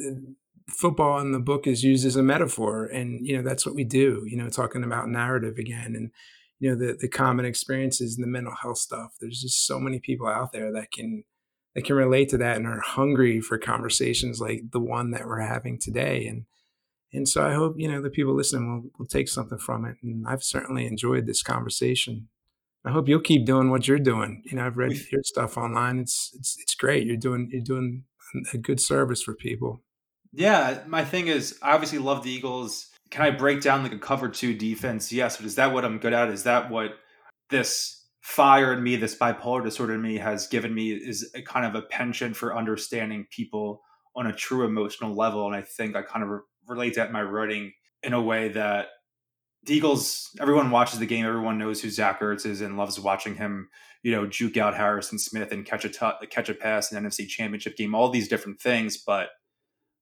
football 0.69 1.19
in 1.19 1.31
the 1.31 1.39
book 1.39 1.67
is 1.67 1.83
used 1.83 2.05
as 2.05 2.15
a 2.15 2.23
metaphor 2.23 2.85
and 2.85 3.25
you 3.25 3.35
know 3.35 3.43
that's 3.43 3.65
what 3.65 3.75
we 3.75 3.83
do 3.83 4.23
you 4.27 4.37
know 4.37 4.49
talking 4.49 4.83
about 4.83 5.09
narrative 5.09 5.57
again 5.57 5.95
and 5.95 6.11
you 6.59 6.69
know 6.69 6.75
the 6.75 6.97
the 6.99 7.07
common 7.07 7.45
experiences 7.45 8.15
and 8.15 8.23
the 8.23 8.29
mental 8.29 8.53
health 8.53 8.77
stuff 8.77 9.13
there's 9.19 9.41
just 9.41 9.65
so 9.65 9.79
many 9.79 9.99
people 9.99 10.27
out 10.27 10.51
there 10.51 10.71
that 10.71 10.91
can 10.91 11.23
that 11.75 11.85
can 11.85 11.95
relate 11.95 12.29
to 12.29 12.37
that 12.37 12.57
and 12.57 12.67
are 12.67 12.81
hungry 12.81 13.39
for 13.41 13.57
conversations 13.57 14.39
like 14.39 14.71
the 14.71 14.79
one 14.79 15.11
that 15.11 15.25
we're 15.25 15.39
having 15.39 15.79
today 15.79 16.25
and 16.25 16.45
and 17.13 17.27
so 17.27 17.45
i 17.45 17.53
hope 17.53 17.75
you 17.77 17.89
know 17.89 18.01
the 18.01 18.09
people 18.09 18.33
listening 18.33 18.67
will, 18.69 18.89
will 18.99 19.07
take 19.07 19.27
something 19.27 19.59
from 19.59 19.85
it 19.85 19.97
and 20.03 20.27
i've 20.27 20.43
certainly 20.43 20.85
enjoyed 20.85 21.25
this 21.25 21.43
conversation 21.43 22.27
I 22.85 22.91
hope 22.91 23.09
you'll 23.09 23.19
keep 23.19 23.45
doing 23.45 23.69
what 23.69 23.87
you're 23.87 23.99
doing. 23.99 24.41
You 24.45 24.55
know, 24.55 24.65
I've 24.65 24.77
read 24.77 24.93
your 25.11 25.21
stuff 25.23 25.57
online. 25.57 25.99
It's 25.99 26.31
it's 26.33 26.55
it's 26.59 26.75
great. 26.75 27.05
You're 27.05 27.17
doing 27.17 27.49
you're 27.51 27.61
doing 27.61 28.05
a 28.53 28.57
good 28.57 28.79
service 28.79 29.21
for 29.21 29.33
people. 29.33 29.83
Yeah, 30.31 30.83
my 30.87 31.03
thing 31.03 31.27
is, 31.27 31.57
I 31.61 31.73
obviously 31.73 31.99
love 31.99 32.23
the 32.23 32.31
Eagles. 32.31 32.89
Can 33.09 33.23
I 33.23 33.31
break 33.31 33.61
down 33.61 33.83
like 33.83 33.93
a 33.93 33.99
cover 33.99 34.29
two 34.29 34.53
defense? 34.53 35.11
Yes, 35.11 35.37
but 35.37 35.45
is 35.45 35.55
that 35.55 35.73
what 35.73 35.85
I'm 35.85 35.97
good 35.97 36.13
at? 36.13 36.29
Is 36.29 36.43
that 36.43 36.69
what 36.69 36.91
this 37.49 38.05
fire 38.21 38.73
in 38.73 38.83
me, 38.83 38.95
this 38.95 39.15
bipolar 39.15 39.63
disorder 39.63 39.95
in 39.95 40.01
me, 40.01 40.17
has 40.17 40.47
given 40.47 40.73
me? 40.73 40.91
Is 40.91 41.31
a 41.33 41.41
kind 41.41 41.65
of 41.65 41.75
a 41.75 41.87
penchant 41.87 42.35
for 42.35 42.55
understanding 42.55 43.25
people 43.31 43.81
on 44.15 44.27
a 44.27 44.33
true 44.33 44.65
emotional 44.65 45.15
level, 45.15 45.47
and 45.47 45.55
I 45.55 45.61
think 45.61 45.95
I 45.95 46.03
kind 46.03 46.23
of 46.23 46.29
re- 46.29 46.39
relate 46.67 46.95
that 46.95 47.07
in 47.07 47.13
my 47.13 47.23
writing 47.23 47.73
in 48.03 48.13
a 48.13 48.21
way 48.21 48.49
that 48.49 48.87
the 49.63 49.73
Eagles, 49.73 50.29
everyone 50.39 50.71
watches 50.71 50.99
the 50.99 51.05
game. 51.05 51.25
Everyone 51.25 51.57
knows 51.57 51.81
who 51.81 51.89
Zach 51.89 52.21
Ertz 52.21 52.45
is 52.45 52.61
and 52.61 52.77
loves 52.77 52.99
watching 52.99 53.35
him, 53.35 53.69
you 54.03 54.11
know, 54.11 54.25
juke 54.25 54.57
out 54.57 54.75
Harrison 54.75 55.19
Smith 55.19 55.51
and 55.51 55.65
catch 55.65 55.83
a 55.85 55.89
t- 55.89 56.27
catch 56.29 56.49
a 56.49 56.53
pass 56.53 56.91
in 56.91 57.03
NFC 57.03 57.27
Championship 57.27 57.75
game. 57.75 57.95
All 57.95 58.09
these 58.09 58.27
different 58.29 58.61
things, 58.61 58.97
but 58.97 59.29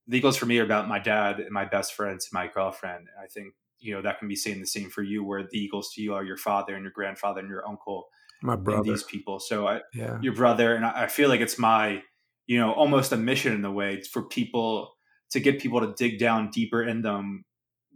the 0.08 0.18
Eagles 0.18 0.38
for 0.38 0.46
me 0.46 0.60
are 0.60 0.64
about 0.64 0.88
my 0.88 1.00
dad 1.00 1.40
and 1.40 1.52
my 1.52 1.66
best 1.66 1.94
friends 1.94 2.30
and 2.32 2.34
my 2.34 2.52
girlfriend. 2.52 3.08
I 3.22 3.28
think 3.28 3.54
you 3.80 3.94
know 3.94 4.02
that 4.02 4.20
can 4.20 4.28
be 4.28 4.36
saying 4.36 4.60
the 4.60 4.68
same 4.68 4.90
for 4.90 5.04
you, 5.04 5.24
where 5.24 5.44
the 5.44 5.60
Eagles 5.60 5.92
to 5.94 6.02
you 6.02 6.14
are 6.14 6.24
your 6.24 6.38
father 6.38 6.76
and 6.76 6.84
your 6.84 6.92
grandfather 6.92 7.40
and 7.40 7.50
your 7.50 7.68
uncle, 7.68 8.08
my 8.42 8.56
brother, 8.56 8.84
these 8.84 9.04
people. 9.04 9.40
So 9.40 9.68
I, 9.68 9.82
yeah. 9.94 10.20
your 10.22 10.34
brother, 10.34 10.76
and 10.76 10.86
I 10.86 11.08
feel 11.08 11.30
like 11.30 11.42
it's 11.42 11.60
my, 11.60 12.02
you 12.46 12.60
know, 12.60 12.72
almost 12.72 13.12
a 13.12 13.18
mission 13.18 13.54
in 13.54 13.62
the 13.62 13.72
way 13.72 14.02
for 14.02 14.24
people 14.24 14.94
to 15.32 15.40
get 15.40 15.60
people 15.60 15.82
to 15.82 15.94
dig 15.94 16.20
down 16.20 16.50
deeper 16.52 16.82
in 16.82 17.02
them 17.02 17.44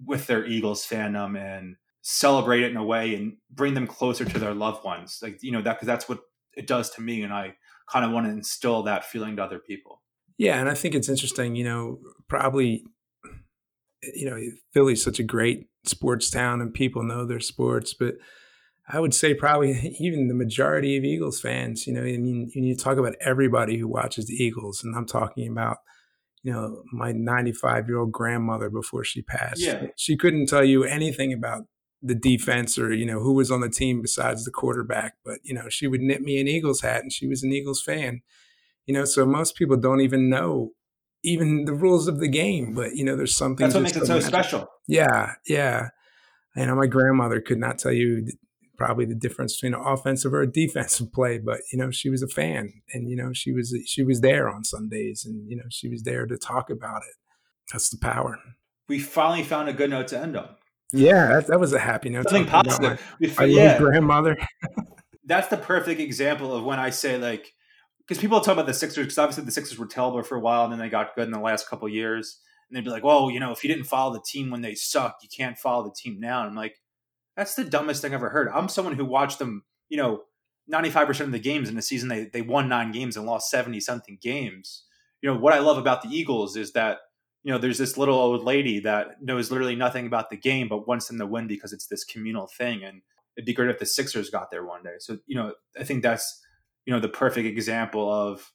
with 0.05 0.27
their 0.27 0.45
Eagles 0.45 0.85
fandom 0.85 1.37
and 1.39 1.75
celebrate 2.01 2.63
it 2.63 2.71
in 2.71 2.77
a 2.77 2.83
way 2.83 3.15
and 3.15 3.37
bring 3.51 3.73
them 3.73 3.87
closer 3.87 4.25
to 4.25 4.39
their 4.39 4.53
loved 4.53 4.83
ones. 4.83 5.19
Like, 5.21 5.41
you 5.41 5.51
know, 5.51 5.61
that 5.61 5.75
because 5.75 5.85
that's 5.85 6.09
what 6.09 6.19
it 6.57 6.67
does 6.67 6.89
to 6.91 7.01
me. 7.01 7.21
And 7.21 7.31
I 7.31 7.55
kind 7.89 8.03
of 8.03 8.11
want 8.11 8.25
to 8.25 8.31
instill 8.31 8.83
that 8.83 9.05
feeling 9.05 9.35
to 9.37 9.43
other 9.43 9.59
people. 9.59 10.00
Yeah. 10.41 10.59
And 10.59 10.69
I 10.69 10.73
think 10.73 10.95
it's 10.95 11.09
interesting, 11.09 11.55
you 11.55 11.63
know, 11.63 11.99
probably, 12.27 12.83
you 14.15 14.29
know, 14.29 14.39
Philly's 14.73 15.03
such 15.03 15.19
a 15.19 15.23
great 15.23 15.67
sports 15.85 16.29
town 16.29 16.61
and 16.61 16.73
people 16.73 17.03
know 17.03 17.25
their 17.25 17.39
sports, 17.39 17.93
but 17.93 18.15
I 18.89 18.99
would 18.99 19.13
say 19.13 19.33
probably 19.33 19.95
even 19.99 20.27
the 20.27 20.33
majority 20.33 20.97
of 20.97 21.03
Eagles 21.03 21.39
fans, 21.39 21.85
you 21.85 21.93
know, 21.93 22.01
I 22.01 22.17
mean, 22.17 22.49
you 22.53 22.75
talk 22.75 22.97
about 22.97 23.15
everybody 23.21 23.77
who 23.77 23.87
watches 23.87 24.25
the 24.25 24.33
Eagles, 24.33 24.83
and 24.83 24.95
I'm 24.95 25.05
talking 25.05 25.47
about 25.47 25.77
you 26.43 26.51
know, 26.51 26.83
my 26.91 27.11
95 27.11 27.87
year 27.87 27.99
old 27.99 28.11
grandmother 28.11 28.69
before 28.69 29.03
she 29.03 29.21
passed. 29.21 29.61
Yeah. 29.61 29.87
She 29.95 30.17
couldn't 30.17 30.47
tell 30.47 30.63
you 30.63 30.83
anything 30.83 31.31
about 31.33 31.65
the 32.01 32.15
defense 32.15 32.79
or, 32.79 32.91
you 32.91 33.05
know, 33.05 33.19
who 33.19 33.33
was 33.33 33.51
on 33.51 33.61
the 33.61 33.69
team 33.69 34.01
besides 34.01 34.43
the 34.43 34.51
quarterback. 34.51 35.13
But, 35.23 35.39
you 35.43 35.53
know, 35.53 35.69
she 35.69 35.85
would 35.85 36.01
knit 36.01 36.21
me 36.21 36.41
an 36.41 36.47
Eagles 36.47 36.81
hat 36.81 37.03
and 37.03 37.13
she 37.13 37.27
was 37.27 37.43
an 37.43 37.51
Eagles 37.51 37.81
fan. 37.81 38.21
You 38.85 38.93
know, 38.93 39.05
so 39.05 39.25
most 39.25 39.55
people 39.55 39.77
don't 39.77 40.01
even 40.01 40.29
know 40.29 40.71
even 41.23 41.65
the 41.65 41.73
rules 41.73 42.07
of 42.07 42.19
the 42.19 42.27
game. 42.27 42.73
But, 42.73 42.95
you 42.95 43.05
know, 43.05 43.15
there's 43.15 43.35
something 43.35 43.65
that's 43.65 43.75
what 43.75 43.83
makes 43.83 43.97
it 43.97 44.05
so 44.05 44.19
special. 44.19 44.67
Yeah. 44.87 45.33
Yeah. 45.47 45.89
You 46.55 46.65
know, 46.65 46.75
my 46.75 46.87
grandmother 46.87 47.39
could 47.41 47.59
not 47.59 47.77
tell 47.77 47.93
you 47.93 48.27
probably 48.77 49.05
the 49.05 49.15
difference 49.15 49.55
between 49.55 49.75
an 49.75 49.85
offensive 49.85 50.33
or 50.33 50.41
a 50.41 50.51
defensive 50.51 51.13
play, 51.13 51.37
but 51.37 51.59
you 51.71 51.77
know, 51.77 51.91
she 51.91 52.09
was 52.09 52.23
a 52.23 52.27
fan 52.27 52.73
and 52.93 53.09
you 53.09 53.15
know, 53.15 53.31
she 53.31 53.51
was 53.51 53.77
she 53.85 54.03
was 54.03 54.21
there 54.21 54.49
on 54.49 54.63
Sundays 54.63 55.23
and 55.23 55.49
you 55.49 55.55
know, 55.55 55.63
she 55.69 55.87
was 55.87 56.03
there 56.03 56.25
to 56.25 56.37
talk 56.37 56.69
about 56.69 57.03
it. 57.07 57.15
That's 57.71 57.89
the 57.89 57.97
power. 57.97 58.39
We 58.89 58.99
finally 58.99 59.43
found 59.43 59.69
a 59.69 59.73
good 59.73 59.91
note 59.91 60.07
to 60.09 60.19
end 60.19 60.35
on. 60.35 60.49
Yeah, 60.91 61.27
that, 61.27 61.47
that 61.47 61.59
was 61.59 61.71
a 61.71 61.79
happy 61.79 62.09
note. 62.09 62.27
Something 62.27 62.47
positive. 62.47 63.01
My, 63.37 63.45
yeah. 63.45 63.77
grandmother. 63.77 64.37
That's 65.25 65.47
the 65.47 65.55
perfect 65.55 66.01
example 66.01 66.53
of 66.53 66.65
when 66.65 66.79
I 66.79 66.89
say 66.89 67.17
like 67.17 67.53
because 68.07 68.21
people 68.21 68.39
talk 68.41 68.53
about 68.53 68.65
the 68.65 68.73
Sixers 68.73 69.05
because 69.05 69.17
obviously 69.17 69.43
the 69.43 69.51
Sixers 69.51 69.77
were 69.77 69.85
terrible 69.85 70.21
for 70.23 70.35
a 70.35 70.39
while 70.39 70.63
and 70.63 70.73
then 70.73 70.79
they 70.79 70.89
got 70.89 71.15
good 71.15 71.25
in 71.25 71.31
the 71.31 71.39
last 71.39 71.67
couple 71.69 71.87
years 71.87 72.39
and 72.69 72.77
they'd 72.77 72.83
be 72.83 72.89
like, 72.89 73.03
well, 73.03 73.29
you 73.29 73.39
know, 73.39 73.51
if 73.51 73.63
you 73.63 73.67
didn't 73.67 73.85
follow 73.85 74.13
the 74.13 74.21
team 74.21 74.49
when 74.49 74.61
they 74.61 74.75
sucked, 74.75 75.23
you 75.23 75.29
can't 75.29 75.57
follow 75.57 75.83
the 75.83 75.93
team 75.95 76.19
now. 76.19 76.41
And 76.41 76.49
I'm 76.49 76.55
like, 76.55 76.79
that's 77.35 77.55
the 77.55 77.65
dumbest 77.65 78.01
thing 78.01 78.13
I've 78.13 78.19
ever 78.19 78.29
heard. 78.29 78.49
I'm 78.49 78.69
someone 78.69 78.95
who 78.95 79.05
watched 79.05 79.39
them, 79.39 79.63
you 79.89 79.97
know, 79.97 80.23
95% 80.71 81.19
of 81.21 81.31
the 81.31 81.39
games 81.39 81.69
in 81.69 81.75
the 81.75 81.81
season, 81.81 82.07
they, 82.07 82.25
they 82.25 82.41
won 82.41 82.69
nine 82.69 82.91
games 82.91 83.17
and 83.17 83.25
lost 83.25 83.49
70 83.49 83.79
something 83.81 84.17
games. 84.21 84.83
You 85.21 85.29
know, 85.31 85.37
what 85.37 85.53
I 85.53 85.59
love 85.59 85.77
about 85.77 86.01
the 86.01 86.09
Eagles 86.09 86.55
is 86.55 86.71
that, 86.73 86.99
you 87.43 87.51
know, 87.51 87.57
there's 87.57 87.77
this 87.77 87.97
little 87.97 88.17
old 88.17 88.43
lady 88.43 88.79
that 88.81 89.21
knows 89.21 89.51
literally 89.51 89.75
nothing 89.75 90.05
about 90.05 90.29
the 90.29 90.37
game, 90.37 90.67
but 90.67 90.87
wants 90.87 91.07
them 91.07 91.19
to 91.19 91.25
win 91.25 91.47
because 91.47 91.73
it's 91.73 91.87
this 91.87 92.03
communal 92.03 92.47
thing. 92.47 92.83
And 92.83 93.01
it'd 93.35 93.45
be 93.45 93.53
great 93.53 93.69
if 93.69 93.79
the 93.79 93.85
Sixers 93.85 94.29
got 94.29 94.51
there 94.51 94.65
one 94.65 94.83
day. 94.83 94.95
So, 94.99 95.17
you 95.25 95.35
know, 95.35 95.53
I 95.79 95.83
think 95.83 96.03
that's, 96.03 96.41
you 96.85 96.93
know, 96.93 96.99
the 96.99 97.09
perfect 97.09 97.47
example 97.47 98.11
of 98.11 98.51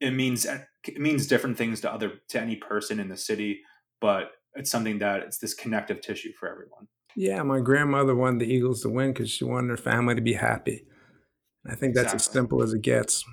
it 0.00 0.12
means, 0.12 0.44
it 0.44 1.00
means 1.00 1.26
different 1.26 1.56
things 1.56 1.80
to 1.80 1.92
other, 1.92 2.20
to 2.28 2.40
any 2.40 2.56
person 2.56 3.00
in 3.00 3.08
the 3.08 3.16
city, 3.16 3.60
but 4.00 4.32
it's 4.54 4.70
something 4.70 4.98
that 4.98 5.22
it's 5.22 5.38
this 5.38 5.54
connective 5.54 6.00
tissue 6.00 6.32
for 6.38 6.48
everyone. 6.48 6.86
Yeah, 7.16 7.42
my 7.42 7.60
grandmother 7.60 8.14
wanted 8.14 8.40
the 8.40 8.52
Eagles 8.52 8.82
to 8.82 8.88
win 8.88 9.12
because 9.12 9.30
she 9.30 9.44
wanted 9.44 9.70
her 9.70 9.76
family 9.76 10.14
to 10.14 10.20
be 10.20 10.34
happy. 10.34 10.84
I 11.66 11.74
think 11.74 11.94
that's 11.94 12.12
exactly. 12.12 12.16
as 12.16 12.24
simple 12.24 12.62
as 12.62 12.74
it 12.74 12.82
gets. 12.82 13.24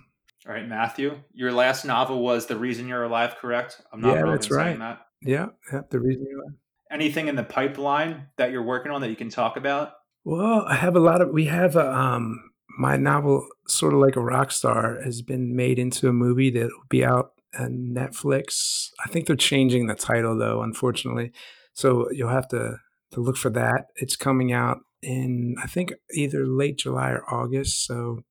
All 0.47 0.53
right, 0.53 0.67
Matthew, 0.67 1.19
your 1.33 1.51
last 1.51 1.85
novel 1.85 2.23
was 2.23 2.45
"The 2.47 2.55
Reason 2.55 2.87
You're 2.87 3.03
Alive," 3.03 3.35
correct? 3.39 3.81
I'm 3.91 4.01
not 4.01 4.15
yeah, 4.15 4.25
that's 4.25 4.49
right. 4.49 4.77
that. 4.79 5.01
Yeah, 5.21 5.47
yeah, 5.71 5.81
the 5.89 5.99
reason 5.99 6.25
you're 6.27 6.41
alive. 6.41 6.55
Anything 6.89 7.27
in 7.27 7.35
the 7.35 7.43
pipeline 7.43 8.27
that 8.37 8.51
you're 8.51 8.63
working 8.63 8.91
on 8.91 9.01
that 9.01 9.09
you 9.09 9.15
can 9.15 9.29
talk 9.29 9.57
about? 9.57 9.93
Well, 10.23 10.65
I 10.67 10.75
have 10.75 10.95
a 10.95 10.99
lot 10.99 11.21
of. 11.21 11.29
We 11.29 11.45
have 11.45 11.75
a, 11.75 11.91
um, 11.93 12.50
my 12.77 12.97
novel, 12.97 13.47
sort 13.67 13.93
of 13.93 13.99
like 13.99 14.15
a 14.15 14.21
rock 14.21 14.51
star, 14.51 15.01
has 15.03 15.21
been 15.21 15.55
made 15.55 15.79
into 15.79 16.07
a 16.07 16.13
movie 16.13 16.49
that 16.51 16.63
will 16.63 16.87
be 16.89 17.03
out 17.03 17.33
on 17.57 17.93
Netflix. 17.93 18.89
I 19.03 19.09
think 19.09 19.25
they're 19.25 19.35
changing 19.35 19.87
the 19.87 19.95
title 19.95 20.37
though, 20.37 20.61
unfortunately. 20.61 21.31
So 21.73 22.09
you'll 22.11 22.29
have 22.29 22.47
to 22.49 22.77
to 23.11 23.19
look 23.19 23.37
for 23.37 23.49
that. 23.49 23.87
It's 23.95 24.15
coming 24.15 24.51
out 24.53 24.79
in 25.01 25.55
I 25.61 25.67
think 25.67 25.93
either 26.13 26.45
late 26.45 26.77
July 26.77 27.11
or 27.11 27.33
August. 27.33 27.85
So 27.85 28.23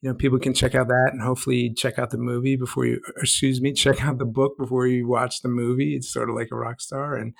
you 0.00 0.08
know 0.08 0.14
people 0.14 0.38
can 0.38 0.52
check 0.54 0.74
out 0.74 0.88
that 0.88 1.10
and 1.12 1.22
hopefully 1.22 1.72
check 1.72 1.98
out 1.98 2.10
the 2.10 2.18
movie 2.18 2.56
before 2.56 2.84
you 2.84 3.00
excuse 3.18 3.60
me 3.60 3.72
check 3.84 4.04
out 4.04 4.18
the 4.18 4.24
book 4.24 4.58
before 4.58 4.86
you 4.86 5.06
watch 5.06 5.42
the 5.42 5.48
movie 5.48 5.94
it's 5.94 6.12
sort 6.12 6.28
of 6.28 6.34
like 6.34 6.48
a 6.50 6.56
rock 6.56 6.80
star 6.80 7.14
and 7.14 7.34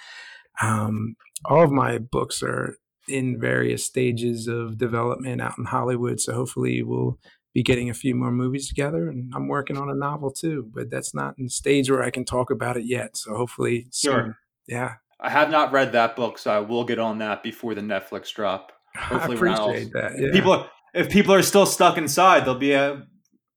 um, 0.61 1.17
all 1.45 1.65
of 1.65 1.73
my 1.73 1.99
books 1.99 2.43
are 2.43 2.77
in 3.09 3.41
various 3.41 3.85
stages 3.85 4.47
of 4.47 4.79
development 4.79 5.41
out 5.41 5.55
in 5.59 5.65
hollywood 5.65 6.21
so 6.21 6.33
hopefully 6.33 6.83
we'll 6.83 7.19
be 7.55 7.63
getting 7.63 7.91
a 7.91 7.95
few 7.95 8.15
more 8.15 8.31
movies 8.33 8.67
together, 8.67 9.11
and 9.11 9.31
I'm 9.35 9.47
working 9.47 9.77
on 9.77 9.91
a 9.91 9.95
novel 9.95 10.31
too. 10.31 10.71
But 10.75 10.89
that's 10.89 11.15
not 11.15 11.35
in 11.37 11.45
the 11.45 11.51
stage 11.51 11.91
where 11.91 12.03
I 12.03 12.09
can 12.09 12.25
talk 12.25 12.51
about 12.51 12.79
it 12.79 12.87
yet. 12.87 13.15
So 13.15 13.37
hopefully, 13.37 13.89
soon. 13.91 14.13
Sure. 14.13 14.39
Yeah, 14.67 14.95
I 15.21 15.29
have 15.29 15.51
not 15.51 15.71
read 15.71 15.93
that 15.93 16.17
book, 16.17 16.39
so 16.39 16.51
I 16.51 16.61
will 16.61 16.85
get 16.85 16.99
on 16.99 17.19
that 17.19 17.43
before 17.43 17.75
the 17.75 17.83
Netflix 17.83 18.33
drop. 18.33 18.73
Hopefully, 18.97 19.37
I 19.37 19.41
we're 19.41 19.47
not 19.49 19.59
all- 19.59 19.69
appreciate 19.69 19.93
that. 19.93 20.13
Yeah. 20.19 20.33
People, 20.33 20.53
are- 20.53 20.71
if 20.95 21.11
people 21.11 21.35
are 21.35 21.43
still 21.43 21.67
stuck 21.67 21.99
inside, 21.99 22.47
they'll 22.47 22.55
be 22.59 22.75
uh, 22.75 22.97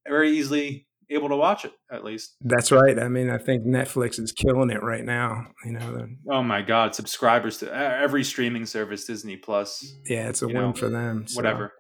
very 0.06 0.32
easily 0.32 0.85
able 1.10 1.30
to 1.30 1.36
watch 1.36 1.66
it. 1.66 1.74
At 1.92 2.04
least. 2.04 2.36
That's 2.42 2.72
right. 2.72 2.98
I 3.00 3.08
mean, 3.08 3.30
I 3.30 3.38
think 3.38 3.66
Netflix 3.66 4.20
is 4.20 4.32
killing 4.32 4.70
it 4.70 4.82
right 4.84 5.04
now. 5.04 5.48
You 5.66 5.74
know, 5.74 5.92
the- 5.96 6.16
Oh 6.32 6.44
my 6.44 6.62
God! 6.62 6.96
Subscribers 6.96 7.58
to 7.60 7.74
every 7.74 8.24
streaming 8.24 8.66
service, 8.66 9.06
Disney 9.06 9.38
Plus, 9.38 9.86
yeah, 10.08 10.30
it's 10.30 10.42
a 10.42 10.48
win 10.48 10.56
know, 10.56 10.74
for 10.74 10.90
them. 10.90 11.28
so- 11.28 11.38
whatever. 11.38 11.74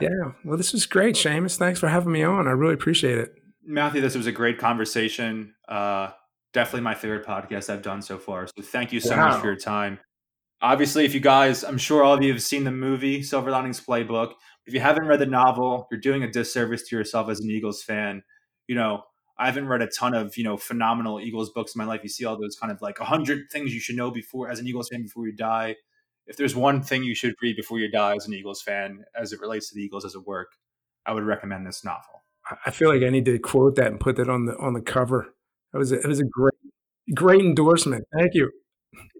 Yeah. 0.00 0.08
Well, 0.44 0.58
this 0.58 0.72
was 0.74 0.84
great, 0.84 1.14
Seamus. 1.14 1.56
Thanks 1.56 1.80
for 1.80 1.88
having 1.88 2.12
me 2.12 2.22
on. 2.22 2.46
I 2.46 2.50
really 2.50 2.74
appreciate 2.74 3.16
it. 3.16 3.30
Matthew, 3.64 4.00
this 4.02 4.14
was 4.14 4.26
a 4.26 4.32
great 4.32 4.58
conversation. 4.58 5.54
Uh, 5.66 6.10
definitely 6.52 6.82
my 6.82 6.94
favorite 6.94 7.26
podcast 7.26 7.70
I've 7.72 7.82
done 7.82 8.02
so 8.02 8.18
far. 8.18 8.46
So 8.48 8.62
thank 8.62 8.92
you 8.92 9.00
so 9.00 9.16
much 9.16 9.40
for 9.40 9.46
your 9.46 9.56
time. 9.56 9.98
Obviously, 10.60 11.04
if 11.04 11.14
you 11.14 11.20
guys, 11.20 11.62
I'm 11.64 11.78
sure 11.78 12.02
all 12.02 12.14
of 12.14 12.22
you 12.22 12.32
have 12.32 12.42
seen 12.42 12.64
the 12.64 12.70
movie 12.72 13.22
Silver 13.22 13.50
Linings 13.50 13.80
Playbook. 13.80 14.32
If 14.66 14.74
you 14.74 14.80
haven't 14.80 15.06
read 15.06 15.20
the 15.20 15.26
novel, 15.26 15.86
you're 15.90 16.00
doing 16.00 16.22
a 16.24 16.30
disservice 16.30 16.88
to 16.88 16.96
yourself 16.96 17.28
as 17.30 17.40
an 17.40 17.48
Eagles 17.50 17.82
fan. 17.82 18.22
You 18.68 18.76
know, 18.76 19.02
I 19.38 19.46
haven't 19.46 19.66
read 19.68 19.82
a 19.82 19.88
ton 19.88 20.14
of 20.14 20.36
you 20.36 20.44
know 20.44 20.56
phenomenal 20.56 21.20
Eagles 21.20 21.50
books 21.50 21.74
in 21.74 21.78
my 21.78 21.84
life. 21.84 22.00
You 22.02 22.08
see 22.08 22.24
all 22.24 22.38
those 22.38 22.56
kind 22.56 22.70
of 22.72 22.80
like 22.80 22.98
hundred 22.98 23.50
things 23.50 23.74
you 23.74 23.80
should 23.80 23.96
know 23.96 24.10
before 24.10 24.48
as 24.50 24.60
an 24.60 24.66
Eagles 24.68 24.88
fan 24.90 25.02
before 25.02 25.26
you 25.26 25.32
die. 25.32 25.76
If 26.26 26.36
there's 26.36 26.54
one 26.54 26.82
thing 26.82 27.02
you 27.02 27.14
should 27.14 27.34
read 27.42 27.56
before 27.56 27.78
you 27.78 27.90
die 27.90 28.14
as 28.14 28.26
an 28.26 28.34
Eagles 28.34 28.60
fan, 28.62 29.04
as 29.18 29.32
it 29.32 29.40
relates 29.40 29.70
to 29.70 29.74
the 29.74 29.80
Eagles 29.82 30.04
as 30.04 30.14
a 30.14 30.20
work, 30.20 30.48
I 31.06 31.12
would 31.12 31.24
recommend 31.24 31.66
this 31.66 31.82
novel. 31.84 32.22
I- 32.66 32.70
feel 32.70 32.88
like 32.92 33.02
I 33.02 33.08
need 33.10 33.24
to 33.26 33.38
quote 33.38 33.76
that 33.76 33.86
and 33.88 33.98
put 33.98 34.16
that 34.16 34.28
on 34.28 34.46
the 34.46 34.56
on 34.58 34.74
the 34.74 34.80
cover. 34.82 35.34
It 35.74 35.78
was 35.78 35.92
a, 35.92 36.00
it 36.00 36.06
was 36.06 36.20
a 36.20 36.24
great 36.24 36.54
great 37.14 37.40
endorsement. 37.40 38.04
Thank 38.16 38.34
you. 38.34 38.50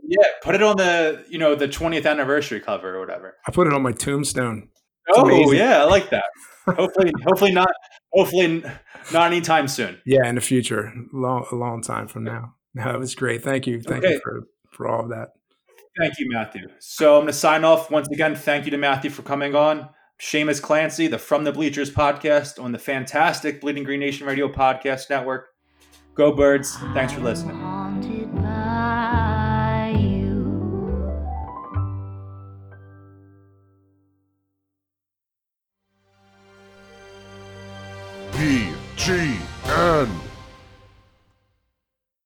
Yeah, 0.03 0.25
put 0.43 0.55
it 0.55 0.62
on 0.62 0.77
the 0.79 1.25
you 1.29 1.39
know 1.39 1.55
the 1.55 1.69
20th 1.69 2.07
anniversary 2.07 2.61
cover 2.61 2.97
or 2.97 3.01
whatever. 3.01 3.37
I 3.47 3.51
put 3.53 3.66
it 3.66 3.73
on 3.73 3.83
my 3.83 3.93
tombstone. 3.93 4.69
oh 5.15 5.25
amazing. 5.27 5.59
yeah, 5.59 5.83
I 5.83 5.85
like 5.85 6.11
that. 6.11 6.25
hopefully, 6.66 7.12
hopefully 7.25 7.53
not. 7.53 7.70
Hopefully 8.12 8.62
not 9.12 9.26
anytime 9.32 9.68
soon. 9.68 10.01
Yeah, 10.05 10.26
in 10.28 10.35
the 10.35 10.40
future, 10.40 10.93
long 11.12 11.47
a 11.51 11.55
long 11.55 11.82
time 11.82 12.09
from 12.09 12.24
now. 12.24 12.55
No, 12.74 12.90
it 12.90 12.98
was 12.98 13.14
great. 13.14 13.43
Thank 13.43 13.66
you. 13.66 13.80
Thank 13.80 14.05
Okay. 14.05 14.14
you 14.14 14.20
for 14.22 14.47
for 14.70 14.86
all 14.89 15.02
of 15.05 15.09
that. 15.10 15.30
Thank 15.98 16.14
you, 16.18 16.28
Matthew. 16.30 16.68
So 16.78 17.14
I'm 17.16 17.22
going 17.22 17.26
to 17.28 17.32
sign 17.32 17.64
off 17.64 17.90
once 17.90 18.09
again. 18.09 18.36
Thank 18.36 18.66
you 18.66 18.70
to 18.70 18.78
Matthew 18.78 19.10
for 19.10 19.22
coming 19.22 19.56
on. 19.56 19.89
Seamus 20.20 20.60
Clancy, 20.62 21.06
the 21.09 21.18
From 21.18 21.44
the 21.44 21.52
Bleachers 21.52 21.90
podcast 21.90 22.62
on 22.62 22.72
the 22.72 22.78
fantastic 22.78 23.60
Bleeding 23.60 23.85
Green 23.85 24.01
Nation 24.01 24.26
Radio 24.26 24.48
Podcast 24.48 25.10
Network. 25.10 25.48
Go 26.14 26.32
Birds! 26.32 26.76
Thanks 26.94 27.12
for 27.12 27.20
listening. 27.20 27.77